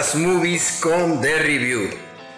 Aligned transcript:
las 0.00 0.14
movies 0.14 0.78
con 0.80 1.20
The 1.20 1.42
Review, 1.42 1.90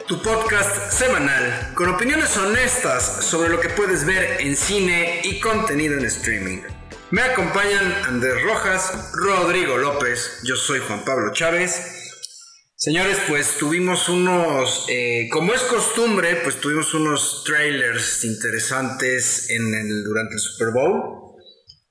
tu 0.08 0.20
podcast 0.20 0.90
semanal 0.90 1.72
con 1.76 1.90
opiniones 1.90 2.36
honestas 2.36 3.24
sobre 3.24 3.50
lo 3.50 3.60
que 3.60 3.68
puedes 3.68 4.04
ver 4.04 4.40
en 4.40 4.56
cine 4.56 5.20
y 5.22 5.38
contenido 5.38 5.96
en 5.96 6.04
streaming. 6.06 6.62
Me 7.12 7.22
acompañan 7.22 7.94
Andrés 8.02 8.42
Rojas, 8.42 9.12
Rodrigo 9.12 9.78
López, 9.78 10.40
yo 10.42 10.56
soy 10.56 10.80
Juan 10.80 11.04
Pablo 11.04 11.32
Chávez. 11.32 12.10
Señores, 12.74 13.16
pues 13.28 13.58
tuvimos 13.58 14.08
unos, 14.08 14.86
eh, 14.88 15.28
como 15.30 15.54
es 15.54 15.60
costumbre, 15.62 16.40
pues 16.42 16.56
tuvimos 16.56 16.92
unos 16.94 17.44
trailers 17.44 18.24
interesantes 18.24 19.50
en 19.50 19.72
el, 19.72 20.02
durante 20.02 20.34
el 20.34 20.40
Super 20.40 20.70
Bowl. 20.72 21.21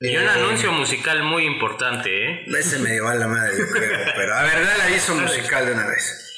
Y 0.04 0.16
un 0.16 0.28
anuncio 0.28 0.72
musical 0.72 1.22
muy 1.22 1.44
importante, 1.44 2.10
¿eh? 2.10 2.44
Ese 2.58 2.80
me 2.80 2.98
a 2.98 3.14
la 3.14 3.28
madre, 3.28 3.52
yo 3.56 3.66
creo. 3.72 3.98
Pero 4.16 4.34
a 4.34 4.42
ver, 4.42 4.64
dale 4.64 4.82
aviso 4.82 5.14
musical 5.14 5.64
de 5.64 5.72
una 5.72 5.86
vez. 5.86 6.28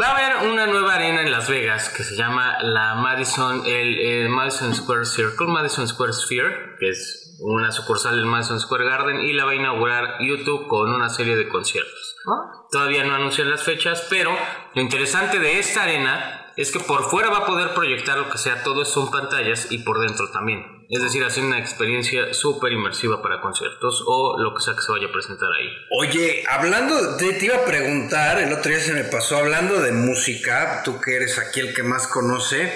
Va 0.00 0.06
a 0.06 0.16
haber 0.16 0.48
una 0.50 0.66
nueva 0.66 0.94
arena 0.94 1.22
en 1.22 1.32
Las 1.32 1.48
Vegas 1.48 1.88
que 1.88 2.04
se 2.04 2.14
llama 2.14 2.58
la 2.62 2.94
Madison, 2.94 3.64
el, 3.66 3.98
el 3.98 4.28
Madison 4.28 4.72
Square 4.72 5.04
Circle, 5.04 5.48
Madison 5.48 5.88
Square 5.88 6.12
Sphere, 6.12 6.76
que 6.78 6.90
es 6.90 7.36
una 7.40 7.72
sucursal 7.72 8.14
del 8.14 8.26
Madison 8.26 8.60
Square 8.60 8.84
Garden, 8.84 9.20
y 9.20 9.32
la 9.32 9.46
va 9.46 9.50
a 9.50 9.56
inaugurar 9.56 10.18
YouTube 10.20 10.68
con 10.68 10.92
una 10.92 11.08
serie 11.08 11.36
de 11.36 11.48
conciertos. 11.48 12.16
Todavía 12.70 13.02
no 13.02 13.14
anuncian 13.14 13.50
las 13.50 13.64
fechas, 13.64 14.06
pero 14.08 14.30
lo 14.74 14.80
interesante 14.80 15.40
de 15.40 15.58
esta 15.58 15.82
arena 15.82 16.52
es 16.56 16.70
que 16.70 16.78
por 16.78 17.10
fuera 17.10 17.30
va 17.30 17.38
a 17.38 17.46
poder 17.46 17.74
proyectar 17.74 18.16
lo 18.16 18.30
que 18.30 18.38
sea, 18.38 18.62
todo 18.62 18.84
son 18.84 19.10
pantallas 19.10 19.72
y 19.72 19.78
por 19.78 19.98
dentro 19.98 20.30
también. 20.30 20.77
Es 20.90 21.02
decir, 21.02 21.22
hacer 21.22 21.44
una 21.44 21.58
experiencia 21.58 22.32
súper 22.32 22.72
inmersiva 22.72 23.20
para 23.20 23.42
conciertos 23.42 24.02
o 24.06 24.38
lo 24.38 24.54
que 24.54 24.62
sea 24.62 24.74
que 24.74 24.80
se 24.80 24.90
vaya 24.90 25.08
a 25.08 25.12
presentar 25.12 25.50
ahí. 25.52 25.68
Oye, 26.00 26.44
hablando 26.48 27.16
de, 27.16 27.34
te 27.34 27.44
iba 27.44 27.56
a 27.56 27.64
preguntar, 27.66 28.40
el 28.40 28.52
otro 28.52 28.70
día 28.70 28.80
se 28.80 28.94
me 28.94 29.04
pasó, 29.04 29.36
hablando 29.36 29.82
de 29.82 29.92
música, 29.92 30.82
tú 30.84 30.98
que 30.98 31.16
eres 31.16 31.38
aquí 31.38 31.60
el 31.60 31.74
que 31.74 31.82
más 31.82 32.06
conoce, 32.06 32.72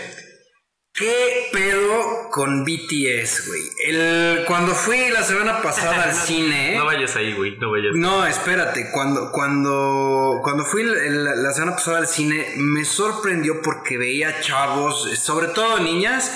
¿Qué 0.95 1.49
pedo 1.51 2.29
con 2.31 2.65
BTS, 2.65 3.47
güey? 3.47 3.63
El, 3.87 4.45
cuando 4.47 4.75
fui 4.75 5.09
la 5.09 5.23
semana 5.23 5.63
pasada 5.63 6.03
al 6.03 6.15
cine. 6.27 6.77
No 6.77 6.85
vayas 6.85 7.17
ahí, 7.17 7.33
güey, 7.33 7.57
no 7.57 7.71
vayas. 7.71 7.95
No, 7.95 8.27
espérate. 8.27 8.91
Cuando, 8.93 9.33
cuando, 9.33 10.41
cuando 10.43 10.67
fui 10.67 10.83
la 10.85 11.53
semana 11.55 11.77
pasada 11.77 11.97
al 11.97 12.09
cine, 12.09 12.47
me 12.57 12.85
sorprendió 12.85 13.63
porque 13.63 13.97
veía 13.97 14.43
chavos, 14.43 15.19
sobre 15.19 15.47
todo 15.47 15.81
niñas, 15.81 16.31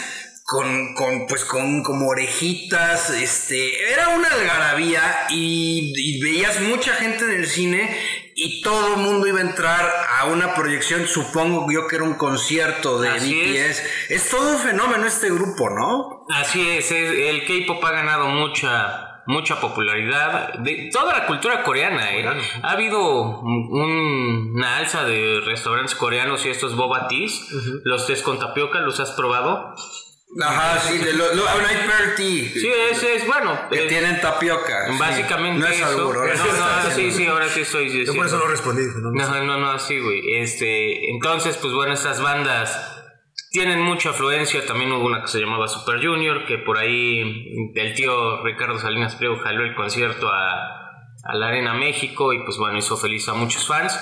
con, 0.46 0.94
con, 0.94 1.26
pues 1.26 1.44
con 1.44 1.82
como 1.82 2.06
orejitas, 2.06 3.10
este, 3.10 3.92
era 3.92 4.10
una 4.10 4.28
algarabía 4.28 5.26
y, 5.28 5.92
y 5.96 6.20
veías 6.22 6.60
mucha 6.60 6.92
gente 6.94 7.24
en 7.24 7.32
el 7.32 7.46
cine 7.48 7.98
y 8.36 8.62
todo 8.62 8.94
el 8.94 9.00
mundo 9.00 9.26
iba 9.26 9.38
a 9.38 9.42
entrar 9.42 9.90
a 10.20 10.26
una 10.26 10.54
proyección, 10.54 11.08
supongo 11.08 11.66
yo 11.72 11.88
que 11.88 11.96
era 11.96 12.04
un 12.04 12.14
concierto 12.14 13.00
de 13.00 13.10
BTS. 13.10 13.82
Es. 14.08 14.28
todo 14.30 14.52
un 14.52 14.58
fenómeno 14.58 15.06
este 15.06 15.30
grupo, 15.30 15.68
¿no? 15.68 16.24
Así 16.28 16.68
es, 16.68 16.92
el 16.92 17.44
K-pop 17.44 17.84
ha 17.84 17.90
ganado 17.90 18.28
mucha 18.28 19.02
mucha 19.26 19.60
popularidad 19.60 20.54
de 20.60 20.88
toda 20.92 21.12
la 21.18 21.26
cultura 21.26 21.64
coreana. 21.64 22.14
¿eh? 22.14 22.24
Ha 22.62 22.70
habido 22.70 23.40
una 23.40 24.76
alza 24.76 25.04
de 25.04 25.40
restaurantes 25.44 25.96
coreanos 25.96 26.46
y 26.46 26.50
estos 26.50 26.76
boba 26.76 27.08
teas, 27.08 27.48
los 27.82 28.06
tés 28.06 28.22
con 28.22 28.38
tapioca, 28.38 28.78
¿los 28.78 29.00
has 29.00 29.10
probado? 29.12 29.74
Ajá, 30.42 30.80
sí, 30.80 30.98
de 30.98 31.12
lo, 31.14 31.34
lo 31.34 31.44
tea. 31.44 32.50
Sí, 32.52 32.70
ese 32.90 33.16
es 33.16 33.26
bueno. 33.26 33.68
Que 33.70 33.86
tienen 33.86 34.20
tapioca. 34.20 34.86
Básicamente. 34.98 35.60
No 35.60 35.66
es 35.66 35.80
eso. 35.80 36.12
No, 36.12 36.24
no, 36.24 36.90
sí, 36.90 37.10
sí, 37.10 37.26
ahora 37.26 37.48
sí 37.48 37.60
estoy. 37.60 37.88
Sí, 37.90 38.04
Yo 38.04 38.14
por 38.14 38.26
eso 38.26 38.38
no 38.38 38.46
respondí. 38.46 38.82
No, 38.96 39.10
no, 39.10 39.44
no, 39.44 39.58
no, 39.58 39.78
sí, 39.78 39.98
güey. 39.98 40.36
Este, 40.36 41.10
entonces, 41.10 41.56
pues 41.56 41.72
bueno, 41.72 41.94
estas 41.94 42.20
bandas 42.20 43.02
tienen 43.50 43.80
mucha 43.80 44.10
afluencia. 44.10 44.66
También 44.66 44.92
hubo 44.92 45.06
una 45.06 45.22
que 45.22 45.28
se 45.28 45.40
llamaba 45.40 45.68
Super 45.68 46.04
Junior, 46.04 46.44
que 46.44 46.58
por 46.58 46.76
ahí 46.78 47.72
el 47.74 47.94
tío 47.94 48.42
Ricardo 48.42 48.78
Salinas 48.78 49.14
Pliego 49.16 49.38
jaló 49.38 49.64
el 49.64 49.74
concierto 49.74 50.28
a, 50.28 51.08
a 51.24 51.34
la 51.34 51.48
Arena 51.48 51.72
México 51.72 52.32
y 52.32 52.40
pues 52.44 52.58
bueno, 52.58 52.76
hizo 52.78 52.96
feliz 52.96 53.28
a 53.28 53.34
muchos 53.34 53.66
fans. 53.66 53.98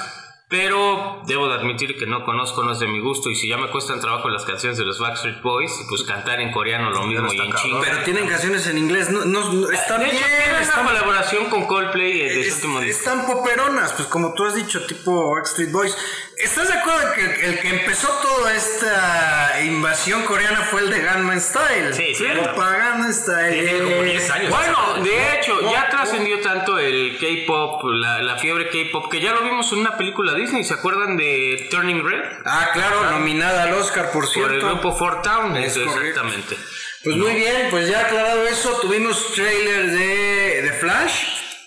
Pero 0.48 1.22
debo 1.26 1.48
de 1.48 1.54
admitir 1.54 1.96
que 1.98 2.06
no 2.06 2.22
conozco, 2.22 2.62
no 2.62 2.72
es 2.72 2.78
de 2.78 2.86
mi 2.86 3.00
gusto. 3.00 3.30
Y 3.30 3.34
si 3.34 3.48
ya 3.48 3.56
me 3.56 3.70
cuestan 3.70 4.00
trabajo 4.00 4.28
las 4.28 4.44
canciones 4.44 4.76
de 4.76 4.84
los 4.84 4.98
Backstreet 4.98 5.40
Boys, 5.40 5.72
pues 5.88 6.02
cantar 6.02 6.38
en 6.40 6.52
coreano 6.52 6.90
lo 6.90 7.04
mismo 7.04 7.32
y 7.32 7.40
en 7.40 7.52
chino. 7.54 7.80
Pero 7.80 8.02
tienen 8.02 8.28
canciones 8.28 8.66
en 8.66 8.76
inglés, 8.76 9.08
no, 9.10 9.24
no, 9.24 9.70
están 9.70 10.00
de 10.00 10.06
bien. 10.06 10.16
Hecho, 10.16 10.26
tienen 10.26 10.62
están, 10.62 10.80
una 10.80 10.92
colaboración 10.92 11.46
con 11.46 11.66
Coldplay 11.66 12.18
de 12.18 12.40
es, 12.42 12.56
último 12.56 12.80
disco. 12.80 13.10
Están 13.10 13.26
poperonas, 13.26 13.94
pues 13.94 14.06
como 14.08 14.34
tú 14.34 14.44
has 14.44 14.54
dicho, 14.54 14.84
tipo 14.84 15.34
Backstreet 15.34 15.72
Boys. 15.72 15.96
¿Estás 16.36 16.68
de 16.68 16.74
acuerdo 16.74 17.12
que 17.14 17.46
el, 17.46 17.60
que 17.60 17.68
empezó 17.68 18.08
toda 18.20 18.54
esta 18.54 19.62
invasión 19.64 20.24
coreana 20.24 20.60
fue 20.62 20.82
el 20.82 20.90
de 20.90 21.00
Gangnam 21.00 21.40
Style? 21.40 21.94
Sí, 21.94 22.14
sí. 22.14 22.24
Gangnam 22.24 23.12
Style. 23.12 23.62
Tiene 23.62 23.78
como 23.82 24.02
10 24.02 24.30
años. 24.30 24.50
Bueno, 24.50 25.02
de 25.02 25.38
hecho, 25.38 25.72
ya 25.72 25.88
trascendió 25.88 26.40
tanto 26.40 26.78
el 26.78 27.16
K-pop, 27.18 27.84
la, 27.84 28.20
la, 28.22 28.36
fiebre 28.36 28.68
K-pop, 28.68 29.10
que 29.10 29.20
ya 29.20 29.32
lo 29.32 29.42
vimos 29.42 29.72
en 29.72 29.78
una 29.78 29.96
película 29.96 30.33
Disney. 30.34 30.64
¿Se 30.64 30.74
acuerdan 30.74 31.16
de 31.16 31.68
Turning 31.70 32.04
Red? 32.04 32.22
Ah, 32.44 32.70
claro, 32.72 33.10
nominada 33.10 33.64
al 33.64 33.74
Oscar, 33.74 34.10
por 34.12 34.26
cierto. 34.26 34.48
Por 34.48 34.58
el 34.58 34.64
grupo 34.64 34.96
Four 34.96 35.22
Town, 35.22 35.56
Es 35.56 35.76
exactamente. 35.76 36.56
Pues 37.02 37.16
muy 37.16 37.34
bien, 37.34 37.68
pues 37.70 37.88
ya 37.88 38.00
aclarado 38.00 38.46
eso, 38.46 38.78
tuvimos 38.80 39.34
trailer 39.34 39.90
de, 39.90 40.62
de 40.62 40.72
Flash. 40.72 41.24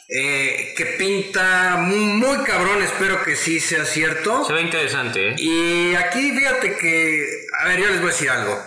Eh, 0.10 0.74
que 0.78 0.86
pinta 0.86 1.76
muy, 1.80 2.00
muy, 2.00 2.38
cabrón, 2.46 2.82
espero 2.82 3.24
que 3.24 3.36
sí 3.36 3.60
sea 3.60 3.84
cierto. 3.84 4.46
Se 4.46 4.54
ve 4.54 4.62
interesante, 4.62 5.30
¿eh? 5.30 5.36
Y 5.38 5.96
aquí 5.96 6.32
fíjate 6.32 6.78
que, 6.78 7.28
a 7.60 7.68
ver, 7.68 7.82
yo 7.82 7.88
les 7.88 8.00
voy 8.00 8.10
a 8.10 8.14
decir 8.14 8.30
algo. 8.30 8.58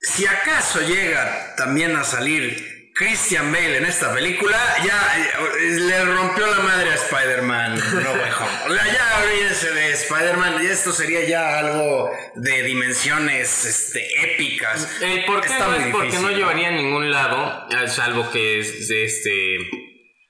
Si 0.00 0.26
acaso 0.26 0.82
llega 0.82 1.54
también 1.56 1.96
a 1.96 2.04
salir 2.04 2.73
Christian 2.96 3.50
Bale 3.50 3.78
en 3.78 3.86
esta 3.86 4.14
película, 4.14 4.56
ya 4.86 5.40
le 5.58 6.04
rompió 6.04 6.46
la 6.46 6.60
madre 6.60 6.90
a 6.90 6.94
Spider-Man 6.94 7.74
No 7.74 8.12
Way 8.12 8.30
Home. 8.38 8.74
Ya 8.92 9.24
olvídense 9.24 9.72
de 9.72 9.90
Spider-Man 9.94 10.62
y 10.62 10.66
esto 10.66 10.92
sería 10.92 11.24
ya 11.28 11.58
algo 11.58 12.08
de 12.36 12.62
dimensiones 12.62 13.64
este, 13.64 14.06
épicas. 14.22 14.88
Eh, 15.02 15.24
¿Por 15.26 15.40
qué 15.40 15.48
Está 15.48 15.66
no 15.66 15.74
es 15.74 15.86
porque 15.88 16.18
no 16.20 16.30
llevaría 16.30 16.68
a 16.68 16.70
ningún 16.70 17.10
lado, 17.10 17.66
salvo 17.88 18.30
que 18.30 18.60
este 18.60 19.58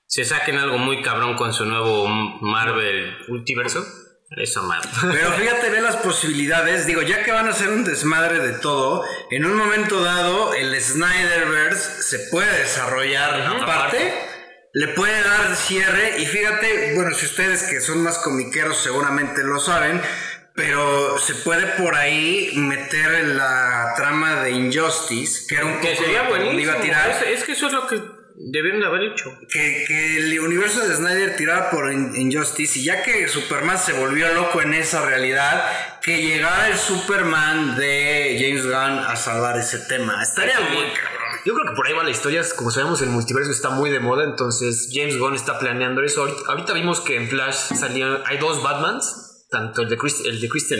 se 0.07 0.25
saquen 0.25 0.57
algo 0.57 0.79
muy 0.79 1.03
cabrón 1.03 1.35
con 1.35 1.53
su 1.53 1.67
nuevo 1.67 2.07
Marvel 2.07 3.15
Multiverso. 3.27 3.85
Esa 4.35 4.61
madre. 4.61 4.89
Pero 5.01 5.31
fíjate, 5.33 5.69
ve 5.69 5.81
las 5.81 5.97
posibilidades. 5.97 6.85
Digo, 6.85 7.01
ya 7.01 7.23
que 7.23 7.31
van 7.31 7.47
a 7.47 7.53
ser 7.53 7.69
un 7.69 7.83
desmadre 7.83 8.39
de 8.39 8.53
todo, 8.59 9.03
en 9.31 9.45
un 9.45 9.55
momento 9.55 10.03
dado, 10.03 10.53
el 10.53 10.79
Snyderverse 10.79 12.03
se 12.03 12.19
puede 12.29 12.59
desarrollar 12.59 13.41
aparte. 13.41 14.13
Le 14.73 14.89
puede 14.89 15.21
dar 15.21 15.55
cierre. 15.55 16.19
Y 16.19 16.25
fíjate, 16.25 16.95
bueno, 16.95 17.15
si 17.15 17.25
ustedes 17.25 17.63
que 17.63 17.79
son 17.79 18.03
más 18.03 18.17
comiqueros 18.17 18.77
seguramente 18.77 19.43
lo 19.43 19.59
saben. 19.59 20.01
Pero 20.53 21.19
se 21.19 21.35
puede 21.35 21.67
por 21.77 21.95
ahí 21.95 22.53
meter 22.55 23.13
en 23.15 23.37
la 23.37 23.93
trama 23.97 24.41
de 24.41 24.51
Injustice, 24.51 25.47
que 25.49 25.55
era 25.55 25.65
un 25.65 25.81
que 25.81 25.89
poco 25.89 26.03
sería 26.03 26.29
buenísimo. 26.29 26.59
Iba 26.61 26.73
a 26.75 26.81
tirar. 26.81 27.09
Es, 27.09 27.39
es 27.39 27.43
que 27.43 27.51
eso 27.51 27.67
es 27.67 27.73
lo 27.73 27.87
que 27.87 28.01
Debieron 28.37 28.81
de 28.81 28.87
haber 28.87 29.03
hecho. 29.03 29.37
Que, 29.49 29.85
que, 29.87 30.17
el 30.17 30.39
universo 30.39 30.85
de 30.85 30.93
Snyder 30.93 31.37
tiraba 31.37 31.69
por 31.69 31.91
Injustice 31.91 32.79
y 32.79 32.83
ya 32.83 33.01
que 33.01 33.27
Superman 33.29 33.77
se 33.77 33.93
volvió 33.93 34.33
loco 34.33 34.61
en 34.61 34.73
esa 34.73 35.05
realidad, 35.05 35.63
que 36.01 36.21
llegara 36.21 36.67
el 36.67 36.77
Superman 36.77 37.77
de 37.77 38.37
James 38.39 38.65
Gunn 38.65 38.99
a 38.99 39.15
salvar 39.15 39.57
ese 39.57 39.79
tema. 39.79 40.21
Estaría 40.21 40.59
muy 40.59 40.85
cabrón. 40.87 41.15
Yo 41.45 41.53
creo 41.53 41.67
que 41.67 41.75
por 41.75 41.87
ahí 41.87 41.93
va 41.93 42.03
la 42.03 42.09
historia. 42.09 42.43
Como 42.55 42.71
sabemos, 42.71 43.01
el 43.01 43.09
multiverso 43.09 43.51
está 43.51 43.69
muy 43.69 43.89
de 43.89 43.99
moda. 43.99 44.25
Entonces, 44.25 44.89
James 44.91 45.17
Gunn 45.17 45.35
está 45.35 45.57
planeando 45.59 46.01
eso. 46.03 46.21
Ahorita, 46.21 46.41
ahorita 46.47 46.73
vimos 46.73 47.01
que 47.01 47.15
en 47.15 47.29
Flash 47.29 47.73
salían. 47.75 48.21
Hay 48.25 48.37
dos 48.37 48.61
Batmans 48.63 49.24
tanto 49.49 49.83
el 49.83 49.89
de, 49.89 49.97
Christ, 49.97 50.25
el 50.25 50.41
de 50.41 50.49
Christian, 50.49 50.79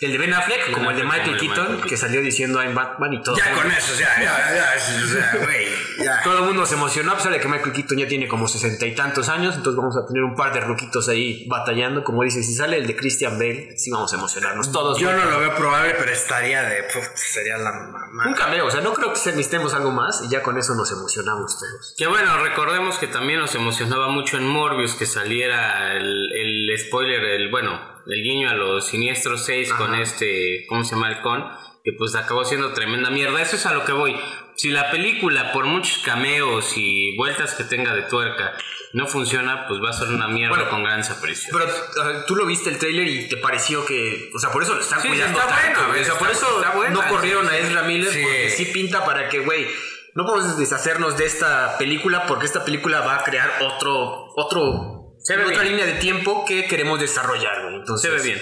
el 0.00 0.12
de 0.12 0.18
Ben 0.18 0.32
Affleck 0.32 0.72
como 0.72 0.90
el 0.90 0.96
de 0.96 1.04
Michael 1.04 1.38
Keaton, 1.38 1.82
que 1.82 1.96
salió 1.96 2.20
diciendo 2.20 2.62
I'm 2.62 2.74
Batman 2.74 3.12
y 3.12 3.22
todo. 3.22 3.36
Ya 3.36 3.52
con 3.52 3.70
eso, 3.70 3.94
ya, 3.98 4.22
ya, 4.22 4.54
ya, 4.54 5.38
güey, 5.44 5.66
ya. 5.98 6.22
Todo 6.22 6.38
el 6.38 6.44
mundo 6.44 6.66
se 6.66 6.74
emocionó, 6.74 7.12
a 7.12 7.16
pesar 7.16 7.32
de 7.32 7.40
que 7.40 7.48
Michael 7.48 7.72
Keaton 7.72 7.98
ya 7.98 8.06
tiene 8.06 8.28
como 8.28 8.46
sesenta 8.46 8.86
y 8.86 8.94
tantos 8.94 9.28
años, 9.28 9.56
entonces 9.56 9.76
vamos 9.76 9.96
a 9.96 10.06
tener 10.06 10.22
un 10.22 10.34
par 10.36 10.52
de 10.52 10.60
ruquitos 10.60 11.08
ahí 11.08 11.46
batallando, 11.48 12.04
como 12.04 12.22
dices, 12.22 12.46
si 12.46 12.54
sale 12.54 12.78
el 12.78 12.86
de 12.86 12.96
Christian 12.96 13.38
Bale, 13.38 13.76
sí 13.76 13.90
vamos 13.90 14.12
a 14.12 14.16
emocionarnos 14.16 14.70
todos. 14.70 14.98
Yo 14.98 15.12
no 15.12 15.24
lo 15.24 15.40
veo 15.40 15.54
probable, 15.56 15.94
pero 15.98 16.12
estaría 16.12 16.62
de, 16.62 16.84
puf, 16.84 17.06
sería 17.16 17.58
la 17.58 17.72
mamá. 17.72 18.26
Un 18.26 18.34
cameo, 18.34 18.66
o 18.66 18.70
sea, 18.70 18.80
no 18.80 18.92
creo 18.92 19.12
que 19.12 19.18
necesitemos 19.18 19.74
algo 19.74 19.90
más 19.90 20.22
y 20.24 20.28
ya 20.28 20.42
con 20.42 20.56
eso 20.58 20.74
nos 20.74 20.90
emocionamos 20.92 21.58
todos. 21.58 21.94
Que 21.96 22.06
bueno, 22.06 22.38
recordemos 22.38 22.98
que 22.98 23.08
también 23.08 23.40
nos 23.40 23.54
emocionaba 23.54 24.08
mucho 24.08 24.36
en 24.36 24.46
Morbius 24.46 24.94
que 24.94 25.06
saliera 25.06 25.92
el, 25.96 26.30
el 26.74 26.80
spoiler, 26.80 27.22
el 27.24 27.50
bueno, 27.50 27.80
el 28.06 28.22
guiño 28.22 28.50
a 28.50 28.54
los 28.54 28.86
siniestros 28.86 29.44
6 29.44 29.72
con 29.74 29.94
este, 29.94 30.64
¿cómo 30.68 30.84
se 30.84 30.94
llama 30.94 31.08
el 31.10 31.20
con? 31.20 31.44
que 31.84 31.92
pues 31.98 32.14
acabó 32.14 32.46
siendo 32.46 32.72
tremenda 32.72 33.10
mierda. 33.10 33.42
Eso 33.42 33.56
es 33.56 33.66
a 33.66 33.74
lo 33.74 33.84
que 33.84 33.92
voy. 33.92 34.18
Si 34.56 34.70
la 34.70 34.90
película, 34.90 35.52
por 35.52 35.66
muchos 35.66 35.98
cameos 35.98 36.72
y 36.76 37.14
vueltas 37.18 37.52
que 37.56 37.64
tenga 37.64 37.94
de 37.94 38.00
tuerca, 38.04 38.54
no 38.94 39.06
funciona, 39.06 39.66
pues 39.68 39.80
va 39.84 39.90
a 39.90 39.92
ser 39.92 40.08
una 40.08 40.26
mierda 40.28 40.70
con 40.70 40.82
gran 40.82 40.98
desaprecio. 40.98 41.50
Pero 41.52 41.66
uh, 41.66 42.24
tú 42.26 42.36
lo 42.36 42.46
viste 42.46 42.70
el 42.70 42.78
trailer 42.78 43.06
y 43.06 43.28
te 43.28 43.36
pareció 43.36 43.84
que, 43.84 44.30
o 44.34 44.38
sea, 44.38 44.50
por 44.50 44.62
eso 44.62 44.74
lo 44.74 44.80
están 44.80 45.02
Sí, 45.02 45.08
cuidando 45.08 45.38
está 45.38 45.54
tanto. 45.54 45.80
O 45.80 46.04
sea, 46.04 46.14
por 46.14 46.30
está- 46.30 46.46
eso 46.46 46.56
está 46.62 46.70
buena, 46.74 46.94
no 46.94 47.06
corrieron 47.06 47.46
sí, 47.48 47.54
a 47.54 47.58
Ezra 47.58 47.82
Miller 47.82 48.10
sí. 48.10 48.22
porque 48.22 48.48
sí 48.48 48.64
pinta 48.66 49.04
para 49.04 49.28
que, 49.28 49.40
güey, 49.40 49.66
no 50.14 50.24
podemos 50.24 50.58
deshacernos 50.58 51.18
de 51.18 51.26
esta 51.26 51.76
película 51.76 52.24
porque 52.26 52.46
esta 52.46 52.64
película 52.64 53.00
va 53.00 53.16
a 53.16 53.24
crear 53.24 53.50
otro, 53.60 54.32
otro, 54.36 55.03
Se 55.24 55.36
ve 55.36 55.44
otra 55.44 55.62
bien. 55.62 55.76
línea 55.76 55.86
de 55.86 55.98
tiempo 56.00 56.44
que 56.46 56.66
queremos 56.66 57.00
desarrollar, 57.00 57.62
güey. 57.64 57.74
Entonces, 57.76 58.08
Se 58.10 58.16
ve 58.16 58.22
bien. 58.22 58.40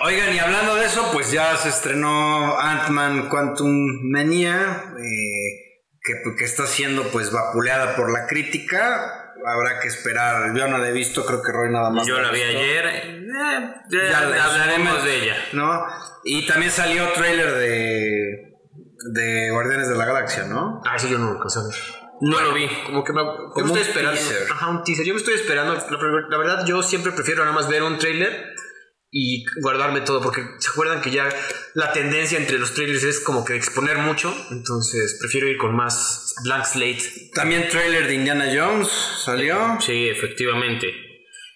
Oigan, 0.00 0.34
y 0.34 0.38
hablando 0.38 0.74
de 0.76 0.84
eso, 0.86 1.10
pues 1.12 1.30
ya 1.32 1.56
se 1.56 1.68
estrenó 1.70 2.58
Ant-Man 2.58 3.28
Quantum 3.28 3.70
Mania, 4.10 4.84
eh, 4.98 5.80
que, 6.02 6.14
que 6.36 6.44
está 6.44 6.66
siendo 6.66 7.04
pues 7.04 7.30
vapuleada 7.32 7.94
por 7.96 8.10
la 8.12 8.26
crítica. 8.26 9.18
Habrá 9.46 9.80
que 9.80 9.88
esperar. 9.88 10.54
Yo 10.54 10.68
no 10.68 10.78
la 10.78 10.88
he 10.88 10.92
visto, 10.92 11.24
creo 11.26 11.42
que 11.42 11.50
Roy 11.52 11.70
nada 11.72 11.90
más. 11.90 12.06
Yo 12.06 12.18
la 12.20 12.30
vi 12.30 12.42
ayer. 12.42 12.86
eh, 12.86 13.26
ya 13.90 14.02
Ya 14.10 14.20
la- 14.26 14.44
hablaremos 14.44 15.02
de 15.04 15.16
ella. 15.22 15.36
¿No? 15.52 15.84
Y 16.24 16.46
también 16.46 16.70
salió 16.70 17.08
trailer 17.12 17.52
de, 17.54 18.54
de 19.14 19.50
Guardianes 19.50 19.88
de 19.88 19.96
la 19.96 20.04
Galaxia, 20.04 20.44
¿no? 20.44 20.80
Ah, 20.84 20.94
eso 20.96 21.08
yo 21.08 21.18
no 21.18 21.26
lo 21.26 21.32
alcancé. 21.32 21.58
No 22.24 22.40
lo 22.40 22.54
vi. 22.54 22.68
Como 22.86 23.02
que 23.02 23.12
me, 23.12 23.20
yo 23.20 23.50
me 23.56 23.62
un 23.72 23.78
estoy 23.78 23.82
esperando. 23.82 24.20
teaser. 24.20 24.46
Ajá, 24.52 24.68
un 24.68 24.84
teaser. 24.84 25.04
Yo 25.04 25.12
me 25.12 25.18
estoy 25.18 25.34
esperando. 25.34 25.74
La, 25.74 26.26
la 26.30 26.38
verdad, 26.38 26.64
yo 26.66 26.80
siempre 26.82 27.10
prefiero 27.10 27.42
nada 27.44 27.52
más 27.52 27.68
ver 27.68 27.82
un 27.82 27.98
trailer 27.98 28.54
y 29.10 29.44
guardarme 29.60 30.02
todo. 30.02 30.22
Porque 30.22 30.42
se 30.60 30.70
acuerdan 30.70 31.02
que 31.02 31.10
ya 31.10 31.28
la 31.74 31.92
tendencia 31.92 32.38
entre 32.38 32.60
los 32.60 32.74
trailers 32.74 33.02
es 33.02 33.18
como 33.18 33.44
que 33.44 33.56
exponer 33.56 33.98
mucho. 33.98 34.32
Entonces 34.52 35.18
prefiero 35.20 35.48
ir 35.48 35.58
con 35.58 35.74
más 35.74 36.36
blank 36.44 36.64
slate. 36.64 37.30
También 37.34 37.68
trailer 37.68 38.06
de 38.06 38.14
Indiana 38.14 38.46
Jones 38.54 38.88
salió. 39.24 39.78
Sí, 39.80 40.08
efectivamente. 40.08 41.11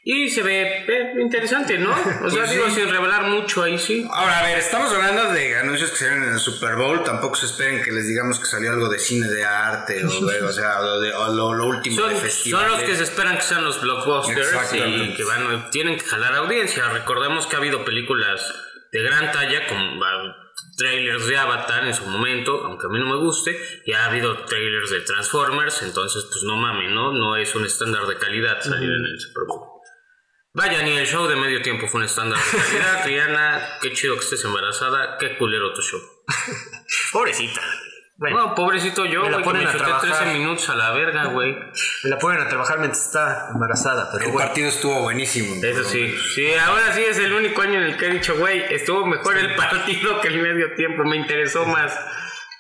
Y 0.09 0.29
se 0.31 0.41
ve 0.45 0.85
eh, 0.87 1.13
interesante, 1.21 1.79
¿no? 1.79 1.91
O 2.25 2.31
sea, 2.31 2.45
Pues 2.45 2.51
digo, 2.53 2.67
sí. 2.69 2.77
sin 2.77 2.89
revelar 2.89 3.25
mucho 3.25 3.65
ahí 3.65 3.77
sí. 3.77 4.07
Ahora, 4.09 4.39
a 4.39 4.43
ver, 4.47 4.59
estamos 4.59 4.93
hablando 4.93 5.33
de 5.33 5.57
anuncios 5.57 5.91
que 5.91 5.97
salieron 5.97 6.23
en 6.29 6.35
el 6.35 6.39
Super 6.39 6.77
Bowl. 6.77 7.03
Tampoco 7.03 7.35
se 7.35 7.47
esperen 7.47 7.83
que 7.83 7.91
les 7.91 8.07
digamos 8.07 8.39
que 8.39 8.47
salió 8.47 8.71
algo 8.71 8.89
de 8.89 9.01
cine 9.01 9.27
de 9.27 9.45
arte 9.45 10.05
o, 10.07 10.09
de- 10.31 10.43
o 10.45 10.53
sea, 10.53 10.81
o 10.81 11.01
de- 11.01 11.13
o 11.13 11.33
lo, 11.35 11.55
lo 11.55 11.67
último 11.67 11.97
Son, 11.97 12.11
de 12.11 12.15
festivales. 12.21 12.69
son 12.71 12.79
los 12.81 12.89
que 12.89 12.95
se 12.97 13.03
esperan 13.03 13.35
que 13.37 13.43
sean 13.43 13.65
los 13.65 13.81
blockbusters 13.81 14.73
y 14.75 15.15
que 15.15 15.25
van, 15.25 15.71
tienen 15.71 15.97
que 15.99 16.05
jalar 16.05 16.35
audiencia. 16.37 16.89
Recordemos 16.89 17.49
que 17.49 17.57
ha 17.57 17.59
habido 17.59 17.85
películas 17.85 18.41
de 18.93 19.03
gran 19.03 19.33
talla, 19.33 19.67
como 19.67 20.05
ah, 20.05 20.37
trailers 20.79 21.27
de 21.27 21.37
Avatar 21.37 21.85
en 21.85 21.95
su 21.95 22.07
momento, 22.07 22.65
aunque 22.65 22.87
a 22.87 22.91
mí 22.91 23.01
no 23.01 23.07
me 23.07 23.17
guste, 23.17 23.59
y 23.85 23.93
ha 23.93 24.05
habido 24.07 24.45
trailers 24.45 24.91
de 24.91 25.01
Transformers, 25.01 25.83
entonces 25.83 26.25
pues 26.31 26.45
no 26.45 26.57
mames, 26.59 26.93
¿no? 26.93 27.11
No 27.13 27.37
es 27.37 27.53
un 27.57 27.65
estándar 27.67 28.07
de 28.07 28.17
calidad 28.19 28.61
salir 28.63 28.89
en 28.89 29.05
el 29.05 29.19
Super 29.21 29.43
Bowl. 29.49 29.76
Vaya, 30.57 30.83
ni 30.83 30.93
el 30.97 31.07
show 31.07 31.27
de 31.29 31.37
medio 31.37 31.61
tiempo 31.61 31.87
fue 31.87 32.01
un 32.01 32.07
estándar 32.07 32.39
de 32.39 32.59
calidad. 32.59 33.05
Rihanna, 33.05 33.79
qué 33.83 33.93
chido 33.93 34.15
que 34.15 34.21
estés 34.25 34.43
embarazada, 34.45 35.19
qué 35.19 35.37
culero 35.37 35.73
tu 35.75 35.83
show. 35.83 36.01
Pobrecita. 37.13 37.61
Bueno, 38.19 38.39
No, 38.39 38.55
pobrecito 38.55 39.05
yo, 39.05 39.25
Me 39.25 39.31
la 39.31 39.37
que 39.39 39.45
ponen 39.45 39.65
me 39.65 39.69
a 39.69 39.77
trabajar. 39.77 40.17
13 40.19 40.39
minutos 40.39 40.71
a 40.71 40.75
la 40.75 40.91
verga, 40.93 41.27
güey. 41.27 41.55
me 42.05 42.09
la 42.09 42.19
ponen 42.19 42.41
a 42.41 42.49
trabajar 42.49 42.79
mientras 42.79 43.05
está 43.05 43.51
embarazada. 43.53 44.09
Pero 44.13 44.25
El 44.25 44.33
bueno. 44.33 44.47
partido 44.49 44.71
estuvo 44.71 45.03
buenísimo. 45.03 45.63
Eso 45.63 45.85
sí, 45.85 46.15
sí, 46.35 46.55
ahora 46.55 46.95
sí 46.95 47.03
es 47.03 47.19
el 47.19 47.35
único 47.35 47.61
año 47.61 47.75
en 47.75 47.83
el 47.83 47.99
que 47.99 48.07
he 48.07 48.11
dicho, 48.15 48.35
güey, 48.39 48.63
estuvo 48.73 49.05
mejor 49.05 49.37
el 49.37 49.55
partido 49.55 50.19
que 50.23 50.29
el 50.29 50.39
medio 50.41 50.75
tiempo, 50.77 51.05
me 51.05 51.17
interesó 51.19 51.67
más. 51.67 51.93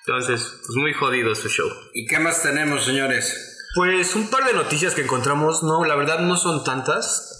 Entonces, 0.06 0.42
pues 0.60 0.76
muy 0.76 0.92
jodido 0.92 1.34
su 1.34 1.48
show. 1.48 1.70
¿Y 1.94 2.04
qué 2.06 2.18
más 2.18 2.42
tenemos, 2.42 2.84
señores? 2.84 3.70
Pues 3.74 4.14
un 4.14 4.28
par 4.30 4.44
de 4.44 4.52
noticias 4.52 4.94
que 4.94 5.00
encontramos, 5.02 5.62
no, 5.62 5.86
la 5.86 5.96
verdad 5.96 6.18
no 6.18 6.36
son 6.36 6.64
tantas. 6.64 7.35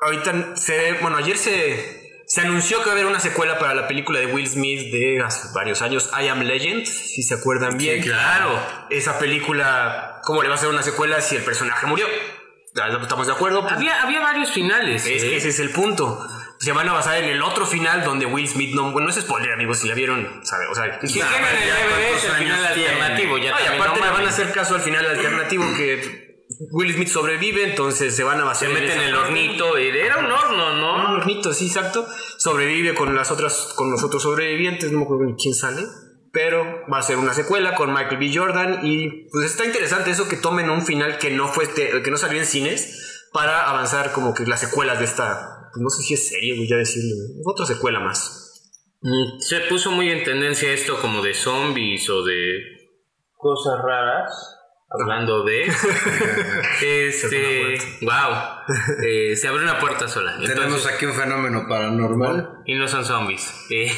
Ahorita 0.00 0.56
se, 0.56 0.94
bueno, 0.94 1.16
ayer 1.18 1.36
se, 1.36 2.22
se 2.26 2.40
anunció 2.40 2.78
que 2.78 2.84
va 2.84 2.90
a 2.90 2.94
haber 2.94 3.06
una 3.06 3.20
secuela 3.20 3.58
para 3.58 3.74
la 3.74 3.86
película 3.88 4.18
de 4.18 4.26
Will 4.26 4.48
Smith 4.48 4.92
de 4.92 5.20
hace 5.20 5.48
varios 5.54 5.82
años, 5.82 6.10
I 6.18 6.28
Am 6.28 6.40
Legend, 6.40 6.86
si 6.86 7.22
se 7.22 7.34
acuerdan 7.34 7.76
bien. 7.76 8.02
claro. 8.02 8.58
Esa 8.88 9.18
película, 9.18 10.20
¿cómo 10.24 10.42
le 10.42 10.48
va 10.48 10.54
a 10.54 10.58
ser 10.58 10.68
una 10.68 10.82
secuela 10.82 11.20
si 11.20 11.36
el 11.36 11.42
personaje 11.42 11.86
murió? 11.86 12.06
¿Estamos 13.02 13.26
de 13.26 13.32
acuerdo? 13.32 13.68
Había, 13.68 14.00
había 14.00 14.20
varios 14.20 14.52
finales. 14.52 15.04
Es 15.04 15.22
¿eh? 15.22 15.36
ese 15.36 15.48
es 15.48 15.58
el 15.58 15.70
punto. 15.70 16.24
Se 16.60 16.72
van 16.72 16.88
a 16.88 16.92
basar 16.92 17.16
en 17.16 17.24
el 17.24 17.42
otro 17.42 17.66
final 17.66 18.04
donde 18.04 18.26
Will 18.26 18.46
Smith 18.46 18.74
no. 18.74 18.92
Bueno, 18.92 19.08
no 19.08 19.12
es 19.12 19.20
spoiler, 19.20 19.52
amigos, 19.52 19.78
si 19.78 19.88
la 19.88 19.94
vieron, 19.94 20.40
¿sabe? 20.44 20.66
O 20.68 20.74
sea, 20.74 21.00
Si 21.02 21.14
tienen 21.14 21.32
el 21.34 21.68
DVD 21.68 22.16
es 22.16 22.24
el 22.24 22.32
final 22.32 22.64
alternativo, 22.64 23.38
ya 23.38 23.50
No, 23.50 23.56
y 23.60 23.64
también 23.64 23.82
aparte 23.82 24.00
no 24.00 24.06
le 24.06 24.12
van 24.12 24.26
a 24.26 24.28
hacer 24.28 24.52
caso 24.52 24.74
al 24.76 24.82
final 24.82 25.04
alternativo 25.04 25.64
que 25.76 26.29
Will 26.72 26.92
Smith 26.94 27.08
sobrevive, 27.08 27.64
entonces 27.70 28.14
se 28.14 28.22
van 28.22 28.40
a 28.40 28.44
basar 28.44 28.68
Se 28.68 28.74
meten 28.74 28.90
esa 28.90 29.02
en 29.02 29.08
el 29.08 29.14
hornito, 29.14 29.78
y 29.78 29.88
era 29.88 30.18
un 30.18 30.30
horno, 30.30 30.72
Un 30.72 30.80
¿no? 30.80 31.14
hornito, 31.16 31.52
sí, 31.54 31.66
exacto. 31.68 32.06
Sobrevive 32.38 32.94
con 32.94 33.14
las 33.14 33.30
otras, 33.30 33.72
con 33.76 33.90
los 33.90 34.02
otros 34.04 34.22
sobrevivientes, 34.22 34.92
no 34.92 34.98
me 34.98 35.04
acuerdo 35.04 35.24
ni 35.24 35.34
quién 35.36 35.54
sale. 35.54 35.82
Pero 36.32 36.64
va 36.92 36.98
a 36.98 37.02
ser 37.02 37.16
una 37.16 37.34
secuela 37.34 37.74
con 37.74 37.92
Michael 37.92 38.18
B. 38.18 38.30
Jordan. 38.32 38.80
Y 38.86 39.28
pues 39.32 39.46
está 39.46 39.64
interesante 39.64 40.10
eso 40.10 40.28
que 40.28 40.36
tomen 40.36 40.70
un 40.70 40.82
final 40.86 41.18
que 41.18 41.30
no 41.30 41.48
fue 41.48 41.64
este- 41.64 42.02
que 42.02 42.10
no 42.12 42.16
salió 42.16 42.38
en 42.38 42.46
cines 42.46 43.26
para 43.32 43.68
avanzar 43.68 44.12
como 44.12 44.32
que 44.32 44.44
las 44.46 44.60
secuelas 44.60 44.98
de 45.00 45.06
esta. 45.06 45.56
pues, 45.72 45.82
no 45.82 45.88
sé 45.90 46.02
si 46.02 46.14
es 46.14 46.28
serie, 46.28 46.56
voy 46.56 46.72
a 46.72 46.76
decirle. 46.76 47.14
Otra 47.44 47.64
secuela 47.66 47.98
más. 48.00 48.46
Mm, 49.02 49.38
Se 49.40 49.60
puso 49.68 49.90
muy 49.92 50.10
en 50.10 50.22
tendencia 50.24 50.72
esto 50.72 51.00
como 51.00 51.22
de 51.22 51.32
zombies 51.34 52.08
o 52.10 52.22
de 52.24 52.60
cosas 53.36 53.74
raras. 53.84 54.32
Hablando 54.92 55.44
de. 55.44 55.66
este. 56.82 57.78
wow. 58.02 58.34
Eh, 59.06 59.36
se 59.36 59.46
abrió 59.46 59.62
una 59.62 59.78
puerta 59.78 60.08
sola. 60.08 60.36
Tenemos 60.44 60.84
aquí 60.86 61.06
un 61.06 61.14
fenómeno 61.14 61.66
paranormal. 61.68 62.62
y 62.66 62.74
no 62.74 62.88
son 62.88 63.04
zombies. 63.04 63.66
Eh, 63.70 63.88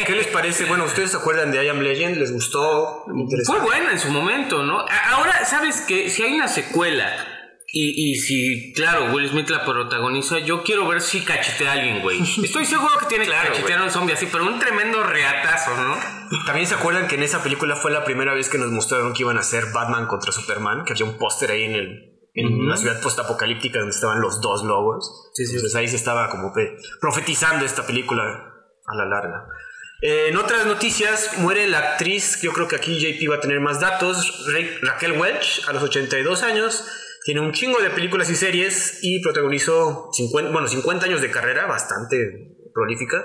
¿Qué 0.06 0.14
les 0.14 0.28
parece? 0.28 0.64
Bueno, 0.64 0.84
¿ustedes 0.84 1.10
se 1.10 1.18
acuerdan 1.18 1.50
de 1.52 1.62
I 1.62 1.68
Am 1.68 1.80
Legend? 1.80 2.16
¿Les 2.16 2.32
gustó? 2.32 3.02
Fue 3.04 3.14
Interesante. 3.14 3.60
buena 3.62 3.92
en 3.92 3.98
su 3.98 4.08
momento, 4.10 4.62
¿no? 4.62 4.84
Ahora, 5.10 5.44
¿sabes 5.44 5.82
qué? 5.86 6.08
Si 6.08 6.22
hay 6.22 6.34
una 6.34 6.48
secuela 6.48 7.33
y, 7.74 8.10
y 8.12 8.14
si, 8.16 8.72
claro, 8.72 9.12
Will 9.12 9.28
Smith 9.28 9.48
la 9.50 9.64
protagoniza, 9.64 10.38
yo 10.38 10.62
quiero 10.62 10.86
ver 10.86 11.00
si 11.00 11.20
cachetea 11.24 11.70
a 11.70 11.72
alguien, 11.74 12.00
güey. 12.02 12.20
Estoy 12.44 12.64
seguro 12.64 12.96
que 13.00 13.06
tiene 13.06 13.24
Claro, 13.26 13.48
que 13.48 13.54
cachetear 13.56 13.80
a 13.80 13.84
un 13.84 13.90
zombie 13.90 14.14
así, 14.14 14.26
pero 14.30 14.44
un 14.44 14.58
tremendo 14.58 15.02
reatazo, 15.02 15.74
¿no? 15.76 15.96
También 16.46 16.66
se 16.66 16.74
acuerdan 16.74 17.08
que 17.08 17.16
en 17.16 17.22
esa 17.24 17.42
película 17.42 17.76
fue 17.76 17.90
la 17.90 18.04
primera 18.04 18.32
vez 18.34 18.48
que 18.48 18.58
nos 18.58 18.70
mostraron 18.70 19.12
que 19.12 19.22
iban 19.22 19.36
a 19.36 19.40
hacer 19.40 19.64
Batman 19.72 20.06
contra 20.06 20.32
Superman, 20.32 20.84
que 20.84 20.92
había 20.92 21.04
un 21.04 21.18
póster 21.18 21.50
ahí 21.50 21.64
en 21.64 21.74
el 21.74 22.10
en 22.36 22.68
la 22.68 22.76
ciudad 22.76 23.00
postapocalíptica 23.00 23.78
donde 23.78 23.94
estaban 23.94 24.20
los 24.20 24.40
dos 24.40 24.64
lobos. 24.64 25.30
Sí, 25.34 25.46
sí. 25.46 25.52
Entonces 25.54 25.76
ahí 25.76 25.86
se 25.86 25.94
estaba 25.94 26.28
como 26.30 26.52
profetizando 27.00 27.64
esta 27.64 27.86
película 27.86 28.22
a 28.86 28.94
la 28.96 29.04
larga. 29.04 29.46
Eh, 30.02 30.26
en 30.30 30.36
otras 30.36 30.66
noticias, 30.66 31.38
muere 31.38 31.68
la 31.68 31.78
actriz, 31.78 32.40
yo 32.42 32.52
creo 32.52 32.66
que 32.68 32.76
aquí 32.76 32.98
JP 32.98 33.30
va 33.30 33.36
a 33.36 33.40
tener 33.40 33.60
más 33.60 33.80
datos, 33.80 34.46
Ra- 34.52 34.92
Raquel 34.92 35.12
Welch, 35.12 35.62
a 35.68 35.72
los 35.72 35.82
82 35.84 36.42
años, 36.42 36.84
tiene 37.24 37.40
un 37.40 37.52
chingo 37.52 37.80
de 37.80 37.90
películas 37.90 38.30
y 38.30 38.34
series 38.36 38.98
y 39.02 39.20
protagonizó 39.22 40.08
50, 40.12 40.52
bueno, 40.52 40.68
50 40.68 41.06
años 41.06 41.20
de 41.22 41.30
carrera, 41.30 41.66
bastante 41.66 42.16
prolífica. 42.74 43.24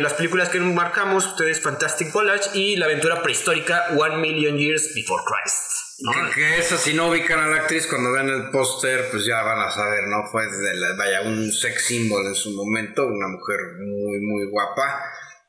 Las 0.00 0.14
películas 0.14 0.48
que 0.48 0.60
marcamos, 0.60 1.26
ustedes 1.26 1.60
Fantastic 1.60 2.12
Voyage 2.12 2.50
y 2.54 2.76
la 2.76 2.86
aventura 2.86 3.20
prehistórica 3.22 3.88
One 3.98 4.18
Million 4.18 4.56
Years 4.56 4.92
Before 4.94 5.22
Christ. 5.26 5.62
¿no? 6.02 6.12
Que, 6.28 6.34
que 6.34 6.58
esa, 6.58 6.76
si 6.78 6.94
no 6.94 7.08
ubican 7.08 7.40
a 7.40 7.48
la 7.48 7.56
actriz, 7.56 7.86
cuando 7.86 8.12
vean 8.12 8.28
el 8.28 8.50
póster, 8.50 9.08
pues 9.10 9.26
ya 9.26 9.42
van 9.42 9.58
a 9.60 9.70
saber, 9.70 10.06
¿no? 10.08 10.24
Fue 10.30 10.44
de 10.46 10.74
la- 10.76 10.94
vaya, 10.96 11.22
un 11.22 11.50
sex 11.52 11.84
symbol 11.86 12.24
en 12.26 12.34
su 12.34 12.52
momento, 12.52 13.06
una 13.06 13.28
mujer 13.28 13.58
muy, 13.80 14.20
muy 14.20 14.50
guapa. 14.50 15.02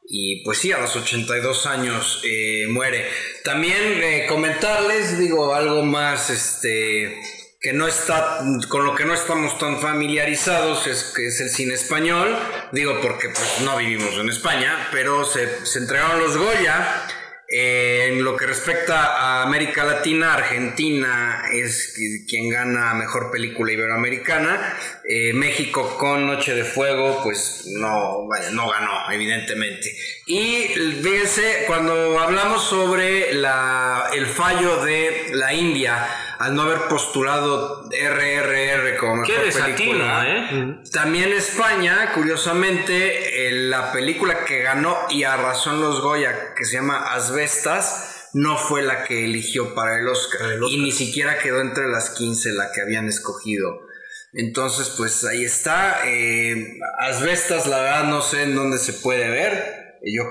Y 0.10 0.44
pues 0.46 0.60
sí, 0.60 0.72
a 0.72 0.80
los 0.80 0.96
82 0.96 1.66
años 1.66 2.22
eh, 2.24 2.66
muere. 2.70 3.06
También 3.44 4.02
eh, 4.02 4.26
comentarles, 4.28 5.20
digo, 5.20 5.54
algo 5.54 5.84
más, 5.84 6.30
este, 6.30 7.22
que 7.60 7.74
no 7.74 7.88
está, 7.88 8.40
con 8.70 8.86
lo 8.86 8.96
que 8.96 9.04
no 9.04 9.14
estamos 9.14 9.58
tan 9.58 9.82
familiarizados, 9.82 10.88
es 10.88 11.12
que 11.14 11.28
es 11.28 11.42
el 11.42 11.50
cine 11.50 11.74
español. 11.74 12.38
Digo, 12.72 13.02
porque 13.02 13.28
pues 13.30 13.62
no 13.66 13.76
vivimos 13.76 14.14
en 14.16 14.30
España, 14.30 14.88
pero 14.94 15.26
se, 15.26 15.66
se 15.66 15.80
entregaron 15.80 16.20
los 16.20 16.38
Goya. 16.38 17.06
En 17.50 18.24
lo 18.26 18.36
que 18.36 18.46
respecta 18.46 19.06
a 19.16 19.44
América 19.44 19.86
Latina, 19.86 20.34
Argentina 20.34 21.46
es 21.54 21.96
qui- 21.98 22.26
quien 22.28 22.50
gana 22.50 22.94
mejor 22.94 23.32
película 23.32 23.72
iberoamericana. 23.72 24.78
Eh, 25.08 25.32
México 25.32 25.98
con 25.98 26.28
Noche 26.28 26.54
de 26.54 26.66
Fuego, 26.66 27.22
pues 27.24 27.64
no, 27.68 28.28
vaya, 28.28 28.52
no 28.52 28.68
ganó, 28.70 29.10
evidentemente. 29.12 29.96
Y 30.30 30.68
fíjense, 31.02 31.64
cuando 31.68 32.20
hablamos 32.20 32.62
sobre 32.62 33.34
la, 33.34 34.10
el 34.14 34.26
fallo 34.26 34.84
de 34.84 35.30
la 35.32 35.54
India 35.54 36.06
al 36.40 36.54
no 36.54 36.64
haber 36.64 36.90
postulado 36.90 37.90
RRR 37.90 38.98
como 38.98 39.24
Qué 39.24 39.40
mejor 39.40 39.76
película. 39.76 40.26
¿eh? 40.28 40.80
También 40.92 41.32
España, 41.32 42.12
curiosamente, 42.14 43.48
eh, 43.48 43.52
la 43.70 43.94
película 43.94 44.44
que 44.44 44.64
ganó 44.64 44.98
y 45.10 45.24
arrasó 45.24 45.72
en 45.72 45.80
los 45.80 46.02
Goya, 46.02 46.54
que 46.56 46.66
se 46.66 46.74
llama 46.74 47.14
Asbestas, 47.14 48.30
no 48.34 48.58
fue 48.58 48.82
la 48.82 49.06
que 49.06 49.24
eligió 49.24 49.74
para 49.74 49.98
el 49.98 50.10
Oscar. 50.10 50.42
Para 50.42 50.54
el 50.56 50.64
Oscar. 50.64 50.78
Y 50.78 50.84
ni 50.84 50.92
siquiera 50.92 51.40
quedó 51.40 51.62
entre 51.62 51.88
las 51.88 52.10
15 52.10 52.52
la 52.52 52.70
que 52.74 52.82
habían 52.82 53.08
escogido. 53.08 53.88
Entonces, 54.34 54.94
pues 54.98 55.24
ahí 55.24 55.46
está. 55.46 56.02
Eh, 56.06 56.78
Asbestas, 57.00 57.66
la 57.66 57.80
verdad, 57.80 58.04
no 58.04 58.22
sé 58.22 58.44
en 58.44 58.56
dónde 58.56 58.78
se 58.78 58.92
puede 58.92 59.30
ver. 59.30 59.87
Yo 60.04 60.30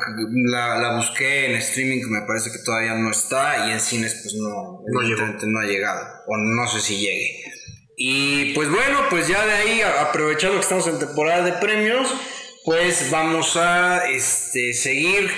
la, 0.50 0.78
la 0.78 0.96
busqué 0.96 1.46
en 1.46 1.56
streaming, 1.56 2.02
me 2.08 2.26
parece 2.26 2.50
que 2.52 2.58
todavía 2.64 2.94
no 2.94 3.10
está, 3.10 3.68
y 3.68 3.72
en 3.72 3.80
cines, 3.80 4.14
pues 4.22 4.34
no, 4.34 4.82
No 4.86 5.46
no 5.46 5.60
ha 5.60 5.64
llegado, 5.64 6.06
o 6.26 6.36
no 6.36 6.68
sé 6.68 6.80
si 6.80 6.98
llegue. 6.98 7.44
Y 7.96 8.52
pues 8.54 8.70
bueno, 8.70 9.00
pues 9.08 9.26
ya 9.26 9.44
de 9.46 9.52
ahí, 9.52 9.80
aprovechando 9.80 10.56
que 10.56 10.62
estamos 10.62 10.86
en 10.86 10.98
temporada 10.98 11.44
de 11.44 11.52
premios, 11.54 12.12
pues 12.64 13.10
vamos 13.10 13.56
a 13.56 14.08
este, 14.10 14.74
seguir 14.74 15.30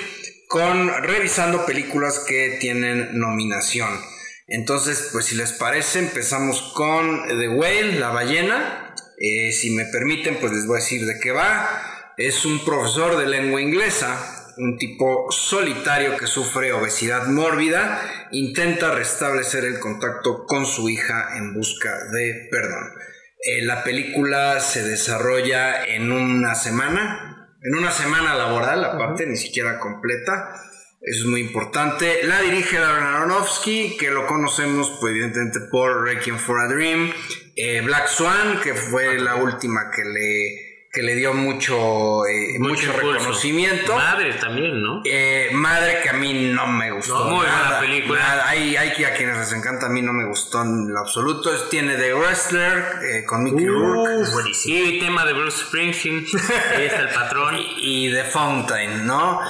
con 0.49 0.89
revisando 1.03 1.67
películas 1.67 2.25
que 2.27 2.57
tienen 2.61 3.19
nominación. 3.19 3.91
Entonces, 4.49 5.11
pues 5.13 5.27
si 5.27 5.37
les 5.37 5.53
parece, 5.53 5.99
empezamos 5.99 6.73
con 6.75 7.29
The 7.29 7.49
Whale, 7.51 8.01
la 8.01 8.09
ballena. 8.09 8.95
Eh, 9.19 9.53
si 9.53 9.71
me 9.71 9.85
permiten, 9.85 10.39
pues 10.41 10.53
les 10.53 10.67
voy 10.67 10.79
a 10.79 10.81
decir 10.81 11.05
de 11.05 11.21
qué 11.21 11.33
va. 11.33 11.98
Es 12.19 12.45
un 12.45 12.65
profesor 12.65 13.17
de 13.17 13.29
lengua 13.29 13.63
inglesa, 13.63 14.53
un 14.57 14.77
tipo 14.77 15.31
solitario 15.31 16.17
que 16.17 16.27
sufre 16.27 16.73
obesidad 16.73 17.29
mórbida, 17.29 18.03
intenta 18.33 18.91
restablecer 18.93 19.65
el 19.65 19.79
contacto 19.79 20.45
con 20.45 20.67
su 20.67 20.89
hija 20.89 21.37
en 21.37 21.55
busca 21.55 21.97
de 22.13 22.49
perdón. 22.51 22.91
Eh, 23.41 23.63
la 23.65 23.85
película 23.85 24.59
se 24.59 24.83
desarrolla 24.83 25.85
en 25.85 26.11
una 26.11 26.57
semana, 26.57 27.57
en 27.63 27.79
una 27.79 27.93
semana 27.93 28.35
laboral 28.35 28.85
aparte, 28.85 29.25
ni 29.25 29.37
siquiera 29.37 29.79
completa. 29.79 30.61
Eso 31.01 31.23
es 31.23 31.27
muy 31.27 31.41
importante. 31.41 32.25
La 32.25 32.41
dirige 32.41 32.81
Darren 32.81 33.05
Aronofsky, 33.05 33.97
que 33.97 34.11
lo 34.11 34.27
conocemos 34.27 34.91
pues, 34.99 35.13
evidentemente 35.13 35.61
por 35.71 36.03
Requiem 36.03 36.37
for 36.37 36.59
a 36.59 36.67
Dream. 36.67 37.13
Eh, 37.55 37.81
Black 37.83 38.09
Swan, 38.09 38.61
que 38.61 38.75
fue 38.75 39.21
la 39.21 39.37
última 39.37 39.93
que 39.95 40.03
le, 40.03 40.68
que 40.90 41.02
le 41.02 41.14
dio 41.14 41.35
mucho, 41.35 42.26
eh, 42.26 42.59
mucho, 42.59 42.92
reconocimiento. 42.92 43.95
Madre 43.95 44.33
también, 44.35 44.83
¿no? 44.83 45.02
Eh, 45.04 45.50
madre 45.52 46.00
que 46.02 46.09
a 46.09 46.14
mí 46.14 46.33
no 46.52 46.66
me 46.66 46.90
gustó. 46.92 47.18
No, 47.18 47.25
muy 47.26 47.37
buena 47.38 47.62
nada, 47.62 47.80
película. 47.80 48.21
nada. 48.21 48.49
Hay, 48.49 48.76
hay 48.76 49.04
a 49.04 49.14
quienes 49.14 49.37
les 49.37 49.52
encanta, 49.52 49.87
a 49.87 49.88
mí 49.90 50.00
no 50.00 50.12
me 50.12 50.25
gustó 50.26 50.62
en 50.62 50.92
lo 50.92 51.00
absoluto. 51.00 51.50
Tiene 51.68 51.97
The 51.97 52.14
Wrestler 52.14 52.85
eh, 53.02 53.25
con 53.25 53.45
Mickey 53.45 53.66
Rourke. 53.66 54.30
buenísimo. 54.33 54.76
Y 54.78 54.99
tema 55.00 55.26
de 55.26 55.35
Bruce 55.35 55.64
Springsteen. 55.64 56.26
Ahí 56.76 56.87
está 56.87 57.00
el 57.02 57.11
patrón. 57.11 57.57
y 57.59 58.11
The 58.11 58.25
Fountain, 58.25 59.07
¿no? 59.07 59.40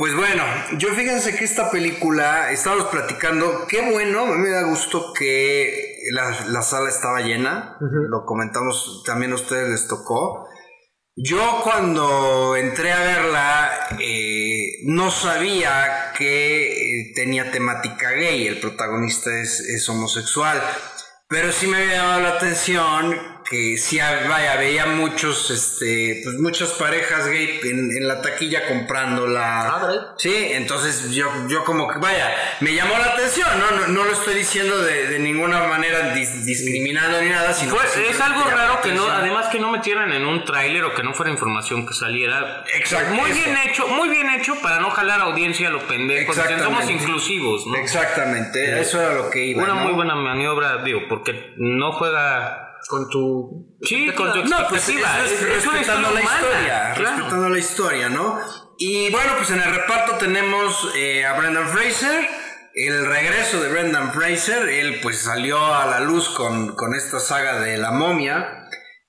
Pues 0.00 0.14
bueno, 0.16 0.42
yo 0.78 0.94
fíjense 0.94 1.36
que 1.36 1.44
esta 1.44 1.70
película, 1.70 2.50
estábamos 2.52 2.86
platicando, 2.86 3.66
qué 3.68 3.82
bueno, 3.82 4.22
a 4.22 4.34
mí 4.34 4.38
me 4.38 4.48
da 4.48 4.62
gusto 4.62 5.12
que 5.12 5.89
la, 6.12 6.46
la 6.48 6.62
sala 6.62 6.88
estaba 6.88 7.20
llena, 7.20 7.76
lo 7.80 8.24
comentamos, 8.24 9.02
también 9.06 9.32
a 9.32 9.36
ustedes 9.36 9.68
les 9.68 9.88
tocó. 9.88 10.46
Yo 11.16 11.60
cuando 11.62 12.56
entré 12.56 12.92
a 12.92 13.00
verla 13.00 13.70
eh, 13.98 14.80
no 14.84 15.10
sabía 15.10 16.12
que 16.16 16.72
eh, 16.72 17.12
tenía 17.14 17.50
temática 17.50 18.10
gay, 18.12 18.46
el 18.46 18.60
protagonista 18.60 19.30
es, 19.38 19.60
es 19.60 19.88
homosexual, 19.88 20.62
pero 21.28 21.52
sí 21.52 21.66
me 21.66 21.78
había 21.78 21.96
llamado 21.96 22.20
la 22.20 22.28
atención 22.30 23.39
que 23.50 23.76
sí, 23.78 23.98
ah, 23.98 24.26
vaya, 24.28 24.54
veía 24.58 24.86
muchos, 24.86 25.50
este, 25.50 26.20
pues 26.22 26.36
muchas 26.38 26.70
parejas 26.74 27.26
gay 27.26 27.58
en, 27.64 27.90
en 27.96 28.06
la 28.06 28.22
taquilla 28.22 28.68
comprándola. 28.68 29.62
Ah, 29.66 29.78
¿verdad? 29.82 30.06
Sí, 30.18 30.32
entonces 30.52 31.10
yo, 31.10 31.26
yo 31.48 31.64
como 31.64 31.88
que, 31.88 31.98
vaya, 31.98 32.32
me 32.60 32.72
llamó 32.72 32.96
la 32.96 33.06
atención, 33.06 33.48
no, 33.58 33.70
no, 33.72 33.88
no 33.88 34.04
lo 34.04 34.12
estoy 34.12 34.34
diciendo 34.34 34.80
de, 34.80 35.08
de 35.08 35.18
ninguna 35.18 35.66
manera 35.66 36.14
dis- 36.14 36.44
discriminando 36.44 37.20
ni 37.20 37.28
nada, 37.28 37.52
sino 37.52 37.74
que 37.76 38.08
es 38.08 38.20
algo 38.20 38.44
raro 38.44 38.80
que 38.82 38.92
no, 38.92 39.04
además 39.10 39.48
que 39.48 39.58
no 39.58 39.72
metieran 39.72 40.12
en 40.12 40.24
un 40.26 40.44
tráiler 40.44 40.84
o 40.84 40.94
que 40.94 41.02
no 41.02 41.12
fuera 41.12 41.32
información 41.32 41.84
que 41.88 41.94
saliera. 41.94 42.62
Exacto, 42.72 43.14
Muy 43.14 43.32
bien 43.32 43.56
hecho, 43.66 43.88
muy 43.88 44.08
bien 44.10 44.30
hecho 44.30 44.54
para 44.62 44.78
no 44.78 44.90
jalar 44.90 45.20
audiencia 45.22 45.66
a 45.66 45.70
lo 45.72 45.80
pendejo. 45.88 46.32
Somos 46.34 46.88
inclusivos, 46.88 47.66
¿no? 47.66 47.74
Exactamente, 47.76 48.80
eso 48.80 49.02
era 49.02 49.12
lo 49.14 49.28
que 49.28 49.44
iba. 49.44 49.64
Una 49.64 49.74
¿no? 49.74 49.80
muy 49.80 49.92
buena 49.92 50.14
maniobra, 50.14 50.84
digo, 50.84 51.00
porque 51.08 51.52
no 51.56 51.90
juega. 51.90 52.68
Con 52.88 53.08
tu. 53.08 53.76
Sí, 53.82 54.10
con 54.16 54.32
tu 54.32 54.44
No, 54.44 54.66
pues 54.68 54.88
es 54.88 54.96
Es- 54.96 55.42
respetando 55.42 56.10
la 56.12 56.20
historia, 56.22 56.92
claro. 56.94 57.16
respetando 57.16 57.48
la 57.48 57.58
historia, 57.58 58.08
¿no? 58.08 58.38
Y 58.78 59.10
bueno, 59.10 59.32
pues 59.36 59.50
en 59.50 59.60
el 59.60 59.74
reparto 59.74 60.14
tenemos 60.16 60.90
eh, 60.96 61.24
a 61.26 61.34
Brendan 61.34 61.68
Fraser, 61.68 62.28
el 62.74 63.06
regreso 63.06 63.60
de 63.60 63.68
Brendan 63.70 64.12
Fraser, 64.12 64.68
él 64.68 65.00
pues 65.02 65.18
salió 65.22 65.74
a 65.74 65.86
la 65.86 66.00
luz 66.00 66.28
con, 66.30 66.74
con 66.74 66.94
esta 66.94 67.20
saga 67.20 67.60
de 67.60 67.76
La 67.76 67.90
momia, 67.90 68.59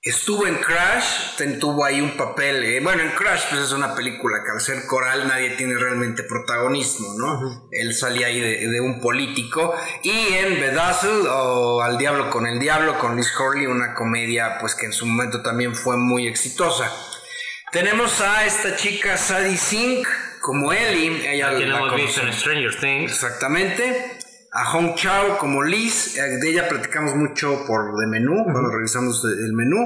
estuvo 0.02 0.48
en 0.48 0.56
Crash, 0.56 1.36
tuvo 1.60 1.84
ahí 1.84 2.00
un 2.00 2.16
papel, 2.16 2.64
eh, 2.64 2.80
bueno, 2.80 3.02
en 3.02 3.10
Crash 3.12 3.44
pues 3.50 3.62
es 3.62 3.72
una 3.72 3.94
película 3.94 4.42
que 4.44 4.50
al 4.50 4.60
ser 4.60 4.84
coral 4.86 5.28
nadie 5.28 5.50
tiene 5.50 5.76
realmente 5.76 6.24
protagonismo, 6.24 7.14
¿no? 7.16 7.68
Él 7.70 7.94
salía 7.94 8.26
ahí 8.26 8.40
de, 8.40 8.68
de 8.68 8.80
un 8.80 9.00
político, 9.00 9.74
y 10.02 10.34
en 10.34 10.60
Bedazzle 10.60 11.28
o 11.28 11.82
Al 11.82 11.98
Diablo 11.98 12.30
con 12.30 12.48
el 12.48 12.58
Diablo 12.58 12.98
con 12.98 13.16
Liz 13.16 13.32
Hurley, 13.38 13.66
una 13.66 13.94
comedia 13.94 14.58
pues 14.60 14.74
que 14.74 14.86
en 14.86 14.92
su 14.92 15.06
momento 15.06 15.40
también 15.40 15.76
fue 15.76 15.96
muy 15.96 16.26
exitosa. 16.26 16.90
Tenemos 17.70 18.20
a 18.20 18.44
esta 18.44 18.76
chica 18.76 19.16
Sadie 19.16 19.56
Sink 19.56 20.06
como 20.40 20.72
Ellie, 20.72 21.32
ella 21.32 21.52
la 21.52 21.78
hemos 21.78 21.94
visto 21.94 22.22
en. 22.22 22.32
Stranger 22.32 22.80
Things. 22.80 23.12
Exactamente. 23.12 24.18
A 24.54 24.66
Hong 24.66 24.94
Chao 24.96 25.38
como 25.38 25.62
Liz, 25.62 26.16
eh, 26.18 26.22
de 26.40 26.50
ella 26.50 26.68
platicamos 26.68 27.14
mucho 27.16 27.64
por 27.66 27.96
de 27.98 28.06
menú, 28.06 28.44
cuando 28.44 28.70
revisamos 28.70 29.24
el 29.24 29.52
menú. 29.54 29.78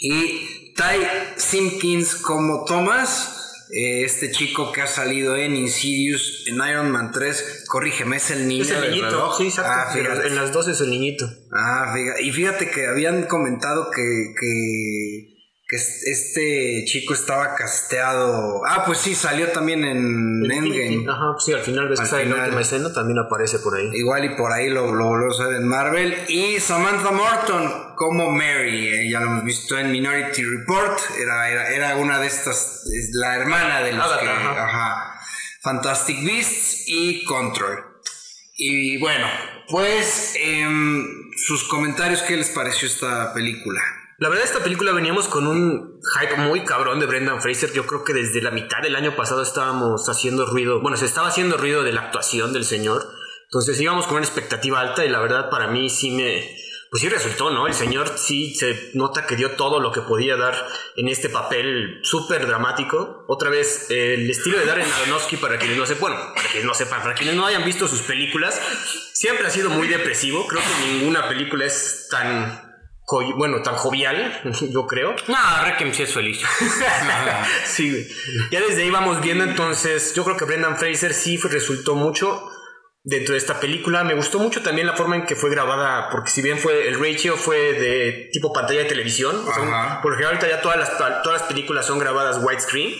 Y 0.00 0.74
Ty 0.74 1.06
Simpkins 1.36 2.16
como 2.16 2.64
Thomas, 2.64 3.66
eh, 3.72 4.02
este 4.04 4.32
chico 4.32 4.72
que 4.72 4.82
ha 4.82 4.86
salido 4.88 5.36
en 5.36 5.54
Insidious, 5.54 6.44
en 6.48 6.56
Iron 6.68 6.90
Man 6.90 7.12
3. 7.12 7.64
Corrígeme, 7.68 8.16
es 8.16 8.30
el 8.32 8.48
niño 8.48 8.64
Es 8.64 8.70
el 8.72 8.80
niñito. 8.90 9.06
reloj? 9.06 9.36
Sí, 9.38 9.44
exacto. 9.44 9.70
Ah, 9.72 9.92
En 9.96 10.02
las- 10.04 10.12
fíjate. 10.12 10.28
en 10.28 10.34
las 10.34 10.52
dos 10.52 10.66
es 10.68 10.80
el 10.80 10.90
niñito. 10.90 11.24
Ah, 11.56 11.92
fíjate. 11.94 12.22
Y 12.24 12.32
fíjate 12.32 12.68
que 12.70 12.86
habían 12.88 13.22
comentado 13.26 13.90
que, 13.92 14.34
que, 14.40 15.31
que 15.72 15.76
es- 15.78 16.02
este 16.06 16.84
chico 16.86 17.14
estaba 17.14 17.54
casteado. 17.54 18.60
Ah, 18.68 18.84
pues 18.84 18.98
sí, 18.98 19.14
salió 19.14 19.48
también 19.52 19.84
en 19.84 20.42
Endgame. 20.50 21.06
Ajá, 21.10 21.32
pues 21.32 21.44
sí, 21.46 21.52
al 21.54 21.62
final 21.62 21.88
ves 21.88 21.98
Al 21.98 22.04
que 22.04 22.10
sale 22.10 22.22
en 22.24 22.28
la 22.28 22.34
final. 22.34 22.48
última 22.50 22.60
escena, 22.60 22.92
también 22.92 23.18
aparece 23.18 23.58
por 23.60 23.74
ahí. 23.78 23.88
Igual 23.94 24.24
y 24.26 24.36
por 24.36 24.52
ahí 24.52 24.68
lo, 24.68 24.94
lo 24.94 25.06
volvemos 25.06 25.40
a 25.40 25.46
ver 25.46 25.56
en 25.56 25.66
Marvel. 25.68 26.14
Y 26.28 26.60
Samantha 26.60 27.10
Morton 27.10 27.94
como 27.96 28.30
Mary. 28.30 28.88
eh, 28.88 29.10
ya 29.10 29.20
lo 29.20 29.26
hemos 29.28 29.44
visto 29.44 29.78
en 29.78 29.90
Minority 29.90 30.44
Report. 30.44 30.98
Era, 31.18 31.48
era, 31.50 31.68
era 31.74 31.96
una 31.96 32.18
de 32.18 32.26
estas, 32.26 32.82
es 32.92 33.08
la 33.14 33.36
hermana 33.36 33.80
de 33.80 33.94
los 33.94 34.06
que. 34.18 34.28
ajá. 34.28 34.64
ajá. 34.66 35.20
Fantastic 35.62 36.22
Beasts 36.22 36.84
y 36.86 37.24
Control. 37.24 37.78
Y 38.58 38.98
bueno, 38.98 39.26
pues 39.70 40.34
em, 40.38 41.06
sus 41.36 41.64
comentarios, 41.64 42.20
¿qué 42.22 42.36
les 42.36 42.50
pareció 42.50 42.86
esta 42.86 43.32
película? 43.32 43.80
La 44.22 44.28
verdad, 44.28 44.44
esta 44.44 44.62
película 44.62 44.92
veníamos 44.92 45.26
con 45.26 45.48
un 45.48 46.00
hype 46.14 46.36
muy 46.36 46.64
cabrón 46.64 47.00
de 47.00 47.06
Brendan 47.06 47.42
Fraser. 47.42 47.72
Yo 47.72 47.84
creo 47.86 48.04
que 48.04 48.12
desde 48.12 48.40
la 48.40 48.52
mitad 48.52 48.80
del 48.80 48.94
año 48.94 49.16
pasado 49.16 49.42
estábamos 49.42 50.08
haciendo 50.08 50.46
ruido. 50.46 50.80
Bueno, 50.80 50.96
se 50.96 51.06
estaba 51.06 51.26
haciendo 51.26 51.56
ruido 51.56 51.82
de 51.82 51.92
la 51.92 52.02
actuación 52.02 52.52
del 52.52 52.64
señor. 52.64 53.04
Entonces 53.46 53.80
íbamos 53.80 54.06
con 54.06 54.18
una 54.18 54.24
expectativa 54.24 54.80
alta 54.80 55.04
y 55.04 55.08
la 55.08 55.18
verdad 55.18 55.50
para 55.50 55.66
mí 55.66 55.90
sí 55.90 56.12
me... 56.12 56.56
Pues 56.88 57.02
sí 57.02 57.08
resultó, 57.08 57.50
¿no? 57.50 57.66
El 57.66 57.74
señor 57.74 58.16
sí 58.16 58.54
se 58.54 58.92
nota 58.94 59.26
que 59.26 59.34
dio 59.34 59.56
todo 59.56 59.80
lo 59.80 59.90
que 59.90 60.02
podía 60.02 60.36
dar 60.36 60.54
en 60.94 61.08
este 61.08 61.28
papel 61.28 61.98
súper 62.04 62.46
dramático. 62.46 63.24
Otra 63.26 63.50
vez, 63.50 63.90
el 63.90 64.30
estilo 64.30 64.56
de 64.56 64.66
Darren 64.66 64.86
Aronofsky, 64.88 65.36
para 65.36 65.58
quienes 65.58 65.76
no 65.76 65.84
sepan, 65.84 66.00
bueno, 66.00 66.32
para 66.36 66.46
quienes 66.48 66.64
no 66.64 66.74
sepan, 66.74 67.02
para 67.02 67.14
quienes 67.14 67.34
no 67.34 67.44
hayan 67.44 67.64
visto 67.64 67.88
sus 67.88 68.02
películas, 68.02 68.60
siempre 69.14 69.48
ha 69.48 69.50
sido 69.50 69.68
muy 69.68 69.88
depresivo. 69.88 70.46
Creo 70.46 70.62
que 70.62 70.92
ninguna 70.92 71.28
película 71.28 71.64
es 71.64 72.06
tan 72.08 72.71
bueno, 73.36 73.62
tan 73.62 73.74
jovial, 73.74 74.40
yo 74.70 74.86
creo. 74.86 75.14
No, 75.28 75.64
Requiem 75.64 75.92
sí 75.92 76.02
es 76.02 76.12
feliz. 76.12 76.40
sí, 77.64 77.90
güey. 77.90 78.06
Ya 78.50 78.60
desde 78.60 78.82
ahí 78.82 78.90
vamos 78.90 79.20
viendo, 79.20 79.44
entonces, 79.44 80.14
yo 80.14 80.24
creo 80.24 80.36
que 80.36 80.44
Brendan 80.44 80.76
Fraser 80.76 81.12
sí 81.14 81.36
resultó 81.38 81.94
mucho 81.94 82.48
dentro 83.04 83.32
de 83.32 83.38
esta 83.38 83.58
película. 83.60 84.04
Me 84.04 84.14
gustó 84.14 84.38
mucho 84.38 84.62
también 84.62 84.86
la 84.86 84.94
forma 84.94 85.16
en 85.16 85.26
que 85.26 85.36
fue 85.36 85.50
grabada, 85.50 86.08
porque 86.10 86.30
si 86.30 86.42
bien 86.42 86.58
fue 86.58 86.88
el 86.88 86.98
ratio 86.98 87.36
fue 87.36 87.72
de 87.72 88.30
tipo 88.32 88.52
pantalla 88.52 88.80
de 88.80 88.86
televisión, 88.86 89.36
o 89.36 89.52
sea, 89.52 89.62
Ajá. 89.62 90.02
por 90.02 90.12
ejemplo, 90.12 90.28
ahorita 90.28 90.48
ya 90.48 90.60
todas 90.62 90.78
las, 90.78 90.96
todas 90.98 91.40
las 91.40 91.42
películas 91.42 91.86
son 91.86 91.98
grabadas 91.98 92.38
widescreen. 92.42 92.94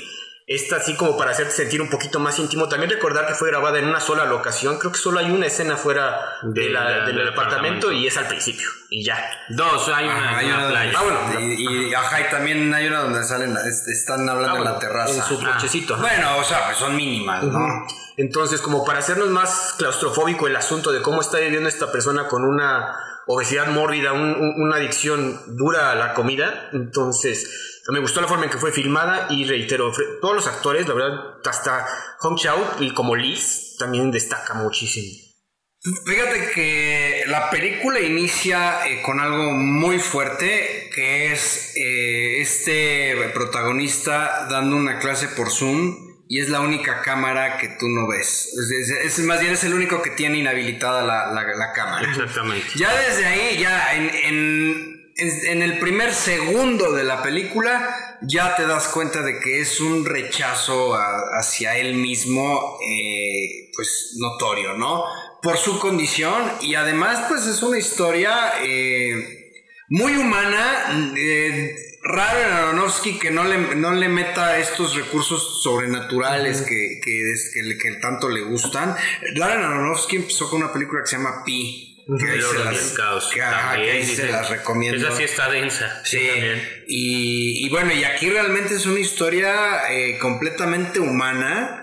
Esta 0.46 0.76
así 0.76 0.94
como 0.96 1.16
para 1.16 1.30
hacerte 1.30 1.52
sentir 1.52 1.80
un 1.80 1.88
poquito 1.88 2.18
más 2.18 2.38
íntimo. 2.38 2.68
También 2.68 2.90
recordar 2.90 3.26
que 3.26 3.34
fue 3.34 3.48
grabada 3.48 3.78
en 3.78 3.86
una 3.86 4.00
sola 4.00 4.24
locación. 4.24 4.78
Creo 4.78 4.92
que 4.92 4.98
solo 4.98 5.18
hay 5.20 5.30
una 5.30 5.46
escena 5.46 5.76
fuera 5.76 6.20
de 6.42 6.62
De 6.62 6.70
la- 6.70 6.84
la- 6.84 6.90
del 7.06 7.16
del 7.16 7.28
apartamento 7.28 7.86
apartamento. 7.88 7.92
y 7.92 8.06
es 8.06 8.16
al 8.16 8.26
principio. 8.26 8.68
Y 8.90 9.04
ya. 9.04 9.18
Dos, 9.50 9.88
hay 9.88 10.04
una, 10.06 10.14
Ajá, 10.30 10.38
hay 10.38 10.46
una 10.46 10.58
una 10.58 10.68
playa. 10.68 10.92
Ah, 10.98 11.02
bueno. 11.02 11.40
Y, 11.40 11.88
y, 11.90 11.94
ajá, 11.94 12.20
y 12.20 12.30
también 12.30 12.74
hay 12.74 12.86
una 12.88 13.00
donde 13.00 13.22
salen, 13.24 13.56
es- 13.56 13.86
están 13.88 14.28
hablando 14.28 14.56
Ah, 14.56 14.58
en 14.58 14.64
la 14.64 14.78
terraza. 14.78 15.14
En 15.14 15.22
su 15.22 15.40
Ah. 15.46 15.52
cochecito. 15.54 15.96
Bueno, 15.96 16.36
o 16.38 16.44
sea, 16.44 16.66
pues 16.66 16.76
son 16.76 16.96
mínimas, 16.96 17.44
¿no? 17.44 17.86
Entonces, 18.18 18.60
como 18.60 18.84
para 18.84 18.98
hacernos 18.98 19.28
más 19.28 19.74
claustrofóbico 19.78 20.46
el 20.46 20.56
asunto 20.56 20.92
de 20.92 21.00
cómo 21.00 21.20
está 21.22 21.38
viviendo 21.38 21.68
esta 21.68 21.90
persona 21.90 22.26
con 22.26 22.44
una 22.44 22.94
obesidad 23.26 23.68
mórbida, 23.68 24.12
un- 24.12 24.34
un- 24.34 24.54
una 24.60 24.76
adicción 24.76 25.40
dura 25.56 25.92
a 25.92 25.94
la 25.94 26.12
comida, 26.12 26.68
entonces 26.72 27.71
me 27.88 27.98
gustó 28.00 28.20
la 28.20 28.28
forma 28.28 28.44
en 28.44 28.50
que 28.50 28.58
fue 28.58 28.72
filmada 28.72 29.26
y 29.30 29.44
reitero, 29.44 29.92
todos 30.20 30.34
los 30.34 30.46
actores, 30.46 30.86
la 30.86 30.94
verdad, 30.94 31.18
hasta 31.44 31.86
Hong 32.20 32.36
Chao 32.36 32.76
y 32.80 32.92
como 32.94 33.16
Liz 33.16 33.76
también 33.78 34.10
destaca 34.10 34.54
muchísimo. 34.54 35.28
Fíjate 36.06 36.52
que 36.54 37.24
la 37.26 37.50
película 37.50 37.98
inicia 37.98 38.86
eh, 38.86 39.02
con 39.02 39.18
algo 39.18 39.50
muy 39.50 39.98
fuerte, 39.98 40.88
que 40.94 41.32
es 41.32 41.72
eh, 41.76 42.40
este 42.40 43.16
protagonista 43.34 44.46
dando 44.48 44.76
una 44.76 45.00
clase 45.00 45.26
por 45.28 45.50
Zoom 45.50 45.96
y 46.28 46.38
es 46.40 46.48
la 46.50 46.60
única 46.60 47.02
cámara 47.02 47.58
que 47.58 47.66
tú 47.80 47.88
no 47.88 48.06
ves. 48.06 48.46
Es, 48.56 48.90
es- 48.90 49.18
es- 49.18 49.24
más 49.26 49.40
bien 49.40 49.54
es 49.54 49.64
el 49.64 49.74
único 49.74 50.02
que 50.02 50.10
tiene 50.10 50.38
inhabilitada 50.38 51.02
la, 51.02 51.32
la- 51.32 51.52
la 51.56 51.72
cámara. 51.72 52.08
Exactamente. 52.08 52.64
Ya 52.76 52.94
desde 52.94 53.26
ahí, 53.26 53.58
ya 53.60 53.94
en, 53.96 54.08
en- 54.14 54.91
en- 55.22 55.46
en 55.46 55.62
el 55.62 55.78
primer 55.78 56.12
segundo 56.12 56.92
de 56.92 57.04
la 57.04 57.22
película, 57.22 58.18
ya 58.22 58.54
te 58.56 58.66
das 58.66 58.88
cuenta 58.88 59.22
de 59.22 59.40
que 59.40 59.60
es 59.60 59.80
un 59.80 60.04
rechazo 60.04 60.94
a- 60.94 61.38
hacia 61.38 61.76
él 61.78 61.94
mismo, 61.94 62.78
eh, 62.86 63.70
pues 63.74 64.14
notorio, 64.18 64.74
¿no? 64.74 65.04
Por 65.42 65.56
su 65.58 65.78
condición 65.78 66.52
y 66.60 66.74
además, 66.74 67.26
pues 67.28 67.46
es 67.46 67.62
una 67.62 67.78
historia 67.78 68.52
eh, 68.62 69.14
muy 69.88 70.16
humana. 70.16 71.12
eh, 71.16 71.76
raro 72.04 72.40
en 72.40 72.52
Aronofsky 72.52 73.16
que 73.16 73.30
no 73.30 73.44
le, 73.44 73.76
no 73.76 73.92
le 73.92 74.08
meta 74.08 74.58
estos 74.58 74.96
recursos 74.96 75.62
sobrenaturales 75.62 76.62
que, 76.62 77.00
que, 77.00 77.34
que 77.80 77.92
tanto 78.00 78.28
le 78.28 78.40
gustan. 78.42 78.96
Darren 79.36 79.62
Aronofsky 79.62 80.16
empezó 80.16 80.50
con 80.50 80.62
una 80.64 80.72
película 80.72 81.02
que 81.02 81.06
se 81.10 81.16
llama 81.16 81.44
Pi. 81.44 81.91
Que 82.06 82.30
ahí 82.30 82.36
El 82.38 82.42
se 82.42 82.48
orden 82.48 82.64
las, 82.64 82.88
del 82.88 82.96
caos. 82.96 83.30
que, 83.32 83.42
ajá, 83.42 83.72
también, 83.74 83.98
que 84.00 84.16
se 84.16 84.28
las 84.28 84.50
recomiendo. 84.50 85.06
Esa 85.08 85.16
sí 85.16 85.22
está 85.22 85.50
densa. 85.50 86.02
Sí, 86.04 86.28
y 86.86 87.68
bueno, 87.70 87.92
y 87.92 88.04
aquí 88.04 88.28
realmente 88.30 88.74
es 88.74 88.86
una 88.86 89.00
historia 89.00 89.90
eh, 89.92 90.18
completamente 90.18 90.98
humana. 91.00 91.78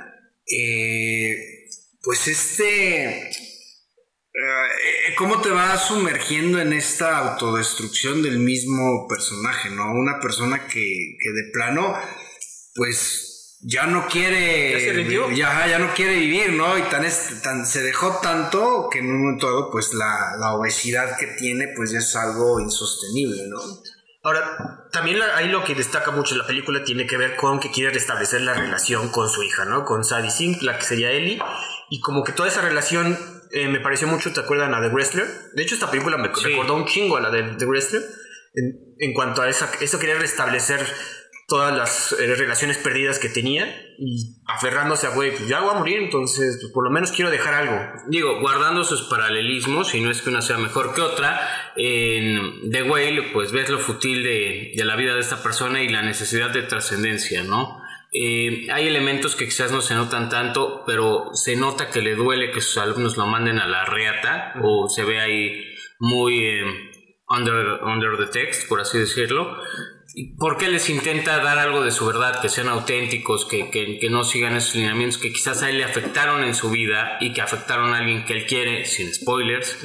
Eh, 0.46 1.36
pues 2.02 2.28
este... 2.28 3.30
eh, 3.30 5.14
¿Cómo 5.18 5.42
te 5.42 5.50
va 5.50 5.78
sumergiendo 5.78 6.60
en 6.60 6.74
esta 6.74 7.18
autodestrucción 7.18 8.22
del 8.22 8.40
mismo 8.40 9.08
personaje, 9.08 9.70
no? 9.70 9.92
Una 9.94 10.20
persona 10.20 10.66
que, 10.68 11.18
que 11.22 11.32
de 11.32 11.52
plano, 11.54 11.96
pues 12.76 13.29
ya 13.62 13.86
no 13.88 14.08
quiere. 14.08 14.72
¿Ya 14.74 14.80
se 14.80 14.94
rindió? 14.94 15.32
Ya, 15.32 15.68
ya 15.68 15.80
no 15.80 15.94
quiere 15.94 16.16
vivir, 16.16 16.54
¿no? 16.54 16.78
Y 16.78 16.82
tan, 16.84 17.04
es- 17.06 17.42
tan 17.42 17.66
se 17.66 17.82
dejó 17.84 18.20
tanto 18.22 18.88
que 18.92 19.00
en 19.00 19.08
un 19.10 19.22
momento 19.24 19.48
dado, 19.48 19.70
pues 19.72 19.94
la, 19.94 20.36
la 20.39 20.54
obesidad 20.54 21.18
que 21.18 21.28
tiene, 21.28 21.68
pues 21.75 21.92
ya 21.92 22.00
es 22.00 22.16
algo 22.16 22.60
insostenible, 22.60 23.44
¿no? 23.48 23.60
Ahora, 24.24 24.88
también 24.92 25.20
la- 25.20 25.38
ahí 25.38 25.48
lo 25.50 25.63
que 25.63 25.75
destaca 25.75 26.12
mucho 26.12 26.36
la 26.36 26.46
película 26.48 26.84
tiene 26.84 27.06
que 27.08 27.18
ver 27.18 27.36
con 27.36 27.60
que 27.60 27.72
quiere 27.72 27.92
restablecer 27.92 28.42
la 28.42 28.54
relación 28.54 29.10
con 29.10 29.30
su 29.30 29.44
hija, 29.44 29.66
¿no? 29.66 29.86
Con 29.86 30.04
Sadie 30.04 30.32
Sink, 30.32 30.62
la 30.62 30.78
que 30.78 30.84
sería 30.86 31.12
Ellie. 31.12 31.39
Y 31.89 32.00
como 32.01 32.24
que 32.24 32.32
toda 32.34 32.50
esa 32.50 32.62
relación 32.62 33.18
eh, 33.51 33.68
me 33.68 33.80
pareció 33.80 34.08
mucho, 34.08 34.32
¿te 34.32 34.42
acuerdan 34.42 34.74
a 34.75 34.82
The 34.82 34.89
Wrestler? 34.89 35.25
De 35.56 35.63
hecho, 35.63 35.74
esta 35.75 35.89
película 35.89 36.18
me 36.18 36.30
Sí. 36.36 36.44
recordó 36.50 36.75
un 36.75 36.86
chingo 36.86 37.18
a 37.18 37.22
la 37.22 37.30
de 37.32 37.56
The 37.58 37.66
Wrestler. 37.66 38.04
En, 38.54 38.96
en 39.00 39.13
cuanto 39.13 39.42
a 39.42 39.50
esa, 39.50 39.70
eso 39.80 40.00
quería 40.00 40.16
restablecer 40.16 40.80
todas 41.50 41.75
las 41.75 42.13
eh, 42.13 42.36
relaciones 42.36 42.77
perdidas 42.77 43.20
que 43.20 43.27
tenía 43.27 43.65
y 43.98 44.38
aferrándose 44.46 45.08
a, 45.08 45.10
güey, 45.10 45.32
pues 45.32 45.50
ya 45.50 45.60
voy 45.60 45.72
a 45.75 45.79
morir, 45.79 46.00
entonces 46.00 46.58
pues, 46.62 46.72
por 46.72 46.86
lo 46.86 46.91
menos 46.91 47.12
quiero 47.12 47.32
dejar 47.32 47.54
algo. 47.54 47.78
Digo, 48.08 48.39
guardando 48.39 48.84
sus 48.86 49.02
paralelismos, 49.10 49.93
y 49.93 50.00
no 50.00 50.12
es 50.12 50.21
que 50.21 50.30
una 50.30 50.41
sea 50.41 50.58
mejor 50.58 50.93
que 50.93 51.02
otra, 51.02 51.74
en 51.76 52.71
The 52.71 52.84
Whale, 52.84 53.24
pues 53.34 53.52
ves 53.52 53.69
lo 53.69 53.80
futil 53.80 54.24
de, 54.24 54.71
de 54.76 54.86
la 54.86 54.95
vida 54.95 55.15
de 55.15 55.19
esta 55.19 55.43
persona 55.43 55.84
y 55.84 55.89
la 55.89 56.02
necesidad 56.02 56.52
de 56.52 56.62
trascendencia, 56.63 57.43
¿no? 57.43 57.82
Eh, 58.12 58.67
hay 58.71 58.88
elementos 58.88 59.36
que 59.36 59.45
quizás 59.45 59.71
no 59.71 59.82
se 59.82 59.93
notan 59.93 60.30
tanto, 60.30 60.84
pero 60.86 61.30
se 61.34 61.56
nota 61.56 61.91
que 61.91 62.02
le 62.02 62.15
duele 62.15 62.52
que 62.52 62.62
sus 62.62 62.78
alumnos 62.78 63.17
lo 63.17 63.28
manden 63.28 63.60
a 63.60 63.67
la 63.67 63.86
reata, 63.86 64.54
o 64.63 64.89
se 64.89 65.04
ve 65.04 65.19
ahí 65.19 65.63
muy 66.00 66.39
eh, 66.39 66.63
under, 67.28 67.84
under 67.84 68.17
the 68.17 68.28
text, 68.28 68.67
por 68.67 68.82
así 68.82 68.97
decirlo. 68.97 69.58
Porque 70.38 70.67
les 70.69 70.89
intenta 70.89 71.38
dar 71.43 71.60
algo 71.60 71.84
de 71.84 71.91
su 71.91 72.06
verdad, 72.06 72.41
que 72.41 72.50
sean 72.50 72.67
auténticos, 72.67 73.45
que, 73.45 73.69
que- 73.69 74.00
que 74.00 74.10
no 74.10 74.24
sigan 74.24 74.56
esos 74.56 74.76
lineamientos 74.76 75.17
que 75.19 75.32
quizás 75.32 75.62
a 75.62 75.69
él 75.69 75.78
le 75.78 75.84
afectaron 75.84 76.43
en 76.43 76.56
su 76.56 76.72
vida 76.72 77.17
y 77.19 77.34
que 77.34 77.41
afectaron 77.41 77.93
a 77.93 78.00
alguien 78.00 78.26
que 78.26 78.34
él 78.34 78.45
quiere, 78.45 78.86
sin 78.86 79.13
spoilers. 79.13 79.78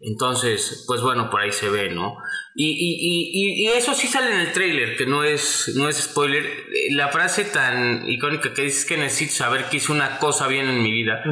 Entonces, 0.00 0.84
pues 0.86 1.00
bueno, 1.00 1.30
por 1.30 1.40
ahí 1.40 1.52
se 1.52 1.68
ve, 1.68 1.90
¿no? 1.90 2.16
Y, 2.54 2.70
y- 2.70 3.64
y- 3.64 3.68
eso 3.70 3.94
sí 3.94 4.06
sale 4.08 4.32
en 4.34 4.40
el 4.40 4.52
trailer, 4.52 4.96
que 4.96 5.06
no 5.06 5.24
es, 5.24 5.72
no 5.74 5.88
es 5.88 5.96
spoiler. 5.96 6.44
Eh, 6.44 6.88
La 6.94 7.08
frase 7.08 7.44
tan 7.44 8.08
icónica 8.08 8.52
que 8.54 8.62
dices 8.62 8.84
que 8.84 8.96
necesito 8.96 9.34
saber 9.34 9.64
que 9.70 9.78
hice 9.78 9.90
una 9.92 10.18
cosa 10.18 10.46
bien 10.48 10.68
en 10.68 10.82
mi 10.82 10.92
vida 10.92 11.22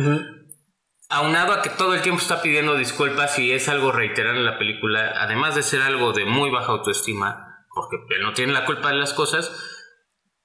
aunado 1.09 1.53
a 1.53 1.61
que 1.63 1.71
todo 1.71 1.95
el 1.95 2.03
tiempo 2.03 2.21
está 2.23 2.41
pidiendo 2.41 2.77
disculpas 2.77 3.39
y 3.39 3.53
es 3.53 3.69
algo 3.69 3.91
reiterado 3.93 4.37
en 4.37 4.45
la 4.45 4.59
película, 4.59 5.13
además 5.17 5.55
de 5.57 5.63
ser 5.63 5.83
algo 5.83 6.13
de 6.13 6.25
muy 6.25 6.51
baja 6.51 6.73
autoestima, 6.73 7.50
porque 7.89 8.15
él 8.15 8.23
no 8.23 8.33
tiene 8.33 8.53
la 8.53 8.65
culpa 8.65 8.89
de 8.89 8.97
las 8.97 9.13
cosas, 9.13 9.51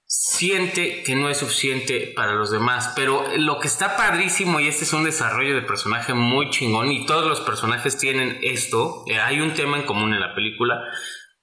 siente 0.06 1.04
que 1.04 1.15
no 1.15 1.30
es 1.30 1.39
suficiente 1.39 2.13
para 2.15 2.34
los 2.34 2.52
demás. 2.52 2.93
Pero 2.95 3.26
lo 3.38 3.60
que 3.60 3.67
está 3.67 3.98
padrísimo, 3.98 4.60
y 4.60 4.67
este 4.67 4.84
es 4.84 4.93
un 4.93 5.04
desarrollo 5.04 5.56
de 5.56 5.62
personaje 5.62 6.13
muy 6.13 6.50
chingón, 6.50 6.91
y 6.91 7.06
todos 7.06 7.28
los 7.28 7.41
personajes 7.41 7.98
tienen 7.98 8.39
esto, 8.41 9.04
eh, 9.08 9.19
hay 9.19 9.41
un 9.41 9.54
tema 9.54 9.78
en 9.78 9.84
común 9.84 10.13
en 10.13 10.19
la 10.19 10.36
película, 10.36 10.82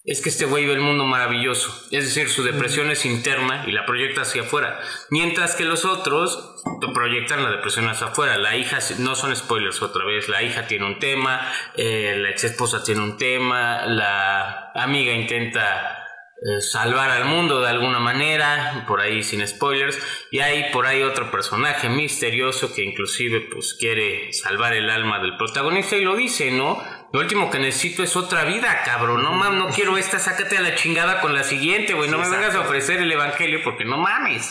es 0.04 0.20
que 0.20 0.28
este 0.28 0.46
güey 0.46 0.66
ve 0.66 0.72
el 0.72 0.80
mundo 0.80 1.04
maravilloso. 1.04 1.70
Es 1.90 2.04
decir, 2.06 2.28
su 2.28 2.42
depresión 2.42 2.90
es 2.90 3.04
interna 3.06 3.64
y 3.66 3.72
la 3.72 3.86
proyecta 3.86 4.22
hacia 4.22 4.42
afuera. 4.42 4.80
Mientras 5.10 5.54
que 5.54 5.64
los 5.64 5.84
otros 5.84 6.52
proyectan 6.92 7.42
la 7.42 7.50
depresión 7.50 7.88
hacia 7.88 8.08
afuera. 8.08 8.38
La 8.38 8.56
hija, 8.56 8.78
no 8.98 9.14
son 9.14 9.34
spoilers 9.34 9.82
otra 9.82 10.04
vez, 10.04 10.28
la 10.28 10.42
hija 10.42 10.66
tiene 10.66 10.86
un 10.86 10.98
tema, 10.98 11.52
eh, 11.76 12.16
la 12.18 12.30
ex 12.30 12.44
esposa 12.44 12.82
tiene 12.82 13.02
un 13.02 13.16
tema, 13.16 13.86
la 13.86 14.72
amiga 14.74 15.12
intenta 15.12 15.98
eh, 16.44 16.60
salvar 16.60 17.10
al 17.10 17.24
mundo 17.26 17.60
de 17.60 17.68
alguna 17.68 18.00
manera, 18.00 18.84
por 18.88 19.00
ahí 19.00 19.22
sin 19.22 19.46
spoilers, 19.46 19.98
y 20.30 20.40
hay 20.40 20.72
por 20.72 20.86
ahí 20.86 21.02
otro 21.02 21.30
personaje 21.30 21.88
misterioso 21.88 22.74
que 22.74 22.82
inclusive 22.82 23.48
pues 23.52 23.76
quiere 23.78 24.32
salvar 24.32 24.74
el 24.74 24.90
alma 24.90 25.20
del 25.20 25.36
protagonista 25.36 25.96
y 25.96 26.04
lo 26.04 26.16
dice, 26.16 26.50
¿no? 26.50 26.82
Lo 27.12 27.20
último 27.20 27.50
que 27.50 27.58
necesito 27.58 28.02
es 28.02 28.16
otra 28.16 28.44
vida, 28.44 28.82
cabrón, 28.84 29.22
no 29.22 29.32
mames, 29.32 29.58
no 29.58 29.68
quiero 29.68 29.96
esta, 29.98 30.18
sácate 30.18 30.56
a 30.56 30.60
la 30.62 30.74
chingada 30.74 31.20
con 31.20 31.34
la 31.34 31.44
siguiente, 31.44 31.92
güey, 31.94 32.08
no 32.10 32.18
me 32.18 32.28
vengas 32.28 32.54
a 32.54 32.60
ofrecer 32.60 33.00
el 33.00 33.12
evangelio 33.12 33.60
porque 33.62 33.84
no 33.84 33.98
mames. 33.98 34.46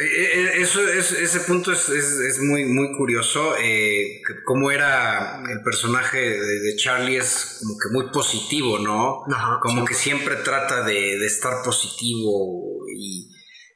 Eh, 0.00 0.06
eh, 0.34 0.50
Eso, 0.62 0.80
es- 0.88 1.12
ese 1.12 1.40
punto 1.40 1.72
es, 1.72 1.88
es- 1.88 2.18
es 2.20 2.38
muy, 2.40 2.64
muy 2.64 2.96
curioso. 2.96 3.54
eh, 3.60 4.20
cómo 4.44 4.70
era 4.70 5.42
el 5.50 5.62
personaje 5.62 6.18
de, 6.18 6.60
de 6.60 6.76
Charlie 6.76 7.16
es 7.16 7.58
como 7.60 7.74
que 7.78 7.88
muy 7.92 8.10
positivo, 8.12 8.78
¿no? 8.78 9.24
Ajá, 9.34 9.58
como 9.60 9.82
sí. 9.82 9.88
que 9.88 9.94
siempre 9.94 10.36
trata 10.36 10.82
de, 10.84 11.18
de 11.18 11.26
estar 11.26 11.62
positivo 11.64 12.86
y, 12.94 13.28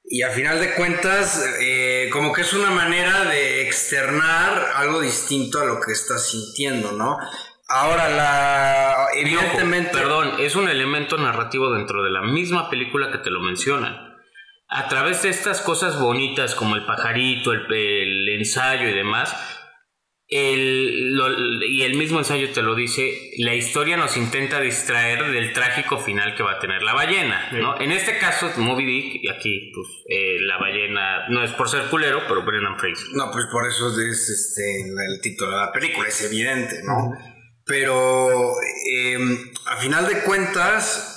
y 0.09 0.23
a 0.23 0.31
final 0.31 0.61
de 0.61 0.75
cuentas, 0.75 1.45
eh, 1.61 2.09
como 2.13 2.33
que 2.33 2.43
es 2.43 2.53
una 2.53 2.71
manera 2.71 3.25
de 3.25 3.63
externar 3.63 4.73
algo 4.77 5.01
distinto 5.01 5.61
a 5.61 5.65
lo 5.65 5.81
que 5.81 5.93
está 5.93 6.19
sintiendo, 6.19 6.93
¿no? 6.93 7.19
Ahora, 7.69 8.09
la. 8.09 9.09
Ojo, 9.09 9.19
Evidentemente. 9.19 9.91
perdón, 9.91 10.35
es 10.39 10.55
un 10.55 10.69
elemento 10.69 11.17
narrativo 11.19 11.73
dentro 11.73 12.05
de 12.05 12.11
la 12.11 12.23
misma 12.23 12.71
película 12.71 13.11
que 13.11 13.19
te 13.19 13.31
lo 13.31 13.41
mencionan. 13.41 14.15
A 14.69 14.89
través 14.89 15.23
de 15.23 15.31
estas 15.31 15.61
cosas 15.61 15.99
bonitas 15.99 16.55
como 16.55 16.77
el 16.77 16.85
pajarito, 16.85 17.53
el, 17.53 17.67
el 17.73 18.29
ensayo 18.29 18.89
y 18.89 18.93
demás, 18.93 19.35
el, 20.29 21.15
lo- 21.15 21.65
y 21.65 21.83
el 21.83 21.97
mismo 21.97 22.19
ensayo 22.19 22.51
te 22.53 22.63
lo 22.63 22.75
dice, 22.75 23.31
la 23.39 23.55
historia 23.55 23.97
nos 23.97 24.17
intenta 24.17 24.61
distraer 24.61 25.31
del 25.31 25.53
trágico 25.53 25.99
final 25.99 26.35
que 26.35 26.43
va 26.43 26.53
a 26.53 26.59
tener 26.59 26.83
la 26.83 26.95
ballena. 26.95 27.49
¿no? 27.53 27.81
En 27.81 27.93
este 27.93 28.19
caso, 28.19 28.51
Moby 28.57 28.85
Dick, 28.85 29.21
y 29.23 29.29
aquí 29.29 29.71
pues, 29.75 29.87
eh, 30.09 30.39
la 30.41 30.59
ballena 30.59 31.29
no 31.29 31.45
es 31.45 31.53
por 31.53 31.69
ser 31.69 31.85
culero, 31.85 32.23
pero 32.27 32.45
Brendan 32.45 32.79
Fraser. 32.79 33.07
No, 33.13 33.31
pues 33.31 33.47
por 33.53 33.67
eso 33.69 33.89
es 34.01 34.29
este, 34.29 34.81
el 34.83 35.21
título 35.23 35.53
de 35.53 35.57
la 35.59 35.73
película, 35.73 36.09
es 36.09 36.23
evidente, 36.25 36.81
¿no? 36.85 37.13
Pero 37.65 38.53
eh, 38.91 39.19
a 39.67 39.77
final 39.77 40.07
de 40.09 40.21
cuentas, 40.23 41.16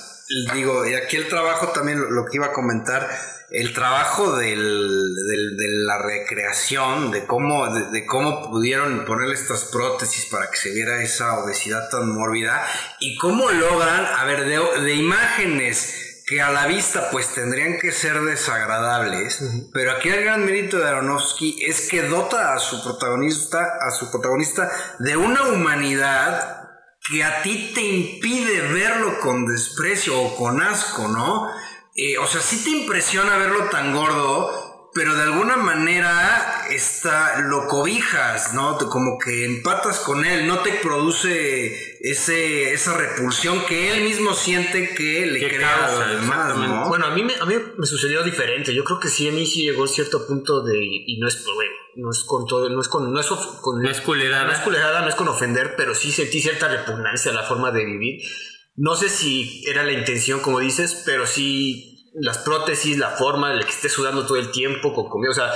digo, 0.52 0.86
y 0.86 0.94
aquí 0.94 1.16
el 1.16 1.28
trabajo 1.28 1.68
también, 1.68 2.00
lo, 2.00 2.10
lo 2.10 2.24
que 2.24 2.36
iba 2.36 2.46
a 2.46 2.52
comentar, 2.52 3.08
el 3.50 3.72
trabajo 3.74 4.36
del, 4.36 4.56
del- 4.60 5.56
de 5.56 5.68
la 5.84 5.98
recreación, 6.02 7.10
de 7.10 7.26
cómo, 7.26 7.74
de, 7.74 7.90
de 7.90 8.06
cómo 8.06 8.48
pudieron 8.48 9.04
ponerle 9.04 9.34
estas 9.34 9.64
prótesis 9.64 10.26
para 10.26 10.48
que 10.50 10.56
se 10.56 10.70
viera 10.70 11.02
esa 11.02 11.38
obesidad 11.40 11.88
tan 11.90 12.08
mórbida 12.14 12.64
y 13.00 13.16
cómo 13.18 13.50
logran, 13.50 14.06
a 14.06 14.24
ver, 14.24 14.44
de, 14.44 14.82
de 14.82 14.94
imágenes 14.94 16.22
que 16.28 16.40
a 16.40 16.52
la 16.52 16.66
vista 16.68 17.10
pues 17.10 17.34
tendrían 17.34 17.80
que 17.80 17.90
ser 17.90 18.20
desagradables, 18.20 19.42
pero 19.72 19.90
aquí 19.90 20.10
el 20.10 20.22
gran 20.22 20.44
mérito 20.44 20.78
de 20.78 20.86
Aronofsky 20.86 21.64
es 21.66 21.88
que 21.88 22.02
dota 22.02 22.54
a 22.54 22.60
su 22.60 22.84
protagonista, 22.84 23.66
a 23.80 23.90
su 23.90 24.08
protagonista 24.12 24.70
de 25.00 25.16
una 25.16 25.42
humanidad 25.48 26.59
que 27.08 27.24
a 27.24 27.42
ti 27.42 27.72
te 27.74 27.82
impide 27.82 28.60
verlo 28.72 29.18
con 29.20 29.46
desprecio 29.46 30.20
o 30.20 30.36
con 30.36 30.60
asco, 30.62 31.08
¿no? 31.08 31.48
Eh, 31.96 32.18
o 32.18 32.26
sea, 32.26 32.40
sí 32.40 32.62
te 32.62 32.70
impresiona 32.70 33.36
verlo 33.36 33.64
tan 33.64 33.94
gordo, 33.94 34.69
pero 34.94 35.14
de 35.14 35.22
alguna 35.22 35.56
manera 35.56 36.64
está, 36.70 37.40
lo 37.40 37.66
cobijas, 37.68 38.54
¿no? 38.54 38.76
Te- 38.76 38.86
como 38.86 39.18
que 39.18 39.44
empatas 39.44 40.00
con 40.00 40.24
él, 40.24 40.46
no 40.46 40.60
te 40.60 40.72
produce 40.72 41.96
ese, 42.00 42.72
esa 42.72 42.96
repulsión 42.96 43.64
que 43.66 43.92
él 43.92 44.02
mismo 44.04 44.34
siente 44.34 44.94
que 44.94 45.26
le 45.26 45.38
Que 45.40 45.56
crea 45.56 45.74
a 45.74 45.78
causa, 45.86 46.06
los 46.06 46.20
demás, 46.20 46.38
exactamente. 46.38 46.74
¿no? 46.76 46.88
Bueno, 46.88 47.06
a 47.06 47.10
mí, 47.14 47.22
me, 47.22 47.34
a 47.36 47.44
mí 47.44 47.54
me 47.78 47.86
sucedió 47.86 48.22
diferente. 48.22 48.74
Yo 48.74 48.84
creo 48.84 48.98
que 49.00 49.08
sí, 49.08 49.28
a 49.28 49.32
mí 49.32 49.46
sí 49.46 49.62
llegó 49.62 49.84
a 49.84 49.88
cierto 49.88 50.26
punto 50.26 50.62
de. 50.62 50.76
Y 50.78 51.18
no 51.20 51.28
es, 51.28 51.44
bueno, 51.54 51.70
no 51.96 52.10
es 52.10 52.24
con 52.24 52.46
todo, 52.46 52.68
no 52.68 52.80
es 52.80 52.88
con. 52.88 53.12
No 53.12 53.20
es, 53.20 53.30
of- 53.30 53.60
con, 53.60 53.82
No 53.82 53.90
es 53.90 54.00
culerada. 54.00 54.44
No 54.44 54.52
es 54.52 54.58
culerada, 54.60 55.02
no 55.02 55.08
es 55.08 55.14
con 55.14 55.28
ofender, 55.28 55.74
pero 55.76 55.94
sí 55.94 56.10
sentí 56.12 56.40
cierta 56.40 56.68
repugnancia 56.68 57.30
a 57.30 57.34
la 57.34 57.42
forma 57.44 57.70
de 57.70 57.84
vivir. 57.84 58.22
No 58.76 58.94
sé 58.96 59.08
si 59.10 59.62
era 59.66 59.82
la 59.82 59.92
intención, 59.92 60.40
como 60.40 60.58
dices, 60.60 61.02
pero 61.04 61.26
sí 61.26 61.89
las 62.14 62.38
prótesis, 62.38 62.98
la 62.98 63.10
forma, 63.10 63.52
el 63.52 63.64
que 63.64 63.70
esté 63.70 63.88
sudando 63.88 64.26
todo 64.26 64.36
el 64.36 64.50
tiempo 64.50 64.94
con 64.94 65.08
comida. 65.08 65.30
O 65.30 65.34
sea, 65.34 65.52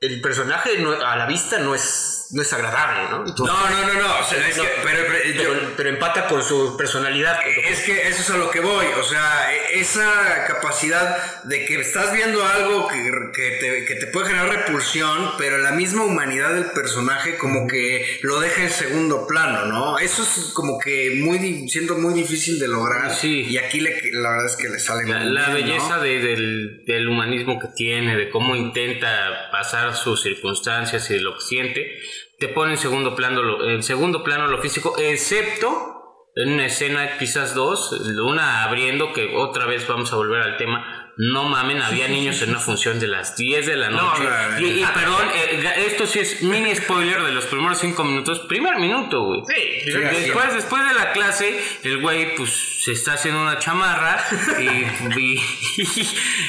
el 0.00 0.20
personaje 0.20 0.70
a 1.04 1.16
la 1.16 1.26
vista 1.26 1.58
no 1.58 1.74
es, 1.74 2.15
no 2.32 2.42
es 2.42 2.52
agradable, 2.52 3.08
¿no? 3.10 3.26
Entonces- 3.26 3.56
No, 3.56 3.70
no, 3.70 3.86
no, 3.86 4.00
no, 4.02 4.20
o 4.20 4.24
sea, 4.24 4.46
es 4.48 4.56
No, 4.56 4.62
que, 4.64 4.68
pero, 4.82 5.04
pero 5.06 5.24
yo- 5.32 5.42
pero, 5.52 5.72
pero 5.76 5.88
empata 5.90 6.26
con 6.26 6.42
su 6.42 6.76
personalidad. 6.76 7.38
Es 7.64 7.80
que 7.82 8.08
eso 8.08 8.20
es 8.22 8.30
a 8.30 8.36
lo 8.36 8.50
que 8.50 8.60
voy, 8.60 8.86
o 8.98 9.02
sea, 9.04 9.54
e- 9.54 9.78
esa 9.80 10.44
capacidad 10.46 11.42
de 11.44 11.64
que 11.66 11.80
estás 11.80 12.12
viendo 12.12 12.44
algo 12.44 12.88
que, 12.88 13.10
que 13.34 13.50
te, 13.60 13.84
que 13.84 13.94
te 13.96 14.06
puede 14.08 14.28
generar 14.28 14.48
repulsión, 14.48 15.32
pero 15.38 15.58
la 15.58 15.72
misma 15.72 16.04
humanidad 16.04 16.54
del 16.54 16.66
personaje 16.72 17.36
como 17.36 17.66
que 17.68 18.18
lo 18.22 18.40
deja 18.40 18.62
en 18.62 18.70
segundo 18.70 19.26
plano, 19.26 19.66
¿no? 19.66 19.98
Eso 19.98 20.22
es 20.22 20.52
como 20.54 20.78
que 20.78 21.20
muy, 21.22 21.68
siento 21.68 21.96
muy 21.96 22.14
difícil 22.14 22.58
de 22.58 22.68
lograr. 22.68 23.14
Sí. 23.14 23.42
Y 23.48 23.58
aquí 23.58 23.80
le, 23.80 23.90
la 24.12 24.30
verdad 24.30 24.46
es 24.46 24.56
que 24.56 24.68
le 24.68 24.78
sale 24.78 25.06
La, 25.08 25.18
muy 25.20 25.32
la 25.32 25.48
bien, 25.54 25.66
¿no? 25.68 25.72
belleza 25.72 25.98
de- 25.98 26.20
del, 26.20 26.84
del 26.86 27.08
humanismo 27.08 27.58
que 27.60 27.68
tiene, 27.76 28.16
de 28.16 28.30
cómo 28.30 28.56
intenta 28.56 29.50
pasar 29.52 29.94
sus 29.96 30.22
circunstancias 30.22 31.08
y 31.10 31.14
de 31.14 31.20
lo 31.20 31.34
que 31.36 31.40
siente, 31.44 31.98
te 32.38 32.48
pone 32.48 32.72
en 32.72 32.78
segundo 32.78 33.14
plano 33.14 33.42
lo, 33.42 33.68
en 33.68 33.82
segundo 33.82 34.22
plano 34.22 34.46
lo 34.46 34.58
físico, 34.58 34.96
excepto 34.98 35.96
en 36.34 36.52
una 36.52 36.66
escena, 36.66 37.16
quizás 37.18 37.54
dos, 37.54 37.92
una 37.92 38.64
abriendo, 38.64 39.12
que 39.14 39.34
otra 39.34 39.64
vez 39.64 39.88
vamos 39.88 40.12
a 40.12 40.16
volver 40.16 40.42
al 40.42 40.56
tema. 40.58 41.05
No 41.18 41.44
mamen, 41.44 41.80
había 41.80 42.08
niños 42.08 42.42
en 42.42 42.50
una 42.50 42.58
función 42.60 43.00
de 43.00 43.06
las 43.06 43.36
10 43.36 43.64
de 43.66 43.76
la 43.76 43.88
noche. 43.88 44.22
no, 44.22 44.60
y, 44.60 44.82
y 44.82 44.84
perdón, 44.84 45.28
eh, 45.34 45.84
esto 45.86 46.06
sí 46.06 46.18
es 46.18 46.42
mini 46.42 46.74
spoiler 46.76 47.22
de 47.22 47.32
los 47.32 47.46
primeros 47.46 47.78
5 47.78 48.04
minutos. 48.04 48.40
Primer 48.40 48.76
minuto, 48.76 49.22
güey. 49.22 49.40
Sí, 49.48 49.80
Sí, 49.86 49.92
Después, 49.92 50.52
después 50.54 50.82
de 50.86 50.94
la 50.94 51.12
clase, 51.12 51.58
el 51.84 52.00
güey 52.00 52.34
pues 52.36 52.50
se 52.84 52.92
está 52.92 53.14
haciendo 53.14 53.40
una 53.40 53.58
chamarra 53.58 54.22
y, 54.58 54.86
y, 55.18 55.40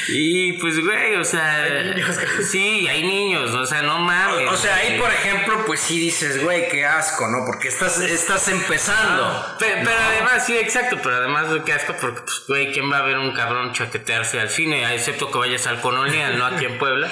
y, 0.09 0.53
pues 0.53 0.79
güey, 0.83 1.15
o 1.15 1.23
sea, 1.23 1.65
sí, 2.49 2.87
hay 2.87 3.03
niños, 3.03 3.51
o 3.51 3.65
sea, 3.65 3.81
no 3.83 3.99
mames. 3.99 4.49
O 4.51 4.55
sea, 4.57 4.75
ahí 4.75 4.99
por 4.99 5.09
ejemplo, 5.11 5.63
pues 5.65 5.79
sí 5.79 5.99
dices, 5.99 6.43
güey, 6.43 6.67
qué 6.69 6.85
asco, 6.85 7.27
¿no? 7.27 7.45
Porque 7.45 7.69
estás, 7.69 7.99
estás 8.01 8.47
empezando. 8.49 9.45
Pe- 9.59 9.81
Pero, 9.83 9.91
además, 10.09 10.45
sí, 10.45 10.57
exacto, 10.57 10.97
pero 11.01 11.15
además 11.17 11.47
qué 11.65 11.73
asco 11.73 11.95
porque, 11.99 12.21
pues, 12.21 12.43
güey, 12.47 12.71
¿quién 12.73 12.91
va 12.91 12.99
a 12.99 13.03
ver 13.03 13.17
un 13.17 13.33
cabrón 13.33 13.73
chaquetearse 13.73 14.39
al 14.39 14.49
cine? 14.57 14.93
Excepto 14.93 15.31
que 15.31 15.37
vayas 15.37 15.67
al 15.67 15.79
Colonial, 15.79 16.37
¿no? 16.37 16.45
Aquí 16.45 16.65
en 16.65 16.77
Puebla. 16.77 17.09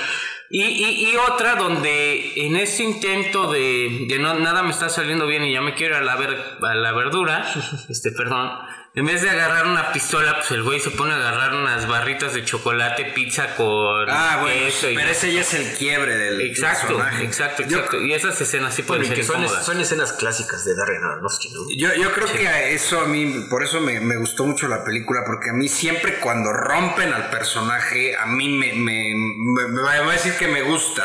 Y, 0.49 0.63
y, 0.63 1.11
y 1.11 1.15
otra 1.15 1.55
donde 1.55 2.33
en 2.35 2.55
ese 2.55 2.83
intento 2.83 3.51
de, 3.51 4.05
de 4.07 4.19
no, 4.19 4.33
nada 4.35 4.63
me 4.63 4.71
está 4.71 4.89
saliendo 4.89 5.25
bien 5.25 5.43
y 5.43 5.53
ya 5.53 5.61
me 5.61 5.73
quiero 5.73 5.95
ir 5.95 6.01
a 6.01 6.05
la, 6.05 6.15
ver, 6.15 6.37
a 6.61 6.75
la 6.75 6.91
verdura, 6.91 7.45
este, 7.89 8.11
perdón, 8.11 8.51
en 8.95 9.05
vez 9.05 9.21
de 9.21 9.29
agarrar 9.29 9.67
una 9.67 9.91
pistola, 9.91 10.35
pues 10.37 10.51
el 10.51 10.63
güey 10.63 10.79
se 10.79 10.89
pone 10.91 11.13
a 11.13 11.17
agarrar 11.17 11.53
unas 11.53 11.87
barritas 11.87 12.33
de 12.33 12.45
chocolate, 12.45 13.05
pizza 13.13 13.55
con 13.55 14.09
Ah, 14.09 14.39
bueno, 14.41 14.65
queso 14.65 14.89
y- 14.89 14.95
pero 14.95 15.09
ese 15.09 15.33
ya 15.33 15.41
es 15.41 15.53
el 15.53 15.73
quiebre 15.73 16.15
del 16.17 16.41
Exacto, 16.41 16.87
personaje. 16.87 17.23
exacto, 17.25 17.63
Yo- 17.63 17.77
exacto. 17.79 18.01
y 18.01 18.13
esas 18.13 18.39
escenas 18.39 18.73
sí 18.73 18.83
pueden 18.83 19.05
ser 19.05 19.15
que 19.15 19.23
son, 19.23 19.45
son 19.49 19.79
escenas 19.81 20.13
clásicas 20.13 20.63
de 20.63 20.75
Darren 20.75 21.03
Aronofsky, 21.03 21.49
¿no? 21.51 21.61
Yo, 21.77 21.93
yo 21.95 22.11
creo 22.13 22.31
que 22.31 22.47
a 22.47 22.63
eso 22.69 23.01
a 23.01 23.05
mí, 23.05 23.45
por 23.49 23.63
eso 23.63 23.81
me, 23.81 23.99
me 23.99 24.15
gustó 24.17 24.45
mucho 24.45 24.67
la 24.67 24.83
película, 24.83 25.23
porque 25.25 25.49
a 25.49 25.53
mí 25.53 25.67
siempre 25.67 26.19
cuando 26.19 26.53
rompen 26.53 27.11
al 27.13 27.29
personaje, 27.29 28.15
a 28.15 28.25
mí 28.27 28.47
me, 28.49 28.73
me, 28.73 29.13
me, 29.15 29.67
me 29.67 29.81
va 29.81 29.91
a 29.93 30.11
decir 30.13 30.33
que 30.35 30.47
me 30.47 30.61
gusta. 30.61 31.03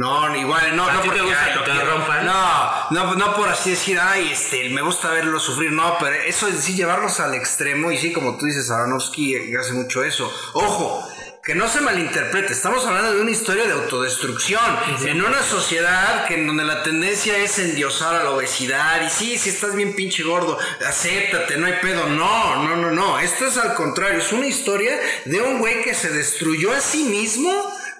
No, 0.00 0.34
igual, 0.34 0.74
no, 0.76 0.86
¿A 0.86 0.94
no 0.94 1.02
porque 1.02 1.20
gusta 1.20 1.44
ay, 1.44 1.58
que 1.58 1.72
te 1.72 1.84
rompan? 1.84 2.24
No, 2.24 2.90
no, 2.90 3.14
no 3.16 3.34
por 3.34 3.50
así 3.50 3.72
decir, 3.72 3.98
ay, 4.00 4.30
este, 4.32 4.70
me 4.70 4.80
gusta 4.80 5.10
verlo 5.10 5.38
sufrir, 5.38 5.72
no, 5.72 5.98
pero 6.00 6.14
eso 6.14 6.48
es 6.48 6.64
sí 6.64 6.74
llevarlos 6.74 7.20
al 7.20 7.34
extremo, 7.34 7.92
y 7.92 7.98
sí, 7.98 8.10
como 8.10 8.38
tú 8.38 8.46
dices, 8.46 8.70
Aronofsky 8.70 9.54
hace 9.56 9.74
mucho 9.74 10.02
eso. 10.02 10.32
Ojo, 10.54 11.06
que 11.44 11.54
no 11.54 11.68
se 11.68 11.82
malinterprete, 11.82 12.50
estamos 12.50 12.86
hablando 12.86 13.12
de 13.12 13.20
una 13.20 13.30
historia 13.30 13.66
de 13.66 13.74
autodestrucción, 13.74 14.64
en 15.04 15.22
una 15.22 15.42
sociedad 15.42 16.24
que 16.24 16.36
en 16.36 16.46
donde 16.46 16.64
la 16.64 16.82
tendencia 16.82 17.36
es 17.36 17.58
endiosar 17.58 18.14
a 18.14 18.24
la 18.24 18.30
obesidad, 18.30 19.02
y 19.02 19.10
sí, 19.10 19.36
si 19.36 19.50
estás 19.50 19.74
bien 19.74 19.94
pinche 19.94 20.22
gordo, 20.22 20.58
acéptate, 20.88 21.58
no 21.58 21.66
hay 21.66 21.74
pedo, 21.82 22.06
no, 22.06 22.64
no, 22.64 22.74
no, 22.74 22.90
no, 22.90 23.18
esto 23.18 23.44
es 23.44 23.58
al 23.58 23.74
contrario, 23.74 24.20
es 24.20 24.32
una 24.32 24.46
historia 24.46 24.98
de 25.26 25.42
un 25.42 25.58
güey 25.58 25.82
que 25.82 25.92
se 25.92 26.08
destruyó 26.08 26.72
a 26.72 26.80
sí 26.80 27.04
mismo 27.04 27.52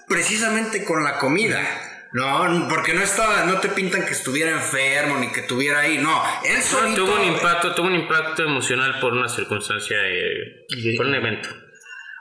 precisamente 0.07 0.83
con 0.83 1.03
la 1.03 1.19
comida. 1.19 1.89
No, 2.13 2.67
porque 2.69 2.93
no 2.93 3.01
estaba, 3.01 3.43
no 3.45 3.59
te 3.59 3.69
pintan 3.69 4.05
que 4.05 4.11
estuviera 4.11 4.51
enfermo 4.51 5.17
ni 5.17 5.31
que 5.31 5.43
tuviera 5.43 5.79
ahí, 5.79 5.97
no, 5.97 6.21
él 6.43 6.57
No, 6.57 6.61
solito 6.63 7.05
tuvo 7.05 7.15
un 7.15 7.23
impacto, 7.25 7.73
tuvo 7.73 7.87
un 7.87 7.95
impacto 7.95 8.43
emocional 8.43 8.99
por 8.99 9.13
una 9.13 9.29
circunstancia, 9.29 9.97
eh, 10.07 10.65
Y- 10.69 10.97
por 10.97 11.05
un 11.05 11.15
evento. 11.15 11.49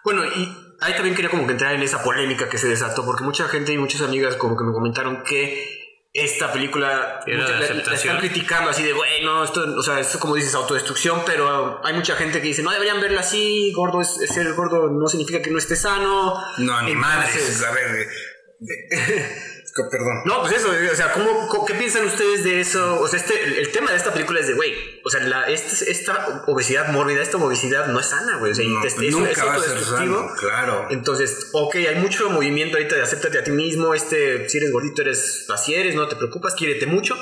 Bueno, 0.05 0.25
y 0.25 0.49
ahí 0.81 0.93
también 0.95 1.15
quería 1.17 1.31
como 1.31 1.45
que 1.47 1.53
entrar 1.53 1.75
en 1.75 1.83
esa 1.83 2.03
polémica 2.05 2.49
que 2.49 2.57
se 2.59 2.69
desató, 2.69 3.05
porque 3.05 3.25
mucha 3.25 3.49
gente 3.49 3.73
y 3.73 3.79
muchas 3.79 4.01
amigas 4.03 4.37
como 4.37 4.57
que 4.57 4.65
me 4.65 4.73
comentaron 4.73 5.23
que 5.25 5.79
esta 6.13 6.53
película 6.53 7.21
mucha- 7.27 7.59
la, 7.61 7.95
están 7.95 8.19
criticando 8.19 8.71
así 8.71 8.83
de, 8.83 8.93
bueno, 8.93 9.45
esto, 9.45 9.63
o 9.77 9.83
sea, 9.83 10.01
esto 10.01 10.19
como 10.21 10.35
dices, 10.37 10.55
autodestrucción, 10.55 11.23
pero 11.27 11.81
hay 11.85 11.95
mucha 11.95 12.15
gente 12.17 12.41
que 12.41 12.49
dice, 12.49 12.63
no 12.63 12.71
deberían 12.73 13.01
verla 13.01 13.21
así, 13.21 13.73
gordo 13.75 14.01
es, 14.01 14.09
ser 14.29 14.53
gordo 14.55 14.89
no 14.91 15.07
significa 15.09 15.43
que 15.43 15.51
no 15.51 15.59
esté 15.59 15.77
sano. 15.77 16.35
No, 16.59 16.83
ni 16.83 16.95
madres. 16.95 17.63
A 17.65 17.73
ver, 17.73 18.07
eh, 18.09 19.47
perdón. 19.91 20.23
No, 20.25 20.41
pues 20.43 20.55
eso, 20.55 20.69
o 20.71 20.95
sea, 20.97 21.13
¿cómo, 21.13 21.47
cómo- 21.49 21.65
qué 21.65 21.75
piensan 21.75 22.05
ustedes 22.05 22.43
de 22.45 22.61
eso? 22.61 23.01
O 23.01 23.07
sea, 23.09 23.21
este, 23.21 23.43
el, 23.45 23.53
el 23.59 23.73
tema 23.73 23.91
de 23.93 23.97
esta 23.97 24.13
película 24.13 24.41
es 24.41 24.49
de, 24.49 24.55
güey, 24.55 24.75
o 25.05 25.11
sea, 25.11 25.21
la, 25.23 25.49
este- 25.49 25.91
esta 25.91 26.43
obesidad 26.49 26.89
mórbida, 26.89 27.23
esta 27.23 27.37
obesidad 27.37 27.87
no 27.87 28.01
es 28.01 28.07
sana, 28.07 28.39
güey. 28.39 28.53
O 28.53 28.55
sea, 28.55 28.65
No, 28.67 28.85
es, 28.85 28.95
pues 28.95 29.07
es- 29.09 29.15
nunca 29.15 29.31
es 29.31 29.39
va 29.47 29.55
a 29.55 29.59
ser 29.61 29.79
sano, 29.81 30.33
claro. 30.39 30.87
Entonces, 30.91 31.51
ok, 31.53 31.77
hay 31.77 31.97
mucho 31.97 32.29
movimiento 32.31 32.77
ahorita 32.77 32.97
de 32.97 33.03
acéptate 33.03 33.39
a 33.39 33.45
ti 33.45 33.53
mismo, 33.53 33.95
este, 33.95 34.49
si 34.49 34.59
eres 34.59 34.73
gordito, 34.73 35.03
eres, 35.03 35.47
así 35.49 35.75
eres, 35.75 35.95
no 35.95 36.09
te 36.09 36.17
preocupes, 36.17 36.55
quiérete 36.55 36.87
mucho. 36.87 37.17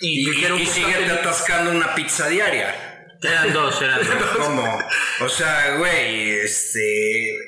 Y, 0.00 0.28
y, 0.30 0.32
y 0.32 0.62
esta 0.62 0.86
peli- 0.86 1.10
atascando 1.10 1.70
una 1.70 1.94
pizza 1.94 2.28
diaria. 2.28 2.92
Eran 3.22 3.52
dos, 3.54 3.80
eran 3.80 4.00
dos. 4.06 4.46
¿Cómo? 4.46 4.78
O 5.22 5.28
sea, 5.28 5.76
güey, 5.78 6.32
este. 6.40 7.38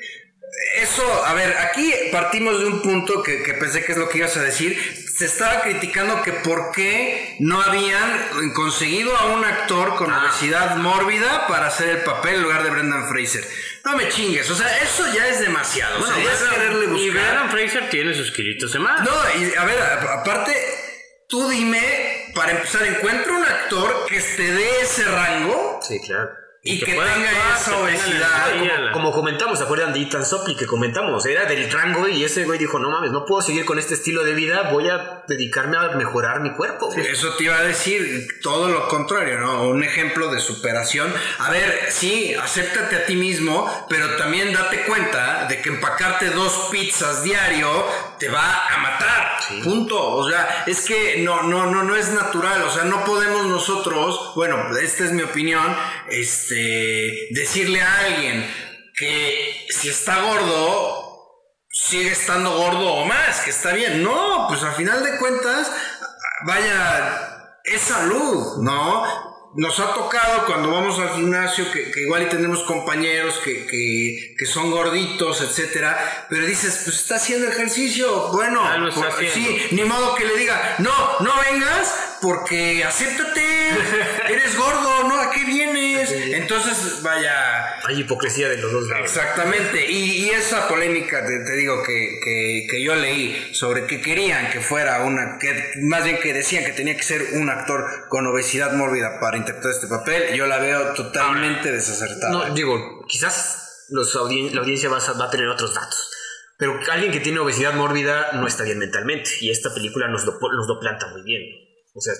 Eso, 0.75 1.25
a 1.25 1.33
ver, 1.33 1.55
aquí 1.57 1.93
partimos 2.11 2.59
de 2.59 2.65
un 2.65 2.81
punto 2.81 3.23
que, 3.23 3.43
que 3.43 3.53
pensé 3.53 3.83
que 3.83 3.93
es 3.93 3.97
lo 3.97 4.09
que 4.09 4.19
ibas 4.19 4.35
a 4.37 4.41
decir. 4.41 4.77
Se 5.17 5.25
estaba 5.25 5.61
criticando 5.61 6.21
que 6.21 6.31
por 6.33 6.71
qué 6.71 7.35
no 7.39 7.61
habían 7.61 8.51
conseguido 8.53 9.15
a 9.17 9.27
un 9.27 9.43
actor 9.43 9.95
con 9.95 10.11
obesidad 10.11 10.77
mórbida 10.77 11.47
para 11.47 11.67
hacer 11.67 11.89
el 11.89 11.97
papel 11.99 12.35
en 12.35 12.43
lugar 12.43 12.63
de 12.63 12.69
Brendan 12.69 13.09
Fraser. 13.09 13.45
No 13.85 13.95
me 13.95 14.09
chingues, 14.09 14.49
o 14.49 14.55
sea, 14.55 14.77
eso 14.79 15.05
ya 15.13 15.27
es 15.27 15.39
demasiado. 15.39 15.99
o 15.99 16.05
sea, 16.05 16.23
ya 16.23 16.31
es 16.31 16.39
quererle 16.39 16.99
y. 16.99 17.09
Brendan 17.09 17.49
Fraser 17.49 17.89
tiene 17.89 18.13
sus 18.13 18.31
kilitos 18.31 18.73
de 18.73 18.79
más. 18.79 19.01
No, 19.01 19.11
y 19.39 19.55
a 19.55 19.65
ver, 19.65 19.79
aparte, 19.81 20.55
tú 21.27 21.49
dime, 21.49 22.31
para 22.35 22.51
empezar, 22.51 22.85
encuentra 22.85 23.33
un 23.33 23.43
actor 23.43 24.05
que 24.07 24.19
te 24.19 24.51
dé 24.51 24.81
ese 24.81 25.03
rango. 25.05 25.79
Sí, 25.81 25.99
claro. 26.01 26.29
Y 26.61 26.79
que, 26.79 26.85
que 26.85 26.91
tenga 26.91 27.55
esa 27.55 27.77
obesidad. 27.77 28.91
Como, 28.91 28.91
como 28.91 29.11
comentamos, 29.11 29.59
¿se 29.59 29.63
acuerdan 29.63 29.93
de 29.93 30.01
Ethan 30.01 30.25
Suplee 30.25 30.57
que 30.57 30.65
comentamos? 30.65 31.25
Era 31.25 31.45
del 31.45 31.71
rango 31.71 32.07
y 32.07 32.23
ese 32.23 32.43
güey 32.43 32.59
dijo, 32.59 32.79
no 32.79 32.89
mames, 32.89 33.11
no 33.11 33.25
puedo 33.25 33.41
seguir 33.41 33.63
con 33.65 33.79
este 33.79 33.93
estilo 33.93 34.23
de 34.23 34.33
vida, 34.33 34.69
voy 34.71 34.89
a 34.89 35.23
dedicarme 35.27 35.77
a 35.77 35.89
mejorar 35.95 36.41
mi 36.41 36.51
cuerpo. 36.53 36.87
güey". 36.87 37.07
Eso 37.07 37.33
te 37.35 37.45
iba 37.45 37.57
a 37.57 37.63
decir 37.63 38.27
todo 38.41 38.67
lo 38.67 38.87
contrario, 38.89 39.39
¿no? 39.39 39.69
Un 39.69 39.83
ejemplo 39.83 40.29
de 40.31 40.41
superación. 40.41 41.13
A 41.39 41.49
ver, 41.49 41.87
sí, 41.89 42.33
acéptate 42.35 42.97
a 42.97 43.05
ti 43.05 43.15
mismo, 43.15 43.87
pero 43.89 44.17
también 44.17 44.51
date 44.51 44.83
cuenta 44.85 45.45
de 45.45 45.61
que 45.61 45.69
empacarte 45.69 46.29
dos 46.31 46.67
pizzas 46.71 47.23
diario 47.23 47.69
te 48.19 48.29
va 48.29 48.67
a 48.67 48.77
matar. 48.77 49.39
Punto. 49.63 50.15
O 50.15 50.29
sea, 50.29 50.63
es 50.67 50.81
que 50.81 51.17
no, 51.19 51.43
no, 51.43 51.65
no, 51.65 51.83
no 51.83 51.95
es 51.95 52.09
natural. 52.09 52.63
O 52.63 52.71
sea, 52.71 52.83
no 52.83 53.03
podemos 53.03 53.47
nosotros, 53.47 54.33
bueno, 54.35 54.77
esta 54.77 55.05
es 55.05 55.11
mi 55.11 55.23
opinión, 55.23 55.75
este, 56.09 57.29
decirle 57.31 57.81
a 57.81 57.99
alguien 57.99 58.69
que 58.95 59.67
si 59.69 59.89
está 59.89 60.21
gordo, 60.21 61.09
sigue 61.69 62.11
estando 62.11 62.51
gordo 62.51 62.93
o 62.93 63.05
más, 63.05 63.39
que 63.41 63.49
está 63.49 63.73
bien. 63.73 64.03
No, 64.03 64.45
pues 64.47 64.61
al 64.63 64.73
final 64.73 65.03
de 65.03 65.17
cuentas, 65.17 65.71
vaya, 66.45 67.57
es 67.63 67.81
salud, 67.81 68.57
¿no? 68.61 69.28
Nos 69.55 69.79
ha 69.79 69.93
tocado 69.95 70.45
cuando 70.45 70.69
vamos 70.71 70.99
al 70.99 71.09
gimnasio 71.15 71.71
que, 71.71 71.89
que 71.91 72.01
igual 72.01 72.21
y 72.21 72.25
tenemos 72.27 72.61
compañeros 72.63 73.39
que, 73.43 73.65
que, 73.65 74.35
que 74.37 74.45
son 74.45 74.69
gorditos, 74.69 75.41
etcétera, 75.41 76.27
pero 76.29 76.45
dices, 76.45 76.81
pues 76.85 76.97
está 76.97 77.15
haciendo 77.15 77.47
ejercicio, 77.47 78.31
bueno, 78.31 78.61
Ah, 78.63 78.77
lo 78.77 78.89
está 78.89 79.01
por- 79.09 79.09
haciendo. 79.09 79.33
sí, 79.33 79.67
ni 79.71 79.83
modo 79.85 80.13
que 80.13 80.25
le 80.25 80.37
diga, 80.37 80.75
no, 80.77 80.93
no 81.21 81.31
vengas 81.49 82.17
porque 82.21 82.83
acéptate, 82.83 83.69
eres 84.29 84.55
gordo, 84.55 85.07
¿no? 85.07 85.19
¿A 85.19 85.31
qué 85.31 85.43
vienes? 85.45 86.11
Entonces, 86.11 87.01
vaya, 87.01 87.58
Hay 87.89 88.01
hipocresía 88.01 88.47
de 88.49 88.57
los 88.57 88.71
dos 88.71 88.87
lados. 88.87 89.03
Exactamente, 89.05 89.89
y, 89.91 90.25
y 90.25 90.29
esa 90.29 90.67
polémica, 90.67 91.25
te, 91.25 91.39
te 91.39 91.55
digo, 91.55 91.81
que, 91.83 92.19
que, 92.23 92.67
que 92.69 92.83
yo 92.83 92.93
leí 92.95 93.53
sobre 93.53 93.87
que 93.87 93.99
querían 93.99 94.51
que 94.51 94.61
fuera 94.61 95.03
una, 95.03 95.37
que 95.39 95.71
más 95.81 96.03
bien 96.03 96.19
que 96.19 96.31
decían 96.33 96.63
que 96.65 96.71
tenía 96.71 96.95
que 96.95 97.01
ser 97.03 97.21
un 97.33 97.49
actor 97.49 97.83
con 98.09 98.27
obesidad 98.27 98.73
mórbida 98.73 99.19
para 99.19 99.37
interpretar 99.37 99.71
este 99.71 99.87
papel, 99.87 100.35
yo 100.35 100.45
la 100.45 100.59
veo 100.59 100.93
totalmente 100.93 101.71
desacertada. 101.71 102.31
No, 102.31 102.53
digo, 102.53 103.05
quizás 103.07 103.87
los 103.89 104.15
audien- 104.15 104.51
la 104.53 104.61
audiencia 104.61 104.87
va 104.89 104.99
a, 104.99 105.13
va 105.13 105.25
a 105.25 105.29
tener 105.31 105.47
otros 105.47 105.73
datos. 105.73 106.11
Pero 106.59 106.77
alguien 106.91 107.11
que 107.11 107.21
tiene 107.21 107.39
obesidad 107.39 107.73
mórbida 107.73 108.33
no 108.33 108.45
está 108.45 108.63
bien 108.63 108.77
mentalmente. 108.79 109.31
Y 109.41 109.49
esta 109.49 109.73
película 109.73 110.07
nos 110.09 110.25
lo, 110.25 110.33
nos 110.33 110.67
lo 110.67 110.79
planta 110.79 111.07
muy 111.07 111.23
bien. 111.23 111.41
O 111.95 112.01
sea, 112.01 112.13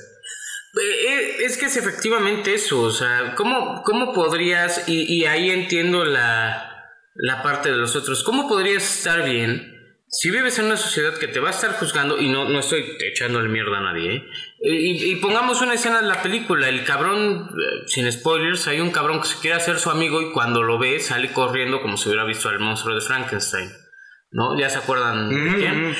Es 1.41 1.57
que 1.57 1.65
es 1.65 1.77
efectivamente 1.77 2.53
eso, 2.53 2.81
o 2.81 2.91
sea, 2.91 3.33
¿cómo, 3.35 3.81
cómo 3.83 4.13
podrías, 4.13 4.87
y, 4.87 5.11
y 5.11 5.25
ahí 5.25 5.49
entiendo 5.49 6.05
la, 6.05 6.85
la 7.15 7.41
parte 7.41 7.71
de 7.71 7.77
los 7.77 7.95
otros, 7.95 8.23
¿cómo 8.23 8.47
podrías 8.47 8.83
estar 8.83 9.27
bien 9.27 9.75
si 10.11 10.31
vives 10.31 10.57
en 10.57 10.65
una 10.65 10.77
sociedad 10.77 11.17
que 11.19 11.27
te 11.27 11.39
va 11.39 11.49
a 11.49 11.51
estar 11.51 11.73
juzgando, 11.73 12.19
y 12.19 12.29
no, 12.29 12.49
no 12.49 12.59
estoy 12.59 12.83
echándole 12.99 13.47
mierda 13.47 13.77
a 13.77 13.81
nadie, 13.81 14.15
¿eh? 14.15 14.23
y, 14.61 15.11
y 15.11 15.15
pongamos 15.17 15.61
una 15.61 15.75
escena 15.75 16.01
de 16.01 16.07
la 16.07 16.23
película, 16.23 16.67
el 16.67 16.83
cabrón, 16.83 17.49
eh, 17.49 17.83
sin 17.85 18.11
spoilers, 18.11 18.67
hay 18.67 18.79
un 18.79 18.91
cabrón 18.91 19.21
que 19.21 19.27
se 19.27 19.39
quiere 19.39 19.57
hacer 19.57 19.77
su 19.77 19.91
amigo 19.91 20.21
y 20.21 20.31
cuando 20.31 20.63
lo 20.63 20.79
ve 20.79 20.99
sale 20.99 21.31
corriendo 21.31 21.81
como 21.81 21.95
si 21.95 22.09
hubiera 22.09 22.25
visto 22.25 22.49
al 22.49 22.59
monstruo 22.59 22.95
de 22.95 23.01
Frankenstein. 23.01 23.69
¿No? 24.31 24.59
¿Ya 24.59 24.69
se 24.69 24.77
acuerdan 24.77 25.29
de 25.29 25.57
quién? 25.57 25.95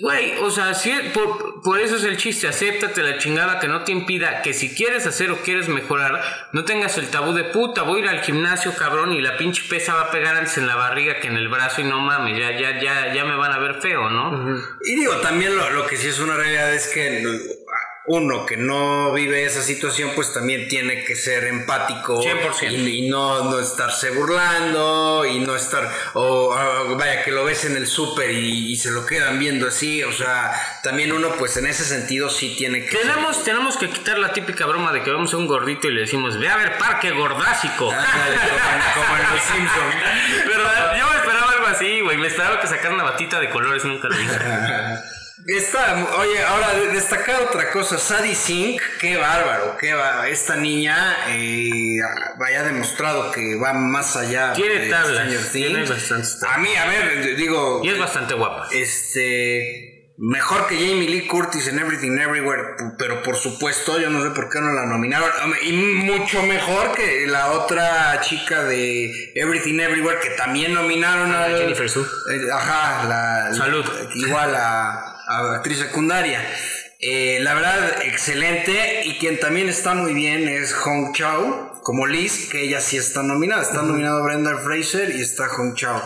Güey, 0.00 0.38
o 0.38 0.50
sea, 0.50 0.74
si, 0.74 0.90
por, 1.12 1.62
por 1.62 1.80
eso 1.80 1.96
es 1.96 2.04
el 2.04 2.16
chiste, 2.16 2.48
acéptate 2.48 3.02
la 3.02 3.18
chingada 3.18 3.60
que 3.60 3.68
no 3.68 3.84
te 3.84 3.92
impida 3.92 4.42
que 4.42 4.52
si 4.52 4.74
quieres 4.74 5.06
hacer 5.06 5.30
o 5.30 5.38
quieres 5.38 5.68
mejorar, 5.68 6.20
no 6.52 6.64
tengas 6.64 6.98
el 6.98 7.08
tabú 7.08 7.32
de 7.32 7.44
puta, 7.44 7.82
voy 7.82 8.00
a 8.00 8.04
ir 8.04 8.08
al 8.08 8.20
gimnasio, 8.20 8.74
cabrón, 8.74 9.12
y 9.12 9.20
la 9.20 9.36
pinche 9.36 9.62
pesa 9.68 9.94
va 9.94 10.02
a 10.02 10.10
pegar 10.10 10.36
antes 10.36 10.58
en 10.58 10.66
la 10.66 10.76
barriga 10.76 11.20
que 11.20 11.28
en 11.28 11.36
el 11.36 11.48
brazo 11.48 11.80
y 11.80 11.84
no 11.84 12.00
mames, 12.00 12.38
ya, 12.38 12.58
ya, 12.58 12.80
ya, 12.80 13.14
ya 13.14 13.24
me 13.24 13.36
van 13.36 13.52
a 13.52 13.58
ver 13.58 13.80
feo, 13.80 14.10
¿no? 14.10 14.58
Y 14.84 14.94
digo, 14.96 15.16
también 15.18 15.56
lo, 15.56 15.70
lo 15.70 15.86
que 15.86 15.96
sí 15.96 16.08
es 16.08 16.18
una 16.18 16.36
realidad 16.36 16.72
es 16.74 16.88
que 16.88 17.53
uno 18.06 18.44
que 18.44 18.56
no 18.56 19.12
vive 19.12 19.44
esa 19.44 19.62
situación, 19.62 20.12
pues 20.14 20.32
también 20.32 20.68
tiene 20.68 21.04
que 21.04 21.16
ser 21.16 21.44
empático 21.44 22.22
100%. 22.22 22.70
y, 22.70 23.06
y 23.06 23.08
no, 23.08 23.50
no 23.50 23.58
estarse 23.58 24.10
burlando 24.10 25.24
y 25.24 25.40
no 25.40 25.56
estar, 25.56 25.90
o 26.12 26.54
vaya, 26.96 27.22
que 27.24 27.30
lo 27.30 27.44
ves 27.44 27.64
en 27.64 27.76
el 27.76 27.86
súper 27.86 28.30
y, 28.30 28.72
y 28.72 28.76
se 28.76 28.90
lo 28.90 29.06
quedan 29.06 29.38
viendo 29.38 29.66
así, 29.66 30.02
o 30.02 30.12
sea, 30.12 30.52
también 30.82 31.12
uno 31.12 31.34
pues 31.38 31.56
en 31.56 31.66
ese 31.66 31.84
sentido 31.84 32.28
sí 32.28 32.54
tiene 32.58 32.84
que... 32.84 32.96
Tenemos, 32.96 33.42
tenemos 33.42 33.76
que 33.78 33.88
quitar 33.88 34.18
la 34.18 34.32
típica 34.32 34.66
broma 34.66 34.92
de 34.92 35.02
que 35.02 35.10
vemos 35.10 35.32
a 35.32 35.36
un 35.38 35.46
gordito 35.46 35.88
y 35.88 35.94
le 35.94 36.02
decimos, 36.02 36.38
ve 36.38 36.48
a 36.48 36.56
ver 36.56 36.76
parque 36.78 37.10
gordásico. 37.10 37.86
Como, 37.86 37.94
como 37.94 39.16
en 39.16 39.22
Los 39.32 39.42
Simpsons. 39.42 39.94
Yo 40.98 41.08
me 41.08 41.16
esperaba 41.16 41.52
algo 41.52 41.66
así, 41.66 42.00
güey. 42.00 42.18
Me 42.18 42.26
esperaba 42.28 42.60
que 42.60 42.66
sacaran 42.66 42.94
una 42.94 43.04
batita 43.04 43.40
de 43.40 43.50
colores, 43.50 43.84
nunca 43.84 44.08
lo 44.08 44.20
hice. 44.20 44.38
Está, 45.46 46.06
oye, 46.18 46.42
ahora 46.42 46.72
de- 46.74 46.88
destacar 46.92 47.42
otra 47.42 47.70
cosa, 47.70 47.98
Sadie 47.98 48.34
Sink, 48.34 48.80
qué 48.98 49.16
bárbaro, 49.18 49.76
qué 49.78 49.92
va, 49.92 50.26
esta 50.28 50.56
niña 50.56 51.16
eh, 51.28 51.98
vaya 52.38 52.62
demostrado 52.62 53.30
que 53.30 53.54
va 53.56 53.74
más 53.74 54.16
allá 54.16 54.54
Tiene 54.54 54.80
de 54.86 54.88
tablas, 54.90 55.50
tiene 55.52 55.84
tablas. 55.84 56.42
A 56.48 56.58
mí, 56.58 56.74
a 56.74 56.86
ver, 56.86 57.36
digo, 57.36 57.82
Y 57.84 57.90
es 57.90 57.98
bastante 57.98 58.32
guapa. 58.34 58.68
este, 58.72 60.14
mejor 60.16 60.66
que 60.66 60.76
Jamie 60.76 61.08
Lee 61.10 61.26
Curtis 61.26 61.66
en 61.68 61.78
Everything 61.78 62.16
Everywhere, 62.18 62.62
pero 62.98 63.22
por 63.22 63.36
supuesto, 63.36 64.00
yo 64.00 64.08
no 64.10 64.22
sé 64.22 64.30
por 64.30 64.48
qué 64.48 64.60
no 64.60 64.72
la 64.72 64.86
nominaron, 64.86 65.28
Hombre, 65.42 65.58
y 65.62 65.72
mucho 65.72 66.42
mejor 66.44 66.92
que 66.92 67.26
la 67.26 67.50
otra 67.50 68.18
chica 68.22 68.62
de 68.64 69.10
Everything 69.34 69.78
Everywhere 69.78 70.20
que 70.22 70.30
también 70.30 70.72
nominaron 70.72 71.34
a 71.34 71.48
Jennifer 71.48 71.90
Sue. 71.90 72.04
eh, 72.32 72.40
Ajá, 72.50 73.04
la, 73.08 73.54
Salud. 73.54 73.84
igual 74.14 74.54
a, 74.54 75.10
a 75.10 75.13
actriz 75.26 75.78
secundaria. 75.78 76.40
Eh, 77.00 77.38
la 77.40 77.54
verdad, 77.54 78.02
excelente. 78.02 79.02
Y 79.04 79.18
quien 79.18 79.38
también 79.38 79.68
está 79.68 79.94
muy 79.94 80.14
bien 80.14 80.48
es 80.48 80.72
Hong 80.72 81.12
Chao, 81.12 81.80
como 81.82 82.06
Liz, 82.06 82.48
que 82.50 82.62
ella 82.62 82.80
sí 82.80 82.96
está 82.96 83.22
nominada. 83.22 83.62
Está 83.62 83.82
nominado 83.82 84.24
Brenda 84.24 84.56
Fraser 84.58 85.14
y 85.14 85.20
está 85.20 85.48
Hong 85.48 85.74
Chao. 85.74 86.02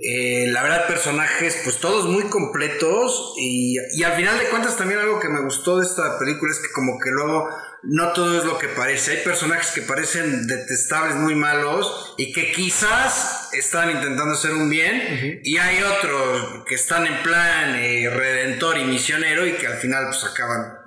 Eh, 0.00 0.46
la 0.48 0.62
verdad, 0.62 0.88
personajes, 0.88 1.60
pues 1.64 1.78
todos 1.78 2.06
muy 2.06 2.24
completos. 2.24 3.34
Y, 3.38 3.76
y 3.94 4.02
al 4.02 4.14
final 4.14 4.38
de 4.38 4.48
cuentas, 4.48 4.76
también 4.76 5.00
algo 5.00 5.20
que 5.20 5.28
me 5.28 5.42
gustó 5.42 5.78
de 5.78 5.86
esta 5.86 6.18
película 6.18 6.52
es 6.52 6.58
que, 6.58 6.72
como 6.72 6.98
que 6.98 7.10
luego 7.10 7.48
no 7.84 8.12
todo 8.12 8.38
es 8.38 8.44
lo 8.44 8.58
que 8.58 8.68
parece. 8.68 9.12
Hay 9.18 9.24
personajes 9.24 9.72
que 9.72 9.82
parecen 9.82 10.46
detestables, 10.46 11.16
muy 11.16 11.34
malos, 11.34 12.14
y 12.16 12.32
que 12.32 12.52
quizás 12.52 13.48
están 13.52 13.90
intentando 13.90 14.34
hacer 14.34 14.52
un 14.52 14.70
bien, 14.70 15.40
y 15.42 15.58
hay 15.58 15.82
otros 15.82 16.64
que 16.66 16.74
están 16.76 17.06
en 17.06 17.22
plan 17.22 17.74
eh, 17.76 18.08
redentor 18.10 18.78
y 18.78 18.84
misionero, 18.84 19.46
y 19.46 19.52
que 19.54 19.66
al 19.66 19.78
final 19.78 20.06
pues 20.06 20.22
acaban 20.24 20.78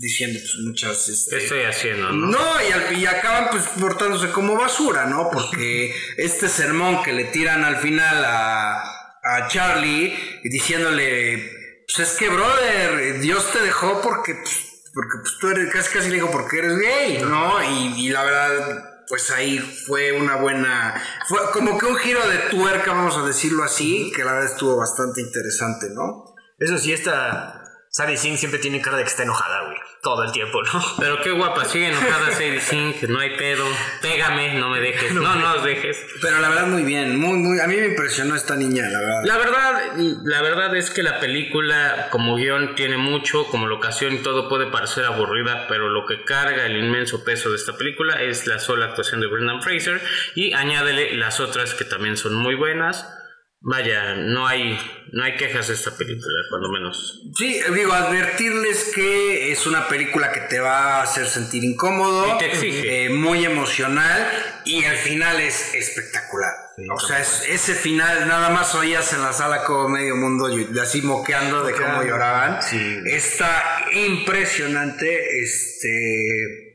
diciendo 0.00 0.38
pues, 0.38 0.54
muchas... 0.64 1.08
este, 1.08 1.38
¿Qué 1.38 1.42
estoy 1.42 1.62
haciendo, 1.64 2.12
no? 2.12 2.26
no, 2.28 2.68
y, 2.68 2.70
al- 2.72 2.96
y 2.98 3.04
acaban 3.06 3.48
pues 3.50 3.64
portándose 3.80 4.30
como 4.30 4.54
basura, 4.56 5.06
¿no? 5.06 5.28
Porque 5.32 5.92
este 6.18 6.48
sermón 6.48 7.02
que 7.02 7.12
le 7.12 7.24
tiran 7.24 7.64
al 7.64 7.78
final 7.78 8.24
a, 8.24 8.80
a 9.24 9.48
Charlie 9.48 10.16
diciéndole, 10.44 11.50
pues 11.92 12.10
es 12.10 12.16
que, 12.16 12.28
brother, 12.28 13.18
Dios 13.20 13.50
te 13.52 13.60
dejó 13.60 14.00
porque, 14.00 14.34
pues, 14.34 14.67
porque 14.98 15.18
pues, 15.20 15.38
tú 15.38 15.46
eres, 15.46 15.72
casi 15.72 15.92
casi 15.92 16.08
le 16.08 16.16
dijo, 16.16 16.28
porque 16.32 16.58
eres 16.58 16.76
gay, 16.76 17.22
¿no? 17.22 17.62
Y, 17.62 18.06
y 18.06 18.08
la 18.08 18.24
verdad, 18.24 19.04
pues 19.06 19.30
ahí 19.30 19.60
fue 19.60 20.10
una 20.10 20.34
buena, 20.34 21.00
fue 21.28 21.38
como 21.52 21.78
que 21.78 21.86
un 21.86 21.94
giro 21.98 22.26
de 22.26 22.38
tuerca, 22.50 22.94
vamos 22.94 23.16
a 23.16 23.24
decirlo 23.24 23.62
así, 23.62 24.10
que 24.16 24.24
la 24.24 24.32
verdad 24.32 24.50
estuvo 24.50 24.76
bastante 24.76 25.20
interesante, 25.20 25.90
¿no? 25.90 26.24
Eso 26.58 26.78
sí, 26.78 26.92
esta 26.92 27.62
Sadie 27.92 28.16
Sink 28.16 28.38
siempre 28.38 28.58
tiene 28.58 28.80
cara 28.80 28.96
de 28.96 29.04
que 29.04 29.10
está 29.10 29.22
enojada, 29.22 29.66
güey. 29.66 29.78
Todo 30.02 30.22
el 30.22 30.32
tiempo, 30.32 30.62
¿no? 30.62 30.80
Pero 30.98 31.20
qué 31.22 31.32
guapa, 31.32 31.64
sigue 31.64 31.88
enojada 31.88 32.30
Sadie 32.32 32.60
Sink, 32.60 33.02
no 33.08 33.18
hay 33.18 33.36
pedo. 33.36 33.64
Pégame, 34.00 34.54
no 34.54 34.68
me 34.68 34.80
dejes. 34.80 35.12
No, 35.12 35.34
no 35.34 35.54
os 35.54 35.64
dejes. 35.64 35.98
Pero 36.22 36.38
la 36.38 36.48
verdad 36.48 36.66
muy 36.68 36.82
bien, 36.82 37.18
muy, 37.18 37.36
muy, 37.38 37.60
a 37.60 37.66
mí 37.66 37.76
me 37.76 37.86
impresionó 37.86 38.36
esta 38.36 38.54
niña, 38.54 38.88
la 38.88 39.00
verdad. 39.00 39.22
La 39.24 39.38
verdad, 39.38 39.92
la 40.24 40.42
verdad 40.42 40.76
es 40.76 40.90
que 40.90 41.02
la 41.02 41.18
película 41.18 42.08
como 42.10 42.36
guion 42.36 42.74
tiene 42.76 42.96
mucho, 42.96 43.46
como 43.46 43.66
locación 43.66 44.14
y 44.14 44.18
todo 44.18 44.48
puede 44.48 44.66
parecer 44.66 45.04
aburrida, 45.04 45.66
pero 45.68 45.88
lo 45.88 46.06
que 46.06 46.22
carga 46.24 46.66
el 46.66 46.76
inmenso 46.76 47.24
peso 47.24 47.50
de 47.50 47.56
esta 47.56 47.76
película 47.76 48.22
es 48.22 48.46
la 48.46 48.58
sola 48.58 48.86
actuación 48.86 49.20
de 49.20 49.26
Brendan 49.26 49.62
Fraser 49.62 50.00
y 50.34 50.52
añádele 50.52 51.16
las 51.16 51.40
otras 51.40 51.74
que 51.74 51.84
también 51.84 52.16
son 52.16 52.34
muy 52.34 52.54
buenas. 52.54 53.17
Vaya, 53.60 54.14
no 54.14 54.46
hay, 54.46 54.78
no 55.12 55.24
hay 55.24 55.36
quejas 55.36 55.66
de 55.66 55.74
esta 55.74 55.90
película, 55.96 56.32
cuando 56.48 56.70
menos. 56.70 57.22
Sí, 57.36 57.60
digo, 57.74 57.92
advertirles 57.92 58.92
que 58.94 59.50
es 59.50 59.66
una 59.66 59.88
película 59.88 60.30
que 60.32 60.40
te 60.42 60.60
va 60.60 60.98
a 60.98 61.02
hacer 61.02 61.26
sentir 61.26 61.64
incómodo, 61.64 62.34
Y 62.34 62.38
te 62.38 62.46
exige. 62.46 63.06
eh, 63.06 63.10
muy 63.10 63.44
emocional 63.44 64.30
y 64.64 64.84
el 64.84 64.96
final 64.96 65.40
es 65.40 65.74
espectacular. 65.74 66.52
o 66.94 67.00
sea, 67.00 67.18
es- 67.18 67.42
ese 67.48 67.74
final 67.74 68.28
nada 68.28 68.50
más 68.50 68.72
oías 68.76 69.12
en 69.12 69.22
la 69.22 69.32
sala 69.32 69.64
como 69.64 69.88
medio 69.88 70.14
mundo 70.14 70.48
así 70.80 71.02
moqueando 71.02 71.64
de 71.64 71.72
cómo 71.72 72.04
lloraban. 72.04 72.62
Sí. 72.62 72.98
Está 73.06 73.84
impresionante, 73.92 75.40
este... 75.42 76.74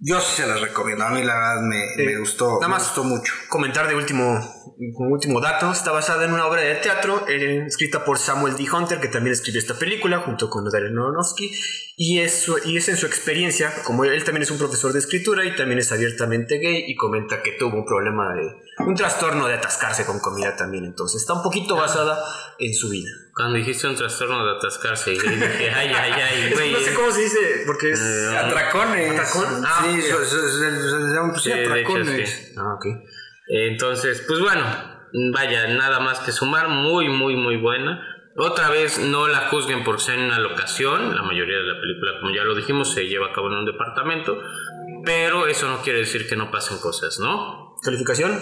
Yo 0.00 0.20
sí 0.20 0.42
se 0.42 0.46
las 0.48 0.60
recomiendo. 0.60 1.04
A 1.04 1.10
mí 1.10 1.22
la 1.24 1.34
verdad 1.34 1.62
me, 1.62 2.04
me 2.04 2.18
gustó, 2.18 2.54
Nada 2.60 2.68
me 2.68 2.74
más 2.74 2.84
gustó 2.84 3.04
mucho. 3.04 3.32
Comentar 3.48 3.86
de 3.88 3.94
último, 3.96 4.57
como 4.96 5.10
último 5.10 5.40
dato, 5.40 5.70
está 5.72 5.90
basada 5.90 6.24
en 6.24 6.32
una 6.32 6.46
obra 6.46 6.62
de 6.62 6.74
teatro 6.76 7.26
eh, 7.28 7.64
escrita 7.66 8.04
por 8.04 8.18
Samuel 8.18 8.56
D. 8.56 8.64
Hunter, 8.70 9.00
que 9.00 9.08
también 9.08 9.32
escribió 9.32 9.60
esta 9.60 9.74
película 9.74 10.18
junto 10.20 10.48
con 10.48 10.64
Darren 10.70 10.96
Aronofsky, 10.98 11.50
y 11.96 12.20
es, 12.20 12.42
su- 12.42 12.58
y 12.64 12.76
es 12.76 12.88
en 12.88 12.96
su 12.96 13.06
experiencia, 13.06 13.72
como 13.84 14.04
él 14.04 14.22
también 14.22 14.42
es 14.44 14.50
un 14.52 14.58
profesor 14.58 14.92
de 14.92 15.00
escritura 15.00 15.44
y 15.44 15.56
también 15.56 15.80
es 15.80 15.90
abiertamente 15.90 16.58
gay, 16.58 16.84
y 16.86 16.94
comenta 16.94 17.42
que 17.42 17.52
tuvo 17.58 17.76
un 17.78 17.84
problema 17.84 18.32
de, 18.34 18.84
un 18.86 18.94
trastorno 18.94 19.48
de 19.48 19.54
atascarse 19.54 20.04
con 20.06 20.20
comida 20.20 20.54
también, 20.54 20.84
entonces 20.84 21.20
está 21.22 21.32
un 21.34 21.42
poquito 21.42 21.74
basada 21.74 22.22
en 22.60 22.72
su 22.72 22.88
vida. 22.88 23.10
Cuando 23.34 23.58
dijiste 23.58 23.88
un 23.88 23.96
trastorno 23.96 24.44
de 24.46 24.58
atascarse, 24.58 25.12
y 25.12 25.18
dije, 25.18 25.70
ay, 25.74 25.88
ay, 25.92 26.12
ay, 26.12 26.52
güey. 26.54 26.72
no 26.72 26.78
sé 26.78 26.94
cómo 26.94 27.10
se 27.10 27.20
dice, 27.22 27.38
porque 27.66 27.90
es... 27.90 28.00
Atracones. 28.00 29.10
¿Atracón? 29.10 29.64
Ah, 29.66 29.84
sí, 29.84 30.02
se, 30.02 30.08
se- 30.24 30.24
se- 30.24 30.80
se 30.80 31.14
llaman 31.14 31.30
pues, 31.32 31.42
sí, 31.42 31.50
Sí, 31.50 31.56
de 31.56 31.62
hecho, 31.64 31.72
atracones. 31.72 32.30
sí. 32.30 32.54
Ah, 32.56 32.74
ok. 32.74 32.86
Entonces, 33.48 34.24
pues 34.26 34.40
bueno, 34.40 34.64
vaya, 35.32 35.66
nada 35.68 36.00
más 36.00 36.20
que 36.20 36.32
sumar, 36.32 36.68
muy, 36.68 37.08
muy, 37.08 37.36
muy 37.36 37.56
buena. 37.56 38.00
Otra 38.36 38.70
vez, 38.70 38.98
no 39.00 39.26
la 39.26 39.48
juzguen 39.48 39.82
por 39.82 40.00
ser 40.00 40.18
en 40.18 40.26
una 40.26 40.38
locación, 40.38 41.14
la 41.14 41.22
mayoría 41.22 41.56
de 41.56 41.64
la 41.64 41.80
película, 41.80 42.20
como 42.20 42.34
ya 42.34 42.44
lo 42.44 42.54
dijimos, 42.54 42.92
se 42.92 43.06
lleva 43.06 43.28
a 43.28 43.32
cabo 43.32 43.48
en 43.48 43.54
un 43.54 43.64
departamento, 43.64 44.40
pero 45.04 45.48
eso 45.48 45.68
no 45.68 45.82
quiere 45.82 46.00
decir 46.00 46.28
que 46.28 46.36
no 46.36 46.50
pasen 46.50 46.78
cosas, 46.78 47.18
¿no? 47.18 47.74
¿Calificación? 47.82 48.38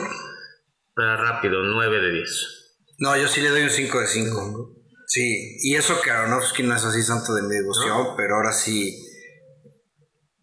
Para 0.95 1.17
rápido, 1.17 1.63
9 1.63 2.01
de 2.01 2.13
10. 2.13 2.57
No, 2.99 3.17
yo 3.17 3.29
sí 3.29 3.41
le 3.41 3.51
doy 3.51 3.63
un 3.63 3.71
5 3.71 4.01
de 4.01 4.07
5. 4.07 4.77
Sí, 5.07 5.57
y 5.63 5.77
eso 5.77 6.01
que 6.03 6.11
Aronofsky 6.11 6.63
no 6.65 6.75
es 6.75 6.85
así 6.85 7.03
santo 7.03 7.33
de 7.35 7.43
mi 7.43 7.55
devoción, 7.55 8.17
pero 8.17 8.37
ahora 8.37 8.53
sí. 8.53 8.93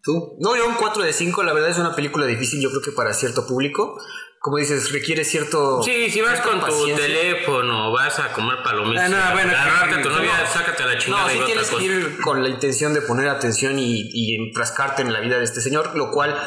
¿Tú? 0.02 0.38
No, 0.40 0.56
yo 0.56 0.68
un 0.68 0.76
4 0.76 1.04
de 1.04 1.14
5, 1.14 1.44
la 1.44 1.54
verdad 1.54 1.70
es 1.70 1.78
una 1.78 1.96
película 1.96 2.26
difícil, 2.26 2.62
yo 2.62 2.70
creo 2.70 2.82
que 2.82 2.92
para 2.92 3.14
cierto 3.14 3.46
público. 3.46 4.00
Como 4.46 4.58
dices, 4.58 4.92
requiere 4.92 5.24
cierto... 5.24 5.82
Sí, 5.84 6.10
si 6.12 6.20
vas 6.20 6.42
con 6.42 6.60
tu 6.60 6.66
paciencia. 6.66 6.98
teléfono, 6.98 7.94
vas 7.94 8.20
a 8.20 8.34
comer 8.34 8.58
palomitas, 8.62 9.06
Ah, 9.06 9.30
no, 9.30 9.34
bueno, 9.36 9.52
agarrarte 9.54 9.96
a 9.96 10.02
tu 10.02 10.10
novia, 10.10 10.32
no. 10.44 10.52
sácate 10.52 10.84
a 10.84 10.86
la 10.86 10.98
chingada 10.98 11.24
No, 11.24 11.30
sí 11.30 11.40
tienes 11.46 11.70
que 11.70 11.84
ir 11.86 12.18
con 12.20 12.44
la 12.44 12.50
intención 12.50 12.94
de 12.94 13.00
poner 13.04 13.30
atención 13.30 13.80
y, 13.80 14.02
y 14.12 14.36
enfrascarte 14.36 15.02
en 15.02 15.14
la 15.14 15.22
vida 15.22 15.38
de 15.38 15.46
este 15.46 15.62
señor, 15.62 15.96
lo 15.96 16.12
cual 16.12 16.38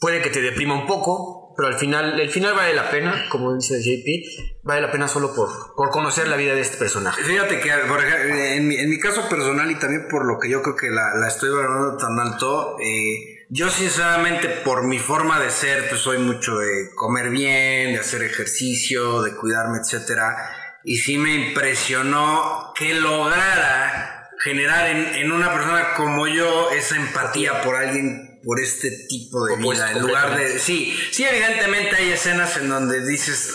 puede 0.00 0.20
que 0.20 0.30
te 0.30 0.40
deprima 0.40 0.74
un 0.74 0.88
poco, 0.88 1.54
pero 1.56 1.68
al 1.68 1.74
final, 1.78 2.18
el 2.18 2.28
final 2.28 2.54
vale 2.54 2.74
la 2.74 2.90
pena, 2.90 3.26
como 3.30 3.54
dice 3.54 3.80
JP, 3.80 4.58
vale 4.64 4.80
la 4.80 4.90
pena 4.90 5.06
solo 5.06 5.32
por, 5.32 5.48
por 5.76 5.90
conocer 5.90 6.26
la 6.26 6.34
vida 6.34 6.54
de 6.56 6.62
este 6.62 6.76
personaje. 6.76 7.22
Fíjate 7.22 7.60
que, 7.60 7.70
por 7.86 8.04
ejemplo, 8.04 8.34
en 8.36 8.66
mi, 8.66 8.74
en 8.78 8.90
mi 8.90 8.98
caso 8.98 9.28
personal 9.28 9.70
y 9.70 9.76
también 9.76 10.08
por 10.10 10.26
lo 10.26 10.40
que 10.40 10.50
yo 10.50 10.60
creo 10.60 10.74
que 10.74 10.90
la, 10.90 11.14
la 11.20 11.28
estoy 11.28 11.50
valorando 11.50 11.96
tan 11.98 12.18
alto, 12.18 12.76
eh, 12.80 13.35
yo 13.48 13.70
sinceramente 13.70 14.48
por 14.48 14.84
mi 14.84 14.98
forma 14.98 15.40
de 15.40 15.50
ser, 15.50 15.88
pues 15.88 16.00
soy 16.00 16.18
mucho 16.18 16.56
de 16.58 16.90
comer 16.94 17.30
bien, 17.30 17.92
de 17.92 17.98
hacer 18.00 18.22
ejercicio, 18.22 19.22
de 19.22 19.36
cuidarme, 19.36 19.78
etcétera. 19.78 20.80
Y 20.84 20.98
sí 20.98 21.18
me 21.18 21.34
impresionó 21.34 22.72
que 22.76 22.94
lograra 22.94 24.30
generar 24.42 24.88
en, 24.90 25.14
en 25.14 25.32
una 25.32 25.52
persona 25.52 25.94
como 25.94 26.26
yo 26.28 26.70
esa 26.70 26.96
empatía 26.96 27.62
por 27.62 27.76
alguien, 27.76 28.40
por 28.44 28.60
este 28.60 28.90
tipo 29.08 29.44
de 29.46 29.56
vida. 29.56 29.92
En 29.92 30.02
lugar 30.02 30.36
de. 30.36 30.58
Sí, 30.58 30.96
sí, 31.10 31.24
evidentemente 31.24 31.96
hay 31.96 32.10
escenas 32.10 32.56
en 32.56 32.68
donde 32.68 33.04
dices, 33.04 33.54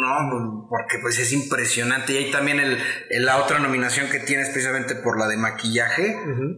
no, 0.00 0.66
porque 0.68 0.98
pues 1.02 1.18
es 1.18 1.32
impresionante. 1.32 2.12
Y 2.14 2.16
hay 2.16 2.30
también 2.30 2.58
el, 2.58 2.78
el- 3.10 3.24
la 3.26 3.36
otra 3.36 3.58
nominación 3.58 4.08
que 4.10 4.18
tiene 4.20 4.42
especialmente 4.42 4.94
por 4.96 5.18
la 5.18 5.28
de 5.28 5.36
maquillaje, 5.36 6.16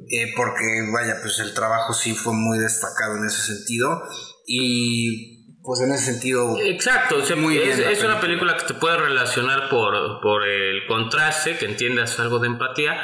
eh, 0.09 0.33
porque 0.37 0.65
vaya, 0.93 1.17
pues 1.21 1.39
el 1.41 1.53
trabajo 1.55 1.93
sí 1.93 2.15
fue 2.15 2.33
muy 2.35 2.59
destacado 2.59 3.17
en 3.19 3.25
ese 3.27 3.43
sentido. 3.55 4.03
Y 4.47 5.39
pues 5.65 5.81
en 5.81 5.93
ese 5.93 6.13
sentido. 6.13 6.59
Exacto, 6.61 7.19
o 7.19 7.25
sea, 7.25 7.37
Muy 7.37 7.55
bien 7.57 7.71
es, 7.71 7.79
una 7.79 8.19
película. 8.19 8.21
película 8.21 8.57
que 8.57 8.65
te 8.67 8.75
puede 8.75 8.97
relacionar 8.97 9.69
por, 9.71 9.93
por 10.21 10.43
el 10.47 10.87
contraste, 10.89 11.57
que 11.57 11.67
entiendas 11.67 12.19
algo 12.19 12.41
de 12.41 12.49
empatía, 12.49 12.97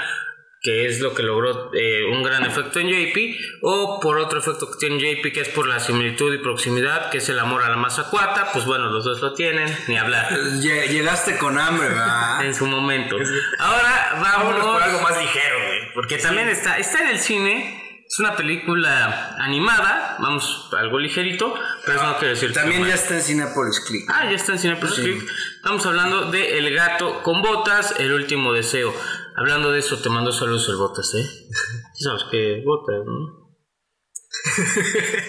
que 0.69 0.85
es 0.85 1.01
lo 1.01 1.15
que 1.15 1.23
logró 1.23 1.71
eh, 1.73 2.05
un 2.13 2.23
gran 2.23 2.45
efecto 2.45 2.79
en 2.79 2.89
JP, 2.89 3.17
o 3.63 4.01
por 4.01 4.19
otro 4.19 4.39
efecto 4.39 4.71
que 4.71 4.77
tiene 4.79 4.99
JP, 4.99 5.33
que 5.33 5.41
es 5.41 5.49
por 5.49 5.67
la 5.67 5.81
similitud 5.81 6.35
y 6.35 6.39
proximidad, 6.39 7.09
que 7.11 7.19
es 7.19 7.29
el 7.31 7.39
amor 7.39 7.63
a 7.63 7.71
la 7.71 7.77
masa 7.77 8.11
cuata, 8.11 8.53
pues 8.53 8.67
bueno, 8.67 8.91
los 8.91 9.03
dos 9.03 9.23
lo 9.23 9.33
tienen, 9.33 9.75
ni 9.87 9.97
hablar. 9.97 10.29
Lle- 10.61 10.89
Llegaste 10.89 11.39
con 11.39 11.59
hambre, 11.59 11.89
¿verdad? 11.89 12.45
En 12.45 12.55
su 12.55 12.67
momento. 12.67 13.17
Ahora 13.59 14.11
vamos 14.21 14.45
Vámonos 14.55 14.67
por 14.67 14.83
algo 14.83 15.01
más 15.01 15.19
ligero, 15.19 15.57
güey. 15.57 15.93
porque 15.95 16.19
también 16.19 16.49
está, 16.51 16.77
está 16.77 17.01
en 17.03 17.09
el 17.09 17.19
cine. 17.19 17.85
Es 18.11 18.19
una 18.21 18.37
película 18.37 19.37
animada, 19.39 20.17
vamos, 20.19 20.71
algo 20.79 20.99
ligerito, 20.99 21.55
pero 21.85 21.99
eso 21.99 22.07
no 22.07 22.17
quiere 22.17 22.35
decir 22.35 22.49
que 22.49 22.55
También 22.55 22.87
ya 22.87 22.95
está 22.95 23.15
en 23.17 23.23
Cinepolis 23.23 23.81
Click. 23.81 24.11
Ah, 24.11 24.25
ya 24.25 24.37
está 24.37 24.53
en 24.53 24.59
Cinepolis 24.59 24.95
Click. 24.95 25.23
Estamos 25.57 25.85
hablando 25.85 26.31
de 26.31 26.57
El 26.59 26.75
gato 26.75 27.23
con 27.23 27.43
botas, 27.43 27.95
el 27.99 28.13
último 28.15 28.55
deseo. 28.55 28.95
Hablando 29.39 29.71
de 29.73 29.79
eso, 29.79 29.99
te 29.99 30.09
mando 30.11 30.33
saludos 30.33 30.69
el 30.69 30.77
botas, 30.77 31.15
¿eh? 31.15 31.25
Sí 31.95 32.05
sabes 32.05 32.25
que 32.31 32.63
botas, 32.65 33.05
¿no? 33.05 33.49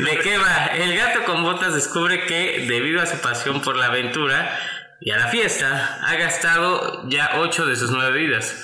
¿De 0.06 0.20
qué 0.20 0.38
va? 0.38 0.66
El 0.68 0.96
gato 0.96 1.24
con 1.26 1.44
botas 1.44 1.74
descubre 1.74 2.26
que, 2.26 2.66
debido 2.68 3.02
a 3.02 3.06
su 3.06 3.18
pasión 3.18 3.62
por 3.62 3.76
la 3.76 3.88
aventura 3.88 4.60
y 5.02 5.12
a 5.12 5.18
la 5.18 5.28
fiesta, 5.30 6.00
ha 6.04 6.16
gastado 6.16 7.08
ya 7.10 7.40
8 7.40 7.66
de 7.66 7.76
sus 7.76 7.92
9 7.92 8.18
vidas. 8.18 8.56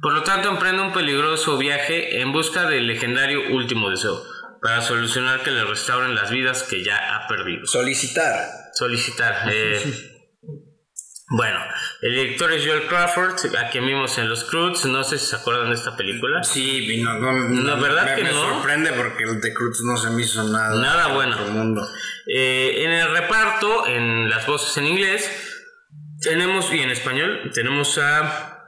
Por 0.00 0.12
lo 0.14 0.22
tanto, 0.22 0.48
emprende 0.48 0.82
un 0.82 0.92
peligroso 0.92 1.56
viaje 1.58 2.20
en 2.20 2.32
busca 2.32 2.66
del 2.68 2.86
legendario 2.88 3.54
último 3.54 3.90
deseo, 3.90 4.20
para 4.60 4.80
solucionar 4.82 5.42
que 5.42 5.50
le 5.52 5.64
restauren 5.64 6.14
las 6.14 6.30
vidas 6.30 6.64
que 6.64 6.82
ya 6.82 6.96
ha 7.16 7.28
perdido 7.28 7.66
Solicitar. 7.66 8.48
solicitar. 8.74 9.48
eh, 9.52 10.08
bueno, 11.34 11.58
el 12.02 12.14
director 12.14 12.52
es 12.52 12.66
Joel 12.66 12.86
Crawford, 12.88 13.56
a 13.56 13.70
quien 13.70 13.86
vimos 13.86 14.18
en 14.18 14.28
Los 14.28 14.44
Croods. 14.44 14.84
No 14.84 15.02
sé 15.02 15.18
si 15.18 15.24
se 15.28 15.36
acuerdan 15.36 15.70
de 15.70 15.76
esta 15.76 15.96
película. 15.96 16.42
Sí, 16.44 17.00
no, 17.02 17.14
no, 17.18 17.32
No, 17.32 17.80
¿verdad 17.80 18.04
me, 18.04 18.14
que 18.16 18.22
me 18.24 18.32
no? 18.32 18.54
sorprende 18.54 18.92
porque 18.92 19.24
el 19.24 19.40
de 19.40 19.54
Cruz 19.54 19.80
no 19.82 19.96
se 19.96 20.10
me 20.10 20.22
hizo 20.22 20.44
nada. 20.44 20.78
Nada 20.78 21.14
bueno. 21.14 21.38
mundo. 21.46 21.88
Eh, 22.26 22.84
en 22.84 22.90
el 22.90 23.10
reparto, 23.12 23.86
en 23.86 24.28
las 24.28 24.46
voces 24.46 24.76
en 24.76 24.86
inglés, 24.88 25.30
tenemos, 26.20 26.70
y 26.70 26.80
en 26.80 26.90
español, 26.90 27.50
tenemos 27.54 27.96
a. 27.96 28.58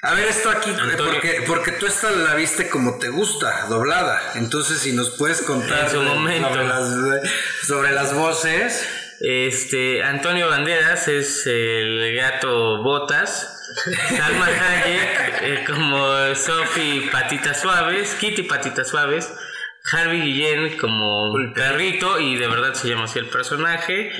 A 0.00 0.14
ver, 0.14 0.26
esto 0.28 0.48
aquí, 0.48 0.70
porque, 0.96 1.44
porque 1.46 1.72
tú 1.72 1.86
esta 1.86 2.10
la 2.10 2.34
viste 2.36 2.70
como 2.70 2.98
te 2.98 3.10
gusta, 3.10 3.66
doblada. 3.68 4.32
Entonces, 4.36 4.78
si 4.78 4.92
nos 4.92 5.10
puedes 5.10 5.42
contar. 5.42 5.90
Sobre, 5.90 6.64
las, 6.64 6.88
sobre 7.66 7.92
las 7.92 8.14
voces. 8.14 8.93
Este, 9.20 10.02
Antonio 10.02 10.48
Banderas 10.48 11.08
es 11.08 11.46
el 11.46 12.14
gato 12.16 12.82
Botas. 12.82 13.50
Salma 14.16 14.46
Hayek 14.46 15.42
eh, 15.42 15.64
como 15.66 16.34
Sophie 16.34 17.08
Patitas 17.10 17.60
Suaves, 17.60 18.14
Kitty 18.20 18.42
Patitas 18.44 18.88
Suaves. 18.88 19.32
Harvey 19.92 20.22
Guillén 20.22 20.78
como 20.78 21.34
perrito 21.54 22.18
y 22.18 22.36
de 22.36 22.46
verdad 22.48 22.72
se 22.72 22.88
llama 22.88 23.04
así 23.04 23.18
el 23.18 23.26
personaje. 23.26 24.10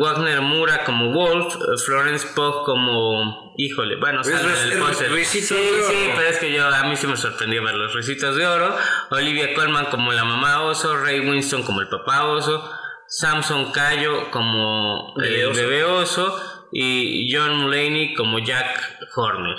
Wagner 0.00 0.40
Mura 0.40 0.84
como 0.84 1.12
Wolf, 1.12 1.54
Florence 1.84 2.26
Pugh 2.34 2.64
como 2.64 3.52
híjole, 3.58 3.96
bueno, 3.96 4.22
Es 4.22 4.28
sale 4.28 4.40
en 4.40 4.48
ris- 4.64 4.72
el 4.72 4.78
póster. 4.78 5.12
Ricitos 5.12 5.48
Sí, 5.48 5.68
sí, 5.86 6.10
pero 6.16 6.28
es 6.28 6.38
que 6.38 6.50
yo 6.50 6.66
a 6.66 6.84
mí 6.84 6.96
sí 6.96 7.06
me 7.06 7.16
sorprendió 7.18 7.62
ver 7.62 7.74
los 7.74 7.92
risitos 7.94 8.36
de 8.36 8.46
oro. 8.46 8.74
Olivia 9.10 9.52
Colman 9.52 9.84
como 9.86 10.12
la 10.14 10.24
mamá 10.24 10.62
oso, 10.62 10.96
Ray 10.96 11.20
Winston 11.20 11.62
como 11.62 11.82
el 11.82 11.88
papá 11.88 12.24
oso, 12.24 12.66
Samson 13.08 13.72
Cayo 13.72 14.30
como 14.30 15.14
Bebé 15.14 15.40
el 15.40 15.46
oso. 15.46 15.60
bebé 15.60 15.84
oso 15.84 16.68
y 16.72 17.32
John 17.32 17.56
Mulaney 17.56 18.14
como 18.14 18.38
Jack 18.38 18.98
Horner. 19.14 19.56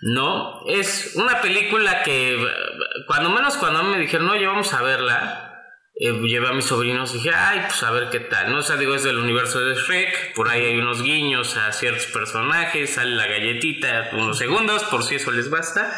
No, 0.00 0.62
es 0.68 1.16
una 1.16 1.40
película 1.40 2.02
que 2.04 2.34
eh, 2.34 2.48
cuando 3.06 3.30
menos 3.30 3.56
cuando 3.56 3.82
me 3.82 3.98
dijeron, 3.98 4.30
oye, 4.30 4.46
vamos 4.46 4.72
a 4.72 4.82
verla, 4.82 5.48
eh, 5.96 6.12
llevé 6.22 6.46
a 6.46 6.52
mis 6.52 6.66
sobrinos 6.66 7.10
y 7.10 7.14
dije, 7.14 7.32
ay, 7.34 7.62
pues 7.66 7.82
a 7.82 7.90
ver 7.90 8.08
qué 8.08 8.20
tal, 8.20 8.52
¿no? 8.52 8.58
O 8.58 8.62
sea, 8.62 8.76
digo, 8.76 8.94
es 8.94 9.02
del 9.02 9.18
universo 9.18 9.58
de 9.58 9.74
Shrek, 9.74 10.34
por 10.34 10.48
ahí 10.48 10.64
hay 10.64 10.78
unos 10.78 11.02
guiños 11.02 11.56
a 11.56 11.72
ciertos 11.72 12.06
personajes, 12.06 12.94
sale 12.94 13.16
la 13.16 13.26
galletita 13.26 14.10
unos 14.12 14.38
segundos, 14.38 14.84
por 14.84 15.02
si 15.02 15.16
eso 15.16 15.32
les 15.32 15.50
basta. 15.50 15.92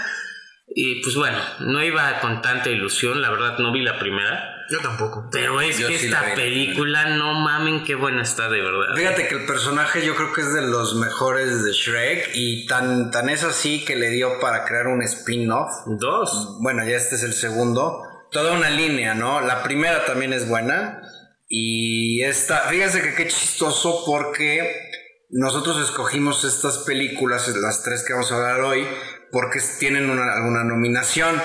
Y 0.74 1.02
pues 1.02 1.16
bueno, 1.16 1.38
no 1.58 1.82
iba 1.82 2.20
con 2.20 2.40
tanta 2.40 2.70
ilusión, 2.70 3.20
la 3.20 3.30
verdad 3.30 3.58
no 3.58 3.70
vi 3.70 3.82
la 3.82 3.98
primera, 3.98 4.59
Yo 4.70 4.78
tampoco. 4.80 5.28
pero 5.32 5.60
es 5.60 5.78
Yo 5.78 5.88
que 5.88 5.98
sí 5.98 6.06
esta 6.06 6.34
película, 6.34 7.16
no 7.16 7.34
mamen, 7.34 7.82
qué 7.82 7.96
buena 7.96 8.22
está 8.22 8.48
de 8.48 8.60
verdad. 8.60 8.94
Fíjate 8.94 9.26
que 9.26 9.34
el 9.34 9.46
personaje 9.46 10.06
yo 10.06 10.14
creo 10.14 10.32
que 10.32 10.42
es 10.42 10.52
de 10.54 10.62
los 10.62 10.94
mejores 10.94 11.64
de 11.64 11.72
Shrek 11.72 12.30
y 12.34 12.66
tan, 12.66 13.10
tan 13.10 13.28
es 13.28 13.42
así 13.42 13.84
que 13.84 13.96
le 13.96 14.10
dio 14.10 14.38
para 14.38 14.64
crear 14.64 14.86
un 14.86 15.02
spin-off. 15.02 15.70
Dos. 15.86 16.58
Bueno, 16.60 16.84
ya 16.84 16.96
este 16.96 17.16
es 17.16 17.24
el 17.24 17.32
segundo. 17.32 18.06
Toda 18.30 18.52
una 18.52 18.70
línea, 18.70 19.14
¿no? 19.14 19.40
La 19.40 19.64
primera 19.64 20.04
también 20.04 20.32
es 20.32 20.48
buena. 20.48 21.02
Y 21.48 22.22
esta, 22.22 22.60
fíjense 22.68 23.02
que 23.02 23.14
qué 23.14 23.26
chistoso 23.26 24.04
porque 24.06 24.90
nosotros 25.30 25.80
escogimos 25.82 26.44
estas 26.44 26.78
películas, 26.78 27.48
las 27.56 27.82
tres 27.82 28.04
que 28.04 28.12
vamos 28.12 28.30
a 28.30 28.36
hablar 28.36 28.60
hoy, 28.60 28.86
porque 29.32 29.58
tienen 29.80 30.10
una, 30.10 30.32
alguna 30.32 30.62
nominación. 30.62 31.42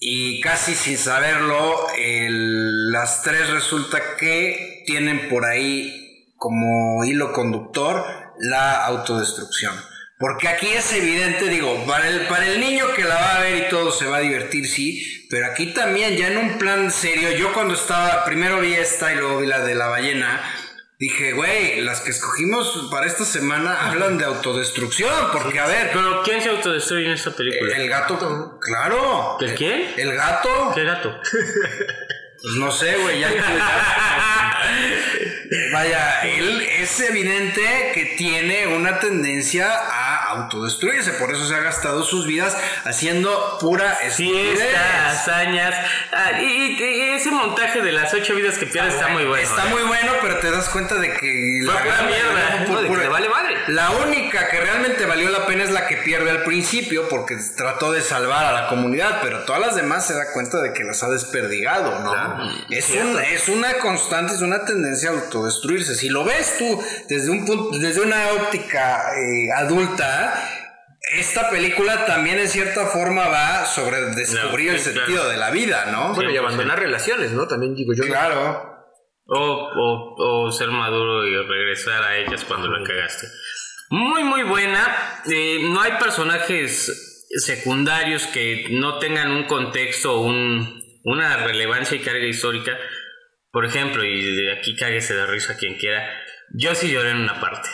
Y 0.00 0.40
casi 0.40 0.74
sin 0.74 0.96
saberlo, 0.96 1.86
el- 1.96 2.90
las 2.92 3.22
tres 3.22 3.50
resulta 3.50 4.16
que 4.18 4.82
tienen 4.86 5.28
por 5.28 5.44
ahí 5.44 6.32
como 6.36 7.04
hilo 7.04 7.32
conductor 7.32 8.04
la 8.38 8.84
autodestrucción. 8.86 9.74
Porque 10.20 10.48
aquí 10.48 10.66
es 10.66 10.92
evidente, 10.92 11.48
digo, 11.48 11.84
para 11.86 12.08
el, 12.08 12.26
para 12.26 12.46
el 12.46 12.58
niño 12.60 12.86
que 12.96 13.04
la 13.04 13.14
va 13.14 13.36
a 13.36 13.40
ver 13.40 13.66
y 13.66 13.68
todo 13.70 13.92
se 13.92 14.06
va 14.06 14.16
a 14.16 14.20
divertir, 14.20 14.66
sí, 14.66 15.26
pero 15.30 15.46
aquí 15.46 15.66
también, 15.72 16.16
ya 16.16 16.28
en 16.28 16.38
un 16.38 16.58
plan 16.58 16.90
serio, 16.90 17.30
yo 17.36 17.52
cuando 17.52 17.74
estaba, 17.74 18.24
primero 18.24 18.60
vi 18.60 18.74
esta 18.74 19.12
y 19.12 19.16
luego 19.16 19.38
vi 19.38 19.46
la 19.46 19.60
de 19.60 19.76
la 19.76 19.86
ballena, 19.86 20.40
dije, 20.98 21.32
güey, 21.32 21.80
las 21.82 22.00
que 22.00 22.10
escogimos 22.10 22.88
para 22.90 23.06
esta 23.06 23.24
semana 23.24 23.86
hablan 23.88 24.18
de 24.18 24.24
autodestrucción, 24.24 25.12
porque 25.32 25.60
a 25.60 25.66
ver, 25.66 25.90
Pero 25.92 26.22
¿quién 26.24 26.42
se 26.42 26.48
autodestruye 26.48 27.06
en 27.06 27.12
esta 27.12 27.30
película? 27.30 27.76
el 27.76 27.88
gato, 27.88 28.58
claro. 28.60 29.36
¿El 29.40 29.54
quién? 29.54 29.94
El 29.96 30.14
gato. 30.14 30.72
¿Qué 30.74 30.84
gato? 30.84 31.20
Pues 32.40 32.54
no 32.54 32.70
sé, 32.70 32.96
güey, 32.96 33.20
ya. 33.20 33.30
Vaya, 35.72 36.20
él 36.22 36.60
es 36.60 37.00
evidente 37.00 37.90
que 37.94 38.14
tiene 38.16 38.66
una 38.66 38.98
tendencia 39.00 39.66
a 39.72 40.07
autodestruirse, 40.30 41.12
por 41.12 41.32
eso 41.32 41.46
se 41.46 41.54
ha 41.54 41.60
gastado 41.60 42.02
sus 42.02 42.26
vidas 42.26 42.56
haciendo 42.84 43.58
pura. 43.60 43.96
Fiestas, 44.16 45.28
hazañas. 45.28 45.74
Ah, 46.12 46.40
y, 46.40 46.44
y- 46.44 46.82
y 46.82 47.00
ese 47.10 47.30
montaje 47.30 47.80
de 47.80 47.92
las 47.92 48.12
ocho 48.14 48.34
vidas 48.34 48.58
que 48.58 48.66
pierde 48.66 48.88
está 48.90 49.08
muy 49.08 49.24
bueno. 49.24 49.42
Está 49.48 49.64
muy 49.66 49.82
bueno, 49.82 50.12
pero 50.22 50.38
te 50.38 50.50
das 50.50 50.68
cuenta 50.68 50.96
de 50.96 51.12
que 51.14 51.60
Fue 51.64 51.74
pura 51.82 52.02
mierda, 52.02 52.64
no, 52.68 52.82
de 52.82 52.88
que 52.88 52.96
le 52.96 53.08
vale 53.08 53.28
madre. 53.28 53.47
La 53.68 53.90
única 53.90 54.48
que 54.48 54.60
realmente 54.60 55.06
valió 55.06 55.28
la 55.30 55.46
pena 55.46 55.64
es 55.64 55.70
la 55.70 55.86
que 55.86 55.96
pierde 55.98 56.30
al 56.30 56.42
principio 56.42 57.08
porque 57.08 57.36
trató 57.56 57.92
de 57.92 58.00
salvar 58.00 58.44
a 58.46 58.52
la 58.52 58.68
comunidad, 58.68 59.20
pero 59.22 59.44
todas 59.44 59.60
las 59.60 59.76
demás 59.76 60.06
se 60.06 60.14
da 60.14 60.32
cuenta 60.32 60.60
de 60.60 60.72
que 60.72 60.84
las 60.84 61.02
ha 61.02 61.08
desperdigado, 61.10 61.98
¿no? 62.00 62.12
Claro, 62.12 62.44
es, 62.70 62.88
un- 62.90 63.18
es 63.20 63.48
una 63.48 63.74
constante, 63.78 64.34
es 64.34 64.40
una 64.42 64.64
tendencia 64.64 65.10
a 65.10 65.12
autodestruirse. 65.14 65.94
Si 65.94 66.08
lo 66.08 66.24
ves 66.24 66.56
tú 66.58 66.82
desde 67.08 67.30
un 67.30 67.44
punto, 67.46 67.78
desde 67.78 68.00
una 68.00 68.28
óptica 68.32 69.12
eh, 69.16 69.52
adulta, 69.54 70.34
esta 71.12 71.48
película 71.50 72.04
también 72.06 72.38
en 72.38 72.48
cierta 72.48 72.86
forma 72.86 73.28
va 73.28 73.64
sobre 73.66 74.00
descubrir 74.14 74.68
No, 74.72 74.76
el 74.76 74.80
sentido 74.80 75.28
de 75.28 75.36
la 75.36 75.50
vida, 75.50 75.86
¿no? 75.92 76.14
Bueno, 76.14 76.30
y 76.30 76.34
100%. 76.34 76.38
abandonar 76.38 76.78
relaciones, 76.78 77.32
¿no? 77.32 77.46
También 77.46 77.74
digo 77.74 77.92
yo. 77.94 78.04
Claro. 78.04 78.76
O, 79.30 79.36
o, 79.36 80.46
o 80.46 80.52
ser 80.52 80.68
maduro 80.68 81.26
y 81.26 81.36
regresar 81.36 82.02
a 82.02 82.16
ellas 82.16 82.44
cuando 82.44 82.66
la 82.68 82.82
cagaste. 82.86 83.26
Muy, 83.90 84.22
muy 84.24 84.42
buena. 84.42 85.22
Eh, 85.30 85.60
no 85.62 85.80
hay 85.80 85.92
personajes 85.92 87.26
secundarios 87.30 88.26
que 88.26 88.66
no 88.70 88.98
tengan 88.98 89.30
un 89.30 89.44
contexto 89.44 90.20
un, 90.20 90.82
una 91.04 91.38
relevancia 91.38 91.96
y 91.96 92.00
carga 92.00 92.26
histórica. 92.26 92.78
Por 93.50 93.64
ejemplo, 93.64 94.04
y 94.04 94.36
de 94.36 94.52
aquí 94.52 94.76
cáguese 94.76 95.14
de 95.14 95.26
risa 95.26 95.56
quien 95.56 95.76
quiera, 95.76 96.06
yo 96.50 96.74
sí 96.74 96.90
lloré 96.90 97.10
en 97.10 97.18
una 97.18 97.40
parte. 97.40 97.68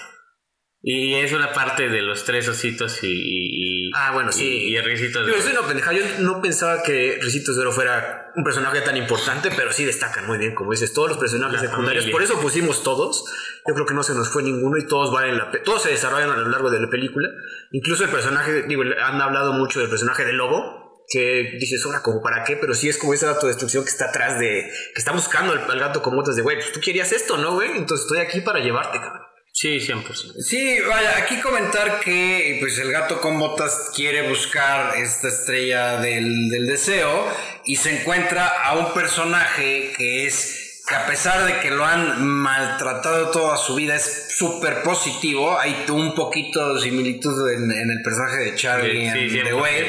Y 0.87 1.14
es 1.14 1.32
una 1.32 1.51
parte 1.55 1.89
de 1.89 2.03
los 2.03 2.24
tres 2.24 2.47
ositos 2.47 3.03
y... 3.03 3.07
y- 3.09 3.87
y- 3.89 3.91
Ah, 3.95 4.11
bueno, 4.12 4.30
sí. 4.30 4.45
Y, 4.47 4.72
y 4.72 4.76
el 4.76 4.85
risito 4.85 5.24
de... 5.24 5.41
Soy 5.41 5.53
una 5.53 5.66
pendeja. 5.66 5.93
Yo 5.95 6.03
no 6.18 6.43
pensaba 6.43 6.82
que 6.82 7.18
Ricitos 7.22 7.57
de 7.57 7.62
Oro 7.62 7.72
fuera 7.72 8.32
un 8.37 8.45
personaje 8.45 8.82
tan 8.82 8.95
importante, 8.97 9.51
pero 9.57 9.72
sí 9.72 9.85
destacan 9.87 10.26
muy 10.26 10.37
bien, 10.37 10.55
como 10.55 10.72
dices, 10.72 10.93
todos 10.93 11.09
los 11.09 11.16
personajes 11.18 11.62
La 11.62 11.68
secundarios. 11.70 12.05
familia. 12.05 12.12
Por 12.12 12.22
eso 12.22 12.39
pusimos 12.39 12.82
todos. 12.82 13.24
Yo 13.66 13.72
creo 13.72 13.87
que 13.87 13.95
no 13.95 14.03
se 14.03 14.12
nos 14.14 14.28
fue 14.28 14.43
ninguno 14.43 14.76
y 14.76 14.87
todos 14.87 15.11
valen 15.11 15.39
la 15.39 15.51
Todos 15.64 15.82
se 15.85 15.89
desarrollan 15.91 16.30
a 16.30 16.37
lo 16.37 16.49
largo 16.51 16.70
de 16.70 16.80
la 16.80 16.91
película. 16.91 17.28
Incluso 17.72 18.05
el 18.05 18.11
personaje, 18.11 18.64
digo, 18.64 18.82
han 18.82 19.20
hablado 19.22 19.55
mucho 19.55 19.80
del 19.80 19.89
personaje 19.89 20.24
de 20.26 20.35
Lobo, 20.35 21.07
que 21.09 21.57
dices, 21.61 21.82
ahora, 21.87 22.03
como 22.03 22.20
para 22.20 22.45
qué, 22.45 22.57
pero 22.57 22.74
sí 22.74 22.91
es 22.91 22.99
como 22.99 23.14
esa 23.14 23.30
autodestrucción 23.30 23.85
que 23.85 23.91
está 23.91 24.07
atrás 24.11 24.39
de. 24.39 24.70
que 24.95 24.99
está 24.99 25.12
buscando 25.12 25.53
al, 25.55 25.70
al 25.70 25.78
gato 25.78 26.03
como 26.03 26.20
otras 26.20 26.37
de, 26.37 26.43
güey, 26.43 26.57
pues 26.59 26.72
tú 26.72 26.80
querías 26.80 27.11
esto, 27.12 27.39
¿no, 27.39 27.53
güey? 27.55 27.70
Entonces 27.70 28.05
estoy 28.07 28.18
aquí 28.20 28.41
para 28.43 28.59
llevarte, 28.61 28.99
cabrón. 28.99 29.22
Sí, 29.57 29.78
100%. 29.78 30.42
Sí, 30.42 30.80
vaya, 30.80 31.16
aquí 31.16 31.40
comentar 31.40 32.00
que 32.00 32.57
pues 32.59 32.76
el 32.80 32.90
gato 32.90 33.20
con 33.20 33.38
botas 33.38 33.92
quiere 33.94 34.28
buscar 34.28 34.96
esta 34.96 35.28
estrella 35.28 36.00
del, 36.00 36.48
del 36.50 36.66
deseo 36.66 37.24
y 37.64 37.76
se 37.76 38.00
encuentra 38.00 38.48
a 38.48 38.76
un 38.76 38.92
personaje 38.92 39.92
que 39.96 40.26
es 40.26 40.82
que 40.88 40.94
a 40.96 41.07
pesar 41.07 41.46
de 41.46 41.61
que 41.61 41.70
lo 41.70 41.84
han 41.84 42.26
maltratado 42.26 43.30
toda 43.30 43.57
su 43.57 43.76
vida 43.76 43.94
es 43.94 44.34
súper 44.36 44.82
positivo, 44.82 45.57
hay 45.59 45.86
un 45.88 46.16
poquito 46.16 46.74
de 46.74 46.82
similitud 46.82 47.50
en, 47.52 47.70
en 47.70 47.90
el 47.90 48.02
personaje 48.02 48.38
de 48.38 48.55
Charlie 48.57 49.11
Sí, 49.11 49.30
sí, 49.30 49.38
en 49.38 49.44
The 49.44 49.52
100%. 49.52 49.86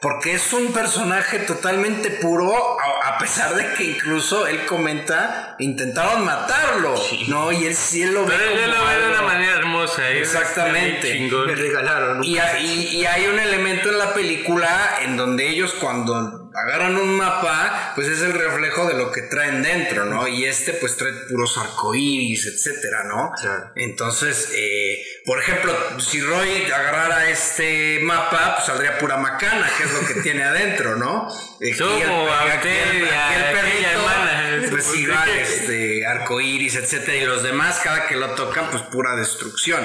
Porque 0.00 0.34
es 0.34 0.52
un 0.52 0.72
personaje 0.72 1.38
totalmente 1.40 2.10
puro, 2.10 2.76
a, 3.02 3.18
pesar 3.18 3.54
de 3.54 3.72
que 3.74 3.84
incluso 3.84 4.46
él 4.46 4.66
comenta, 4.66 5.56
intentaron 5.58 6.22
matarlo, 6.24 6.94
¿no? 7.28 7.50
Y 7.50 7.64
él 7.64 7.74
sí 7.74 8.02
él 8.02 8.12
lo 8.12 8.26
ve 8.26 8.34
Pero 8.36 8.50
él 8.64 8.70
lo 8.70 8.84
ve 8.84 8.98
de 8.98 9.08
una 9.10 9.22
manera 9.22 9.56
hermosa. 9.56 10.08
¿eh? 10.10 10.18
Exactamente. 10.20 11.18
Me 11.46 11.54
regalaron. 11.54 12.22
y- 12.22 12.36
y 12.38 13.06
hay 13.06 13.26
un 13.26 13.38
elemento 13.38 13.88
en 13.88 13.98
la 13.98 14.12
película 14.12 14.98
en 15.02 15.16
donde 15.16 15.48
ellos 15.48 15.72
cuando 15.80 16.45
agarran 16.56 16.96
un 16.96 17.16
mapa, 17.16 17.92
pues 17.94 18.08
es 18.08 18.22
el 18.22 18.32
reflejo 18.32 18.86
de 18.86 18.94
lo 18.94 19.12
que 19.12 19.22
traen 19.22 19.62
dentro, 19.62 20.04
¿no? 20.06 20.26
Y 20.26 20.46
este 20.46 20.72
pues 20.74 20.96
trae 20.96 21.12
puros 21.28 21.56
arcoíris, 21.58 22.46
etcétera, 22.46 23.04
¿no? 23.04 23.32
Claro. 23.40 23.70
Entonces, 23.74 24.50
eh, 24.54 25.04
por 25.24 25.38
ejemplo, 25.40 25.74
si 26.00 26.20
Roy 26.20 26.70
agarrara 26.70 27.28
este 27.28 28.00
mapa, 28.02 28.54
pues 28.54 28.66
saldría 28.66 28.98
pura 28.98 29.16
macana, 29.18 29.68
que 29.76 29.84
es 29.84 29.92
lo 29.92 30.06
que 30.06 30.14
tiene 30.22 30.44
adentro, 30.44 30.96
¿no? 30.96 31.28
Usted 31.28 31.84
y 31.98 32.02
aquella 32.02 33.92
hermana. 33.92 34.70
pues 34.70 34.94
igual, 34.96 35.28
este, 35.30 36.06
arcoíris, 36.06 36.76
etcétera, 36.76 37.16
y 37.16 37.24
los 37.24 37.42
demás, 37.42 37.80
cada 37.82 38.06
que 38.06 38.16
lo 38.16 38.30
tocan, 38.30 38.70
pues 38.70 38.82
pura 38.84 39.14
destrucción. 39.16 39.84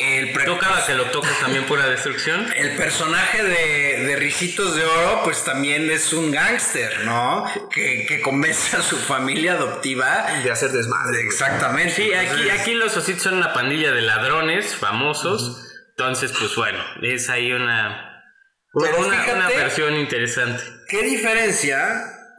El 0.00 0.32
pre- 0.32 0.44
¿Tú 0.46 0.56
cada 0.58 0.86
que 0.86 0.94
lo 0.94 1.04
tocas 1.10 1.38
también 1.40 1.64
pura 1.64 1.86
destrucción? 1.88 2.50
el 2.56 2.76
personaje 2.76 3.42
de, 3.42 4.04
de 4.06 4.16
Ricitos 4.16 4.74
de 4.74 4.84
Oro, 4.84 5.20
pues 5.24 5.44
también 5.44 5.90
es 5.90 6.12
un 6.12 6.30
gángster, 6.30 7.04
¿no? 7.04 7.44
Que, 7.70 8.06
que 8.08 8.20
convence 8.22 8.76
a 8.76 8.82
su 8.82 8.96
familia 8.96 9.52
adoptiva. 9.52 10.26
de 10.42 10.50
hacer 10.50 10.70
desmadre. 10.70 11.20
Exactamente. 11.22 11.94
Sí, 11.94 12.14
aquí, 12.14 12.26
Entonces, 12.28 12.60
aquí 12.60 12.74
los 12.74 12.96
ositos 12.96 13.22
son 13.22 13.34
una 13.34 13.52
pandilla 13.52 13.92
de 13.92 14.00
ladrones 14.02 14.74
famosos. 14.74 15.66
Entonces, 15.90 16.32
pues 16.38 16.54
bueno, 16.56 16.82
es 17.02 17.28
ahí 17.28 17.52
una, 17.52 18.24
Pero 18.72 19.00
una, 19.00 19.10
fíjate- 19.18 19.34
una 19.34 19.48
versión 19.48 19.94
interesante. 19.96 20.62
¿Qué 20.88 21.02
diferencia 21.02 21.92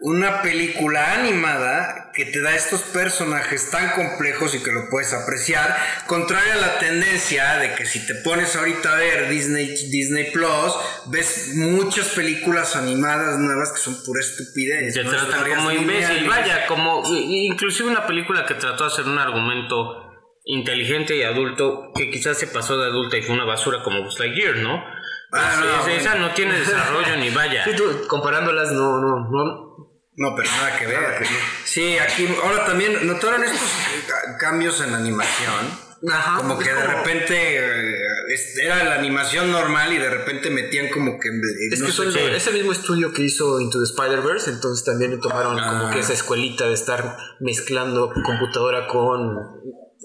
una 0.03 0.41
película 0.41 1.13
animada 1.13 2.09
que 2.13 2.25
te 2.25 2.41
da 2.41 2.55
estos 2.55 2.81
personajes 2.81 3.69
tan 3.69 3.91
complejos 3.91 4.55
y 4.55 4.63
que 4.63 4.71
lo 4.71 4.89
puedes 4.89 5.13
apreciar, 5.13 5.77
contrario 6.07 6.53
a 6.53 6.55
la 6.57 6.79
tendencia 6.79 7.57
de 7.59 7.75
que 7.75 7.85
si 7.85 8.05
te 8.07 8.15
pones 8.15 8.55
ahorita 8.55 8.93
a 8.93 8.95
ver 8.95 9.29
Disney, 9.29 9.67
Disney 9.67 10.31
Plus, 10.31 10.73
ves 11.07 11.53
muchas 11.55 12.07
películas 12.09 12.75
animadas 12.75 13.37
nuevas 13.37 13.71
que 13.71 13.77
son 13.79 13.95
pura 14.03 14.19
estupidez. 14.21 14.93
Se 14.95 15.03
¿no? 15.03 15.11
tratan 15.11 15.49
como 15.55 15.71
imbécil. 15.71 16.15
lineales. 16.15 16.27
Vaya, 16.27 16.65
como 16.67 17.03
inclusive 17.07 17.87
una 17.89 18.07
película 18.07 18.45
que 18.47 18.55
trató 18.55 18.85
de 18.85 18.93
hacer 18.93 19.05
un 19.05 19.19
argumento 19.19 20.07
inteligente 20.45 21.15
y 21.15 21.21
adulto 21.23 21.91
que 21.93 22.09
quizás 22.09 22.37
se 22.39 22.47
pasó 22.47 22.75
de 22.77 22.87
adulta 22.87 23.17
y 23.17 23.21
fue 23.21 23.35
una 23.35 23.45
basura 23.45 23.83
como 23.83 24.03
Buzz 24.03 24.19
Lightyear, 24.19 24.55
¿no? 24.57 24.83
Ah, 25.33 25.51
Es- 25.53 25.59
no, 25.59 25.65
es- 25.65 25.79
bueno. 25.81 25.93
Esa 25.95 26.15
no 26.15 26.31
tiene 26.31 26.57
desarrollo 26.59 27.15
ni 27.17 27.29
vaya. 27.29 27.63
Sí, 27.65 27.71
tú, 27.75 28.05
comparándolas, 28.07 28.71
no, 28.71 28.99
no, 28.99 29.29
no. 29.29 29.70
No, 30.21 30.35
pero 30.35 30.49
nada 30.51 30.77
que 30.77 30.85
ver. 30.85 31.01
Nada. 31.01 31.19
Sí, 31.65 31.97
aquí, 31.97 32.27
ahora 32.43 32.65
también, 32.65 33.05
¿notaron 33.07 33.43
estos 33.43 33.69
ca- 34.07 34.37
cambios 34.37 34.79
en 34.81 34.91
la 34.91 34.97
animación? 34.97 35.91
Ajá, 36.11 36.37
como 36.37 36.59
es 36.59 36.67
que 36.67 36.73
de 36.73 36.81
como- 36.83 36.97
repente 36.97 37.35
eh, 37.57 37.95
es- 38.33 38.57
era 38.57 38.83
la 38.83 38.95
animación 38.95 39.51
normal 39.51 39.93
y 39.93 39.97
de 39.99 40.09
repente 40.09 40.49
metían 40.49 40.89
como 40.89 41.19
que... 41.19 41.29
eh, 41.29 41.69
Es 41.71 41.79
no 41.79 41.85
que 41.87 41.91
sé 41.91 41.97
son 41.97 42.13
qué. 42.13 42.35
ese 42.35 42.51
mismo 42.51 42.71
estudio 42.71 43.13
que 43.13 43.21
hizo 43.23 43.59
Into 43.59 43.77
the 43.79 43.85
Spider-Verse, 43.85 44.49
entonces 44.49 44.83
también 44.83 45.19
tomaron 45.19 45.53
como 45.59 45.87
Ah. 45.87 45.91
que 45.93 45.99
esa 45.99 46.13
escuelita 46.13 46.65
de 46.65 46.73
estar 46.73 47.17
mezclando 47.39 48.11
computadora 48.25 48.87
con, 48.87 49.35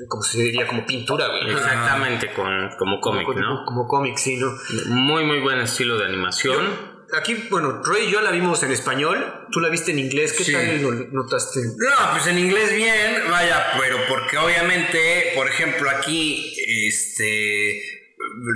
como 0.09 0.23
se 0.23 0.43
diría, 0.43 0.67
como 0.67 0.85
pintura, 0.85 1.29
güey. 1.29 1.51
Exactamente, 1.51 2.33
con, 2.35 2.47
como 2.79 3.01
cómic, 3.01 3.25
Como- 3.27 3.41
¿no? 3.41 3.65
Como 3.65 3.87
cómic, 3.89 4.19
sí, 4.19 4.37
¿no? 4.37 4.53
Muy, 4.89 5.25
muy 5.25 5.41
buen 5.41 5.61
estilo 5.61 5.97
de 5.99 6.05
animación. 6.05 6.96
Aquí, 7.15 7.47
bueno, 7.51 7.83
Roy 7.85 8.07
y 8.07 8.11
yo 8.11 8.21
la 8.21 8.31
vimos 8.33 8.63
en 8.65 8.73
español, 8.73 9.47
tú 9.53 9.61
la 9.61 9.69
viste 9.69 9.93
en 9.93 9.99
inglés, 10.01 10.33
¿qué 10.33 10.45
Sí. 10.45 10.53
tal 10.53 10.83
lo 10.83 10.91
notaste? 11.13 11.61
No, 11.77 12.11
pues 12.13 12.27
en 12.27 12.39
inglés 12.39 12.75
bien, 12.75 13.23
vaya, 13.31 13.65
pero 13.81 13.97
porque 14.09 14.37
obviamente, 14.39 15.33
por 15.37 15.47
ejemplo, 15.49 15.89
aquí, 15.89 16.53
este, 16.67 17.96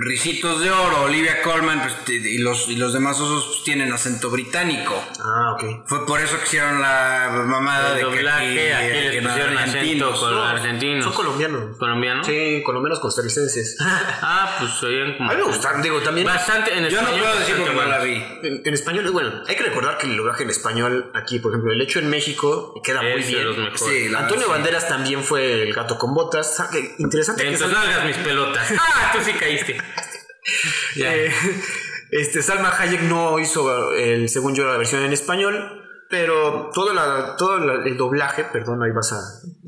Ricitos 0.05 0.61
de 0.61 0.69
Oro, 0.69 1.03
Olivia 1.03 1.41
Colman 1.41 1.81
pues, 1.81 1.95
y, 2.09 2.37
los, 2.37 2.67
y 2.69 2.75
los 2.75 2.93
demás 2.93 3.19
osos 3.19 3.45
pues, 3.47 3.63
tienen 3.63 3.91
acento 3.91 4.29
británico. 4.29 4.93
Ah, 5.23 5.53
ok. 5.53 5.87
Fue 5.87 6.05
por 6.05 6.19
eso 6.21 6.37
que 6.37 6.43
hicieron 6.45 6.79
la 6.81 7.43
mamada 7.45 7.89
El 7.91 7.95
de 7.97 8.01
doblaje, 8.03 8.53
que 8.53 8.73
aquí 8.73 8.87
aquí, 8.91 9.11
que 9.11 9.21
pusieron 9.21 9.57
acento 9.57 9.77
argentinos. 9.77 10.19
con 10.19 10.31
No, 10.35 10.43
argentinos. 10.43 11.03
Son 11.05 11.13
colombianos. 11.13 11.77
¿Colombiano? 11.77 12.23
Sí, 12.23 12.61
colombianos 12.65 12.99
costarricenses. 12.99 13.77
Ah, 14.23 14.55
pues 14.59 14.71
se 14.79 14.85
oían 14.85 15.17
como. 15.17 15.29
A 15.31 15.33
mí 15.33 15.39
me 15.41 15.47
gustan, 15.47 15.81
digo, 15.81 15.99
también. 16.01 16.27
Bastante 16.27 16.77
en 16.77 16.87
Yo 16.87 17.01
no 17.01 17.07
español, 17.07 17.19
puedo 17.25 17.39
decir 17.39 17.55
porque 17.57 17.73
no 17.73 17.85
la 17.85 17.99
vi. 17.99 18.13
En, 18.43 18.61
en 18.65 18.73
español, 18.73 19.09
bueno, 19.11 19.31
hay 19.47 19.55
que 19.55 19.63
recordar 19.63 19.97
que 19.97 20.05
el 20.07 20.15
doblaje 20.17 20.43
en 20.43 20.49
español 20.51 21.11
aquí, 21.15 21.39
por 21.39 21.51
ejemplo, 21.51 21.71
el 21.71 21.81
hecho 21.81 21.99
en 21.99 22.09
México 22.09 22.79
queda 22.83 23.01
muy 23.01 23.21
Es 23.21 23.27
bien. 23.27 23.45
los 23.45 23.57
mejores. 23.57 23.81
Sí, 23.81 24.09
la 24.09 24.19
Antonio 24.19 24.47
verdad, 24.47 24.55
sí. 24.55 24.61
Banderas 24.61 24.87
también 24.87 25.23
fue 25.23 25.63
el 25.63 25.73
gato 25.73 25.97
con 25.97 26.13
botas. 26.13 26.59
Ah, 26.59 26.69
Interesante 26.99 27.43
Entonces 27.47 27.71
no 27.71 27.79
hagas 27.79 28.05
mis 28.05 28.17
pelotas. 28.17 28.71
¡Ah! 28.77 29.11
Tú 29.13 29.19
sí 29.25 29.33
caíste. 29.33 29.70
Eh, 30.97 31.31
este, 32.11 32.41
Salma 32.43 32.69
Hayek 32.77 33.03
no 33.03 33.39
hizo, 33.39 33.93
el, 33.93 34.27
según 34.27 34.53
yo, 34.55 34.65
la 34.65 34.77
versión 34.77 35.03
en 35.03 35.13
español. 35.13 35.77
Pero 36.09 36.69
todo, 36.73 36.93
la, 36.93 37.35
todo 37.37 37.57
la- 37.59 37.85
el 37.85 37.95
doblaje, 37.95 38.43
perdón, 38.43 38.83
ahí 38.83 38.91
vas 38.93 39.13
a. 39.13 39.17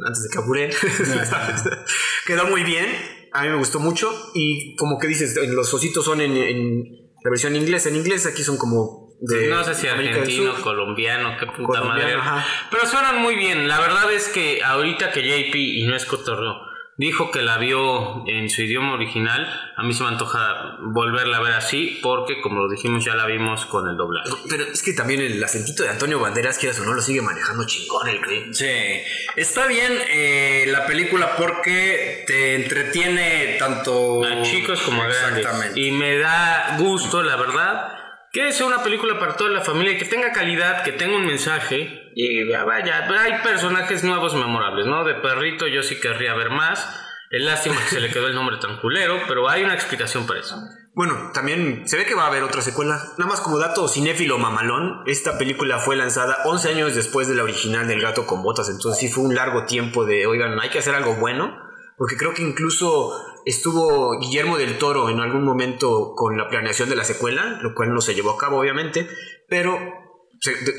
Antes 0.05 0.23
de 0.23 0.29
que 0.29 0.37
apuren, 0.39 0.69
quedó 2.25 2.45
muy 2.47 2.63
bien. 2.63 2.85
A 3.31 3.43
mí 3.43 3.49
me 3.49 3.55
gustó 3.55 3.79
mucho. 3.79 4.11
Y 4.33 4.75
como 4.75 4.99
que 4.99 5.07
dices, 5.07 5.35
los 5.53 5.73
ositos 5.73 6.03
son 6.03 6.19
en, 6.19 6.35
en 6.35 6.83
la 7.23 7.29
versión 7.29 7.55
inglés. 7.55 7.85
En 7.85 7.95
inglés 7.95 8.25
aquí 8.25 8.43
son 8.43 8.57
como 8.57 9.15
de. 9.21 9.47
no 9.47 9.63
sé 9.63 9.73
si 9.73 9.87
América 9.87 10.15
argentino, 10.19 10.53
colombiano, 10.61 11.37
qué 11.39 11.45
puta 11.45 11.79
Colombiano, 11.79 11.93
madre. 11.93 12.13
ajá. 12.15 12.45
Pero 12.69 12.85
suenan 12.87 13.21
muy 13.21 13.35
bien. 13.37 13.67
La 13.69 13.79
verdad 13.79 14.11
es 14.11 14.27
que 14.27 14.61
ahorita 14.63 15.11
que 15.13 15.21
JP, 15.23 15.55
y 15.55 15.83
no 15.87 15.95
es 15.95 16.05
cotorreo, 16.05 16.55
dijo 16.97 17.31
que 17.31 17.41
la 17.41 17.57
vio 17.57 18.27
en 18.27 18.49
su 18.49 18.61
idioma 18.61 18.93
original, 18.93 19.47
a 19.75 19.83
mí 19.83 19.93
se 19.93 20.03
me 20.03 20.09
antoja 20.09 20.77
volverla 20.81 21.37
a 21.37 21.41
ver 21.41 21.53
así, 21.53 21.99
porque 22.01 22.41
como 22.41 22.61
lo 22.61 22.69
dijimos, 22.69 23.03
ya 23.03 23.15
la 23.15 23.25
vimos 23.25 23.65
con 23.65 23.87
el 23.89 23.97
doblaje. 23.97 24.29
Pero 24.49 24.65
es 24.65 24.83
que 24.83 24.93
también 24.93 25.21
el 25.21 25.43
acentito 25.43 25.83
de 25.83 25.89
Antonio 25.89 26.19
Banderas, 26.19 26.57
quieras 26.57 26.79
o 26.79 26.85
no, 26.85 26.93
lo 26.93 27.01
sigue 27.01 27.21
manejando 27.21 27.65
chingón 27.65 28.07
el 28.07 28.23
güey. 28.23 28.53
Sí, 28.53 29.01
está 29.35 29.67
bien 29.67 29.93
eh, 30.09 30.65
la 30.67 30.85
película 30.85 31.35
porque 31.35 32.23
te 32.27 32.55
entretiene 32.55 33.55
tanto 33.57 34.23
a 34.23 34.41
chicos 34.43 34.81
como 34.81 35.01
a 35.01 35.07
grandes. 35.07 35.39
Exactamente. 35.39 35.79
Y 35.79 35.91
me 35.91 36.17
da 36.17 36.77
gusto, 36.79 37.23
la 37.23 37.35
verdad, 37.35 37.93
que 38.31 38.51
sea 38.51 38.65
una 38.65 38.83
película 38.83 39.19
para 39.19 39.35
toda 39.35 39.49
la 39.49 39.61
familia, 39.61 39.97
que 39.97 40.05
tenga 40.05 40.31
calidad, 40.31 40.83
que 40.83 40.91
tenga 40.91 41.15
un 41.15 41.25
mensaje. 41.25 42.02
Y 42.15 42.43
vaya, 42.51 43.07
hay 43.19 43.41
personajes 43.43 44.03
nuevos 44.03 44.35
memorables, 44.35 44.85
¿no? 44.85 45.03
De 45.03 45.15
perrito 45.15 45.67
yo 45.67 45.83
sí 45.83 45.99
querría 45.99 46.33
ver 46.33 46.49
más. 46.49 46.99
Es 47.29 47.41
lástima 47.41 47.75
que 47.77 47.95
se 47.95 47.99
le 47.99 48.11
quedó 48.11 48.27
el 48.27 48.35
nombre 48.35 48.57
tan 48.57 48.77
culero, 48.79 49.19
pero 49.27 49.49
hay 49.49 49.63
una 49.63 49.73
explicación 49.73 50.27
para 50.27 50.39
eso. 50.39 50.55
Bueno, 50.93 51.31
también 51.33 51.87
se 51.87 51.97
ve 51.97 52.05
que 52.05 52.13
va 52.13 52.25
a 52.25 52.27
haber 52.27 52.43
otra 52.43 52.61
secuela. 52.61 53.01
Nada 53.17 53.25
más 53.27 53.41
como 53.41 53.57
dato 53.57 53.87
cinéfilo 53.87 54.37
mamalón, 54.37 55.01
esta 55.07 55.39
película 55.39 55.79
fue 55.79 55.95
lanzada 55.95 56.43
11 56.45 56.69
años 56.69 56.95
después 56.95 57.27
de 57.27 57.33
la 57.33 57.41
original 57.41 57.87
del 57.87 57.99
gato 57.99 58.27
con 58.27 58.43
botas, 58.43 58.69
entonces 58.69 58.99
sí 58.99 59.09
fue 59.11 59.23
un 59.23 59.33
largo 59.33 59.65
tiempo 59.65 60.05
de, 60.05 60.27
oigan, 60.27 60.59
hay 60.59 60.69
que 60.69 60.77
hacer 60.77 60.93
algo 60.93 61.15
bueno, 61.15 61.57
porque 61.97 62.15
creo 62.15 62.35
que 62.35 62.43
incluso 62.43 63.11
estuvo 63.45 64.19
Guillermo 64.19 64.59
del 64.59 64.77
Toro 64.77 65.09
en 65.09 65.19
algún 65.19 65.43
momento 65.43 66.13
con 66.15 66.37
la 66.37 66.47
planeación 66.47 66.87
de 66.89 66.95
la 66.95 67.03
secuela, 67.03 67.57
lo 67.63 67.73
cual 67.73 67.91
no 67.91 68.01
se 68.01 68.13
llevó 68.13 68.29
a 68.29 68.37
cabo 68.37 68.59
obviamente, 68.59 69.09
pero 69.49 70.02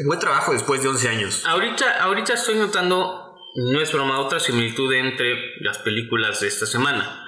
buen 0.05 0.21
trabajo 0.21 0.53
después 0.53 0.83
de 0.83 0.89
11 0.89 1.09
años. 1.09 1.43
Ahorita, 1.47 2.03
ahorita 2.03 2.35
estoy 2.35 2.57
notando, 2.57 3.37
no 3.55 3.81
es 3.81 3.93
broma, 3.93 4.21
otra 4.21 4.41
similitud 4.41 4.93
entre 4.93 5.57
las 5.61 5.79
películas 5.79 6.41
de 6.41 6.49
esta 6.49 6.67
semana. 6.67 7.21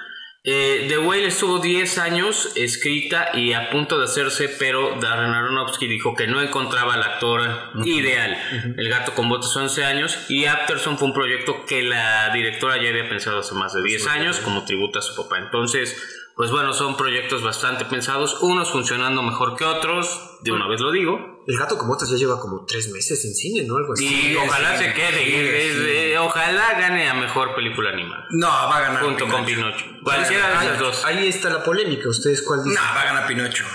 Eh, 0.49 0.85
The 0.87 0.99
Whale 0.99 1.25
estuvo 1.25 1.59
10 1.59 1.97
años 1.97 2.53
escrita 2.55 3.31
y 3.33 3.51
a 3.51 3.69
punto 3.69 3.99
de 3.99 4.05
hacerse, 4.05 4.47
pero 4.47 4.97
Darren 5.01 5.31
Aronofsky 5.31 5.87
dijo 5.87 6.15
que 6.15 6.27
no 6.27 6.41
encontraba 6.41 6.93
al 6.93 7.03
actor 7.03 7.41
ideal. 7.83 8.37
El 8.77 8.87
gato 8.87 9.13
con 9.13 9.27
botas 9.27 9.53
11 9.53 9.83
años 9.83 10.17
y 10.29 10.45
Afterson 10.45 10.97
fue 10.97 11.09
un 11.09 11.13
proyecto 11.13 11.65
que 11.65 11.83
la 11.83 12.29
directora 12.33 12.81
ya 12.81 12.89
había 12.89 13.09
pensado 13.09 13.39
hace 13.39 13.55
más 13.55 13.73
de 13.73 13.83
10 13.83 14.07
años 14.07 14.39
como 14.39 14.63
tributo 14.63 14.99
a 14.99 15.01
su 15.01 15.21
papá. 15.21 15.37
Entonces, 15.39 16.16
pues 16.37 16.51
bueno, 16.51 16.71
son 16.71 16.95
proyectos 16.95 17.41
bastante 17.41 17.83
pensados, 17.85 18.37
unos 18.41 18.69
funcionando 18.71 19.21
mejor 19.23 19.55
que 19.57 19.65
otros, 19.65 20.37
de 20.41 20.51
una 20.51 20.67
vez 20.67 20.79
lo 20.79 20.91
digo. 20.91 21.43
El 21.47 21.57
gato 21.57 21.77
con 21.77 21.87
botas 21.87 22.09
ya 22.11 22.15
lleva 22.17 22.39
como 22.39 22.63
3 22.65 22.91
meses 22.91 23.25
en 23.25 23.33
cine, 23.33 23.63
¿no? 23.67 23.77
Algo 23.77 23.93
así. 23.93 24.05
Y 24.31 24.35
ojalá 24.35 24.77
sí, 24.77 24.83
se 24.85 24.93
quede. 24.93 25.25
sí, 25.25 25.35
es- 25.35 25.73
sí. 25.75 25.81
eh, 25.87 26.17
ojalá 26.19 26.73
gane 26.79 27.09
a 27.09 27.13
mejor 27.15 27.55
película 27.55 27.89
animada. 27.89 28.25
No, 28.31 28.47
va 28.47 28.77
a 28.77 28.81
ganar 28.81 29.03
Junto 29.03 29.27
con 29.27 29.45
Pinocho. 29.45 29.85
Cualquiera 30.03 30.49
de 30.59 30.65
esas 30.67 30.79
dos. 30.79 31.05
Ahí 31.05 31.27
está 31.27 31.49
la 31.49 31.63
polémica, 31.63 32.07
¿ustedes 32.09 32.41
cuál 32.43 32.59
No, 32.59 32.65
dicen? 32.69 32.83
va 32.83 33.01
a 33.01 33.05
ganar 33.05 33.27
Pinocho. 33.27 33.65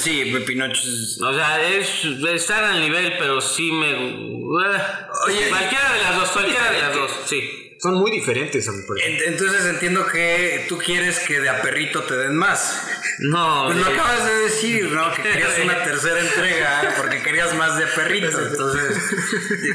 Sí, 0.00 0.34
Pinocho 0.46 0.80
es... 0.82 1.18
O 1.22 1.32
sea, 1.32 1.62
es 1.66 2.04
estar 2.04 2.64
al 2.64 2.80
nivel, 2.80 3.14
pero 3.18 3.40
sí 3.40 3.70
me. 3.70 3.94
Oye, 3.94 5.48
cualquiera 5.48 5.92
de 5.94 6.02
las 6.02 6.16
dos, 6.16 6.28
cualquiera 6.30 6.70
de 6.72 6.80
las 6.80 6.94
dos, 6.94 7.10
sí. 7.26 7.63
Son 7.84 7.94
muy 7.96 8.10
diferentes 8.10 8.66
a 8.66 8.72
mi 8.72 8.82
parecer. 8.82 9.10
En- 9.10 9.32
Entonces 9.34 9.66
entiendo 9.66 10.06
que 10.06 10.64
tú 10.70 10.78
quieres 10.78 11.18
que 11.20 11.38
de 11.38 11.50
a 11.50 11.60
perrito 11.60 12.02
te 12.04 12.16
den 12.16 12.34
más. 12.34 12.80
No, 13.18 13.64
Pues 13.66 13.76
lo 13.76 13.90
eh, 13.90 13.92
acabas 13.94 14.24
de 14.24 14.34
decir, 14.38 14.90
¿no? 14.90 15.12
Que 15.12 15.20
querías 15.22 15.58
una 15.62 15.84
tercera 15.84 16.18
entrega 16.20 16.94
porque 16.96 17.22
querías 17.22 17.54
más 17.54 17.76
de 17.76 17.86
perrito. 17.88 18.40
Entonces, 18.40 18.96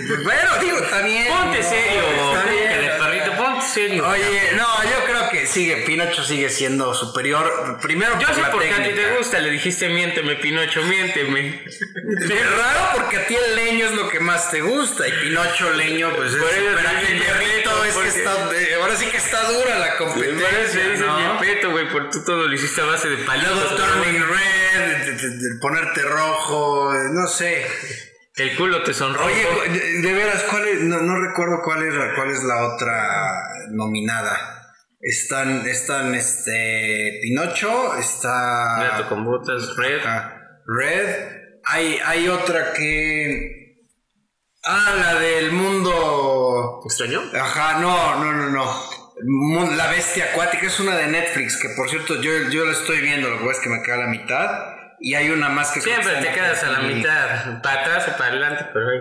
pues, 0.08 0.24
bueno, 0.24 0.50
digo, 0.60 0.78
está 0.80 1.02
bien. 1.04 1.28
ponte 1.28 1.60
¿no? 1.62 1.70
serio, 1.70 2.34
Está 2.34 2.50
bien. 2.50 2.79
Serio. 3.74 4.08
Oye, 4.08 4.52
no, 4.56 4.68
yo 4.84 5.06
creo 5.06 5.30
que 5.30 5.46
sigue, 5.46 5.78
Pinocho 5.86 6.24
sigue 6.24 6.50
siendo 6.50 6.94
superior. 6.94 7.78
Primero 7.82 8.20
Yo 8.20 8.28
por 8.28 8.36
sé 8.36 8.42
la 8.42 8.52
por 8.52 8.62
qué 8.64 8.74
a 8.74 8.78
ti 8.78 8.84
técnica. 8.84 9.10
te 9.10 9.18
gusta, 9.18 9.40
le 9.40 9.50
dijiste 9.52 9.90
miénteme, 9.90 10.36
Pinocho, 10.36 10.82
miénteme. 10.84 11.64
Es 11.66 12.58
raro 12.58 12.90
porque 12.96 13.18
a 13.18 13.28
ti 13.28 13.36
el 13.36 13.56
leño 13.56 13.86
es 13.88 13.92
lo 13.96 14.10
que 14.10 14.20
más 14.20 14.52
te 14.52 14.62
gusta 14.62 15.08
y 15.08 15.12
Pinocho 15.12 15.72
leño 15.74 16.12
pues 16.16 16.34
es 16.34 16.38
Por 16.42 16.50
Yepeto, 16.52 17.84
es 17.86 17.92
que 17.92 17.94
porque- 17.94 18.10
está 18.10 18.50
eh, 18.56 18.76
ahora 18.82 18.96
sí 18.96 19.06
que 19.06 19.18
está 19.18 19.44
dura 19.52 19.78
la 19.80 19.98
Por 19.98 20.08
eso 20.08 20.14
competencia 20.14 20.68
se 20.84 20.92
dice 20.92 21.04
¿no? 21.06 21.34
Yepeto, 21.40 21.72
güey, 21.72 21.90
por 21.90 22.10
tú 22.10 22.24
todo 22.24 22.48
lo 22.48 22.54
hiciste 22.54 22.82
a 22.82 22.86
base 22.86 23.08
de 23.10 23.16
Luego 23.18 23.28
palitos. 23.28 23.76
turning 23.76 24.22
red, 24.28 25.06
de, 25.06 25.12
de- 25.14 25.30
de 25.38 25.60
ponerte 25.60 26.02
rojo, 26.04 26.92
no 27.14 27.28
sé. 27.28 27.66
El 28.40 28.56
culo 28.56 28.82
te 28.84 28.94
sonrojo. 28.94 29.26
Oye, 29.26 30.00
de, 30.02 30.14
veras, 30.14 30.44
¿cuál 30.50 30.66
es? 30.66 30.80
No, 30.82 31.02
no 31.02 31.20
recuerdo 31.20 31.62
cuál 31.62 31.84
es, 31.84 31.94
cuál 32.16 32.32
es 32.32 32.42
la 32.46 32.68
otra 32.68 33.44
nominada. 33.72 34.74
Están, 35.02 35.68
están, 35.68 36.16
este, 36.16 37.20
Pinocho, 37.22 37.98
está... 37.98 38.78
Gato 38.92 39.10
con 39.10 39.26
botas, 39.26 39.76
red. 39.76 40.02
Red. 40.66 41.60
Hay, 41.66 42.00
hay 42.06 42.30
otra 42.30 42.72
que. 42.72 43.86
Ah, 44.64 44.96
la 44.98 45.20
del 45.20 45.52
mundo. 45.52 46.82
¿Extraño? 46.86 47.22
Ajá, 47.34 47.80
no, 47.82 48.24
no, 48.24 48.32
no, 48.32 48.50
no. 48.50 49.76
La 49.76 49.92
bestia 49.92 50.32
acuática 50.32 50.68
es 50.68 50.80
una 50.80 50.96
de 50.96 51.08
Netflix, 51.08 51.58
que 51.58 51.70
por 51.76 51.90
cierto 51.90 52.22
yo, 52.22 52.32
yo 52.50 52.64
la 52.64 52.72
estoy 52.72 53.02
viendo, 53.02 53.30
lo 53.30 53.40
que 53.40 53.46
pasa 53.46 53.58
es 53.58 53.64
que 53.64 53.70
me 53.70 53.84
queda 53.84 53.98
la 53.98 54.08
mitad. 54.08 54.79
Y 55.02 55.16
hay 55.16 55.30
una 55.30 55.50
más 55.50 55.72
que. 55.72 55.82
Siempre 55.82 56.14
te 56.22 56.32
quedas 56.34 56.64
a 56.64 56.72
la 56.72 56.80
mitad, 56.82 57.62
para 57.62 57.82
atrás 57.82 58.08
o 58.10 58.18
para 58.18 58.32
adelante, 58.32 58.66
pero 58.74 58.90
ahí. 58.90 59.00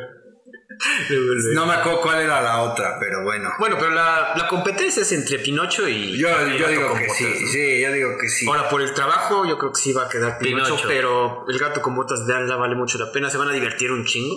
No 1.55 1.67
me 1.67 1.75
acuerdo 1.75 2.01
cuál 2.01 2.21
era 2.23 2.41
la 2.41 2.63
otra, 2.63 2.99
pero 3.01 3.25
bueno. 3.25 3.51
Bueno, 3.59 3.77
pero 3.79 3.91
la, 3.91 4.35
la 4.37 4.47
competencia 4.49 5.03
es 5.03 5.13
entre 5.13 5.39
Pinocho 5.41 5.89
y. 5.89 6.17
Yo, 6.19 6.29
y 6.49 6.59
yo 6.59 6.69
digo 6.69 6.95
que 6.95 7.01
Botas, 7.07 7.17
sí, 7.17 7.25
¿no? 7.25 7.49
sí, 7.49 7.81
yo 7.81 7.93
digo 7.93 8.19
que 8.19 8.29
sí. 8.29 8.47
Ahora, 8.47 8.69
por 8.69 8.83
el 8.83 8.93
trabajo, 8.95 9.47
yo 9.47 9.59
creo 9.59 9.73
que 9.73 9.81
sí 9.81 9.93
va 9.93 10.05
a 10.05 10.09
quedar 10.09 10.39
Pinocho, 10.39 10.67
Pinocho. 10.77 10.89
pero 10.89 11.45
el 11.49 11.59
gato 11.59 11.83
con 11.83 11.97
botas 11.97 12.27
de 12.27 12.35
Ala 12.35 12.57
vale 12.57 12.77
mucho 12.77 12.99
la 12.99 13.11
pena. 13.13 13.29
Se 13.31 13.39
van 13.39 13.49
a 13.49 13.53
divertir 13.53 13.91
un 13.91 14.05
chingo. 14.05 14.37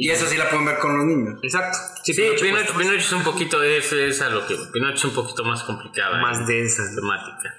Y 0.00 0.10
esa 0.10 0.26
sí 0.26 0.36
la 0.36 0.48
pueden 0.48 0.64
ver 0.64 0.78
con 0.78 0.96
los 0.96 1.06
niños. 1.06 1.40
Exacto. 1.42 1.76
Sí, 2.04 2.12
Pinocho 2.12 2.74
Pinocho, 2.76 2.94
es 2.96 3.12
un 3.12 3.24
poquito, 3.24 3.62
es, 3.62 3.92
es 3.92 4.20
a 4.22 4.30
lo 4.30 4.46
que. 4.46 4.56
Pinocho 4.72 4.94
es 4.94 5.04
un 5.04 5.14
poquito 5.14 5.44
más 5.44 5.62
complicada. 5.64 6.20
más 6.20 6.38
en 6.38 6.46
densa. 6.46 6.82
temática. 6.94 7.54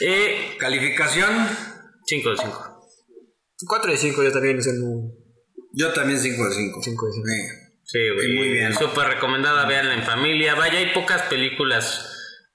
Eh, 0.00 0.56
Calificación, 0.58 1.48
5 2.06 2.30
de 2.30 2.36
5. 2.36 2.69
4 3.66 3.92
de 3.92 3.98
5 3.98 4.22
yo 4.22 4.32
también 4.32 4.58
es 4.58 4.66
el 4.66 4.80
yo 5.72 5.92
también 5.92 6.18
5 6.18 6.48
de 6.48 6.54
5. 6.54 6.80
5 6.82 7.06
de 7.06 7.12
5. 7.12 7.28
Sí, 7.84 7.98
güey. 8.14 8.34
muy 8.36 8.48
bien. 8.50 8.72
Súper 8.74 9.08
recomendada, 9.08 9.66
veanla 9.66 9.94
en 9.94 10.02
familia. 10.02 10.54
Vaya, 10.54 10.78
hay 10.78 10.92
pocas 10.92 11.22
películas 11.22 12.09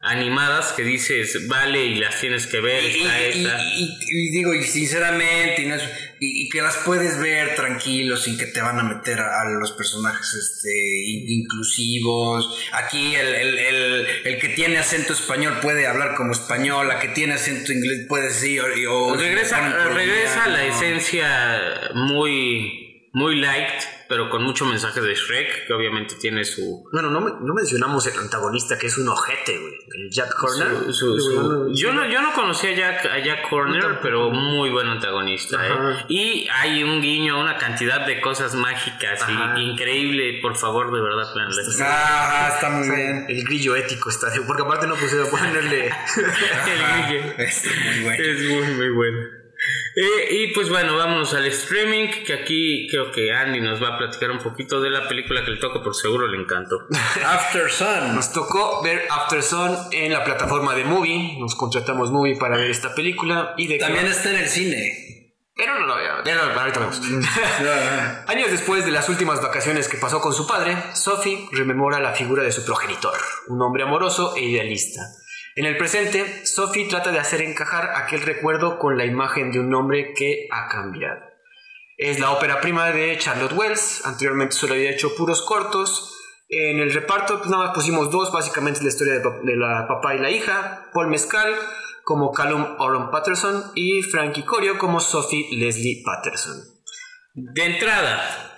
animadas 0.05 0.71
que 0.73 0.83
dices, 0.83 1.47
vale, 1.47 1.83
y 1.85 1.95
las 1.95 2.19
tienes 2.21 2.47
que 2.47 2.59
ver. 2.61 2.83
y, 2.83 2.87
Está 3.01 3.21
y- 3.21 3.25
esta. 3.43 3.63
y- 3.63 3.97
y 4.07 4.29
digo, 4.31 4.53
y 4.53 4.63
sinceramente, 4.63 5.63
y, 5.63 5.65
no 5.65 5.75
es- 5.75 5.83
y- 6.19 6.43
y 6.45 6.49
que 6.49 6.61
las 6.61 6.77
puedes 6.77 7.19
ver 7.19 7.55
tranquilos 7.55 8.23
sin 8.23 8.37
que 8.37 8.45
te 8.45 8.61
van 8.61 8.79
a 8.79 8.83
meter 8.83 9.19
a, 9.19 9.41
a 9.41 9.45
los 9.59 9.71
personajes 9.73 10.33
este, 10.33 10.69
in- 11.07 11.41
inclusivos. 11.41 12.57
Aquí 12.73 13.15
el, 13.15 13.27
el- 13.35 13.57
el- 13.59 14.07
el 14.25 14.39
que 14.39 14.49
tiene 14.49 14.77
acento 14.77 15.13
español 15.13 15.59
puede 15.61 15.87
hablar 15.87 16.15
como 16.15 16.31
español, 16.33 16.87
la 16.87 16.99
que 16.99 17.09
tiene 17.09 17.33
acento 17.33 17.73
inglés 17.73 18.05
puede 18.07 18.31
sí. 18.31 18.59
O, 18.59 18.65
o- 19.07 19.15
Regresa, 19.17 19.87
regresa 19.89 20.43
a 20.45 20.47
la 20.49 20.65
esencia 20.65 21.89
muy, 21.95 23.09
muy 23.13 23.37
light 23.37 23.73
pero 24.07 24.29
con 24.29 24.43
mucho 24.43 24.65
mensaje 24.65 25.01
de 25.01 25.15
Shrek, 25.15 25.67
que 25.67 25.73
obviamente 25.73 26.15
tiene 26.15 26.43
su... 26.45 26.87
Bueno, 26.91 27.09
no, 27.09 27.19
no 27.21 27.53
mencionamos 27.53 28.05
el 28.07 28.17
antagonista, 28.19 28.77
que 28.77 28.87
es 28.87 28.97
un 28.97 29.07
ojete, 29.07 29.57
güey. 29.59 29.73
El 29.95 30.09
Jack 30.11 30.33
Horner. 30.43 30.93
su- 30.93 31.19
su- 31.19 31.71
yo, 31.73 31.93
no, 31.93 32.07
yo 32.09 32.21
no 32.21 32.33
conocía 32.33 32.71
a 32.71 32.73
Jack, 32.73 33.05
a 33.05 33.19
Jack 33.19 33.51
Horner, 33.51 33.99
pero 34.01 34.29
muy 34.31 34.69
buen 34.69 34.87
antagonista. 34.87 35.65
¿eh? 35.67 36.05
Y 36.09 36.47
hay 36.53 36.83
un 36.83 37.01
guiño, 37.01 37.39
una 37.39 37.57
cantidad 37.57 38.05
de 38.05 38.21
cosas 38.21 38.53
mágicas 38.55 39.25
y 39.29 39.61
increíble. 39.61 40.39
Por 40.41 40.55
favor, 40.55 40.93
de 40.93 41.01
verdad, 41.01 41.31
planla. 41.33 41.55
Ah, 41.81 42.51
está 42.53 42.69
muy 42.69 42.89
bien. 42.89 43.25
El 43.29 43.43
grillo 43.45 43.75
ético 43.75 44.09
está. 44.09 44.27
Porque 44.45 44.63
aparte 44.63 44.87
no 44.87 44.95
pusieron 44.95 45.29
ponerle... 45.29 45.85
El 46.15 47.09
guiño. 47.19 47.33
Está 47.37 47.69
muy 47.69 48.03
bueno. 48.03 48.23
Es 48.23 48.41
muy, 48.49 48.75
muy 48.75 48.89
bueno. 48.89 49.17
Eh, 49.95 50.27
y 50.31 50.47
pues 50.53 50.69
bueno, 50.69 50.97
vámonos 50.97 51.33
al 51.33 51.45
streaming, 51.45 52.09
que 52.25 52.33
aquí 52.33 52.87
creo 52.89 53.11
que 53.11 53.31
Andy 53.31 53.61
nos 53.61 53.81
va 53.81 53.95
a 53.95 53.97
platicar 53.97 54.29
un 54.31 54.39
poquito 54.39 54.81
de 54.81 54.89
la 54.89 55.07
película 55.07 55.43
que 55.45 55.51
le 55.51 55.57
toca, 55.57 55.81
por 55.81 55.95
seguro 55.95 56.27
le 56.27 56.37
encantó. 56.37 56.75
After 57.25 57.71
Sun. 57.71 58.15
Nos 58.15 58.33
tocó 58.33 58.83
ver 58.83 59.03
After 59.09 59.41
Sun 59.41 59.77
en 59.91 60.11
la 60.11 60.23
plataforma 60.23 60.75
de 60.75 60.83
Movie. 60.83 61.37
Nos 61.39 61.55
contratamos 61.55 62.11
Movie 62.11 62.37
para 62.37 62.57
ver 62.57 62.69
esta 62.69 62.93
película. 62.93 63.53
Y 63.57 63.67
de 63.67 63.77
También 63.77 64.07
está 64.07 64.31
en 64.31 64.37
el 64.37 64.49
cine. 64.49 65.05
Pero 65.55 65.79
no 65.79 65.85
lo 65.85 65.95
veo. 65.95 66.23
Ya 66.25 66.35
no, 66.53 66.59
ahorita 66.59 66.79
vemos. 66.79 67.01
Años 68.27 68.51
después 68.51 68.83
de 68.85 68.91
las 68.91 69.07
últimas 69.07 69.41
vacaciones 69.41 69.87
que 69.87 69.97
pasó 69.97 70.19
con 70.19 70.33
su 70.33 70.45
padre, 70.45 70.75
Sophie 70.93 71.47
rememora 71.51 71.99
la 72.01 72.11
figura 72.11 72.43
de 72.43 72.51
su 72.51 72.65
progenitor, 72.65 73.17
un 73.47 73.61
hombre 73.61 73.83
amoroso 73.83 74.35
e 74.35 74.41
idealista. 74.41 75.01
En 75.57 75.65
el 75.65 75.77
presente, 75.77 76.45
Sophie 76.45 76.89
trata 76.89 77.13
de 77.13 77.19
hacer 77.19 77.41
encajar 77.41 77.93
aquel 77.95 78.21
recuerdo 78.21 78.77
con 78.77 78.97
la 78.97 79.05
imagen 79.05 79.53
de 79.53 79.61
un 79.61 79.73
hombre 79.73 80.13
que 80.13 80.49
ha 80.51 80.67
cambiado. 80.67 81.21
Es 81.97 82.19
la 82.19 82.31
ópera 82.31 82.59
prima 82.59 82.91
de 82.91 83.17
Charlotte 83.17 83.53
Wells, 83.53 84.05
anteriormente 84.05 84.53
solo 84.53 84.73
había 84.73 84.91
hecho 84.91 85.15
puros 85.15 85.41
cortos. 85.41 86.13
En 86.49 86.81
el 86.81 86.93
reparto 86.93 87.37
pues 87.37 87.49
nada 87.49 87.67
más 87.67 87.73
pusimos 87.73 88.11
dos, 88.11 88.33
básicamente 88.33 88.81
la 88.83 88.89
historia 88.89 89.13
de, 89.13 89.55
la 89.55 89.87
papá 89.87 90.13
y 90.15 90.19
la 90.19 90.29
hija, 90.29 90.89
Paul 90.93 91.07
Mescal 91.07 91.55
como 92.03 92.33
Callum 92.33 92.75
Oron 92.77 93.09
Patterson 93.09 93.71
y 93.75 94.01
Frankie 94.03 94.43
Corio 94.43 94.77
como 94.77 94.99
Sophie 94.99 95.47
Leslie 95.55 96.03
Patterson. 96.05 96.57
De 97.33 97.65
entrada, 97.65 98.54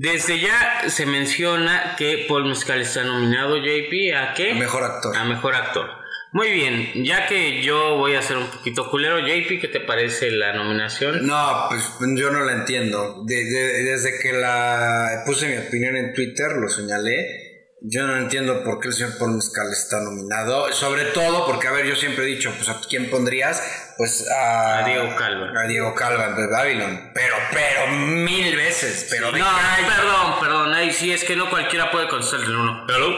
desde 0.00 0.40
ya 0.40 0.84
se 0.88 1.04
menciona 1.04 1.94
que 1.98 2.24
Paul 2.26 2.46
Mescal 2.46 2.80
está 2.80 3.04
nominado, 3.04 3.58
JP, 3.58 4.14
¿a 4.16 4.32
qué? 4.34 4.54
Mejor 4.54 4.82
actor. 4.82 5.14
A 5.14 5.24
mejor 5.24 5.54
actor. 5.54 5.90
Muy 6.32 6.50
bien, 6.52 7.04
ya 7.04 7.26
que 7.26 7.60
yo 7.62 7.96
voy 7.96 8.14
a 8.14 8.22
ser 8.22 8.38
un 8.38 8.46
poquito 8.46 8.88
culero, 8.90 9.18
JP, 9.18 9.60
¿qué 9.60 9.68
te 9.68 9.80
parece 9.80 10.30
la 10.30 10.54
nominación? 10.54 11.26
No, 11.26 11.66
pues 11.68 11.84
yo 12.16 12.30
no 12.30 12.40
la 12.44 12.52
entiendo. 12.52 13.24
De- 13.26 13.44
de- 13.44 13.82
desde 13.82 14.18
que 14.22 14.32
la 14.32 15.22
puse 15.26 15.48
mi 15.48 15.58
opinión 15.66 15.96
en 15.96 16.14
Twitter, 16.14 16.52
lo 16.52 16.68
señalé. 16.70 17.48
Yo 17.82 18.06
no 18.06 18.16
entiendo 18.16 18.62
por 18.62 18.78
qué 18.78 18.88
el 18.88 18.94
señor 18.94 19.18
Paul 19.18 19.34
Mescal 19.36 19.70
está 19.72 20.00
nominado. 20.02 20.72
Sobre 20.72 21.04
todo 21.06 21.46
porque, 21.46 21.66
a 21.66 21.72
ver, 21.72 21.86
yo 21.86 21.96
siempre 21.96 22.24
he 22.24 22.28
dicho, 22.28 22.52
pues 22.56 22.68
a 22.68 22.80
quién 22.88 23.10
pondrías, 23.10 23.89
pues 24.00 24.26
a, 24.30 24.78
A 24.78 24.82
Diego 24.84 25.14
Calva. 25.14 25.60
A 25.60 25.66
Diego 25.66 25.94
Calva 25.94 26.28
de 26.30 26.46
Babylon. 26.46 27.10
Pero, 27.12 27.34
pero 27.52 27.86
mil 27.88 28.56
veces. 28.56 29.08
Pero 29.10 29.30
No, 29.30 29.44
hay- 29.44 29.84
perdón, 29.84 30.40
perdón, 30.40 30.72
ahí 30.72 30.90
sí 30.90 31.12
es 31.12 31.22
que 31.22 31.36
no 31.36 31.50
cualquiera 31.50 31.90
puede 31.90 32.08
contestar 32.08 32.40
el 32.40 32.56
uno. 32.56 32.86
Hello. 32.88 33.14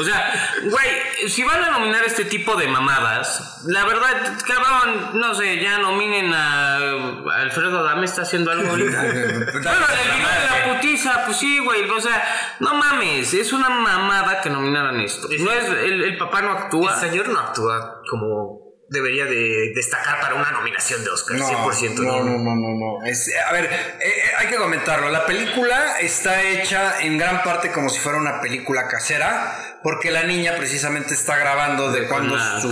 O 0.00 0.02
sea, 0.04 0.32
güey, 0.62 1.28
si 1.28 1.42
van 1.44 1.62
a 1.62 1.70
nominar 1.72 2.04
este 2.04 2.24
tipo 2.24 2.56
de 2.56 2.68
mamadas, 2.68 3.60
la 3.66 3.84
verdad, 3.84 4.38
cabrón, 4.46 5.10
no 5.20 5.34
sé, 5.34 5.60
ya 5.60 5.76
nominen 5.78 6.32
a 6.32 6.76
a 6.76 7.40
Alfredo 7.42 7.80
Adame, 7.80 8.06
está 8.06 8.22
haciendo 8.22 8.50
algo 8.50 8.70
ahorita. 8.70 9.02
bueno, 9.02 9.12
el 9.12 10.10
video 10.16 10.28
de 10.28 10.48
la 10.48 10.74
putiza, 10.74 11.24
pues 11.26 11.36
sí, 11.36 11.58
güey, 11.58 11.86
o 11.90 12.00
sea, 12.00 12.56
no 12.60 12.74
mames, 12.74 13.34
es 13.34 13.52
una 13.52 13.68
mamada 13.68 14.40
que 14.40 14.48
nominaran 14.48 14.98
esto. 15.00 15.28
No 15.40 15.52
es, 15.52 15.64
el, 15.68 16.02
el 16.04 16.16
papá 16.16 16.40
no 16.40 16.52
actúa. 16.52 16.94
El 16.94 17.00
señor 17.10 17.28
no 17.28 17.40
actúa 17.40 18.00
como 18.08 18.63
debería 18.94 19.26
de 19.26 19.72
destacar 19.74 20.18
para 20.20 20.34
una 20.36 20.50
nominación 20.52 21.04
de 21.04 21.10
Oscar, 21.10 21.36
100%. 21.36 21.94
No, 22.02 22.24
no, 22.24 22.38
no, 22.38 22.54
no, 22.54 23.00
no. 23.00 23.04
Es- 23.06 23.30
a 23.46 23.52
ver, 23.52 23.66
eh, 23.66 23.96
eh, 24.00 24.22
hay 24.38 24.46
que 24.46 24.56
comentarlo. 24.56 25.10
La 25.10 25.26
película 25.26 25.98
está 26.00 26.40
hecha 26.42 27.00
en 27.02 27.18
gran 27.18 27.42
parte 27.42 27.70
como 27.72 27.90
si 27.90 27.98
fuera 27.98 28.16
una 28.18 28.40
película 28.40 28.88
casera, 28.88 29.78
porque 29.82 30.10
la 30.10 30.22
niña 30.22 30.54
precisamente 30.56 31.12
está 31.12 31.36
grabando 31.36 31.92
de 31.92 32.06
cuando, 32.08 32.34
su- 32.62 32.68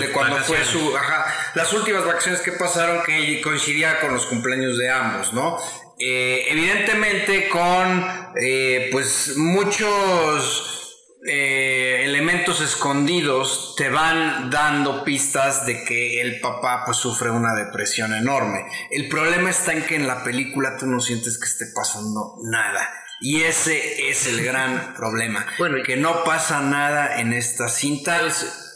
de 0.00 0.10
cuando 0.12 0.36
fue 0.44 0.62
su, 0.64 0.94
ajá, 0.96 1.26
las 1.54 1.72
últimas 1.72 2.04
vacaciones 2.04 2.42
que 2.42 2.52
pasaron 2.52 3.02
que 3.04 3.40
coincidía 3.40 3.98
con 4.00 4.12
los 4.12 4.26
cumpleaños 4.26 4.76
de 4.76 4.90
ambos, 4.90 5.32
¿no? 5.32 5.56
Eh, 6.02 6.46
evidentemente 6.48 7.48
con, 7.48 8.32
eh, 8.42 8.88
pues, 8.92 9.34
muchos 9.36 10.79
eh, 11.26 12.02
elementos 12.04 12.60
escondidos 12.62 13.74
te 13.76 13.90
van 13.90 14.48
dando 14.50 15.04
pistas 15.04 15.66
de 15.66 15.84
que 15.84 16.20
el 16.22 16.40
papá 16.40 16.82
pues 16.86 16.96
sufre 16.96 17.30
una 17.30 17.54
depresión 17.54 18.14
enorme. 18.14 18.64
El 18.90 19.08
problema 19.08 19.50
está 19.50 19.72
en 19.72 19.82
que 19.84 19.96
en 19.96 20.06
la 20.06 20.24
película 20.24 20.76
tú 20.78 20.86
no 20.86 21.00
sientes 21.00 21.38
que 21.38 21.46
esté 21.46 21.66
pasando 21.74 22.36
nada. 22.44 22.88
Y 23.20 23.42
ese 23.42 24.08
es 24.08 24.26
el 24.26 24.42
gran 24.42 24.94
problema. 24.96 25.46
Bueno, 25.58 25.76
que 25.84 25.96
no 25.96 26.24
pasa 26.24 26.62
nada 26.62 27.20
en 27.20 27.34
esta 27.34 27.68
cinta. 27.68 28.18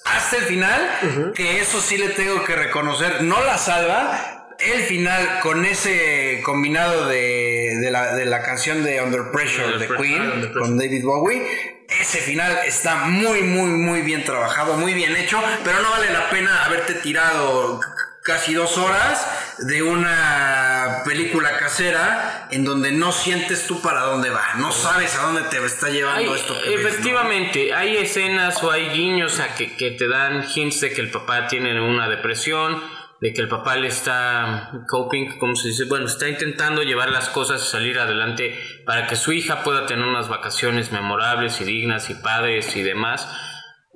Hasta 0.05 0.36
el 0.36 0.42
final, 0.42 1.32
que 1.34 1.61
eso 1.61 1.80
sí 1.80 1.97
le 1.97 2.11
tengo 2.11 2.45
que 2.45 2.55
reconocer, 2.55 3.22
no 3.22 3.42
la 3.42 3.57
salva. 3.57 4.30
El 4.59 4.82
final 4.82 5.40
con 5.40 5.64
ese 5.64 6.40
combinado 6.45 7.09
de, 7.09 7.78
de 7.80 7.90
la, 7.90 8.14
de 8.14 8.24
la 8.26 8.42
canción 8.42 8.84
de 8.84 9.01
Under 9.01 9.32
Pressure 9.32 9.64
Under 9.72 9.88
de 9.88 9.97
Queen 9.97 10.30
Pressure. 10.30 10.61
con 10.61 10.78
David 10.78 11.05
Bowie. 11.05 11.74
Ese 12.01 12.18
final 12.20 12.59
está 12.66 12.97
muy, 13.07 13.42
muy, 13.42 13.70
muy 13.70 14.03
bien 14.03 14.24
trabajado, 14.24 14.74
muy 14.74 14.95
bien 14.95 15.16
hecho, 15.16 15.42
pero 15.64 15.80
no 15.80 15.90
vale 15.90 16.11
la 16.11 16.28
pena 16.30 16.64
haberte 16.64 16.95
tirado 16.95 17.80
casi 18.22 18.55
dos 18.55 18.78
horas 18.78 19.26
de 19.59 19.82
una 19.82 21.03
película 21.05 21.57
casera 21.59 22.49
en 22.51 22.64
donde 22.64 22.90
no 22.90 23.12
sientes 23.12 23.66
tú 23.66 23.80
para 23.82 24.01
dónde 24.01 24.30
va, 24.30 24.55
no 24.57 24.72
sabes 24.72 25.14
a 25.16 25.22
dónde 25.22 25.42
te 25.42 25.64
está 25.64 25.88
llevando 25.90 26.32
Hay- 26.32 26.40
esto. 26.40 26.55
que 26.55 26.70
ves, 26.70 26.82
¿no? 26.82 26.88
efectivamente, 26.88 27.74
hay 27.74 27.97
escenas 27.99 28.62
o 28.62 28.70
hay 28.70 28.88
guiños 28.88 29.40
a 29.40 29.55
que, 29.55 29.76
que 29.76 29.90
te 29.92 30.09
dan 30.09 30.45
hints 30.55 30.80
de 30.80 30.92
que 30.92 31.01
el 31.03 31.11
papá 31.11 31.47
tiene 31.49 31.78
una 31.80 32.09
depresión, 32.09 32.82
de 33.21 33.33
que 33.33 33.41
el 33.41 33.49
papá 33.49 33.77
le 33.77 33.89
está 33.89 34.73
coping, 34.89 35.39
como 35.39 35.57
se 35.57 35.69
dice, 35.69 35.85
bueno, 35.85 36.07
está 36.07 36.29
intentando 36.29 36.83
llevar 36.83 37.11
las 37.11 37.29
cosas 37.29 37.62
y 37.62 37.67
salir 37.67 37.99
adelante 37.99 38.59
para 38.85 39.07
que 39.07 39.17
su 39.17 39.33
hija 39.33 39.62
pueda 39.62 39.87
tener 39.87 40.05
unas 40.05 40.29
vacaciones 40.29 40.93
memorables 40.93 41.61
y 41.61 41.65
dignas 41.65 42.11
y 42.11 42.15
padres 42.15 42.77
y 42.77 42.83
demás. 42.83 43.29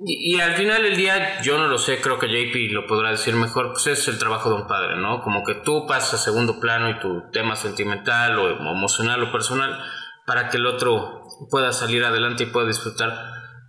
Y, 0.05 0.39
al 0.39 0.53
final 0.53 0.81
del 0.81 0.95
día, 0.95 1.41
yo 1.41 1.57
no 1.57 1.67
lo 1.67 1.77
sé, 1.77 1.99
creo 1.99 2.17
que 2.19 2.27
JP 2.27 2.71
lo 2.71 2.87
podrá 2.87 3.11
decir 3.11 3.35
mejor, 3.35 3.73
pues 3.73 3.87
es 3.87 4.07
el 4.07 4.17
trabajo 4.17 4.49
de 4.49 4.55
un 4.55 4.67
padre, 4.67 4.95
¿no? 4.95 5.21
Como 5.21 5.43
que 5.43 5.55
tú 5.55 5.85
pasas 5.87 6.13
a 6.13 6.23
segundo 6.23 6.61
plano 6.61 6.89
y 6.89 6.99
tu 6.99 7.29
tema 7.31 7.57
sentimental 7.57 8.39
o 8.39 8.49
emocional 8.49 9.21
o 9.23 9.31
personal 9.31 9.77
para 10.25 10.47
que 10.47 10.55
el 10.55 10.67
otro 10.67 11.23
pueda 11.49 11.73
salir 11.73 12.05
adelante 12.05 12.43
y 12.43 12.45
pueda 12.45 12.67
disfrutar. 12.67 13.13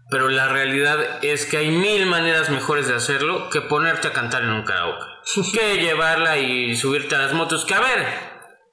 Pero 0.09 0.29
la 0.29 0.49
realidad 0.49 0.99
es 1.23 1.47
que 1.47 1.57
hay 1.57 1.71
mil 1.71 2.07
maneras 2.07 2.49
mejores 2.51 2.87
de 2.87 2.95
hacerlo 2.95 3.51
que 3.51 3.61
ponerte 3.61 4.09
a 4.09 4.13
cantar 4.13 4.43
en 4.43 4.51
un 4.51 4.65
karaoke. 4.65 5.10
que 5.53 5.77
llevarla 5.79 6.39
y 6.39 6.77
subirte 6.77 7.15
a 7.15 7.19
las 7.19 7.33
motos. 7.33 7.65
Que 7.65 7.75
a 7.75 7.81
ver, 7.81 8.07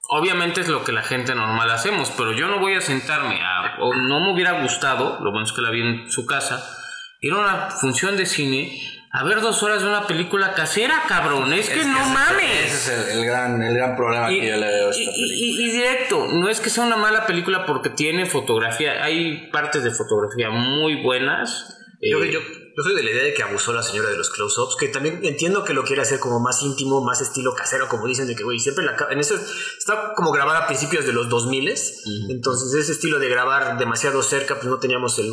obviamente 0.10 0.62
es 0.62 0.68
lo 0.68 0.84
que 0.84 0.92
la 0.92 1.04
gente 1.04 1.36
normal 1.36 1.70
hacemos, 1.70 2.12
pero 2.18 2.32
yo 2.34 2.48
no 2.48 2.60
voy 2.60 2.74
a 2.76 2.82
sentarme 2.82 3.40
a... 3.42 3.78
O 3.80 3.94
no 3.94 4.20
me 4.22 4.34
hubiera 4.34 4.62
gustado, 4.62 5.20
lo 5.22 5.32
bueno 5.32 5.46
es 5.46 5.52
que 5.54 5.62
la 5.62 5.70
vi 5.72 5.82
en 5.82 6.10
su 6.12 6.26
casa, 6.26 6.64
ir 7.22 7.34
a 7.34 7.38
una 7.38 7.70
función 7.72 8.18
de 8.18 8.26
cine 8.26 8.80
a 9.10 9.24
ver 9.24 9.40
dos 9.42 9.64
horas 9.64 9.82
de 9.82 9.88
una 9.88 10.06
película 10.06 10.54
casera, 10.54 11.04
cabrón. 11.08 11.52
Es, 11.54 11.70
que 11.70 11.84
no 11.86 11.98
ese- 12.02 12.10
mames. 12.14 12.66
Ese 12.66 12.94
es 13.02 13.10
el, 13.14 13.20
el 13.20 13.26
gran, 13.26 13.64
el 13.64 13.74
gran 13.74 13.96
problema 13.96 14.32
Y, 14.32 14.42
que 14.42 14.48
yo 14.50 14.58
le 14.58 14.68
veo 14.68 14.88
a 14.88 14.92
esta 14.92 15.02
y- 15.02 15.06
película. 15.06 15.34
y- 15.34 15.62
y 15.64 15.72
directo, 15.72 16.28
no 16.34 16.50
es 16.50 16.60
que 16.60 16.70
sea 16.70 16.84
una 16.84 16.98
mala 16.98 17.26
película 17.26 17.66
porque 17.66 17.90
tiene 17.90 18.26
fotografía, 18.26 19.04
hay 19.04 19.50
partes 19.52 19.84
de 19.84 19.92
fotografía 19.92 20.50
muy 20.50 21.02
buenas. 21.02 21.80
Yo, 22.02 22.22
eh, 22.24 22.32
yo, 22.32 22.42
yo 22.78 22.84
soy 22.84 22.94
de 22.94 23.02
la 23.02 23.10
idea 23.10 23.24
de 23.24 23.34
que 23.34 23.42
abusó 23.42 23.74
la 23.74 23.82
señora 23.82 24.10
de 24.12 24.18
los 24.18 24.30
close-ups, 24.30 24.76
que 24.76 24.88
también 24.90 25.20
entiendo 25.24 25.64
que 25.64 25.74
lo 25.74 25.84
quiere 25.84 26.04
hacer 26.04 26.20
como 26.20 26.40
más 26.40 26.62
íntimo, 26.62 27.04
más 27.04 27.22
estilo 27.22 27.56
casero, 27.56 27.88
como 27.88 28.06
dicen, 28.06 28.28
de 28.28 28.36
que, 28.36 28.44
güey, 28.44 28.60
siempre 28.60 28.86
la, 28.86 28.96
en 29.10 29.20
eso 29.20 29.34
está 29.80 30.14
como 30.16 30.32
grabada 30.32 30.60
a 30.60 30.68
principios 30.68 31.08
de 31.08 31.12
los 31.12 31.28
2000 31.28 31.74
entonces 32.30 32.74
ese 32.76 32.92
estilo 32.92 33.18
de 33.18 33.30
grabar 33.30 33.80
demasiado 33.80 34.22
cerca, 34.22 34.56
pues 34.56 34.68
no 34.68 34.78
teníamos 34.78 35.18
el, 35.18 35.32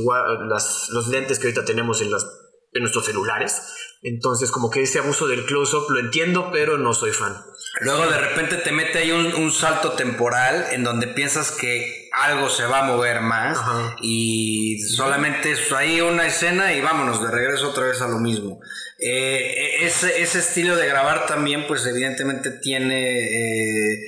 las, 0.49 0.89
los 0.89 1.09
lentes 1.09 1.39
que 1.39 1.49
ahorita 1.49 1.67
tenemos 1.67 2.01
en, 2.01 2.11
las, 2.11 2.25
en 2.73 2.81
nuestros 2.81 3.05
celulares, 3.05 3.61
entonces 4.01 4.51
como 4.51 4.71
que 4.71 4.81
ese 4.81 5.01
abuso 5.01 5.27
del 5.27 5.45
close-up 5.45 5.91
lo 5.91 6.01
entiendo, 6.01 6.49
pero 6.51 6.79
no 6.79 6.95
soy 6.95 7.13
fan. 7.13 7.45
Luego 7.81 8.07
de 8.07 8.17
repente 8.17 8.57
te 8.57 8.73
mete 8.73 9.01
ahí 9.01 9.13
un, 9.13 9.35
un 9.35 9.53
salto 9.53 9.93
temporal 9.93 10.65
en 10.73 10.83
donde 10.83 11.09
piensas 11.09 11.51
que 11.51 12.04
algo 12.23 12.49
se 12.49 12.65
va 12.65 12.81
a 12.81 12.85
mover 12.85 13.21
más 13.21 13.59
Ajá. 13.59 13.97
y 14.01 14.79
solamente 14.81 15.51
es 15.51 15.73
ahí 15.73 16.01
una 16.01 16.27
escena 16.27 16.73
y 16.73 16.81
vámonos 16.81 17.23
de 17.23 17.31
regreso 17.31 17.71
otra 17.71 17.85
vez 17.87 18.01
a 18.01 18.09
lo 18.09 18.19
mismo. 18.19 18.61
Eh, 18.99 19.85
ese, 19.85 20.23
ese 20.23 20.39
estilo 20.39 20.77
de 20.77 20.87
grabar 20.87 21.27
también 21.27 21.67
pues 21.67 21.85
evidentemente 21.87 22.51
tiene 22.63 23.19
eh, 23.19 23.99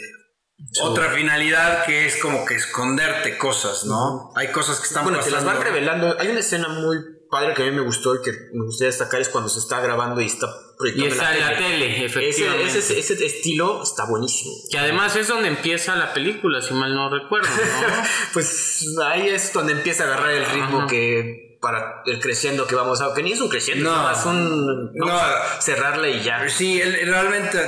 otra 0.82 1.11
finalidad 1.11 1.84
que 1.84 2.07
es 2.07 2.16
como 2.16 2.44
que 2.44 2.54
esconderte 2.54 3.36
cosas, 3.38 3.84
¿no? 3.84 4.32
Hay 4.36 4.48
cosas 4.48 4.78
que 4.78 4.86
están 4.86 5.04
Bueno, 5.04 5.18
te 5.18 5.30
las 5.30 5.44
van 5.44 5.57
pasando. 5.57 5.64
revelando. 5.74 6.16
Hay 6.20 6.28
una 6.28 6.40
escena 6.40 6.68
muy 6.68 6.98
padre 7.31 7.55
que 7.55 7.62
a 7.62 7.66
mí 7.66 7.72
me 7.72 7.83
gustó 7.83 8.14
y 8.14 8.22
que 8.22 8.33
me 8.53 8.64
gustaría 8.64 8.89
destacar 8.91 9.20
es 9.20 9.29
cuando 9.29 9.49
se 9.51 9.59
está 9.59 9.81
grabando 9.81 10.20
y 10.20 10.27
está 10.27 10.47
Y 10.47 10.79
proyectando 10.79 11.14
está 11.14 11.35
en 11.35 11.41
la 11.41 11.57
tele, 11.59 11.97
Ese, 11.97 12.05
efectivamente. 12.07 12.79
ese, 12.79 12.99
ese 12.99 13.27
estilo 13.27 13.83
está 13.83 14.05
buenísimo. 14.07 14.53
Que 14.70 14.79
además 14.79 15.16
es 15.16 15.29
donde 15.29 15.49
empieza 15.49 15.97
la 15.97 16.12
película, 16.14 16.61
si 16.62 16.74
mal 16.74 16.95
no 16.95 17.09
recuerdo, 17.11 17.49
¿no? 17.49 18.03
Pues 18.33 18.85
ahí 19.05 19.29
es 19.29 19.53
donde 19.53 19.72
empieza 19.72 20.05
a 20.05 20.07
agarrar 20.07 20.31
el 20.31 20.45
ritmo 20.47 20.79
Ajá. 20.79 20.87
que 20.87 21.47
para 21.61 22.03
el 22.07 22.20
creciendo 22.20 22.66
que 22.66 22.74
vamos 22.74 23.01
a 23.01 23.12
que 23.14 23.22
ni 23.22 23.33
es 23.33 23.41
un 23.41 23.49
creciendo, 23.49 23.91
No. 23.91 24.11
es 24.12 24.24
un 24.27 24.93
No. 24.95 25.20
cerrarle 25.61 26.12
y 26.18 26.22
ya. 26.22 26.47
Sí, 26.49 26.81
el- 26.81 26.95
el- 26.95 27.09
realmente, 27.09 27.59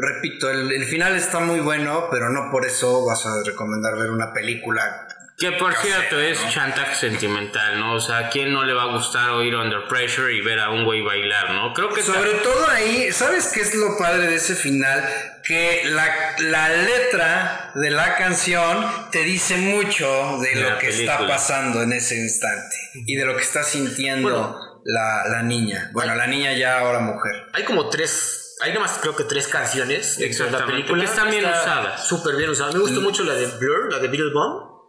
repito, 0.00 0.50
el, 0.50 0.70
el 0.72 0.84
final 0.84 1.14
está 1.16 1.38
muy 1.40 1.60
bueno, 1.60 2.08
pero 2.10 2.28
no 2.30 2.50
por 2.50 2.66
eso 2.66 3.06
vas 3.06 3.24
a 3.26 3.42
recomendar 3.44 3.96
ver 3.96 4.10
una 4.10 4.32
película. 4.34 5.06
Que 5.38 5.52
por 5.52 5.72
cierto 5.76 6.18
es 6.20 6.36
chantaje 6.50 6.96
sentimental, 6.96 7.78
¿no? 7.78 7.94
O 7.94 8.00
sea, 8.00 8.18
¿a 8.18 8.28
quién 8.28 8.52
no 8.52 8.64
le 8.64 8.72
va 8.74 8.82
a 8.82 8.86
gustar 8.86 9.30
oír 9.30 9.54
Under 9.54 9.84
Pressure 9.88 10.34
y 10.34 10.40
ver 10.40 10.58
a 10.58 10.70
un 10.70 10.84
güey 10.84 11.00
bailar, 11.00 11.50
¿no? 11.52 11.72
Creo 11.74 11.90
que 11.90 12.02
Sobre 12.02 12.32
todo 12.42 12.66
ahí, 12.68 13.12
¿sabes 13.12 13.52
qué 13.54 13.60
es 13.60 13.72
lo 13.76 13.96
padre 13.96 14.26
de 14.26 14.34
ese 14.34 14.56
final? 14.56 15.04
Que 15.44 15.82
la, 15.84 16.34
la 16.40 16.68
letra 16.70 17.70
de 17.76 17.90
la 17.90 18.16
canción 18.16 18.84
te 19.12 19.22
dice 19.22 19.56
mucho 19.58 20.38
de, 20.40 20.60
De 20.60 20.70
lo 20.70 20.78
que 20.78 20.88
está 20.88 21.24
pasando 21.28 21.82
en 21.82 21.92
ese 21.92 22.16
instante 22.16 22.76
y 23.06 23.14
de 23.14 23.24
lo 23.24 23.36
que 23.36 23.42
está 23.42 23.62
sintiendo 23.62 24.28
Bueno. 24.30 24.80
la, 24.84 25.22
la 25.28 25.42
niña. 25.44 25.90
Bueno, 25.92 26.16
la 26.16 26.26
niña 26.26 26.52
ya 26.54 26.80
ahora 26.80 26.98
mujer. 26.98 27.46
Hay 27.52 27.62
como 27.64 27.88
tres, 27.88 28.56
hay 28.60 28.70
nada 28.70 28.82
más 28.86 28.98
creo 29.00 29.14
que 29.14 29.22
tres 29.22 29.46
canciones 29.46 30.18
de 30.18 30.50
la 30.50 30.66
película. 30.66 30.98
que 31.04 31.08
están 31.08 31.30
bien 31.30 31.44
Está 31.44 31.60
usadas. 31.62 32.08
Súper 32.08 32.34
bien 32.34 32.50
usadas. 32.50 32.74
Me 32.74 32.80
gustó 32.80 33.00
mucho 33.02 33.22
la 33.22 33.34
de 33.34 33.46
Blur, 33.46 33.92
la 33.92 34.00
de 34.00 34.08
Beetle 34.08 34.32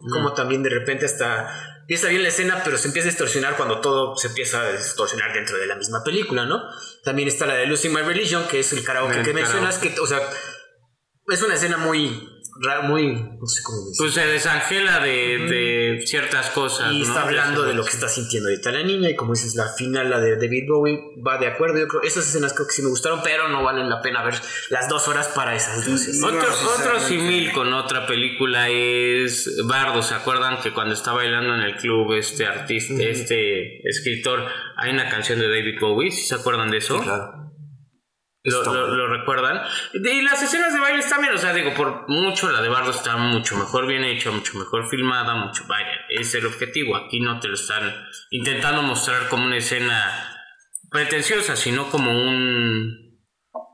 Como 0.08 0.32
también 0.32 0.62
de 0.62 0.70
repente 0.70 1.04
hasta 1.04 1.80
empieza 1.80 2.08
bien 2.08 2.22
la 2.22 2.28
escena, 2.28 2.62
pero 2.64 2.78
se 2.78 2.86
empieza 2.86 3.08
a 3.08 3.10
distorsionar 3.10 3.56
cuando 3.56 3.80
todo 3.80 4.16
se 4.16 4.28
empieza 4.28 4.62
a 4.62 4.72
distorsionar 4.72 5.32
dentro 5.32 5.58
de 5.58 5.66
la 5.66 5.74
misma 5.74 6.04
película, 6.04 6.46
¿no? 6.46 6.62
También 7.02 7.26
está 7.26 7.46
la 7.46 7.54
de 7.54 7.66
Losing 7.66 7.92
My 7.92 8.02
Religion, 8.02 8.46
que 8.48 8.60
es 8.60 8.72
el 8.72 8.84
karaoke 8.84 9.18
El 9.18 9.24
que 9.24 9.34
mencionas, 9.34 9.78
que, 9.78 9.98
o 9.98 10.06
sea, 10.06 10.20
es 11.26 11.42
una 11.42 11.54
escena 11.54 11.78
muy, 11.78 12.28
muy, 12.82 13.14
no 13.14 13.46
sé 13.46 13.62
cómo 13.62 13.78
decir. 13.88 13.96
pues 13.98 14.14
se 14.14 14.26
desangela 14.26 15.00
de, 15.00 15.38
de 15.38 16.06
ciertas 16.06 16.50
cosas. 16.50 16.92
y 16.92 17.00
¿no? 17.00 17.06
está 17.06 17.22
hablando 17.22 17.62
de 17.62 17.74
lo 17.74 17.84
que 17.84 17.90
está 17.90 18.08
sintiendo 18.08 18.48
ahorita 18.50 18.70
la 18.70 18.82
niña 18.82 19.08
y 19.10 19.16
como 19.16 19.32
dices 19.32 19.54
la 19.54 19.68
final 19.68 20.10
la 20.10 20.20
de 20.20 20.36
David 20.36 20.64
Bowie 20.68 21.00
va 21.26 21.38
de 21.38 21.46
acuerdo 21.46 21.78
yo 21.78 21.88
creo 21.88 22.02
esas 22.02 22.26
escenas 22.28 22.52
creo 22.52 22.66
que 22.66 22.74
sí 22.74 22.82
me 22.82 22.88
gustaron 22.88 23.20
pero 23.24 23.48
no 23.48 23.62
valen 23.62 23.88
la 23.88 24.02
pena 24.02 24.22
ver 24.22 24.34
las 24.68 24.88
dos 24.88 25.08
horas 25.08 25.28
para 25.28 25.54
esas 25.54 25.86
dos 25.86 26.00
escenas. 26.00 26.22
Otro, 26.22 26.50
No, 26.50 26.70
otro 26.78 27.00
simil 27.00 27.52
con 27.52 27.72
otra 27.72 28.06
película 28.06 28.68
es 28.68 29.48
Bardo. 29.66 30.02
¿Se 30.02 30.14
acuerdan 30.14 30.60
que 30.60 30.72
cuando 30.72 30.94
está 30.94 31.12
bailando 31.12 31.54
en 31.54 31.62
el 31.62 31.76
club 31.76 32.12
este 32.14 32.46
artista, 32.46 33.02
este 33.02 33.86
escritor, 33.88 34.46
hay 34.76 34.92
una 34.92 35.08
canción 35.08 35.38
de 35.38 35.48
David 35.48 35.78
Bowie? 35.80 36.10
¿Sí 36.10 36.26
¿Se 36.26 36.34
acuerdan 36.34 36.70
de 36.70 36.78
eso? 36.78 36.94
¿Lo, 36.94 37.00
Está 37.00 37.39
lo- 38.44 38.64
bueno. 38.64 38.86
lo 38.94 39.08
recuerdan? 39.18 39.60
Y 39.92 40.22
las 40.22 40.42
escenas 40.42 40.72
de 40.72 40.80
baile 40.80 41.00
bien, 41.20 41.34
o 41.34 41.38
sea, 41.38 41.52
digo, 41.52 41.74
por 41.74 42.08
mucho 42.08 42.50
la 42.50 42.62
de 42.62 42.68
Bardo 42.68 42.90
está 42.90 43.16
mucho 43.16 43.56
mejor 43.56 43.86
bien 43.86 44.04
hecha, 44.04 44.30
mucho 44.30 44.56
mejor 44.58 44.88
filmada, 44.88 45.34
mucho, 45.34 45.64
vaya, 45.66 45.86
es 46.08 46.34
el 46.34 46.46
objetivo. 46.46 46.96
Aquí 46.96 47.20
no 47.20 47.38
te 47.40 47.48
lo 47.48 47.54
están 47.54 47.94
intentando 48.30 48.82
mostrar 48.82 49.28
como 49.28 49.44
una 49.44 49.56
escena 49.56 50.36
pretenciosa, 50.90 51.56
sino 51.56 51.90
como 51.90 52.10
un 52.10 53.10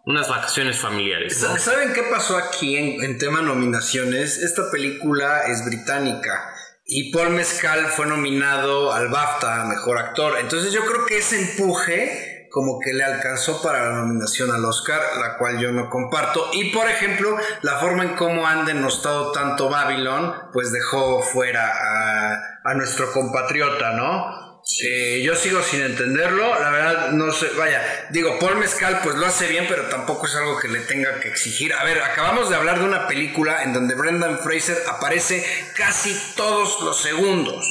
unas 0.09 0.29
vacaciones 0.29 0.79
familiares. 0.79 1.43
¿no? 1.43 1.57
¿Saben 1.59 1.93
qué 1.93 2.03
pasó 2.05 2.37
aquí 2.37 2.77
en, 2.77 3.03
en 3.03 3.19
tema 3.19 3.43
nominaciones? 3.43 4.39
Esta 4.39 4.71
película 4.71 5.47
es 5.49 5.65
británica 5.65 6.49
y 6.85 7.11
Paul 7.13 7.31
Mescal 7.31 7.87
fue 7.87 8.07
nominado 8.07 8.93
al 8.93 9.09
BAFTA 9.09 9.65
Mejor 9.65 9.99
Actor. 9.99 10.39
Entonces 10.39 10.73
yo 10.73 10.85
creo 10.87 11.07
que 11.07 11.19
ese 11.19 11.41
empuje 11.41 12.36
como 12.57 12.81
que 12.81 12.95
le 12.95 13.05
alcanzó 13.05 13.61
para 13.61 13.85
la 13.85 13.97
nominación 13.97 14.51
al 14.51 14.65
Oscar, 14.65 14.99
la 15.21 15.37
cual 15.37 15.59
yo 15.59 15.73
no 15.73 15.91
comparto. 15.91 16.49
Y 16.55 16.71
por 16.71 16.89
ejemplo, 16.89 17.37
la 17.61 17.77
forma 17.81 18.03
en 18.03 18.17
cómo 18.17 18.47
han 18.47 18.65
denostado 18.65 19.31
tanto 19.31 19.69
Babylon, 19.69 20.33
pues 20.55 20.73
dejó 20.73 21.23
fuera 21.23 21.71
a, 21.71 22.61
a 22.65 22.75
nuestro 22.75 23.13
compatriota, 23.13 23.93
¿no? 23.93 24.63
Eh, 24.83 25.23
yo 25.23 25.37
sigo 25.37 25.61
sin 25.63 25.83
entenderlo, 25.83 26.59
la 26.59 26.71
verdad 26.71 27.11
no 27.11 27.31
sé, 27.31 27.47
vaya, 27.59 28.09
digo, 28.09 28.39
Paul 28.39 28.57
Mezcal 28.57 29.01
pues 29.05 29.17
lo 29.17 29.27
hace 29.27 29.49
bien, 29.49 29.67
pero 29.69 29.91
tampoco 29.91 30.25
es 30.25 30.35
algo 30.35 30.59
que 30.59 30.69
le 30.69 30.81
tenga 30.81 31.21
que 31.21 31.29
exigir. 31.29 31.75
A 31.75 31.85
ver, 31.85 32.03
acabamos 32.03 32.49
de 32.49 32.57
hablar 32.57 32.79
de 32.79 32.87
una 32.87 33.07
película 33.07 33.65
en 33.65 33.75
donde 33.75 33.95
Brendan 33.95 34.39
Fraser 34.39 34.79
aparece 34.89 35.45
casi 35.77 36.19
todos 36.37 36.81
los 36.81 37.03
segundos. 37.03 37.69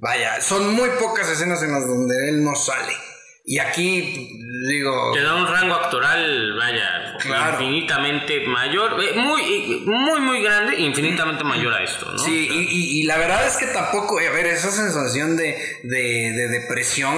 Vaya, 0.00 0.40
son 0.40 0.74
muy 0.74 0.90
pocas 0.98 1.28
escenas 1.28 1.62
en 1.62 1.70
las 1.70 1.86
donde 1.86 2.28
él 2.28 2.42
no 2.42 2.56
sale. 2.56 2.92
Y 3.48 3.60
aquí, 3.60 4.40
digo... 4.68 5.12
Te 5.14 5.22
da 5.22 5.36
un 5.36 5.46
rango 5.46 5.74
actoral, 5.76 6.52
vaya, 6.56 7.16
Claro. 7.20 7.62
infinitamente 7.62 8.40
mayor, 8.48 9.00
eh, 9.00 9.12
muy, 9.20 9.82
muy, 9.86 10.20
muy 10.20 10.42
grande, 10.42 10.80
infinitamente 10.80 11.44
mayor 11.44 11.72
a 11.72 11.84
esto, 11.84 12.10
¿no? 12.10 12.18
Sí, 12.18 12.48
y, 12.50 12.58
y- 12.68 13.00
y 13.00 13.02
la 13.04 13.16
verdad 13.18 13.46
es 13.46 13.56
que 13.56 13.66
tampoco, 13.66 14.18
a 14.18 14.30
ver, 14.32 14.46
esa 14.46 14.72
sensación 14.72 15.36
de, 15.36 15.56
de- 15.84 16.32
de 16.32 16.48
depresión, 16.48 17.14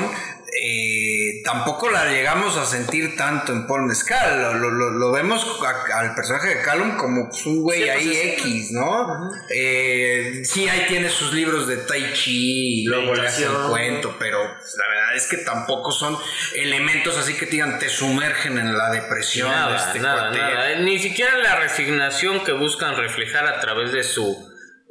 eh, 0.61 1.41
tampoco 1.45 1.89
la 1.91 2.07
llegamos 2.11 2.57
a 2.57 2.67
sentir 2.67 3.17
tanto 3.17 3.53
en 3.53 3.67
Paul 3.67 3.87
Mezcal. 3.87 4.43
Lo, 4.43 4.55
lo- 4.55 4.71
lo- 4.71 4.91
lo 4.91 5.13
vemos 5.13 5.47
a- 5.65 5.99
al 6.01 6.15
personaje 6.15 6.49
de 6.57 6.63
Callum 6.63 6.97
como 6.97 7.29
pues, 7.29 7.47
un 7.47 7.63
güey 7.63 7.83
Sí, 7.83 7.87
pues, 7.87 7.97
ahí 7.99 8.17
X, 8.41 8.73
¿no? 8.73 9.31
Eh, 9.55 10.43
sí, 10.45 10.69
ahí 10.69 10.87
tiene 10.89 11.09
sus 11.11 11.33
libros 11.33 11.67
de 11.69 11.77
Tai 11.79 12.13
Chi 12.13 12.83
y 12.83 12.85
luego 12.87 13.15
le 13.15 13.27
hace 13.29 13.45
el 13.45 13.53
cuento, 13.69 14.17
pero 14.19 14.39
pues, 14.59 14.75
la 14.79 14.89
verdad 14.89 15.17
es 15.17 15.27
que 15.29 15.37
tampoco 15.39 15.93
son 15.93 16.17
elementos 16.55 17.17
así 17.17 17.35
que 17.35 17.47
te 17.47 17.53
digan, 17.53 17.79
te 17.79 17.89
sumergen 17.89 18.59
en 18.59 18.77
la 18.77 18.91
depresión 18.91 19.49
de 19.51 19.55
Nada, 19.57 19.77
este 19.77 20.01
nada, 20.01 20.77
Ni 20.81 20.99
siquiera 20.99 21.37
la 21.39 21.57
resignación 21.61 22.45
que 22.45 22.53
buscan 22.53 22.97
reflejar 22.97 23.47
a 23.47 23.61
través 23.61 23.93
de 23.93 24.03
su 24.03 24.49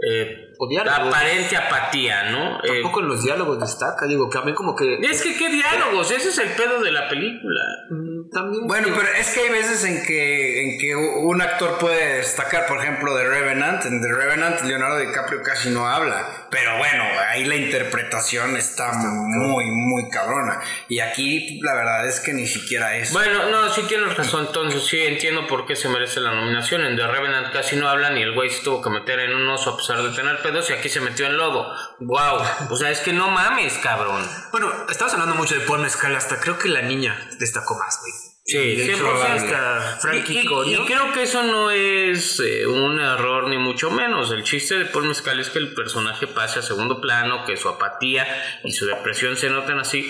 eh, 0.09 0.46
O 0.59 0.67
diálogos. 0.67 0.99
aparente 1.13 1.55
apatía, 1.55 2.31
¿no? 2.31 2.57
Eh, 2.63 2.81
Tampoco 2.81 3.01
en 3.01 3.07
los 3.09 3.23
diálogos 3.23 3.59
destaca, 3.59 4.05
digo, 4.07 4.29
que 4.29 4.37
a 4.37 4.41
mí 4.41 4.53
como 4.53 4.75
que... 4.75 4.95
es 4.95 5.21
que 5.21 5.35
qué 5.37 5.49
diálogos, 5.49 6.11
ese 6.11 6.29
es 6.29 6.37
el 6.39 6.49
pedo 6.55 6.81
de 6.81 6.91
la 6.91 7.07
película. 7.07 7.61
Mm, 7.89 8.16
También... 8.31 8.67
Bueno, 8.67 8.89
pero 8.95 9.07
es 9.13 9.29
que 9.29 9.41
hay 9.41 9.49
veces 9.49 9.83
en 9.83 10.05
que, 10.05 10.63
en 10.63 10.79
que 10.79 10.95
un 10.95 11.41
actor 11.41 11.77
puede 11.77 12.17
destacar, 12.17 12.67
por 12.67 12.79
ejemplo, 12.79 13.15
de 13.15 13.23
Revenant. 13.27 13.85
En 13.85 14.01
The 14.01 14.13
Revenant, 14.13 14.61
Leonardo 14.61 14.99
DiCaprio 14.99 15.41
casi 15.41 15.69
no 15.69 15.87
habla. 15.87 16.47
Pero 16.49 16.77
bueno, 16.77 17.03
ahí 17.29 17.45
la 17.45 17.55
interpretación 17.55 18.55
está 18.55 18.91
muy, 18.93 19.65
muy 19.65 20.09
cabrona. 20.09 20.61
Y 20.87 20.99
aquí 20.99 21.59
la 21.61 21.73
verdad 21.73 22.07
es 22.07 22.19
que 22.19 22.33
ni 22.33 22.47
siquiera 22.47 22.95
es. 22.95 23.11
Bueno, 23.11 23.49
no, 23.49 23.69
sí 23.73 23.81
tienes 23.87 24.15
razón, 24.15 24.45
entonces 24.47 24.85
sí 24.85 24.99
entiendo 24.99 25.47
por 25.47 25.65
qué 25.65 25.75
se 25.75 25.89
merece 25.89 26.19
la 26.19 26.33
nominación. 26.33 26.85
En 26.85 26.95
The 26.95 27.07
Revenant 27.07 27.51
casi 27.51 27.75
no 27.75 27.89
hablan 27.89 28.17
y 28.17 28.21
el 28.21 28.33
güey 28.33 28.49
se 28.49 28.63
tuvo 28.63 28.81
que 28.81 28.89
meter 28.89 29.19
en 29.19 29.35
un 29.35 29.47
oso 29.49 29.71
a 29.71 29.77
pesar 29.77 30.01
de 30.01 30.15
tener 30.15 30.41
pedos 30.41 30.69
y 30.69 30.73
aquí 30.73 30.89
se 30.89 31.01
metió 31.01 31.27
en 31.27 31.37
lodo. 31.37 31.67
Wow, 31.99 32.41
o 32.69 32.75
sea, 32.75 32.91
es 32.91 32.99
que 32.99 33.13
no 33.13 33.29
mames, 33.29 33.77
cabrón. 33.79 34.25
Bueno, 34.51 34.71
estabas 34.89 35.13
hablando 35.13 35.35
mucho 35.35 35.55
de 35.55 35.61
Paul 35.61 35.81
Mezcal, 35.81 36.15
hasta 36.15 36.39
creo 36.39 36.57
que 36.57 36.69
la 36.69 36.81
niña 36.81 37.29
destacó 37.39 37.77
más, 37.77 37.99
güey. 38.01 38.13
Sí, 38.49 38.75
de 38.77 38.85
hecho, 38.93 39.03
100%. 39.05 39.25
hasta 39.25 39.97
Frankie 40.01 40.33
y, 40.35 40.39
y- 40.39 40.45
Corio. 40.45 40.81
y 40.81 40.85
creo 40.85 41.11
que 41.11 41.23
eso 41.23 41.43
no 41.43 41.69
es 41.69 42.39
eh, 42.39 42.65
un 42.65 42.97
error 42.97 43.49
ni 43.49 43.57
mucho 43.57 43.91
menos. 43.91 44.31
El 44.31 44.43
chiste 44.43 44.77
de 44.79 44.85
Paul 44.85 45.07
Mezcal 45.09 45.37
es 45.41 45.49
que 45.49 45.59
el 45.59 45.73
personaje 45.73 46.27
pase 46.27 46.59
a 46.59 46.61
segundo 46.61 47.01
plano, 47.01 47.43
que 47.45 47.57
su 47.57 47.67
apatía 47.67 48.25
y 48.63 48.71
su 48.71 48.85
depresión 48.85 49.35
se 49.35 49.49
noten 49.49 49.79
así. 49.79 50.09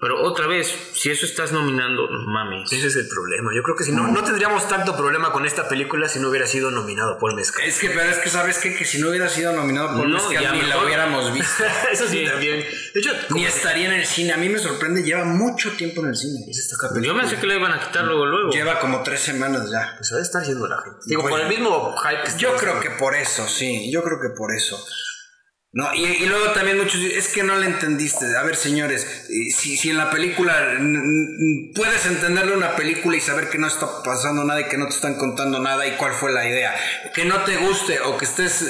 Pero 0.00 0.20
otra 0.24 0.48
vez, 0.48 0.66
si 0.94 1.10
eso 1.10 1.24
estás 1.26 1.52
nominando, 1.52 2.10
no 2.10 2.26
mames. 2.32 2.72
Ese 2.72 2.88
es 2.88 2.96
el 2.96 3.06
problema. 3.08 3.52
Yo 3.54 3.62
creo 3.62 3.76
que 3.76 3.84
si 3.84 3.92
no, 3.92 4.08
no 4.08 4.24
tendríamos 4.24 4.68
tanto 4.68 4.96
problema 4.96 5.30
con 5.30 5.46
esta 5.46 5.68
película 5.68 6.08
si 6.08 6.18
no 6.18 6.28
hubiera 6.28 6.48
sido 6.48 6.72
nominado 6.72 7.18
Paul 7.20 7.36
Mezcal. 7.36 7.64
Es 7.64 7.78
que, 7.78 7.90
pero 7.90 8.02
es 8.10 8.18
que 8.18 8.28
sabes 8.28 8.58
qué? 8.58 8.74
que 8.74 8.84
si 8.84 8.98
no 9.00 9.10
hubiera 9.10 9.28
sido 9.28 9.52
nominado 9.52 9.96
por 9.96 10.08
No, 10.08 10.14
Mezcal, 10.16 10.42
ya 10.42 10.52
ni 10.52 10.62
la 10.62 10.82
hubiéramos 10.82 11.32
visto. 11.32 11.62
Eso 11.92 12.08
sí, 12.08 12.18
Sí. 12.18 12.24
también. 12.24 12.58
De 12.94 13.00
hecho, 13.00 13.12
ni 13.30 13.44
estaría 13.44 13.86
en 13.86 13.92
el 13.92 14.06
cine. 14.06 14.32
A 14.32 14.36
mí 14.38 14.48
me 14.48 14.58
sorprende, 14.58 15.04
lleva 15.04 15.24
mucho 15.24 15.70
tiempo 15.76 16.02
en 16.02 16.08
el 16.08 16.16
cine. 16.16 16.40
Yo 17.02 17.16
pensé 17.16 17.36
que 17.36 17.46
la 17.46 17.54
iban 17.54 17.72
a 17.72 17.78
quitar 17.86 18.04
luego, 18.06 18.26
luego. 18.26 18.50
Lleva 18.50 18.80
como 18.80 19.04
tres 19.04 19.20
semanas 19.20 19.70
ya. 19.70 19.94
pues 19.98 20.10
ha 20.12 20.16
de 20.16 20.22
estar 20.22 20.42
yendo 20.42 20.66
la 20.66 20.78
gente. 20.82 20.98
Digo, 21.06 21.22
Pues- 21.22 21.32
con 21.32 21.40
el 21.42 21.48
mismo 21.48 21.94
hype 21.98 22.22
que 22.32 22.38
Yo 22.38 22.56
creo 22.56 22.80
que 22.80 22.90
por 22.90 23.14
eso, 23.14 23.46
sí, 23.46 23.88
yo 23.92 24.02
creo 24.02 24.18
que 24.20 24.30
por 24.30 24.52
eso. 24.52 24.84
No, 25.76 25.94
y, 25.94 26.06
y 26.06 26.24
luego 26.24 26.52
también 26.52 26.78
muchos 26.78 26.98
dicen, 26.98 27.18
es 27.18 27.28
que 27.28 27.42
no 27.42 27.54
le 27.56 27.66
entendiste. 27.66 28.24
A 28.38 28.42
ver, 28.44 28.56
señores, 28.56 29.26
eh, 29.28 29.50
si, 29.54 29.76
si 29.76 29.90
en 29.90 29.98
la 29.98 30.10
película 30.10 30.74
puedes 31.74 32.06
entenderle 32.06 32.56
una 32.56 32.74
película 32.76 33.14
y 33.14 33.20
saber 33.20 33.50
que 33.50 33.58
no 33.58 33.66
está 33.66 34.02
pasando 34.02 34.42
nada 34.44 34.62
y 34.62 34.68
que 34.68 34.78
no 34.78 34.86
te 34.86 34.94
están 34.94 35.16
contando 35.16 35.58
nada 35.58 35.86
y 35.86 35.98
cuál 35.98 36.14
fue 36.14 36.32
la 36.32 36.48
idea. 36.48 36.74
Que 37.12 37.26
no 37.26 37.42
te 37.42 37.58
guste 37.58 38.00
o 38.00 38.16
que 38.16 38.24
estés, 38.24 38.64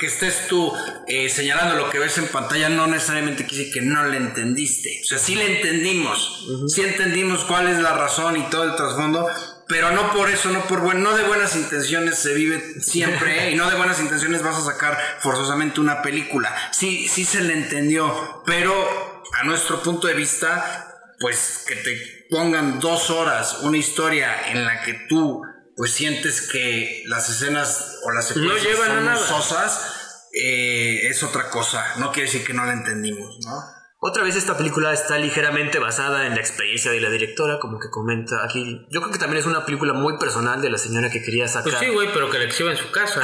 que 0.00 0.06
estés 0.06 0.46
tú 0.48 0.72
eh, 1.06 1.28
señalando 1.28 1.76
lo 1.76 1.90
que 1.90 1.98
ves 1.98 2.16
en 2.16 2.28
pantalla, 2.28 2.70
no 2.70 2.86
necesariamente 2.86 3.44
quiere 3.44 3.66
decir 3.66 3.82
que 3.82 3.86
no 3.86 4.06
le 4.06 4.16
entendiste. 4.16 5.00
O 5.02 5.04
sea, 5.04 5.18
sí 5.18 5.34
le 5.34 5.58
entendimos, 5.58 6.48
sí 6.68 6.80
entendimos 6.80 7.44
cuál 7.44 7.68
es 7.68 7.80
la 7.80 7.92
razón 7.92 8.34
y 8.38 8.48
todo 8.48 8.64
el 8.64 8.76
trasfondo, 8.76 9.28
pero 9.68 9.90
no 9.90 10.12
por 10.12 10.30
eso, 10.30 10.50
no 10.50 10.64
por 10.66 10.80
buen, 10.80 11.02
no 11.02 11.16
de 11.16 11.24
buenas 11.24 11.56
intenciones 11.56 12.18
se 12.18 12.34
vive 12.34 12.80
siempre, 12.80 13.48
¿eh? 13.48 13.50
y 13.52 13.54
no 13.56 13.68
de 13.68 13.76
buenas 13.76 14.00
intenciones 14.00 14.42
vas 14.42 14.56
a 14.56 14.64
sacar 14.64 14.98
forzosamente 15.20 15.80
una 15.80 16.02
película. 16.02 16.54
Sí, 16.72 17.08
sí 17.08 17.24
se 17.24 17.40
le 17.40 17.54
entendió, 17.54 18.42
pero 18.46 19.22
a 19.32 19.44
nuestro 19.44 19.82
punto 19.82 20.06
de 20.06 20.14
vista, 20.14 21.14
pues 21.18 21.64
que 21.66 21.76
te 21.76 22.26
pongan 22.30 22.80
dos 22.80 23.10
horas 23.10 23.58
una 23.62 23.76
historia 23.76 24.50
en 24.50 24.64
la 24.64 24.82
que 24.82 24.94
tú 25.08 25.42
pues 25.76 25.92
sientes 25.92 26.48
que 26.50 27.02
las 27.06 27.28
escenas 27.28 27.98
o 28.04 28.10
las 28.10 28.28
secuencias 28.28 28.62
llevan 28.62 28.90
a 28.90 28.94
son 28.94 29.04
nada. 29.04 29.26
sosas, 29.26 30.26
eh, 30.32 31.08
es 31.08 31.22
otra 31.22 31.50
cosa. 31.50 31.84
No 31.98 32.12
quiere 32.12 32.30
decir 32.30 32.46
que 32.46 32.54
no 32.54 32.64
la 32.64 32.72
entendimos, 32.72 33.38
¿no? 33.44 33.75
Otra 33.98 34.22
vez 34.24 34.36
esta 34.36 34.56
película 34.56 34.92
está 34.92 35.18
ligeramente 35.18 35.78
basada 35.78 36.26
en 36.26 36.34
la 36.34 36.40
experiencia 36.40 36.90
de 36.90 37.00
la 37.00 37.08
directora, 37.08 37.58
como 37.58 37.78
que 37.78 37.88
comenta 37.88 38.44
aquí. 38.44 38.86
Yo 38.90 39.00
creo 39.00 39.12
que 39.12 39.18
también 39.18 39.40
es 39.40 39.46
una 39.46 39.64
película 39.64 39.94
muy 39.94 40.18
personal 40.18 40.60
de 40.60 40.68
la 40.68 40.76
señora 40.76 41.10
que 41.10 41.22
quería 41.22 41.48
sacar. 41.48 41.72
Pues 41.72 41.78
sí, 41.78 41.88
güey, 41.88 42.12
pero 42.12 42.28
que 42.28 42.38
la 42.38 42.44
exhiba 42.44 42.70
en 42.70 42.76
su 42.76 42.90
casa. 42.90 43.22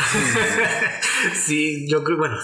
sí, 1.35 1.87
yo 1.91 2.03
creo, 2.03 2.17
bueno, 2.17 2.39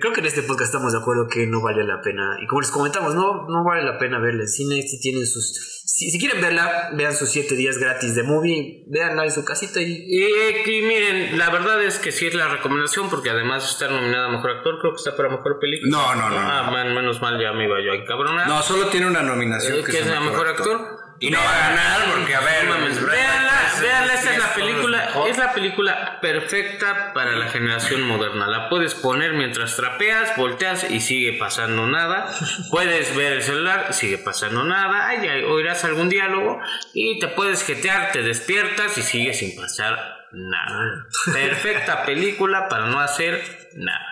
creo 0.00 0.12
que 0.12 0.20
en 0.20 0.26
este 0.26 0.42
podcast 0.42 0.68
estamos 0.74 0.92
de 0.92 0.98
acuerdo 0.98 1.26
que 1.28 1.46
no 1.46 1.60
vale 1.62 1.84
la 1.84 2.00
pena. 2.00 2.36
Y 2.42 2.46
como 2.46 2.60
les 2.60 2.70
comentamos, 2.70 3.14
no, 3.14 3.46
no 3.48 3.64
vale 3.64 3.82
la 3.84 3.98
pena 3.98 4.18
verla 4.18 4.42
en 4.42 4.48
cine. 4.48 4.82
Si 4.82 5.00
tienen 5.00 5.26
sus. 5.26 5.82
Si, 5.86 6.10
si 6.10 6.18
quieren 6.18 6.40
verla, 6.40 6.90
vean 6.94 7.14
sus 7.14 7.28
7 7.28 7.54
días 7.54 7.78
gratis 7.78 8.14
de 8.16 8.22
movie, 8.24 8.84
véanla 8.88 9.24
en 9.24 9.30
su 9.30 9.44
casita 9.44 9.80
y. 9.80 9.86
Y, 10.06 10.70
y 10.78 10.82
miren, 10.82 11.38
la 11.38 11.50
verdad 11.50 11.82
es 11.84 11.98
que 11.98 12.10
sí 12.10 12.26
es 12.26 12.34
la 12.34 12.48
recomendación, 12.48 13.08
porque 13.10 13.30
además 13.30 13.62
de 13.64 13.70
estar 13.70 13.90
nominada 13.90 14.26
a 14.26 14.32
mejor 14.32 14.50
actor, 14.50 14.78
creo 14.80 14.92
que 14.92 14.96
está 14.98 15.14
para 15.16 15.28
mejor 15.28 15.58
película. 15.60 15.90
No, 15.90 16.14
no, 16.14 16.30
no, 16.30 16.36
Ah, 16.38 16.70
man- 16.70 16.94
menos 16.94 17.20
mal 17.20 17.40
ya 17.40 17.52
me 17.52 17.64
iba 17.66 17.76
yo 17.84 17.92
a 17.92 17.96
encabronar. 17.96 18.48
No, 18.48 18.62
solo 18.62 18.86
tiene 18.88 19.06
una 19.06 19.22
nominación. 19.22 19.78
Eh, 19.78 19.84
que 19.84 19.98
es 20.00 20.06
la 20.06 20.20
mejor 20.20 20.48
actor. 20.48 21.03
Y 21.26 21.30
no 21.30 21.38
va 21.38 21.50
a 21.54 21.68
ganar 21.70 22.00
porque, 22.14 22.34
a 22.34 22.40
ver, 22.40 22.66
mames, 22.68 23.02
véanla, 23.04 23.52
es- 23.72 23.80
véanla, 23.80 24.14
esta 24.14 24.32
es 24.32 24.38
la 24.38 24.54
película, 24.54 25.10
es 25.28 25.38
la 25.38 25.52
película 25.52 26.20
perfecta 26.20 27.12
para 27.14 27.32
la 27.32 27.48
generación 27.48 28.02
moderna. 28.02 28.46
La 28.46 28.68
puedes 28.68 28.94
poner 28.94 29.32
mientras 29.32 29.76
trapeas, 29.76 30.36
volteas 30.36 30.90
y 30.90 31.00
sigue 31.00 31.32
pasando 31.38 31.86
nada. 31.86 32.26
Puedes 32.70 33.14
ver 33.16 33.32
el 33.34 33.42
celular, 33.42 33.92
sigue 33.94 34.18
pasando 34.18 34.64
nada. 34.64 35.08
Ay, 35.08 35.26
ay, 35.28 35.44
oirás 35.44 35.84
algún 35.84 36.08
diálogo 36.08 36.60
y 36.92 37.18
te 37.20 37.28
puedes 37.28 37.64
jetear, 37.64 38.12
te 38.12 38.22
despiertas 38.22 38.98
y 38.98 39.02
sigue 39.02 39.32
sin 39.34 39.56
pasar 39.56 39.98
nada. 40.32 41.06
Perfecta 41.32 42.02
película 42.06 42.68
para 42.68 42.86
no 42.86 43.00
hacer 43.00 43.42
nada. 43.76 44.06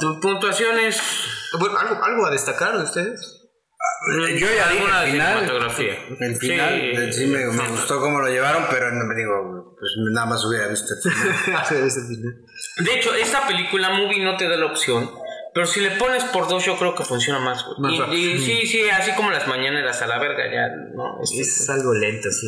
Tu- 0.00 0.20
Puntuaciones. 0.20 1.00
Bueno, 1.58 1.78
¿algo, 1.78 2.02
algo 2.04 2.26
a 2.26 2.30
destacar 2.30 2.76
de 2.78 2.84
ustedes? 2.84 3.39
Yo 4.38 4.46
ya 4.46 4.68
dije 4.70 4.84
el 4.84 5.10
final. 5.12 5.44
El 6.20 6.36
final, 6.36 6.74
Sí. 6.80 6.86
eh, 6.96 7.12
sí, 7.12 7.26
me, 7.26 7.44
me 7.46 7.68
gustó 7.68 8.00
cómo 8.00 8.20
lo 8.20 8.28
llevaron, 8.28 8.64
pero 8.70 8.90
no 8.92 9.04
me 9.04 9.14
digo, 9.14 9.76
pues 9.78 9.90
nada 10.12 10.26
más 10.26 10.44
hubiera 10.44 10.68
visto 10.68 10.94
el 10.94 11.02
final. 11.12 11.28
Es 11.86 11.96
el 11.96 12.06
final. 12.06 12.44
De 12.78 12.94
hecho, 12.98 13.14
esta 13.14 13.46
película 13.46 13.90
movie 13.90 14.24
no 14.24 14.36
te 14.36 14.48
da 14.48 14.56
la 14.56 14.66
opción. 14.66 15.10
Pero 15.52 15.66
si 15.66 15.80
le 15.80 15.90
pones 15.92 16.24
por 16.24 16.48
dos, 16.48 16.64
yo 16.64 16.78
creo 16.78 16.94
que 16.94 17.04
funciona 17.04 17.40
más. 17.40 17.64
Más 17.78 17.92
Y- 18.12 18.32
y, 18.32 18.38
sí, 18.38 18.66
sí, 18.66 18.88
así 18.88 19.12
como 19.16 19.30
las 19.32 19.46
mañaneras 19.48 20.00
a 20.00 20.06
la 20.06 20.18
verga, 20.18 20.44
ya, 20.50 20.68
¿no? 20.94 21.20
Este, 21.22 21.40
Es 21.40 21.68
algo 21.68 21.92
lento, 21.92 22.30
sí. 22.30 22.46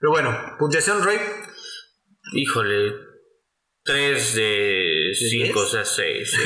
Pero 0.00 0.10
bueno, 0.12 0.56
puntuación, 0.58 1.02
Roy. 1.04 1.16
Híjole, 2.32 2.92
3 3.84 4.34
de 4.34 5.10
5, 5.14 5.60
o 5.60 5.66
sea, 5.66 5.84
6. 5.84 6.36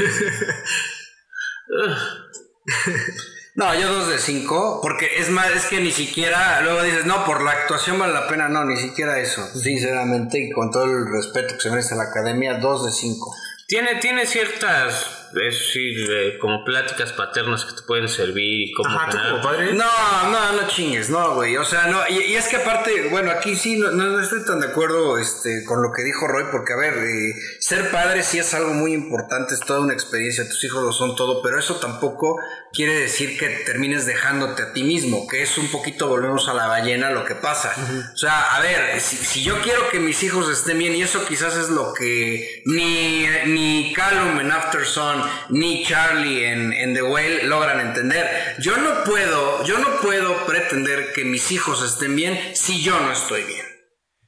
No, 3.58 3.74
yo 3.74 3.92
dos 3.92 4.08
de 4.08 4.18
cinco, 4.18 4.78
porque 4.80 5.08
es 5.18 5.30
más, 5.30 5.50
es 5.50 5.64
que 5.64 5.80
ni 5.80 5.90
siquiera, 5.90 6.60
luego 6.60 6.80
dices, 6.80 7.06
no, 7.06 7.24
por 7.24 7.42
la 7.42 7.50
actuación 7.50 7.98
vale 7.98 8.12
la 8.12 8.28
pena, 8.28 8.48
no, 8.48 8.64
ni 8.64 8.76
siquiera 8.76 9.18
eso, 9.18 9.44
sinceramente, 9.48 10.38
y 10.38 10.52
con 10.52 10.70
todo 10.70 10.84
el 10.84 11.10
respeto 11.10 11.56
que 11.56 11.62
se 11.62 11.70
merece 11.70 11.96
la 11.96 12.04
academia, 12.04 12.58
dos 12.58 12.86
de 12.86 12.92
cinco. 12.92 13.34
Tiene, 13.66 13.96
tiene 13.96 14.26
ciertas, 14.26 15.27
es 15.28 15.58
decir, 15.58 16.10
eh, 16.10 16.38
como 16.38 16.64
pláticas 16.64 17.12
paternas 17.12 17.64
que 17.64 17.74
te 17.74 17.82
pueden 17.82 18.08
servir 18.08 18.68
y 18.68 18.72
como 18.72 18.90
Ajá, 18.90 19.10
tú 19.10 19.16
ganar. 19.16 19.30
como 19.32 19.42
padre. 19.42 19.72
No, 19.74 20.30
no, 20.30 20.52
no 20.52 20.68
chingues, 20.68 21.10
no, 21.10 21.34
güey. 21.34 21.56
O 21.56 21.64
sea, 21.64 21.86
no, 21.86 22.00
y, 22.08 22.18
y 22.32 22.34
es 22.36 22.46
que 22.48 22.56
aparte, 22.56 23.08
bueno, 23.10 23.30
aquí 23.30 23.54
sí 23.56 23.78
no, 23.78 23.90
no- 23.90 24.04
no 24.08 24.20
estoy 24.20 24.44
tan 24.44 24.60
de 24.60 24.68
acuerdo 24.68 25.18
este, 25.18 25.64
con 25.64 25.82
lo 25.82 25.92
que 25.92 26.02
dijo 26.02 26.26
Roy, 26.26 26.44
porque 26.50 26.72
a 26.72 26.76
ver, 26.76 26.94
eh, 26.98 27.34
ser 27.60 27.90
padre 27.90 28.22
sí 28.22 28.38
es 28.38 28.54
algo 28.54 28.72
muy 28.74 28.92
importante, 28.92 29.54
es 29.54 29.60
toda 29.60 29.80
una 29.80 29.92
experiencia, 29.94 30.48
tus 30.48 30.62
hijos 30.64 30.82
lo 30.82 30.92
son 30.92 31.14
todo, 31.16 31.42
pero 31.42 31.58
eso 31.58 31.76
tampoco 31.76 32.36
quiere 32.72 32.94
decir 32.98 33.38
que 33.38 33.48
termines 33.48 34.06
dejándote 34.06 34.62
a 34.62 34.72
ti 34.72 34.82
mismo, 34.82 35.26
que 35.28 35.42
es 35.42 35.56
un 35.58 35.68
poquito, 35.70 36.08
volvemos 36.08 36.48
a 36.48 36.54
la 36.54 36.66
ballena, 36.66 37.10
lo 37.10 37.24
que 37.24 37.34
pasa. 37.34 37.72
O 38.14 38.16
sea, 38.16 38.54
a 38.56 38.60
ver, 38.60 39.00
si, 39.00 39.16
si 39.16 39.42
yo 39.42 39.60
quiero 39.62 39.88
que 39.90 40.00
mis 40.00 40.22
hijos 40.22 40.48
estén 40.50 40.78
bien, 40.78 40.94
y 40.94 41.02
eso 41.02 41.24
quizás 41.26 41.56
es 41.56 41.70
lo 41.70 41.92
que 41.94 42.62
ni, 42.66 43.26
ni 43.46 43.92
Callum 43.94 44.40
en 44.40 44.50
After 44.52 44.84
Sun, 44.84 45.17
ni 45.50 45.84
Charlie 45.84 46.44
en, 46.46 46.72
en 46.72 46.94
The 46.94 47.02
Whale 47.02 47.44
logran 47.44 47.80
entender. 47.80 48.56
Yo 48.60 48.76
no 48.76 49.04
puedo, 49.04 49.64
yo 49.64 49.78
no 49.78 50.00
puedo 50.00 50.46
pretender 50.46 51.12
que 51.12 51.24
mis 51.24 51.50
hijos 51.50 51.82
estén 51.82 52.16
bien 52.16 52.38
si 52.54 52.82
yo 52.82 52.98
no 53.00 53.12
estoy 53.12 53.44
bien. 53.44 53.66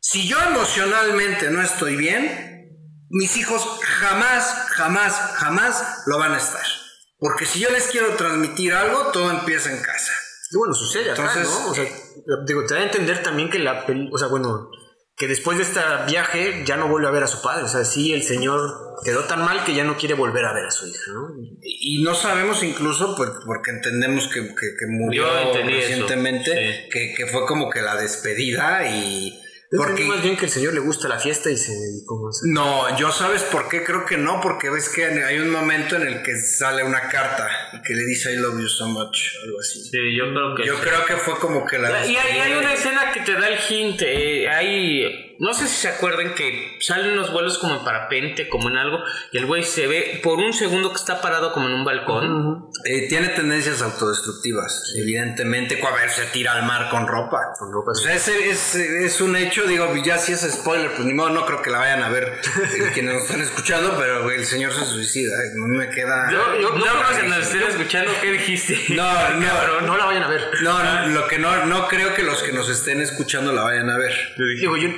Si 0.01 0.27
yo 0.27 0.39
emocionalmente 0.41 1.51
no 1.51 1.63
estoy 1.63 1.97
bien, 1.97 2.51
mis 3.11 3.37
hijos 3.37 3.81
jamás, 3.83 4.69
jamás, 4.71 5.15
jamás 5.35 6.03
lo 6.07 6.19
van 6.19 6.33
a 6.33 6.39
estar. 6.39 6.65
Porque 7.19 7.45
si 7.45 7.61
yo 7.61 7.71
les 7.71 7.89
quiero 7.89 8.15
transmitir 8.15 8.73
algo, 8.73 9.11
todo 9.13 9.31
empieza 9.31 9.71
en 9.71 9.83
casa. 9.83 10.13
Y 10.51 10.57
bueno, 10.57 10.75
sucede 10.75 11.11
acá, 11.11 11.23
Entonces, 11.23 11.49
¿no? 11.49 11.71
O 11.71 11.75
sea, 11.75 11.85
digo, 12.47 12.65
te 12.67 12.75
da 12.75 12.81
a 12.81 12.85
entender 12.85 13.23
también 13.23 13.51
que 13.51 13.59
la 13.59 13.85
peli, 13.85 14.09
o 14.13 14.19
sea, 14.19 14.29
bueno, 14.29 14.71
que 15.21 15.29
después 15.29 15.59
de 15.59 15.65
este 15.65 15.81
viaje 16.09 16.63
ya 16.65 16.77
no 16.79 16.89
vuelve 16.89 17.07
a 17.07 17.11
ver 17.11 17.23
a 17.23 17.27
su 17.29 17.43
padre. 17.43 17.65
O 17.65 17.69
sea, 17.69 17.85
sí, 17.85 18.13
el 18.15 18.23
señor 18.23 18.97
quedó 19.05 19.25
tan 19.25 19.45
mal 19.45 19.65
que 19.65 19.75
ya 19.75 19.85
no 19.85 19.97
quiere 19.99 20.15
volver 20.15 20.47
a 20.47 20.55
ver 20.55 20.65
a 20.65 20.71
su 20.71 20.87
hija, 20.89 21.13
¿no? 21.13 21.29
Y 21.63 22.03
no 22.03 22.15
sabemos 22.15 22.63
incluso, 22.63 23.15
pues, 23.17 23.31
porque 23.45 23.71
entendemos 23.71 24.29
que, 24.29 24.41
que- 24.41 24.75
que 24.79 24.87
murió 24.89 25.27
eso, 25.39 25.61
recientemente, 25.63 26.51
sí. 26.85 26.89
que, 26.91 27.15
que 27.15 27.27
fue 27.27 27.45
como 27.47 27.69
que 27.69 27.83
la 27.83 27.97
despedida 27.97 28.89
y... 28.89 29.37
Porque 29.73 29.87
Porque, 29.93 30.05
más 30.07 30.23
bien 30.25 30.37
que 30.37 30.47
el 30.47 30.51
señor 30.51 30.75
le 30.75 30.81
gusta 30.81 31.07
la 31.07 31.21
fiesta 31.21 31.49
y 31.49 31.57
se 31.57 31.71
dedicó 31.71 32.21
más. 32.25 32.41
no, 32.45 32.99
yo 32.99 33.13
sabes 33.13 33.43
por 33.45 33.69
qué 33.69 33.85
creo 33.85 34.05
que 34.05 34.17
no, 34.17 34.41
porque 34.41 34.69
ves 34.69 34.89
que 34.89 35.05
hay 35.05 35.39
un 35.39 35.51
momento 35.51 35.95
en 35.95 36.03
el 36.09 36.23
que 36.25 36.35
sale 36.41 36.83
una 36.83 37.03
carta 37.09 37.47
y 37.73 37.83
que 37.83 37.95
le 37.95 38.05
dice 38.05 38.33
I 38.33 38.37
love 38.37 38.61
you 38.61 38.69
so 38.69 38.87
much, 38.89 39.19
algo 39.45 39.61
así. 39.61 39.83
Sí, 39.85 39.99
yo 40.17 40.31
creo 40.33 40.55
que 40.55 40.67
Yo 40.67 40.75
sí. 40.77 40.81
creo 40.83 41.05
que 41.07 41.17
fue 41.17 41.39
como 41.39 41.65
que 41.67 41.79
la... 41.79 42.07
Y 42.07 42.17
hay, 42.17 42.39
hay 42.39 42.53
una 42.55 42.73
escena 42.75 43.13
que 43.13 43.21
te 43.21 43.33
da 43.35 43.49
el 43.49 43.59
hint. 43.69 44.03
eh, 44.03 44.49
hay. 44.49 45.27
No 45.43 45.55
sé 45.55 45.67
si 45.69 45.75
se 45.77 45.89
acuerdan 45.89 46.35
que 46.35 46.77
salen 46.81 47.13
unos 47.13 47.33
vuelos 47.33 47.57
como 47.57 47.75
en 47.79 47.83
parapente, 47.83 48.47
como 48.47 48.69
en 48.69 48.77
algo, 48.77 48.99
y 49.33 49.39
el 49.39 49.47
güey 49.47 49.63
se 49.63 49.87
ve 49.87 50.21
por 50.23 50.39
un 50.39 50.53
segundo 50.53 50.91
que 50.91 50.97
está 50.97 51.23
parado 51.23 51.55
como 51.55 51.67
en 51.67 51.73
un 51.73 51.83
balcón. 51.83 52.67
Eh, 52.85 53.09
tiene 53.09 53.29
tendencias 53.31 53.81
autodestructivas, 53.81 54.93
evidentemente. 54.99 55.81
A 55.83 55.95
ver, 55.95 56.11
se 56.11 56.27
tira 56.27 56.53
al 56.53 56.65
mar 56.67 56.91
con 56.91 57.07
ropa. 57.07 57.39
Con 57.59 57.73
ropa, 57.73 57.93
O 57.93 57.95
sea, 57.95 58.15
ese 58.15 58.51
es, 58.51 58.75
es 58.75 59.21
un 59.23 59.35
hecho, 59.35 59.67
digo, 59.67 59.91
ya 60.05 60.19
si 60.19 60.33
es 60.33 60.41
spoiler, 60.43 60.91
pues 60.93 61.07
ni 61.07 61.15
modo, 61.15 61.31
no 61.31 61.47
creo 61.47 61.63
que 61.63 61.71
la 61.71 61.79
vayan 61.79 62.03
a 62.03 62.11
ver 62.11 62.25
eh, 62.25 62.91
quienes 62.93 63.15
nos 63.15 63.23
están 63.25 63.41
escuchando, 63.41 63.97
pero 63.99 64.23
güey, 64.25 64.37
el 64.37 64.45
señor 64.45 64.73
se 64.75 64.85
suicida. 64.85 65.33
eh, 65.43 65.53
No 65.55 65.69
me 65.79 65.89
queda. 65.89 66.31
Yo, 66.31 66.61
yo, 66.61 66.69
no 66.71 66.85
no, 66.85 66.85
creo 66.85 67.17
que 67.23 67.29
escuchando. 67.69 68.11
¿Qué 68.21 68.33
dijiste? 68.33 68.79
No, 68.95 69.29
no, 69.35 69.47
Pero 69.61 69.81
no 69.83 69.97
la 69.97 70.05
vayan 70.07 70.23
a 70.25 70.29
ver. 70.29 70.51
no, 70.63 70.83
no, 70.83 71.07
lo 71.09 71.27
que 71.29 71.39
no, 71.39 71.67
no 71.67 71.87
creo 71.89 72.15
que 72.15 72.23
los 72.23 72.43
que 72.43 72.53
nos 72.53 72.69
estén 72.69 73.01
escuchando 73.01 73.53
la 73.53 73.63
vayan 73.63 73.89
a 73.91 73.97
ver. 73.99 74.13
Digo, 74.59 74.77
yo, 74.77 74.89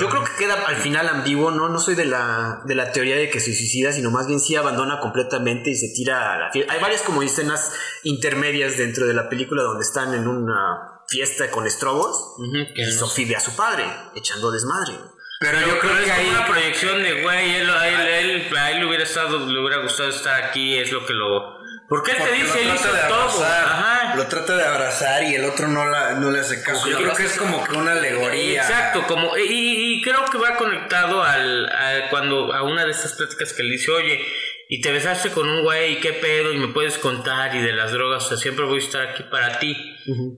yo 0.00 0.08
creo 0.08 0.24
que 0.24 0.32
queda 0.38 0.54
al 0.66 0.76
final 0.76 1.08
ambiguo, 1.08 1.50
¿no? 1.50 1.68
No 1.68 1.78
soy 1.80 1.94
de 1.94 2.04
la, 2.06 2.60
de 2.64 2.74
la 2.74 2.92
teoría 2.92 3.16
de 3.16 3.28
que 3.30 3.40
se 3.40 3.54
suicida, 3.54 3.92
sino 3.92 4.10
más 4.10 4.26
bien 4.26 4.40
sí 4.40 4.56
abandona 4.56 4.98
completamente 5.00 5.70
y 5.70 5.74
se 5.74 5.88
tira 5.94 6.34
a 6.34 6.38
la 6.38 6.50
fiesta. 6.50 6.72
Hay 6.72 6.80
varias 6.80 7.02
como 7.02 7.22
escenas 7.22 7.72
intermedias 8.02 8.76
dentro 8.78 9.06
de 9.06 9.14
la 9.14 9.28
película 9.28 9.62
donde 9.62 9.82
están 9.82 10.14
en 10.14 10.26
una 10.28 11.00
fiesta 11.08 11.50
con 11.50 11.66
estrobos 11.66 12.36
que 12.74 12.82
y 12.82 12.92
Sophie 12.92 13.26
ve 13.26 13.36
a 13.36 13.40
su 13.40 13.54
padre 13.56 13.84
echando 14.14 14.50
desmadre. 14.50 14.94
Pero 15.40 15.58
yo 15.60 15.78
creo 15.80 15.98
es 15.98 16.04
que 16.04 16.12
ahí. 16.12 16.28
una 16.28 16.46
proyección 16.46 17.02
de, 17.02 17.22
güey, 17.22 17.56
él, 17.56 17.68
a 17.68 17.88
él, 17.88 18.00
él- 18.46 18.56
a 18.56 18.70
él 18.70 18.78
le 18.78 18.86
hubiera 18.86 19.02
estado, 19.02 19.38
le 19.44 19.58
hubiera 19.58 19.78
gustado 19.82 20.08
estar 20.10 20.40
aquí, 20.44 20.76
es 20.78 20.92
lo 20.92 21.04
que 21.04 21.12
lo... 21.12 21.61
Porque 21.92 22.12
él 22.12 22.16
te 22.24 22.32
dice, 22.32 22.62
él 22.62 22.70
hizo 22.74 22.88
todo. 23.08 23.44
Ajá. 23.44 24.14
lo 24.16 24.26
trata 24.26 24.56
de 24.56 24.64
abrazar 24.64 25.22
y 25.24 25.34
el 25.34 25.44
otro 25.44 25.68
no, 25.68 25.84
la, 25.86 26.14
no 26.14 26.30
le 26.30 26.40
hace 26.40 26.62
caso. 26.62 26.88
Yo 26.88 26.96
creo 26.98 27.14
que 27.14 27.24
es 27.24 27.36
como 27.38 27.62
que 27.64 27.76
una 27.76 27.92
alegoría. 27.92 28.62
Exacto, 28.62 29.04
como 29.06 29.36
y, 29.36 29.42
y- 29.42 29.94
y 29.94 30.02
creo 30.02 30.24
que 30.30 30.38
va 30.38 30.56
conectado 30.56 31.22
al 31.22 31.66
a 31.68 32.08
cuando 32.10 32.52
a 32.52 32.62
una 32.62 32.84
de 32.84 32.90
estas 32.92 33.12
pláticas 33.14 33.52
que 33.52 33.62
le 33.62 33.72
dice, 33.72 33.90
oye, 33.90 34.20
y 34.68 34.80
te 34.80 34.90
besaste 34.90 35.30
con 35.30 35.46
un 35.48 35.62
güey, 35.64 36.00
¿qué 36.00 36.14
pedo? 36.14 36.50
Y 36.52 36.56
me 36.58 36.68
puedes 36.68 36.96
contar 36.98 37.54
y 37.54 37.60
de 37.60 37.72
las 37.72 37.92
drogas, 37.92 38.24
o 38.24 38.28
sea, 38.28 38.36
siempre 38.38 38.64
voy 38.64 38.76
a 38.76 38.84
estar 38.84 39.02
aquí 39.08 39.22
para 39.24 39.58
ti. 39.58 39.76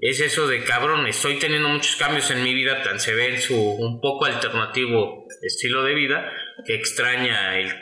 Es 0.01 0.21
eso 0.21 0.49
de 0.49 0.65
cabrón, 0.65 1.07
estoy 1.07 1.39
teniendo 1.39 1.69
muchos 1.69 1.95
cambios 1.97 2.31
en 2.33 2.43
mi 2.43 2.53
vida, 2.53 2.83
tan 2.83 2.99
se 2.99 3.15
ve 3.15 3.35
en 3.35 3.41
su 3.41 3.55
un 3.57 4.01
poco 4.01 4.25
alternativo 4.27 5.27
estilo 5.43 5.85
de 5.85 5.95
vida, 5.95 6.31
que 6.67 6.75
extraña 6.75 7.59
el 7.59 7.73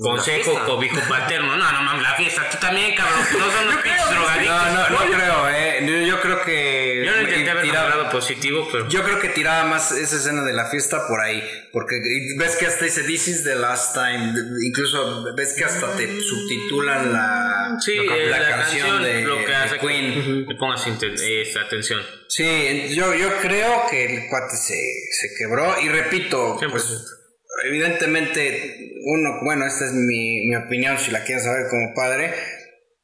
Consejo 0.00 0.64
cobijo 0.64 1.00
paterno. 1.08 1.56
No, 1.56 1.72
no 1.72 1.82
mames, 1.82 2.02
la 2.02 2.14
fiesta. 2.14 2.48
Tú 2.50 2.56
también, 2.60 2.94
cabrón. 2.94 3.18
No 3.36 3.50
son 3.50 3.66
los 3.66 3.76
pinches 3.82 4.08
drogadictos. 4.10 4.72
No, 4.72 4.88
no, 4.90 4.90
no 4.90 5.12
creo, 5.16 5.48
eh. 5.48 5.78
Yo- 5.84 6.06
Yo 6.06 6.20
creo 6.20 6.42
que. 6.42 7.02
Yo 7.04 7.12
no 7.16 7.22
intenté 7.22 7.52
ver 7.54 7.62
tiraba- 7.64 7.88
nada 7.90 8.10
positivo, 8.10 8.68
pero. 8.70 8.88
Yo 8.88 9.02
creo 9.02 9.18
que 9.18 9.28
tiraba 9.30 9.64
más 9.64 9.90
esa 9.92 10.16
escena 10.16 10.42
de 10.44 10.52
la 10.52 10.66
fiesta 10.70 11.06
por 11.08 11.20
ahí. 11.20 11.42
Porque 11.72 12.00
ves 12.38 12.56
que 12.56 12.66
hasta 12.66 12.84
dice 12.84 13.02
This 13.02 13.26
is 13.28 13.44
the 13.44 13.56
last 13.56 13.94
time. 13.94 14.32
Incluso 14.64 15.24
ves 15.34 15.54
que 15.54 15.64
hasta 15.64 15.96
te 15.96 16.20
subtitulan 16.20 17.12
la, 17.12 17.76
Sí, 17.80 17.96
la, 17.96 18.16
eh, 18.16 18.26
la 18.30 18.38
la, 18.38 18.48
canción, 18.50 19.02
de, 19.02 19.22
lo 19.22 19.38
que 19.40 19.46
de 19.46 19.54
hace 19.56 19.78
Queen. 19.78 20.14
que 20.46 20.52
le 20.52 20.54
pongas 20.58 20.86
inten- 20.86 21.14
esta 21.20 21.62
atención. 21.62 22.00
Sí, 22.28 22.94
yo, 22.94 23.14
yo 23.14 23.36
creo 23.42 23.82
que 23.90 24.04
el 24.04 24.28
cuate 24.28 24.56
se, 24.56 24.74
se 25.10 25.34
quebró. 25.38 25.74
Y 25.80 25.88
repito, 25.88 26.56
100%. 26.60 26.70
pues 26.70 27.14
evidentemente, 27.64 28.92
uno, 29.10 29.40
bueno, 29.42 29.64
esta 29.64 29.86
es 29.86 29.94
mi, 29.94 30.46
mi 30.46 30.54
opinión, 30.54 30.98
si 30.98 31.10
la 31.10 31.24
quieren 31.24 31.42
saber 31.42 31.68
como 31.70 31.94
padre, 31.94 32.30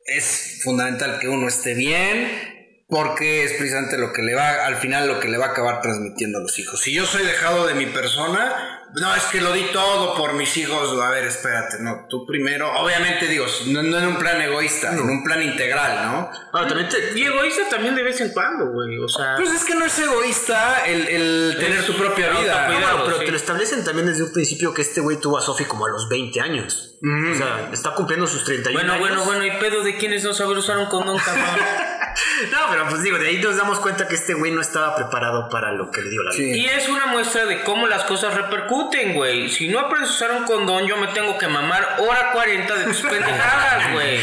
es 0.04 0.60
fundamental 0.62 1.18
que 1.18 1.28
uno 1.28 1.48
esté 1.48 1.72
bien. 1.72 2.53
Porque 2.88 3.44
es 3.44 3.52
precisamente 3.54 3.96
lo 3.96 4.12
que 4.12 4.22
le 4.22 4.34
va, 4.34 4.66
al 4.66 4.76
final 4.76 5.08
lo 5.08 5.18
que 5.18 5.28
le 5.28 5.38
va 5.38 5.46
a 5.46 5.48
acabar 5.50 5.80
transmitiendo 5.80 6.38
a 6.38 6.42
los 6.42 6.58
hijos. 6.58 6.80
Si 6.80 6.92
yo 6.92 7.06
soy 7.06 7.24
dejado 7.24 7.66
de 7.66 7.74
mi 7.74 7.86
persona, 7.86 8.84
no, 8.94 9.14
es 9.14 9.24
que 9.24 9.40
lo 9.40 9.52
di 9.52 9.64
todo 9.72 10.14
por 10.14 10.34
mis 10.34 10.56
hijos. 10.56 11.00
A 11.02 11.10
ver, 11.10 11.24
espérate, 11.24 11.78
no, 11.80 12.06
tú 12.08 12.26
primero, 12.26 12.70
obviamente 12.78 13.26
digo, 13.26 13.46
no, 13.68 13.82
no 13.82 13.98
en 13.98 14.06
un 14.06 14.18
plan 14.18 14.40
egoísta, 14.40 14.92
en 14.92 15.00
un 15.00 15.24
plan 15.24 15.42
integral, 15.42 16.06
¿no? 16.06 16.30
Ahora, 16.52 16.68
también 16.68 16.88
te, 16.88 17.18
Y 17.18 17.24
egoísta 17.24 17.62
también 17.70 17.94
de 17.96 18.02
vez 18.02 18.20
en 18.20 18.32
cuando, 18.32 18.70
güey. 18.70 18.98
O 18.98 19.08
sea. 19.08 19.34
Pues 19.36 19.50
es 19.50 19.64
que 19.64 19.74
no 19.74 19.86
es 19.86 19.98
egoísta 19.98 20.84
el, 20.86 21.08
el 21.08 21.56
tener 21.58 21.78
Es 21.78 21.86
tu 21.86 21.96
propia 21.96 22.28
vida. 22.30 22.66
Bueno, 22.66 23.02
pero 23.06 23.18
sí. 23.18 23.24
te 23.24 23.30
lo 23.32 23.36
establecen 23.36 23.82
también 23.82 24.06
desde 24.06 24.22
un 24.24 24.32
principio 24.32 24.72
que 24.74 24.82
este 24.82 25.00
güey 25.00 25.16
tuvo 25.16 25.38
a 25.38 25.40
Sophie 25.40 25.66
como 25.66 25.86
a 25.86 25.88
los 25.88 26.08
20 26.08 26.40
años. 26.40 26.98
O 27.02 27.34
sea, 27.34 27.70
está 27.72 27.94
cumpliendo 27.94 28.26
sus 28.26 28.44
31 28.44 28.78
Bueno, 28.78 28.92
años. 28.92 29.00
bueno, 29.00 29.24
bueno, 29.24 29.44
y 29.44 29.58
pedo 29.58 29.82
de 29.82 29.96
quienes 29.96 30.22
no 30.22 30.32
saben 30.32 30.56
usar 30.56 30.78
un 30.78 30.86
condón, 30.86 31.18
cabrón. 31.18 31.44
No, 32.50 32.58
pero 32.70 32.88
pues 32.88 33.02
digo, 33.02 33.18
de 33.18 33.28
ahí 33.28 33.38
nos 33.38 33.56
damos 33.56 33.80
cuenta 33.80 34.06
que 34.08 34.14
este 34.14 34.34
güey 34.34 34.52
no 34.52 34.60
estaba 34.60 34.94
preparado 34.96 35.48
para 35.48 35.72
lo 35.72 35.90
que 35.90 36.00
le 36.02 36.10
dio 36.10 36.22
la 36.22 36.30
vida. 36.32 36.54
Sí. 36.54 36.60
Y 36.60 36.66
es 36.66 36.88
una 36.88 37.06
muestra 37.06 37.44
de 37.46 37.62
cómo 37.62 37.86
las 37.86 38.04
cosas 38.04 38.34
repercuten, 38.34 39.14
güey. 39.14 39.48
Si 39.48 39.68
no 39.68 39.80
aprendes 39.80 40.10
a 40.10 40.14
usar 40.14 40.30
un 40.32 40.44
condón, 40.44 40.86
yo 40.86 40.96
me 40.96 41.08
tengo 41.08 41.36
que 41.38 41.48
mamar 41.48 41.96
hora 41.98 42.30
40 42.32 42.74
de 42.74 42.84
tus 42.84 43.00
pendejadas, 43.02 43.92
güey. 43.92 44.18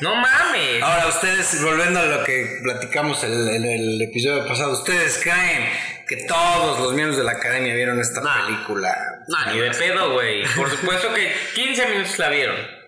No 0.00 0.14
mames. 0.14 0.82
Ahora, 0.82 1.06
ustedes, 1.08 1.62
volviendo 1.62 2.00
a 2.00 2.06
lo 2.06 2.24
que 2.24 2.60
platicamos 2.62 3.22
el, 3.24 3.48
el- 3.48 3.64
el 3.64 4.02
episodio 4.02 4.46
pasado, 4.46 4.72
¿ustedes 4.72 5.20
creen 5.22 5.68
que 6.08 6.16
todos 6.26 6.80
los 6.80 6.92
miembros 6.94 7.16
de 7.18 7.24
la 7.24 7.32
academia 7.32 7.74
vieron 7.74 8.00
esta 8.00 8.20
Nah. 8.20 8.46
película? 8.46 8.94
No, 9.28 9.52
ni 9.52 9.60
de 9.60 9.70
pedo, 9.70 10.12
güey. 10.12 10.44
Por 10.56 10.68
supuesto 10.70 11.12
que 11.14 11.32
15 11.54 11.86
minutos 11.88 12.18
la 12.18 12.28
vieron. 12.30 12.79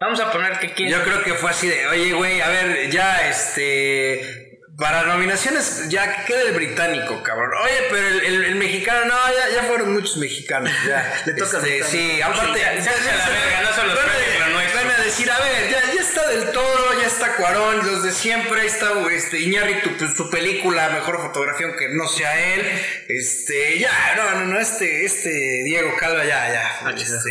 Vamos 0.00 0.18
a 0.20 0.32
poner 0.32 0.58
que 0.58 0.72
15 0.72 0.90
Yo 0.92 1.02
creo 1.04 1.22
que 1.22 1.34
fue 1.34 1.50
así 1.50 1.68
de, 1.68 1.86
oye, 1.88 2.12
güey, 2.14 2.40
a 2.40 2.48
ver, 2.48 2.90
ya, 2.90 3.28
este... 3.28 4.46
Para 4.78 5.02
nominaciones, 5.02 5.90
ya 5.90 6.10
que 6.16 6.24
quede 6.32 6.48
el 6.48 6.52
británico, 6.54 7.22
cabrón. 7.22 7.50
Oye, 7.64 7.74
pero 7.90 8.08
el, 8.08 8.20
el- 8.24 8.44
el 8.44 8.54
mexicano, 8.54 9.04
no, 9.04 9.14
ya, 9.36 9.54
ya 9.56 9.62
fueron 9.64 9.92
muchos 9.92 10.16
mexicanos. 10.16 10.72
Ya. 10.88 11.20
Le 11.26 11.34
toca 11.34 11.58
Este, 11.58 11.82
sí, 11.84 12.22
aparte. 12.22 12.58
Sí, 12.58 12.82
se 12.84 12.88
hace 12.88 13.12
la 13.14 13.28
verga, 13.28 13.60
no 13.62 13.74
son 13.76 13.88
los 13.88 13.96
van 13.98 14.08
a- 14.08 14.12
premios, 14.14 14.38
lo 14.48 14.54
nuestro. 14.54 14.80
Van 14.80 14.90
a 14.90 15.04
decir, 15.04 15.30
a 15.30 15.38
ver, 15.38 15.70
ya, 15.70 15.82
ya 15.92 16.00
está 16.00 16.26
del 16.28 16.50
toro, 16.52 16.98
ya 16.98 17.06
está 17.08 17.36
Cuarón, 17.36 17.86
los 17.86 18.02
de 18.04 18.10
siempre, 18.12 18.62
ahí 18.62 18.68
está 18.68 18.90
este, 19.12 19.40
Iñárritu, 19.40 19.98
pues 19.98 20.14
su 20.16 20.30
película, 20.30 20.88
mejor 20.88 21.20
fotografía, 21.20 21.66
aunque 21.66 21.88
no 21.90 22.08
sea 22.08 22.54
él. 22.54 22.62
Este, 23.08 23.78
ya, 23.80 23.90
no, 24.16 24.30
no, 24.40 24.46
no, 24.46 24.58
este, 24.60 25.04
este 25.04 25.28
Diego 25.66 25.94
Calva, 25.98 26.24
ya, 26.24 26.50
ya. 26.54 26.78
Ah, 26.86 26.94
este, 26.96 27.30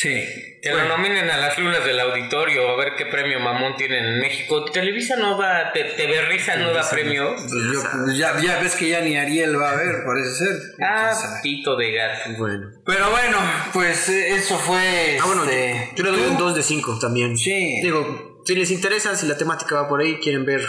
sí. 0.00 0.24
Que 0.62 0.70
lo 0.72 0.84
nominen 0.88 1.30
a 1.30 1.36
las 1.38 1.58
lunas 1.58 1.84
del 1.84 1.98
auditorio 2.00 2.68
a 2.68 2.76
ver 2.76 2.94
qué 2.96 3.06
premio 3.06 3.38
mamón 3.40 3.76
tienen 3.76 4.04
en 4.04 4.18
México. 4.20 4.64
Televisa 4.64 5.16
no 5.16 5.38
da, 5.38 5.72
te, 5.72 5.84
te 5.84 6.22
Risa 6.22 6.56
no 6.56 6.72
da 6.72 6.88
premio. 6.88 7.34
Pues 7.36 7.52
yo- 7.72 7.82
pues 8.04 8.16
ya, 8.18 8.40
ya 8.40 8.60
ves 8.60 8.74
que 8.74 8.88
ya 8.88 9.00
ni 9.00 9.16
Ariel 9.16 9.60
va 9.60 9.70
a 9.70 9.76
ver, 9.76 10.04
parece 10.04 10.30
ser. 10.32 10.56
Ah, 10.80 11.12
sabe. 11.14 11.40
pito 11.42 11.76
de 11.76 11.92
gato. 11.92 12.30
Bueno. 12.36 12.70
Pero 12.84 13.10
bueno, 13.10 13.38
pues 13.72 14.08
eh, 14.08 14.34
eso 14.34 14.58
fue. 14.58 15.18
Ah, 15.20 15.26
bueno, 15.26 15.44
este, 15.44 15.90
yo 15.96 16.04
le 16.04 16.10
doy 16.10 16.20
¿tú? 16.22 16.28
un 16.30 16.38
2 16.38 16.54
de 16.56 16.62
5 16.62 16.98
también. 17.00 17.36
Sí. 17.36 17.80
Digo, 17.82 18.42
si 18.44 18.54
les 18.54 18.70
interesa, 18.70 19.14
si 19.16 19.26
la 19.26 19.36
temática 19.36 19.76
va 19.76 19.88
por 19.88 20.00
ahí, 20.00 20.18
quieren 20.18 20.44
ver 20.44 20.60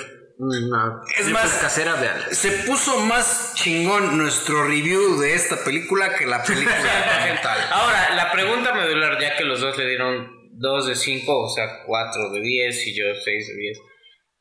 Es 1.17 1.27
más, 1.27 1.53
casera, 1.55 1.95
vean. 1.95 2.17
Se 2.31 2.49
puso 2.65 2.97
más 3.01 3.51
chingón 3.55 4.17
nuestro 4.17 4.63
review 4.63 5.19
de 5.19 5.33
esta 5.33 5.57
película 5.65 6.15
que 6.15 6.25
la 6.25 6.41
película 6.43 6.75
tal. 7.43 7.59
Ahora, 7.71 8.15
la 8.15 8.31
pregunta 8.31 8.73
medular, 8.73 9.19
ya 9.19 9.35
que 9.35 9.43
los 9.43 9.59
dos 9.59 9.77
le 9.77 9.85
dieron 9.87 10.31
2 10.53 10.87
de 10.87 10.95
5, 10.95 11.37
o 11.37 11.49
sea, 11.49 11.83
4 11.85 12.29
de 12.31 12.39
10 12.39 12.87
y 12.87 12.97
yo 12.97 13.05
6 13.21 13.47
de 13.47 13.53
10. 13.53 13.79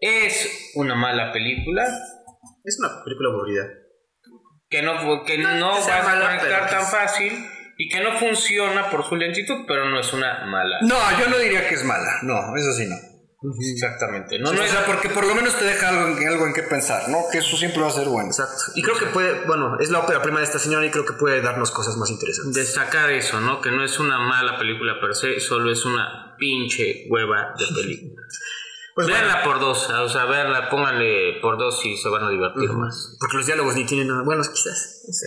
¿Es 0.01 0.71
una 0.75 0.95
mala 0.95 1.33
película? 1.33 1.83
Es 2.63 2.79
una 2.79 3.03
película 3.05 3.31
aburrida. 3.31 3.65
Que 4.71 4.83
no, 4.83 5.25
que 5.25 5.39
no, 5.39 5.71
vas 5.71 5.89
a 5.89 6.03
conectar 6.03 6.71
tan 6.71 6.79
pues- 6.79 6.91
fácil 6.91 7.33
y 7.77 7.89
que 7.89 8.01
no 8.01 8.13
funciona 8.19 8.89
por 8.91 9.05
su 9.05 9.17
lentitud, 9.17 9.65
pero 9.67 9.89
no 9.89 9.99
es 9.99 10.13
una 10.13 10.45
mala. 10.47 10.79
No, 10.83 10.97
yo 11.19 11.29
no 11.29 11.39
diría 11.39 11.67
que 11.69 11.75
es 11.75 11.85
mala. 11.85 12.21
No, 12.23 12.37
eso 12.57 12.73
sí 12.73 12.87
no. 12.87 13.08
Exactamente. 13.41 14.39
No, 14.39 14.47
No, 14.51 14.55
no 14.55 14.61
o 14.61 14.65
es 14.65 14.71
sea, 14.71 14.85
porque 14.85 15.11
por 15.11 15.25
lo 15.25 15.35
menos 15.35 15.57
te 15.57 15.65
deja 15.65 15.89
algo 15.91 16.19
en, 16.19 16.27
algo 16.27 16.47
en 16.47 16.55
qué 16.55 16.65
pensar, 16.65 17.09
¿no? 17.09 17.19
Que 17.31 17.39
eso 17.39 17.57
siempre 17.57 17.81
va 17.81 17.89
a 17.89 17.93
ser 17.93 18.09
bueno. 18.09 18.29
Exacto. 18.31 18.73
Y 18.75 18.83
creo 18.83 18.99
que 18.99 19.07
puede, 19.07 19.45
bueno, 19.47 19.79
es 19.79 19.91
la 19.91 20.01
ópera 20.01 20.21
prima 20.23 20.41
de 20.41 20.45
esta 20.45 20.59
señora 20.59 20.85
y 20.85 20.91
creo 20.91 21.05
que 21.05 21.13
puede 21.13 21.41
darnos 21.41 21.71
cosas 21.71 21.97
más 21.97 22.11
interesantes. 22.11 22.55
destacar 22.55 23.11
eso, 23.11 23.41
¿no? 23.41 23.61
Que 23.61 23.71
no 23.71 23.85
es 23.85 24.01
una 24.01 24.19
mala 24.19 24.59
película 24.59 25.01
per 25.01 25.15
se, 25.15 25.39
solo 25.39 25.71
es 25.71 25.85
una 25.85 26.35
pinche 26.37 27.07
hueva 27.09 27.55
de 27.59 27.67
película. 27.75 28.23
Pues 28.95 29.07
Veanla 29.07 29.45
por 29.45 29.61
dos, 29.61 29.89
o 29.91 30.09
sea, 30.09 30.25
verla, 30.25 30.69
pónganle 30.71 31.39
por 31.41 31.57
dos 31.57 31.87
y 31.87 31.97
se 31.97 32.09
van 32.09 32.25
a 32.25 32.31
divertir 32.31 32.69
más. 32.71 33.17
Porque 33.21 33.37
los 33.37 33.47
diálogos 33.47 33.77
ni 33.77 33.87
tienen 33.87 34.09
nada. 34.09 34.23
Bueno, 34.25 34.43
quizás. 34.43 35.05
No 35.07 35.13
sé. 35.13 35.27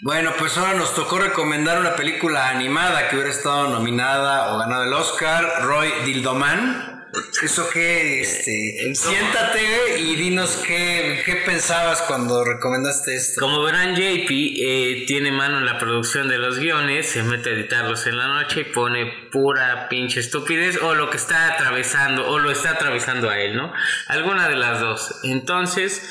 Bueno, 0.00 0.32
pues 0.38 0.56
ahora 0.56 0.72
nos 0.72 0.94
tocó 0.94 1.18
recomendar 1.18 1.78
una 1.78 1.94
película 1.94 2.48
animada 2.48 3.10
que 3.10 3.16
hubiera 3.16 3.30
estado 3.30 3.68
nominada 3.68 4.54
o 4.54 4.58
ganado 4.60 4.84
el 4.84 4.94
Oscar, 4.94 5.66
Roy 5.66 5.90
Dildoman. 6.06 6.95
Eso 7.42 7.68
que, 7.70 8.20
este, 8.20 8.94
siéntate 8.94 9.98
y 9.98 10.16
dinos 10.16 10.62
qué, 10.66 11.22
qué 11.24 11.36
pensabas 11.36 12.02
cuando 12.02 12.44
recomendaste 12.44 13.14
esto. 13.14 13.40
Como 13.40 13.62
verán, 13.62 13.94
JP 13.94 14.30
eh, 14.30 15.04
tiene 15.06 15.32
mano 15.32 15.58
en 15.58 15.66
la 15.66 15.78
producción 15.78 16.28
de 16.28 16.38
los 16.38 16.58
guiones, 16.58 17.06
se 17.06 17.22
mete 17.22 17.50
a 17.50 17.52
editarlos 17.52 18.06
en 18.06 18.18
la 18.18 18.28
noche 18.28 18.60
y 18.60 18.64
pone 18.64 19.28
pura 19.30 19.88
pinche 19.88 20.20
estupidez 20.20 20.80
o 20.82 20.94
lo 20.94 21.10
que 21.10 21.16
está 21.16 21.54
atravesando 21.54 22.28
o 22.28 22.38
lo 22.38 22.50
está 22.50 22.70
atravesando 22.70 23.30
a 23.30 23.38
él, 23.40 23.56
¿no? 23.56 23.72
Alguna 24.08 24.48
de 24.48 24.56
las 24.56 24.80
dos. 24.80 25.20
Entonces, 25.24 26.02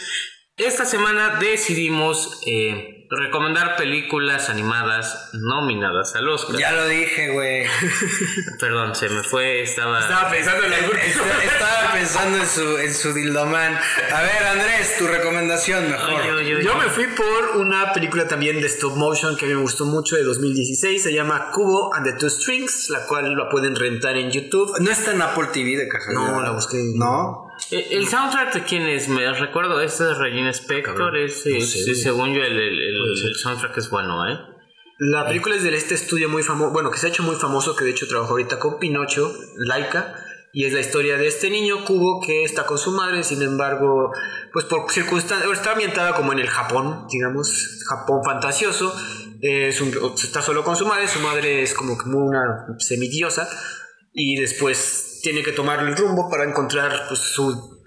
esta 0.58 0.86
semana 0.86 1.38
decidimos 1.40 2.42
eh, 2.48 2.95
recomendar 3.10 3.76
películas 3.76 4.50
animadas 4.50 5.30
nominadas 5.34 6.16
al 6.16 6.28
Oscar. 6.30 6.58
Ya 6.58 6.72
lo 6.72 6.88
dije, 6.88 7.30
güey. 7.30 7.66
Perdón, 8.60 8.96
se 8.96 9.10
me 9.10 9.24
fue, 9.24 9.62
estaba... 9.62 10.00
Estaba 10.00 10.30
pensando 10.30 10.66
en 10.66 10.72
la 10.72 10.78
Estaba 11.06 11.44
estaba 11.44 11.94
pensando 11.94 12.38
en 12.38 12.48
su, 12.48 12.78
en 12.78 12.94
su 12.94 13.14
Dildoman. 13.14 13.74
A 14.14 14.22
ver, 14.22 14.44
Andrés, 14.52 14.98
tu 14.98 15.08
recomendación 15.08 15.90
mejor. 15.90 16.24
Yo 16.62 16.76
me 16.76 16.86
fui 16.86 17.08
por 17.08 17.58
una 17.58 17.94
película 17.94 18.28
también 18.28 18.60
de 18.62 18.68
stop 18.68 18.96
motion 18.96 19.36
que 19.38 19.46
a 19.46 19.48
mí 19.48 19.54
me 19.56 19.62
gustó 19.62 19.86
mucho 19.86 20.16
de 20.16 20.24
2016. 20.24 21.04
Se 21.04 21.14
llama 21.14 21.52
Cubo 21.52 21.94
and 21.94 22.06
the 22.06 22.14
Two 22.14 22.30
Strings, 22.30 22.90
la 22.90 23.06
cual 23.06 23.36
la 23.36 23.50
pueden 23.50 23.76
rentar 23.76 24.18
en 24.18 24.32
YouTube. 24.32 24.72
¿No 24.80 24.92
está 24.92 25.12
en 25.12 25.22
Apple 25.22 25.48
TV 25.54 25.78
de 25.78 25.88
casualidad? 25.88 26.32
No, 26.32 26.42
la 26.42 26.52
busqué. 26.52 26.78
¿No? 26.96 27.45
Eh, 27.72 27.88
¿El 27.92 28.08
soundtrack 28.08 28.54
de 28.54 28.64
quién 28.64 28.84
es? 28.84 29.08
Me 29.10 29.32
recuerdo, 29.34 29.80
este 29.82 30.04
de 30.04 30.14
Regina 30.16 30.50
Spector, 30.52 31.18
es, 31.18 31.46
no 31.46 31.56
es- 31.58 31.72
sé. 31.72 31.92
es- 31.92 32.02
según 32.04 32.34
yo 32.34 32.42
el, 32.44 32.52
el- 32.58 32.82
el- 32.82 33.28
el 33.28 33.36
soundtrack 33.36 33.78
es 33.78 33.90
bueno, 33.90 34.28
¿eh? 34.30 34.38
La 35.00 35.28
película 35.28 35.56
es 35.56 35.64
de 35.64 35.76
este 35.76 35.94
estudio 35.96 36.30
muy 36.30 36.42
famoso, 36.44 36.72
bueno, 36.72 36.90
que 36.90 36.98
se 36.98 37.08
ha 37.08 37.10
hecho 37.10 37.24
muy 37.24 37.36
famoso, 37.36 37.76
que 37.76 37.84
de 37.84 37.92
hecho 37.92 38.08
trabajó 38.08 38.32
ahorita 38.32 38.60
con 38.60 38.80
Pinocho, 38.80 39.34
Laika, 39.58 40.16
y 40.54 40.64
es 40.64 40.74
la 40.74 40.80
historia 40.80 41.18
de 41.18 41.28
este 41.28 41.50
niño 41.50 41.84
Cubo 41.84 42.22
que 42.26 42.44
está 42.46 42.66
con 42.66 42.78
su 42.78 42.92
madre, 42.92 43.22
sin 43.24 43.42
embargo, 43.42 44.12
pues 44.54 44.64
por 44.66 44.90
circunstancias, 44.90 45.52
está 45.52 45.72
ambientada 45.74 46.14
como 46.16 46.32
en 46.32 46.40
el 46.40 46.48
Japón, 46.48 47.08
digamos, 47.12 47.84
Japón 47.90 48.22
fantasioso, 48.24 48.96
es 49.42 49.82
un- 49.82 50.14
está 50.16 50.42
solo 50.42 50.64
con 50.64 50.78
su 50.78 50.86
madre, 50.86 51.10
su 51.10 51.20
madre 51.20 51.62
es 51.62 51.74
como, 51.74 51.98
como 51.98 52.20
una 52.20 52.66
semidiosa, 52.80 53.50
y 54.14 54.38
después 54.40 55.05
tiene 55.26 55.42
que 55.42 55.54
tomar 55.54 55.80
el 55.80 55.98
rumbo 55.98 56.30
para 56.30 56.44
encontrar 56.44 57.06
pues, 57.08 57.20
su, 57.20 57.82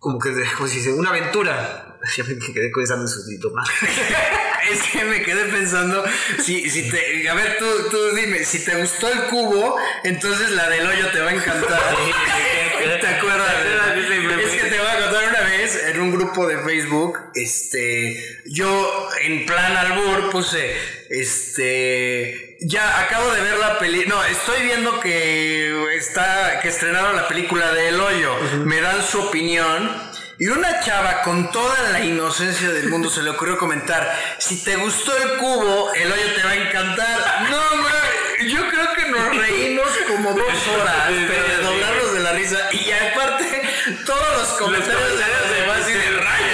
como 0.00 0.18
que, 0.18 0.30
¿cómo 0.56 0.66
se 0.66 0.78
dice? 0.78 0.92
Una 0.92 1.10
aventura. 1.10 1.88
Ya 2.16 2.24
me 2.24 2.34
quedé 2.34 2.72
pensando 2.74 3.04
en 3.04 3.08
su 3.08 3.30
idioma. 3.30 3.62
Es 4.72 4.82
que 4.90 5.04
me 5.04 5.22
quedé 5.22 5.44
pensando, 5.44 6.04
si, 6.40 6.68
si 6.70 6.88
te, 6.88 7.28
a 7.28 7.34
ver, 7.34 7.58
tú, 7.58 7.66
tú 7.90 8.16
dime, 8.16 8.44
si 8.44 8.64
te 8.64 8.76
gustó 8.76 9.08
el 9.12 9.24
cubo, 9.24 9.76
entonces 10.04 10.50
la 10.52 10.68
del 10.68 10.86
hoyo 10.86 11.10
te 11.10 11.20
va 11.20 11.30
a 11.30 11.34
encantar. 11.34 11.80
¿Te 13.00 13.06
acuerdas? 13.06 13.52
Es 13.64 14.62
que 14.62 14.68
te 14.70 14.78
voy 14.78 14.86
a 14.86 15.04
contar 15.04 15.31
vez, 15.74 15.94
en 15.94 16.00
un 16.00 16.12
grupo 16.12 16.46
de 16.46 16.58
Facebook, 16.58 17.18
este, 17.34 18.40
yo 18.46 19.08
en 19.22 19.46
plan 19.46 19.76
albur 19.76 20.30
puse, 20.30 20.76
este, 21.10 22.56
ya 22.60 23.00
acabo 23.00 23.32
de 23.32 23.40
ver 23.40 23.58
la 23.58 23.78
película, 23.78 24.16
no, 24.16 24.24
estoy 24.24 24.62
viendo 24.62 25.00
que 25.00 25.96
está, 25.96 26.60
que 26.60 26.68
estrenaron 26.68 27.16
la 27.16 27.28
película 27.28 27.72
de 27.72 27.88
El 27.88 28.00
Hoyo, 28.00 28.36
me 28.64 28.80
dan 28.80 29.02
su 29.02 29.20
opinión. 29.20 30.12
Y 30.38 30.48
una 30.48 30.80
chava 30.80 31.22
con 31.22 31.52
toda 31.52 31.90
la 31.90 32.04
inocencia 32.04 32.70
del 32.70 32.88
mundo 32.88 33.08
se 33.08 33.22
le 33.22 33.30
ocurrió 33.30 33.56
comentar, 33.56 34.10
si 34.38 34.64
te 34.64 34.74
gustó 34.74 35.16
el 35.16 35.38
cubo, 35.38 35.92
el 35.92 36.10
hoyo 36.10 36.34
te 36.34 36.42
va 36.42 36.50
a 36.50 36.56
encantar. 36.56 37.48
No, 37.48 37.82
güey, 37.82 38.50
yo 38.50 38.68
creo 38.68 38.92
que 38.96 39.08
nos 39.08 39.36
reímos 39.36 39.86
como 40.08 40.32
dos 40.32 40.68
horas, 40.68 41.10
pero 41.28 41.48
de 41.48 41.56
doblarnos 41.62 42.14
de 42.14 42.20
la 42.20 42.32
risa. 42.32 42.58
Y 42.72 42.90
aparte, 42.90 43.62
todos 44.04 44.36
los 44.36 44.48
comentarios 44.58 45.18
de 45.18 45.41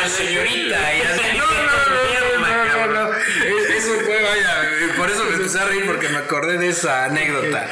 señorita. 0.08 0.94
Y 0.94 1.00
así, 1.02 1.38
no, 1.38 1.46
no, 1.46 1.78
no, 2.38 2.86
no, 2.86 2.86
no, 2.86 3.10
no. 3.10 3.14
Eso 3.14 3.92
fue, 4.04 4.22
vaya, 4.22 4.94
por 4.96 5.10
eso 5.10 5.24
me 5.24 5.36
empecé 5.36 5.58
a 5.58 5.64
reír 5.66 5.86
porque 5.86 6.08
me 6.08 6.18
acordé 6.18 6.58
de 6.58 6.68
esa 6.68 7.04
anécdota. 7.04 7.70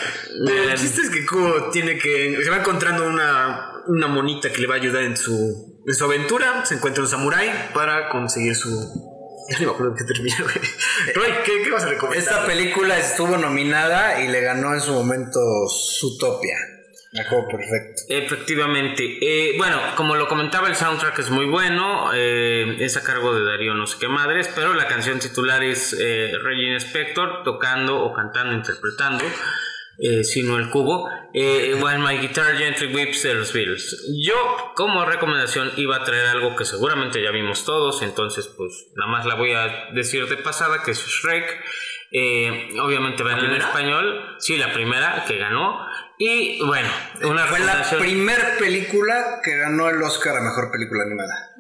El 0.49 0.75
chiste 0.79 1.03
es 1.03 1.11
que 1.11 1.27
Kubo 1.27 1.71
tiene 1.71 1.99
que. 1.99 2.39
Se 2.43 2.51
va 2.51 2.59
encontrando 2.59 3.07
una, 3.07 3.83
una 3.87 4.07
monita 4.07 4.51
que 4.51 4.61
le 4.61 4.67
va 4.67 4.75
a 4.75 4.79
ayudar 4.79 5.03
en 5.03 5.17
su, 5.17 5.83
en 5.87 5.95
su 5.95 6.05
aventura. 6.05 6.65
Se 6.65 6.75
encuentra 6.75 7.03
un 7.03 7.09
samurái 7.09 7.71
para 7.75 8.09
conseguir 8.09 8.55
su. 8.55 8.71
Ya 9.49 9.59
no 9.61 9.67
me 9.67 9.73
acuerdo 9.73 9.95
qué 9.95 10.05
termina, 10.05 10.37
güey. 10.43 11.15
Roy, 11.15 11.33
¿qué, 11.45 11.63
¿qué 11.63 11.71
vas 11.71 11.85
a 11.85 11.89
recomendar? 11.89 12.19
Esta 12.19 12.47
película 12.47 12.99
estuvo 12.99 13.37
nominada 13.37 14.21
y 14.21 14.29
le 14.29 14.41
ganó 14.41 14.75
en 14.75 14.81
su 14.81 14.93
momento 14.93 15.41
Zootopia. 15.69 16.57
Me 17.17 17.23
acuerdo 17.23 17.49
perfecto. 17.49 18.03
Efectivamente. 18.09 19.19
Eh, 19.21 19.55
bueno, 19.57 19.81
como 19.97 20.17
lo 20.17 20.29
comentaba, 20.29 20.69
el 20.69 20.77
soundtrack 20.77 21.19
es 21.21 21.31
muy 21.31 21.47
bueno. 21.47 22.11
eh, 22.15 22.77
es 22.81 22.97
a 22.97 23.03
cargo 23.03 23.35
de 23.35 23.45
Darío 23.45 23.75
no 23.75 23.87
sé 23.87 23.97
qué 23.99 24.09
madres, 24.09 24.51
pero 24.55 24.75
la 24.75 24.87
canción 24.87 25.19
titular 25.19 25.63
es 25.63 25.97
eh, 25.99 26.33
Regina 26.43 26.77
Spector 26.77 27.43
tocando 27.43 27.99
o 28.05 28.13
cantando, 28.13 28.53
interpretando. 28.55 29.25
Eh, 29.99 30.25
sino 30.25 30.59
el 30.59 30.69
cubo. 30.69 31.09
Eh, 31.33 31.75
While 31.83 31.99
My 31.99 32.19
Guitar 32.19 32.55
Gently 32.57 32.95
Weeps 32.95 33.23
de 33.23 33.35
los 33.35 33.53
Beatles. 33.55 34.07
Yo, 34.23 34.35
como 34.75 35.07
recomendación, 35.07 35.73
iba 35.77 35.97
a 35.97 36.05
traer 36.05 36.27
algo 36.27 36.55
que 36.55 36.67
seguramente 36.67 37.23
ya 37.23 37.31
vimos 37.31 37.65
todos, 37.65 38.03
entonces, 38.03 38.47
pues 38.47 38.89
nada 38.95 39.11
más 39.11 39.25
la 39.25 39.37
voy 39.37 39.53
a 39.53 39.89
decir 39.95 40.27
de 40.27 40.37
pasada, 40.37 40.83
que 40.85 40.91
es 40.91 40.99
Shrek. 40.99 41.65
Eh, 42.13 42.69
obviamente 42.81 43.23
va 43.23 43.39
en 43.39 43.53
español, 43.53 44.37
sí, 44.39 44.59
la 44.59 44.73
primera 44.73 45.25
que 45.27 45.39
ganó. 45.39 45.81
Y 46.19 46.63
bueno, 46.65 46.89
una 47.25 47.45
Fue 47.47 47.59
la 47.61 47.67
recomendación. 47.85 48.01
primer 48.01 48.39
película 48.59 49.41
que 49.45 49.57
ganó 49.57 49.89
el 49.91 50.03
Oscar 50.03 50.37
a 50.37 50.41
mejor 50.41 50.71
película 50.73 51.03
animada. 51.05 51.53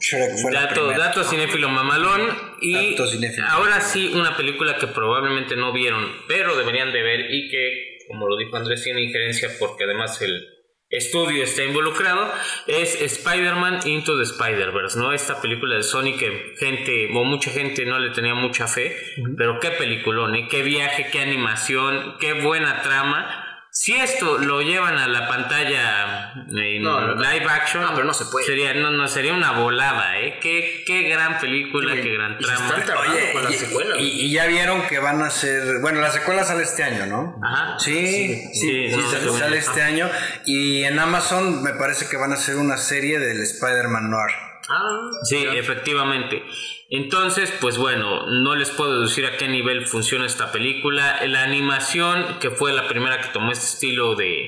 Shrek 0.00 0.38
fue 0.40 0.52
la 0.52 0.60
Dato, 0.62 0.74
primera. 0.86 0.98
dato 1.06 1.24
cinéfilo 1.24 1.68
mamalón 1.68 2.20
y 2.60 2.96
cinéfilo. 2.96 3.46
ahora 3.48 3.80
sí 3.80 4.12
una 4.14 4.36
película 4.36 4.76
que 4.76 4.86
probablemente 4.86 5.56
no 5.56 5.72
vieron 5.72 6.06
pero 6.28 6.56
deberían 6.56 6.92
de 6.92 7.02
ver 7.02 7.26
y 7.32 7.50
que 7.50 7.98
como 8.06 8.28
lo 8.28 8.36
dijo 8.36 8.56
Andrés 8.56 8.84
tiene 8.84 9.02
injerencia 9.02 9.48
porque 9.58 9.82
además 9.84 10.22
el 10.22 10.40
estudio 10.88 11.42
está 11.42 11.64
involucrado 11.64 12.32
es 12.68 13.00
Spider-Man 13.02 13.80
Into 13.86 14.16
the 14.16 14.22
Spider-Verse 14.22 14.96
¿no? 14.96 15.12
esta 15.12 15.40
película 15.42 15.74
de 15.74 15.82
Sony 15.82 16.16
que 16.16 16.54
gente 16.60 17.08
o 17.12 17.24
mucha 17.24 17.50
gente 17.50 17.84
no 17.86 17.98
le 17.98 18.10
tenía 18.10 18.34
mucha 18.34 18.68
fe 18.68 18.96
pero 19.36 19.58
qué 19.58 19.72
peliculón 19.72 20.36
¿eh? 20.36 20.46
qué 20.48 20.62
viaje, 20.62 21.08
qué 21.10 21.18
animación 21.18 22.16
qué 22.20 22.34
buena 22.34 22.82
trama 22.82 23.39
si 23.82 23.94
esto 23.94 24.36
lo 24.36 24.60
llevan 24.60 24.98
a 24.98 25.08
la 25.08 25.26
pantalla 25.26 26.34
en 26.34 26.82
No, 26.82 27.00
no, 27.00 27.14
no. 27.14 27.22
live 27.22 27.46
action, 27.48 27.82
No, 27.82 27.94
pero 27.94 28.04
no 28.04 28.12
se 28.12 28.26
puede. 28.26 28.44
Sería, 28.44 28.74
no, 28.74 28.90
no, 28.90 29.08
sería 29.08 29.32
una 29.32 29.52
volada, 29.52 30.18
¿eh? 30.18 30.38
Qué, 30.38 30.84
qué 30.86 31.08
gran 31.08 31.38
película, 31.40 31.94
qué 31.94 32.12
gran 32.12 32.36
y 32.38 32.44
se 32.44 32.50
trama. 32.52 32.74
Oye, 33.08 33.32
con 33.32 33.44
la 33.44 33.50
y, 33.50 33.54
secuela. 33.54 33.96
y- 33.98 34.26
y 34.26 34.32
ya 34.32 34.44
vieron 34.44 34.82
que 34.86 34.98
van 34.98 35.22
a 35.22 35.30
ser. 35.30 35.78
Bueno, 35.80 36.02
la 36.02 36.10
secuela 36.10 36.44
sale 36.44 36.64
este 36.64 36.82
año, 36.84 37.06
¿no? 37.06 37.40
Ajá. 37.42 37.78
Sí, 37.78 38.26
sí, 38.52 38.60
Sí, 38.60 38.90
sí, 38.90 38.96
no, 38.96 39.10
sale, 39.10 39.38
sale 39.38 39.56
este 39.56 39.82
año. 39.82 40.10
Y 40.44 40.84
en 40.84 40.98
Amazon 40.98 41.62
me 41.62 41.72
parece 41.72 42.06
que 42.06 42.18
van 42.18 42.32
a 42.32 42.34
hacer 42.34 42.56
una 42.56 42.76
serie 42.76 43.18
del 43.18 43.40
Spider-Man 43.40 44.10
Noir. 44.10 44.30
Ah, 44.70 45.10
Sí, 45.24 45.36
efectivamente. 45.36 46.44
Entonces, 46.88 47.52
pues 47.60 47.76
bueno, 47.76 48.26
no 48.26 48.54
les 48.54 48.70
puedo 48.70 49.02
decir 49.02 49.26
a 49.26 49.36
qué 49.36 49.48
nivel 49.48 49.86
funciona 49.86 50.26
esta 50.26 50.52
película. 50.52 51.24
La 51.26 51.42
animación, 51.44 52.38
que 52.40 52.50
fue 52.50 52.72
la 52.72 52.88
primera 52.88 53.20
que 53.20 53.28
tomó 53.28 53.52
este 53.52 53.66
estilo 53.66 54.14
de 54.14 54.44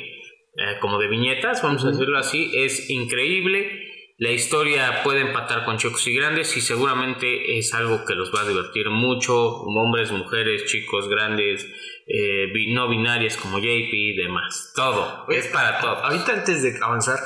eh, 0.54 0.78
como 0.80 0.98
de 0.98 1.08
viñetas, 1.08 1.62
vamos 1.62 1.84
a 1.84 1.90
decirlo 1.90 2.18
así, 2.18 2.50
es 2.54 2.90
increíble. 2.90 3.88
La 4.18 4.30
historia 4.30 5.02
puede 5.02 5.22
empatar 5.22 5.64
con 5.64 5.78
chicos 5.78 6.06
y 6.06 6.14
grandes 6.14 6.56
y 6.56 6.60
seguramente 6.60 7.58
es 7.58 7.74
algo 7.74 8.04
que 8.04 8.14
los 8.14 8.32
va 8.32 8.42
a 8.42 8.48
divertir 8.48 8.88
mucho. 8.90 9.62
Hombres, 9.62 10.12
mujeres, 10.12 10.66
chicos, 10.66 11.08
grandes, 11.08 11.66
eh, 12.06 12.52
no 12.68 12.88
binarias 12.88 13.36
como 13.36 13.58
JP 13.58 13.92
y 13.92 14.16
demás. 14.16 14.72
Todo. 14.76 15.26
Es 15.28 15.48
para 15.48 15.80
todo. 15.80 15.96
Ahorita 16.04 16.34
antes 16.34 16.62
de 16.62 16.78
avanzar, 16.80 17.18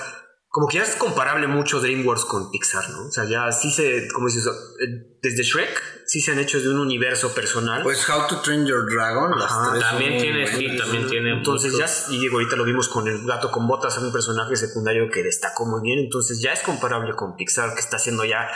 como 0.56 0.68
que 0.68 0.78
ya 0.78 0.84
es 0.84 0.96
comparable 0.96 1.46
mucho 1.48 1.82
DreamWorks 1.82 2.24
con 2.24 2.50
Pixar, 2.50 2.88
¿no? 2.88 3.08
O 3.08 3.10
sea, 3.10 3.26
ya 3.26 3.52
sí 3.52 3.70
se, 3.70 4.08
como 4.08 4.26
dices, 4.26 4.46
eh, 4.46 5.18
desde 5.20 5.42
Shrek, 5.42 5.82
sí 6.06 6.22
se 6.22 6.32
han 6.32 6.38
hecho 6.38 6.58
de 6.58 6.70
un 6.70 6.78
universo 6.78 7.34
personal. 7.34 7.82
Pues 7.82 8.08
How 8.08 8.26
to 8.26 8.40
Train 8.40 8.64
Your 8.64 8.90
Dragon. 8.90 9.34
Ajá, 9.34 9.78
También 9.78 10.18
tiene, 10.18 10.46
sí, 10.46 10.74
también 10.78 11.08
tiene. 11.08 11.32
Entonces 11.32 11.76
ya, 11.76 11.84
y 12.10 12.18
digo, 12.18 12.38
ahorita 12.38 12.56
lo 12.56 12.64
vimos 12.64 12.88
con 12.88 13.06
el 13.06 13.26
gato 13.26 13.50
con 13.50 13.68
botas, 13.68 13.98
un 13.98 14.10
personaje 14.10 14.56
secundario 14.56 15.10
que 15.10 15.22
destacó 15.22 15.66
muy 15.66 15.82
bien, 15.82 15.98
entonces 15.98 16.40
ya 16.40 16.54
es 16.54 16.62
comparable 16.62 17.14
con 17.14 17.36
Pixar, 17.36 17.74
que 17.74 17.80
está 17.80 17.96
haciendo 17.96 18.24
ya 18.24 18.48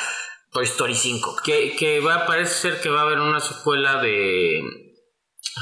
Toy 0.52 0.64
Story 0.64 0.94
5. 0.94 1.36
Que, 1.44 1.76
que 1.76 2.00
va, 2.00 2.24
parece 2.24 2.54
ser 2.54 2.80
que 2.80 2.88
va 2.88 3.00
a 3.00 3.02
haber 3.02 3.18
una 3.18 3.40
secuela 3.40 4.00
de 4.00 4.89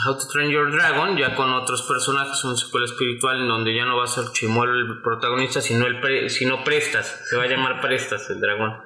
How 0.07 0.19
to 0.19 0.27
Train 0.33 0.51
Your 0.51 0.71
Dragon, 0.71 1.17
ya 1.17 1.35
con 1.35 1.53
otros 1.55 1.83
personajes, 1.83 2.45
una 2.45 2.57
secuela 2.57 2.87
espiritual 2.87 3.41
en 3.41 3.49
donde 3.49 3.75
ya 3.75 3.85
no 3.85 3.97
va 3.97 4.05
a 4.05 4.09
ser 4.09 4.25
Chimuelo 4.33 4.75
el 4.75 5.03
protagonista, 5.03 5.61
sino, 5.61 5.87
el 5.87 6.01
pre- 6.01 6.29
sino 6.29 6.63
Prestas, 6.63 7.21
se 7.29 7.37
va 7.37 7.45
a 7.45 7.47
llamar 7.47 7.81
Prestas 7.81 8.29
el 8.31 8.41
dragón. 8.41 8.83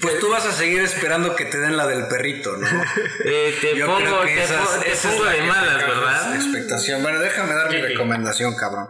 Pues 0.00 0.18
tú 0.18 0.28
vas 0.28 0.44
a 0.46 0.52
seguir 0.52 0.80
esperando 0.82 1.36
que 1.36 1.44
te 1.44 1.58
den 1.58 1.76
la 1.76 1.86
del 1.86 2.08
perrito, 2.08 2.56
¿no? 2.56 2.66
Eh, 3.24 3.56
te 3.60 3.76
Yo 3.76 3.86
pongo, 3.86 4.20
te 4.22 4.42
esa 4.42 4.54
es- 4.54 4.68
pongo- 4.68 4.80
te 4.82 4.92
esa 4.92 5.08
es 5.08 5.14
pongo 5.14 5.24
la 5.26 5.30
de 5.32 5.42
malas, 5.42 5.76
¿verdad? 5.86 6.34
Expectación. 6.34 7.02
Bueno, 7.02 7.20
déjame 7.20 7.54
dar 7.54 7.68
mi 7.70 7.76
sí. 7.76 7.82
recomendación, 7.82 8.56
cabrón. 8.56 8.88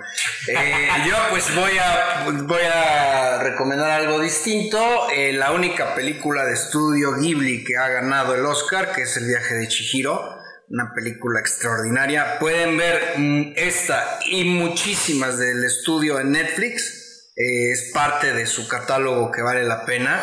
Eh, 0.48 0.88
yo 1.06 1.14
pues 1.30 1.54
voy 1.54 1.72
a, 1.78 2.24
voy 2.44 2.62
a 2.62 3.38
recomendar 3.42 3.90
algo 3.90 4.18
distinto. 4.20 5.08
Eh, 5.10 5.34
la 5.34 5.52
única 5.52 5.94
película 5.94 6.44
de 6.46 6.54
estudio 6.54 7.12
Ghibli 7.14 7.62
que 7.62 7.76
ha 7.76 7.88
ganado 7.88 8.34
el 8.34 8.44
Oscar, 8.46 8.92
que 8.94 9.02
es 9.02 9.16
El 9.18 9.26
viaje 9.26 9.54
de 9.54 9.68
Chihiro. 9.68 10.39
Una 10.70 10.92
película 10.94 11.40
extraordinaria. 11.40 12.38
Pueden 12.38 12.76
ver 12.76 13.14
mm, 13.16 13.54
esta 13.56 14.20
y 14.24 14.44
muchísimas 14.44 15.36
del 15.36 15.64
estudio 15.64 16.20
en 16.20 16.30
Netflix. 16.30 17.32
Eh, 17.34 17.72
es 17.72 17.90
parte 17.92 18.32
de 18.32 18.46
su 18.46 18.68
catálogo 18.68 19.32
que 19.32 19.42
vale 19.42 19.64
la 19.64 19.84
pena. 19.84 20.22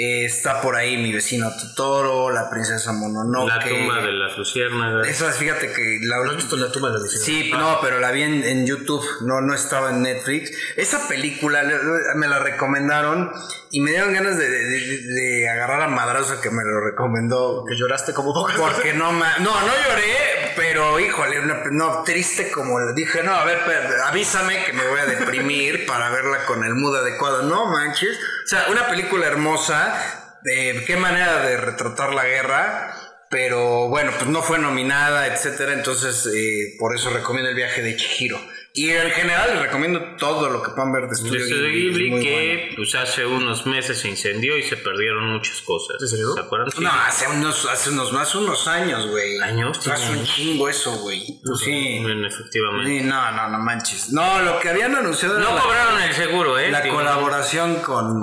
Eh, 0.00 0.26
está 0.26 0.60
por 0.60 0.76
ahí 0.76 0.96
mi 0.96 1.12
vecino 1.12 1.50
Totoro, 1.60 2.30
la 2.30 2.48
princesa 2.48 2.92
Mononoke. 2.92 3.48
La 3.48 3.58
tumba 3.64 4.00
de 4.00 4.12
las 4.12 4.38
luciérnagas. 4.38 5.08
Esas, 5.08 5.36
fíjate 5.36 5.72
que 5.72 5.98
la 6.02 6.18
¿No 6.18 6.30
has 6.30 6.36
visto 6.36 6.56
la 6.56 6.70
tumba 6.70 6.90
de 6.90 7.00
la 7.00 7.06
Sí, 7.08 7.50
no, 7.52 7.80
pero 7.82 7.98
la 7.98 8.12
vi 8.12 8.22
en, 8.22 8.44
en 8.44 8.64
YouTube, 8.64 9.04
no, 9.22 9.40
no 9.40 9.54
estaba 9.54 9.90
en 9.90 10.02
Netflix. 10.02 10.52
Esa 10.76 11.08
película 11.08 11.64
le- 11.64 11.82
le- 11.82 12.14
me 12.14 12.28
la 12.28 12.38
recomendaron 12.38 13.32
y 13.72 13.80
me 13.80 13.90
dieron 13.90 14.12
ganas 14.12 14.38
de, 14.38 14.48
de- 14.48 14.64
de- 14.66 15.02
de 15.02 15.48
agarrar 15.48 15.82
a 15.82 15.88
Madrazo 15.88 16.40
que 16.40 16.50
me 16.50 16.62
lo 16.64 16.80
recomendó. 16.80 17.64
Que 17.68 17.74
lloraste 17.76 18.14
como 18.14 18.32
Porque 18.56 18.94
no, 18.94 19.10
ma- 19.10 19.38
no, 19.38 19.50
no 19.50 19.66
lloré, 19.88 20.52
pero 20.54 21.00
híjole, 21.00 21.40
una- 21.40 21.64
no, 21.72 22.04
triste 22.04 22.52
como 22.52 22.78
le 22.78 22.92
dije, 22.94 23.24
no, 23.24 23.32
a 23.34 23.44
ver, 23.44 23.58
avísame 24.06 24.62
que 24.64 24.72
me 24.74 24.86
voy 24.86 25.00
a 25.00 25.06
deprimir 25.06 25.86
para 25.86 26.08
verla 26.10 26.44
con 26.46 26.62
el 26.64 26.74
mood 26.76 26.96
adecuado. 26.98 27.42
No 27.42 27.66
manches. 27.66 28.16
O 28.48 28.50
sea, 28.50 28.68
una 28.70 28.88
película 28.88 29.26
hermosa, 29.26 30.38
de 30.42 30.82
qué 30.86 30.96
manera 30.96 31.42
de 31.42 31.58
retratar 31.58 32.14
la 32.14 32.24
guerra. 32.24 32.94
Pero 33.28 33.88
bueno, 33.88 34.10
pues 34.16 34.30
no 34.30 34.40
fue 34.40 34.58
nominada, 34.58 35.26
etcétera. 35.26 35.74
Entonces, 35.74 36.26
eh, 36.34 36.74
por 36.78 36.96
eso 36.96 37.10
recomiendo 37.10 37.50
el 37.50 37.54
viaje 37.54 37.82
de 37.82 37.94
Chihiro. 37.94 38.40
Y 38.78 38.90
en 38.90 39.10
general 39.10 39.54
les 39.54 39.62
recomiendo 39.62 40.00
todo 40.18 40.48
lo 40.50 40.62
que 40.62 40.70
puedan 40.70 40.92
ver 40.92 41.02
de 41.02 41.08
De 41.08 41.14
Estudio 41.14 41.46
Ghibli. 41.46 41.66
es 41.66 41.72
Ghibli 41.72 42.22
que 42.22 42.56
bueno. 42.58 42.72
pues 42.76 42.94
hace 42.94 43.26
unos 43.26 43.66
meses 43.66 43.98
se 43.98 44.08
incendió 44.08 44.56
y 44.56 44.62
se 44.62 44.76
perdieron 44.76 45.32
muchas 45.32 45.60
cosas. 45.62 45.96
¿En 46.00 46.06
serio? 46.06 46.32
¿Se 46.32 46.40
acuerdan? 46.40 46.70
Sí. 46.70 46.84
No, 46.84 46.90
hace 46.92 47.26
unos, 47.26 47.66
hace 47.66 47.90
unos, 47.90 48.14
hace 48.14 48.38
unos 48.38 48.68
años, 48.68 49.08
güey. 49.08 49.40
¿Años? 49.40 49.84
Hace 49.84 50.12
un 50.12 50.22
chingo 50.22 50.68
eso, 50.68 50.92
güey. 50.98 51.40
Sí. 51.58 51.98
Bueno, 52.02 52.28
efectivamente. 52.28 53.00
Sí, 53.00 53.04
no, 53.04 53.32
no, 53.32 53.48
no 53.48 53.58
manches. 53.58 54.12
No, 54.12 54.42
lo 54.42 54.60
que 54.60 54.68
habían 54.68 54.94
anunciado 54.94 55.38
era 55.38 55.48
No 55.48 55.56
la, 55.56 55.60
cobraron 55.60 56.00
el 56.00 56.12
seguro, 56.14 56.56
¿eh? 56.56 56.70
la 56.70 56.80
Digo, 56.80 56.94
colaboración 56.94 57.80
con, 57.80 58.20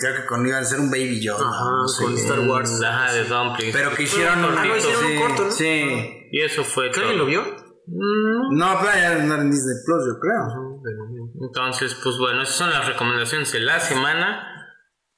Creo 0.00 0.16
que 0.16 0.26
con 0.26 0.44
iban 0.48 0.64
a 0.64 0.66
ser 0.66 0.80
un 0.80 0.90
Baby 0.90 1.20
Yoda. 1.20 1.48
Ajá, 1.48 1.70
no 1.82 1.86
sé. 1.86 2.02
con 2.02 2.14
Star 2.18 2.40
Wars. 2.40 2.82
Ajá, 2.82 3.12
de 3.12 3.22
Dumplings. 3.22 3.72
Pero 3.72 3.94
que 3.94 4.02
hicieron 4.02 4.44
un 4.44 4.46
un 4.46 4.56
cortito. 4.56 4.76
hicieron 4.78 5.04
un 5.04 5.10
sí, 5.12 5.16
corto, 5.18 5.44
¿no? 5.44 5.52
Sí. 5.52 6.26
Y 6.32 6.40
eso 6.40 6.64
fue 6.64 6.90
todo. 6.90 7.02
¿Alguien 7.02 7.18
lo 7.18 7.26
vio? 7.26 7.69
No, 7.92 8.78
pero 8.80 8.92
ya 8.92 9.14
no 9.24 9.34
en 9.34 9.50
Disney 9.50 9.76
Plus, 9.84 10.04
yo 10.06 10.20
creo. 10.20 10.80
Entonces, 11.40 11.96
pues 12.02 12.16
bueno, 12.18 12.42
esas 12.42 12.56
son 12.56 12.70
las 12.70 12.86
recomendaciones 12.86 13.50
de 13.52 13.60
la 13.60 13.80
semana. 13.80 14.46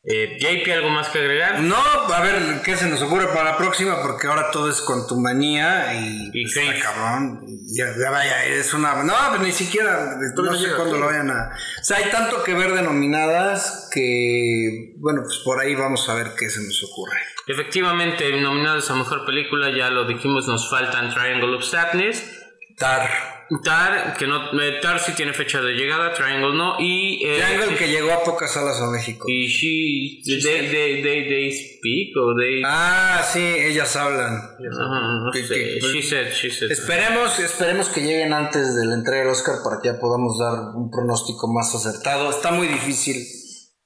Eh, 0.04 0.36
JP, 0.40 0.72
¿algo 0.72 0.88
más 0.88 1.10
que 1.10 1.20
agregar? 1.20 1.60
No, 1.60 1.76
a 1.76 2.20
ver 2.22 2.60
qué 2.64 2.74
se 2.76 2.88
nos 2.88 3.00
ocurre 3.02 3.28
para 3.28 3.52
la 3.52 3.56
próxima, 3.56 4.02
porque 4.02 4.26
ahora 4.26 4.50
todo 4.50 4.68
es 4.68 4.80
con 4.80 5.06
tu 5.06 5.16
manía 5.16 5.94
y, 5.94 6.30
Y 6.32 6.42
pues, 6.42 6.56
está 6.56 6.92
cabrón. 6.92 7.40
Ya, 7.72 7.86
ya 7.96 8.10
vaya, 8.10 8.44
es 8.46 8.74
una. 8.74 9.04
No, 9.04 9.14
pues 9.28 9.42
ni 9.42 9.52
siquiera. 9.52 10.16
No 10.34 10.54
sé 10.56 10.74
cuándo 10.74 10.98
lo 10.98 11.06
vayan 11.06 11.30
a. 11.30 11.50
O 11.80 11.84
sea, 11.84 11.98
hay 11.98 12.10
tanto 12.10 12.42
que 12.42 12.54
ver 12.54 12.72
de 12.72 12.82
nominadas 12.82 13.88
que. 13.92 14.94
Bueno, 14.98 15.22
pues 15.22 15.40
por 15.44 15.60
ahí 15.60 15.76
vamos 15.76 16.08
a 16.08 16.14
ver 16.14 16.32
qué 16.36 16.50
se 16.50 16.60
nos 16.64 16.82
ocurre. 16.82 17.18
Efectivamente, 17.46 18.40
nominados 18.40 18.90
a 18.90 18.94
mejor 18.94 19.24
película, 19.24 19.70
ya 19.76 19.90
lo 19.90 20.06
dijimos, 20.06 20.48
nos 20.48 20.70
faltan 20.70 21.12
Triangle 21.12 21.56
of 21.56 21.64
Sadness, 21.64 22.41
Tar. 22.82 23.32
Tar, 23.62 24.16
que 24.18 24.26
no, 24.26 24.58
eh, 24.62 24.78
Tar 24.80 24.98
sí 24.98 25.12
tiene 25.14 25.34
fecha 25.34 25.60
de 25.60 25.72
llegada, 25.74 26.14
Triangle 26.14 26.54
no, 26.56 26.76
y. 26.80 27.22
eh, 27.22 27.36
Triangle 27.36 27.76
que 27.76 27.88
llegó 27.88 28.10
a 28.12 28.24
pocas 28.24 28.50
salas 28.50 28.80
a 28.80 28.86
México. 28.90 29.26
Y 29.28 29.46
She. 29.46 30.22
They, 30.24 30.68
they, 30.70 31.02
they, 31.02 31.28
they 31.28 31.52
Speak 31.52 32.16
o 32.16 32.34
They. 32.34 32.62
Ah, 32.64 33.22
sí, 33.30 33.40
ellas 33.40 33.94
hablan. 33.94 34.40
No 34.58 35.30
que- 35.32 35.44
sé. 35.46 35.54
que- 35.54 35.80
She 35.92 36.02
said, 36.02 36.32
she 36.32 36.50
said. 36.50 36.70
Esperemos, 36.70 37.38
esperemos 37.40 37.88
que 37.90 38.00
lleguen 38.00 38.32
antes 38.32 38.74
de 38.74 38.86
la 38.86 38.94
entrega 38.94 39.20
del 39.24 39.30
Oscar 39.32 39.56
para 39.62 39.80
que 39.82 39.88
ya 39.88 40.00
podamos 40.00 40.38
dar 40.38 40.74
un 40.74 40.90
pronóstico 40.90 41.52
más 41.52 41.74
acertado. 41.74 42.30
Está 42.30 42.52
muy 42.52 42.68
difícil 42.68 43.16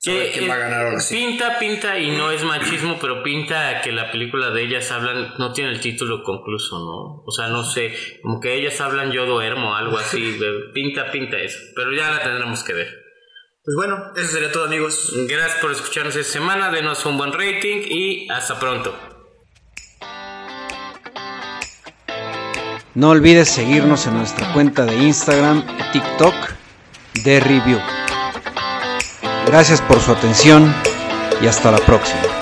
Que, 0.03 0.31
quién 0.33 0.49
va 0.49 0.55
a 0.55 0.59
ganar 0.59 0.87
ahora 0.87 1.01
sí. 1.01 1.17
Pinta, 1.17 1.59
pinta, 1.59 1.99
y 1.99 2.11
no 2.11 2.31
es 2.31 2.45
machismo, 2.45 2.99
pero 3.01 3.23
pinta 3.23 3.81
que 3.81 3.93
la 3.93 4.11
película 4.13 4.51
de 4.51 4.63
ellas 4.63 4.91
hablan, 4.93 5.35
no 5.39 5.53
tiene 5.53 5.71
el 5.73 5.81
título 5.81 6.23
concluso, 6.23 6.79
¿no? 6.79 7.23
O 7.25 7.31
sea, 7.33 7.49
no 7.49 7.65
sé, 7.65 7.93
como 8.23 8.41
que 8.41 8.55
ellas 8.55 8.81
hablan 8.81 9.11
yo 9.11 9.27
duermo, 9.27 9.75
algo 9.75 9.99
así, 9.99 10.39
pinta, 10.75 11.11
pinta 11.11 11.39
eso, 11.39 11.59
pero 11.75 11.93
ya 11.93 12.11
la 12.11 12.23
tendremos 12.23 12.63
que 12.63 12.75
ver. 12.75 13.07
Pues 13.65 13.75
bueno, 13.75 14.13
eso 14.15 14.29
sería 14.29 14.53
todo, 14.53 14.67
amigos. 14.67 15.13
Gracias 15.29 15.61
por 15.61 15.73
escucharnos 15.73 16.15
esta 16.15 16.35
semana, 16.35 16.71
denos 16.71 17.05
un 17.05 17.19
buen 17.19 17.33
rating 17.33 17.83
y 17.89 18.29
hasta 18.31 18.61
pronto. 18.61 18.95
No 22.95 23.11
olvides 23.11 23.49
seguirnos 23.49 24.07
en 24.07 24.19
nuestra 24.19 24.53
cuenta 24.53 24.85
de 24.85 24.95
Instagram 24.97 25.65
y 25.81 25.93
TikTok 25.93 26.35
de 27.25 27.41
Review. 27.41 28.06
Gracias 29.47 29.81
por 29.81 30.01
su 30.01 30.11
atención 30.11 30.75
y 31.41 31.47
hasta 31.47 31.71
la 31.71 31.79
próxima. 31.79 32.36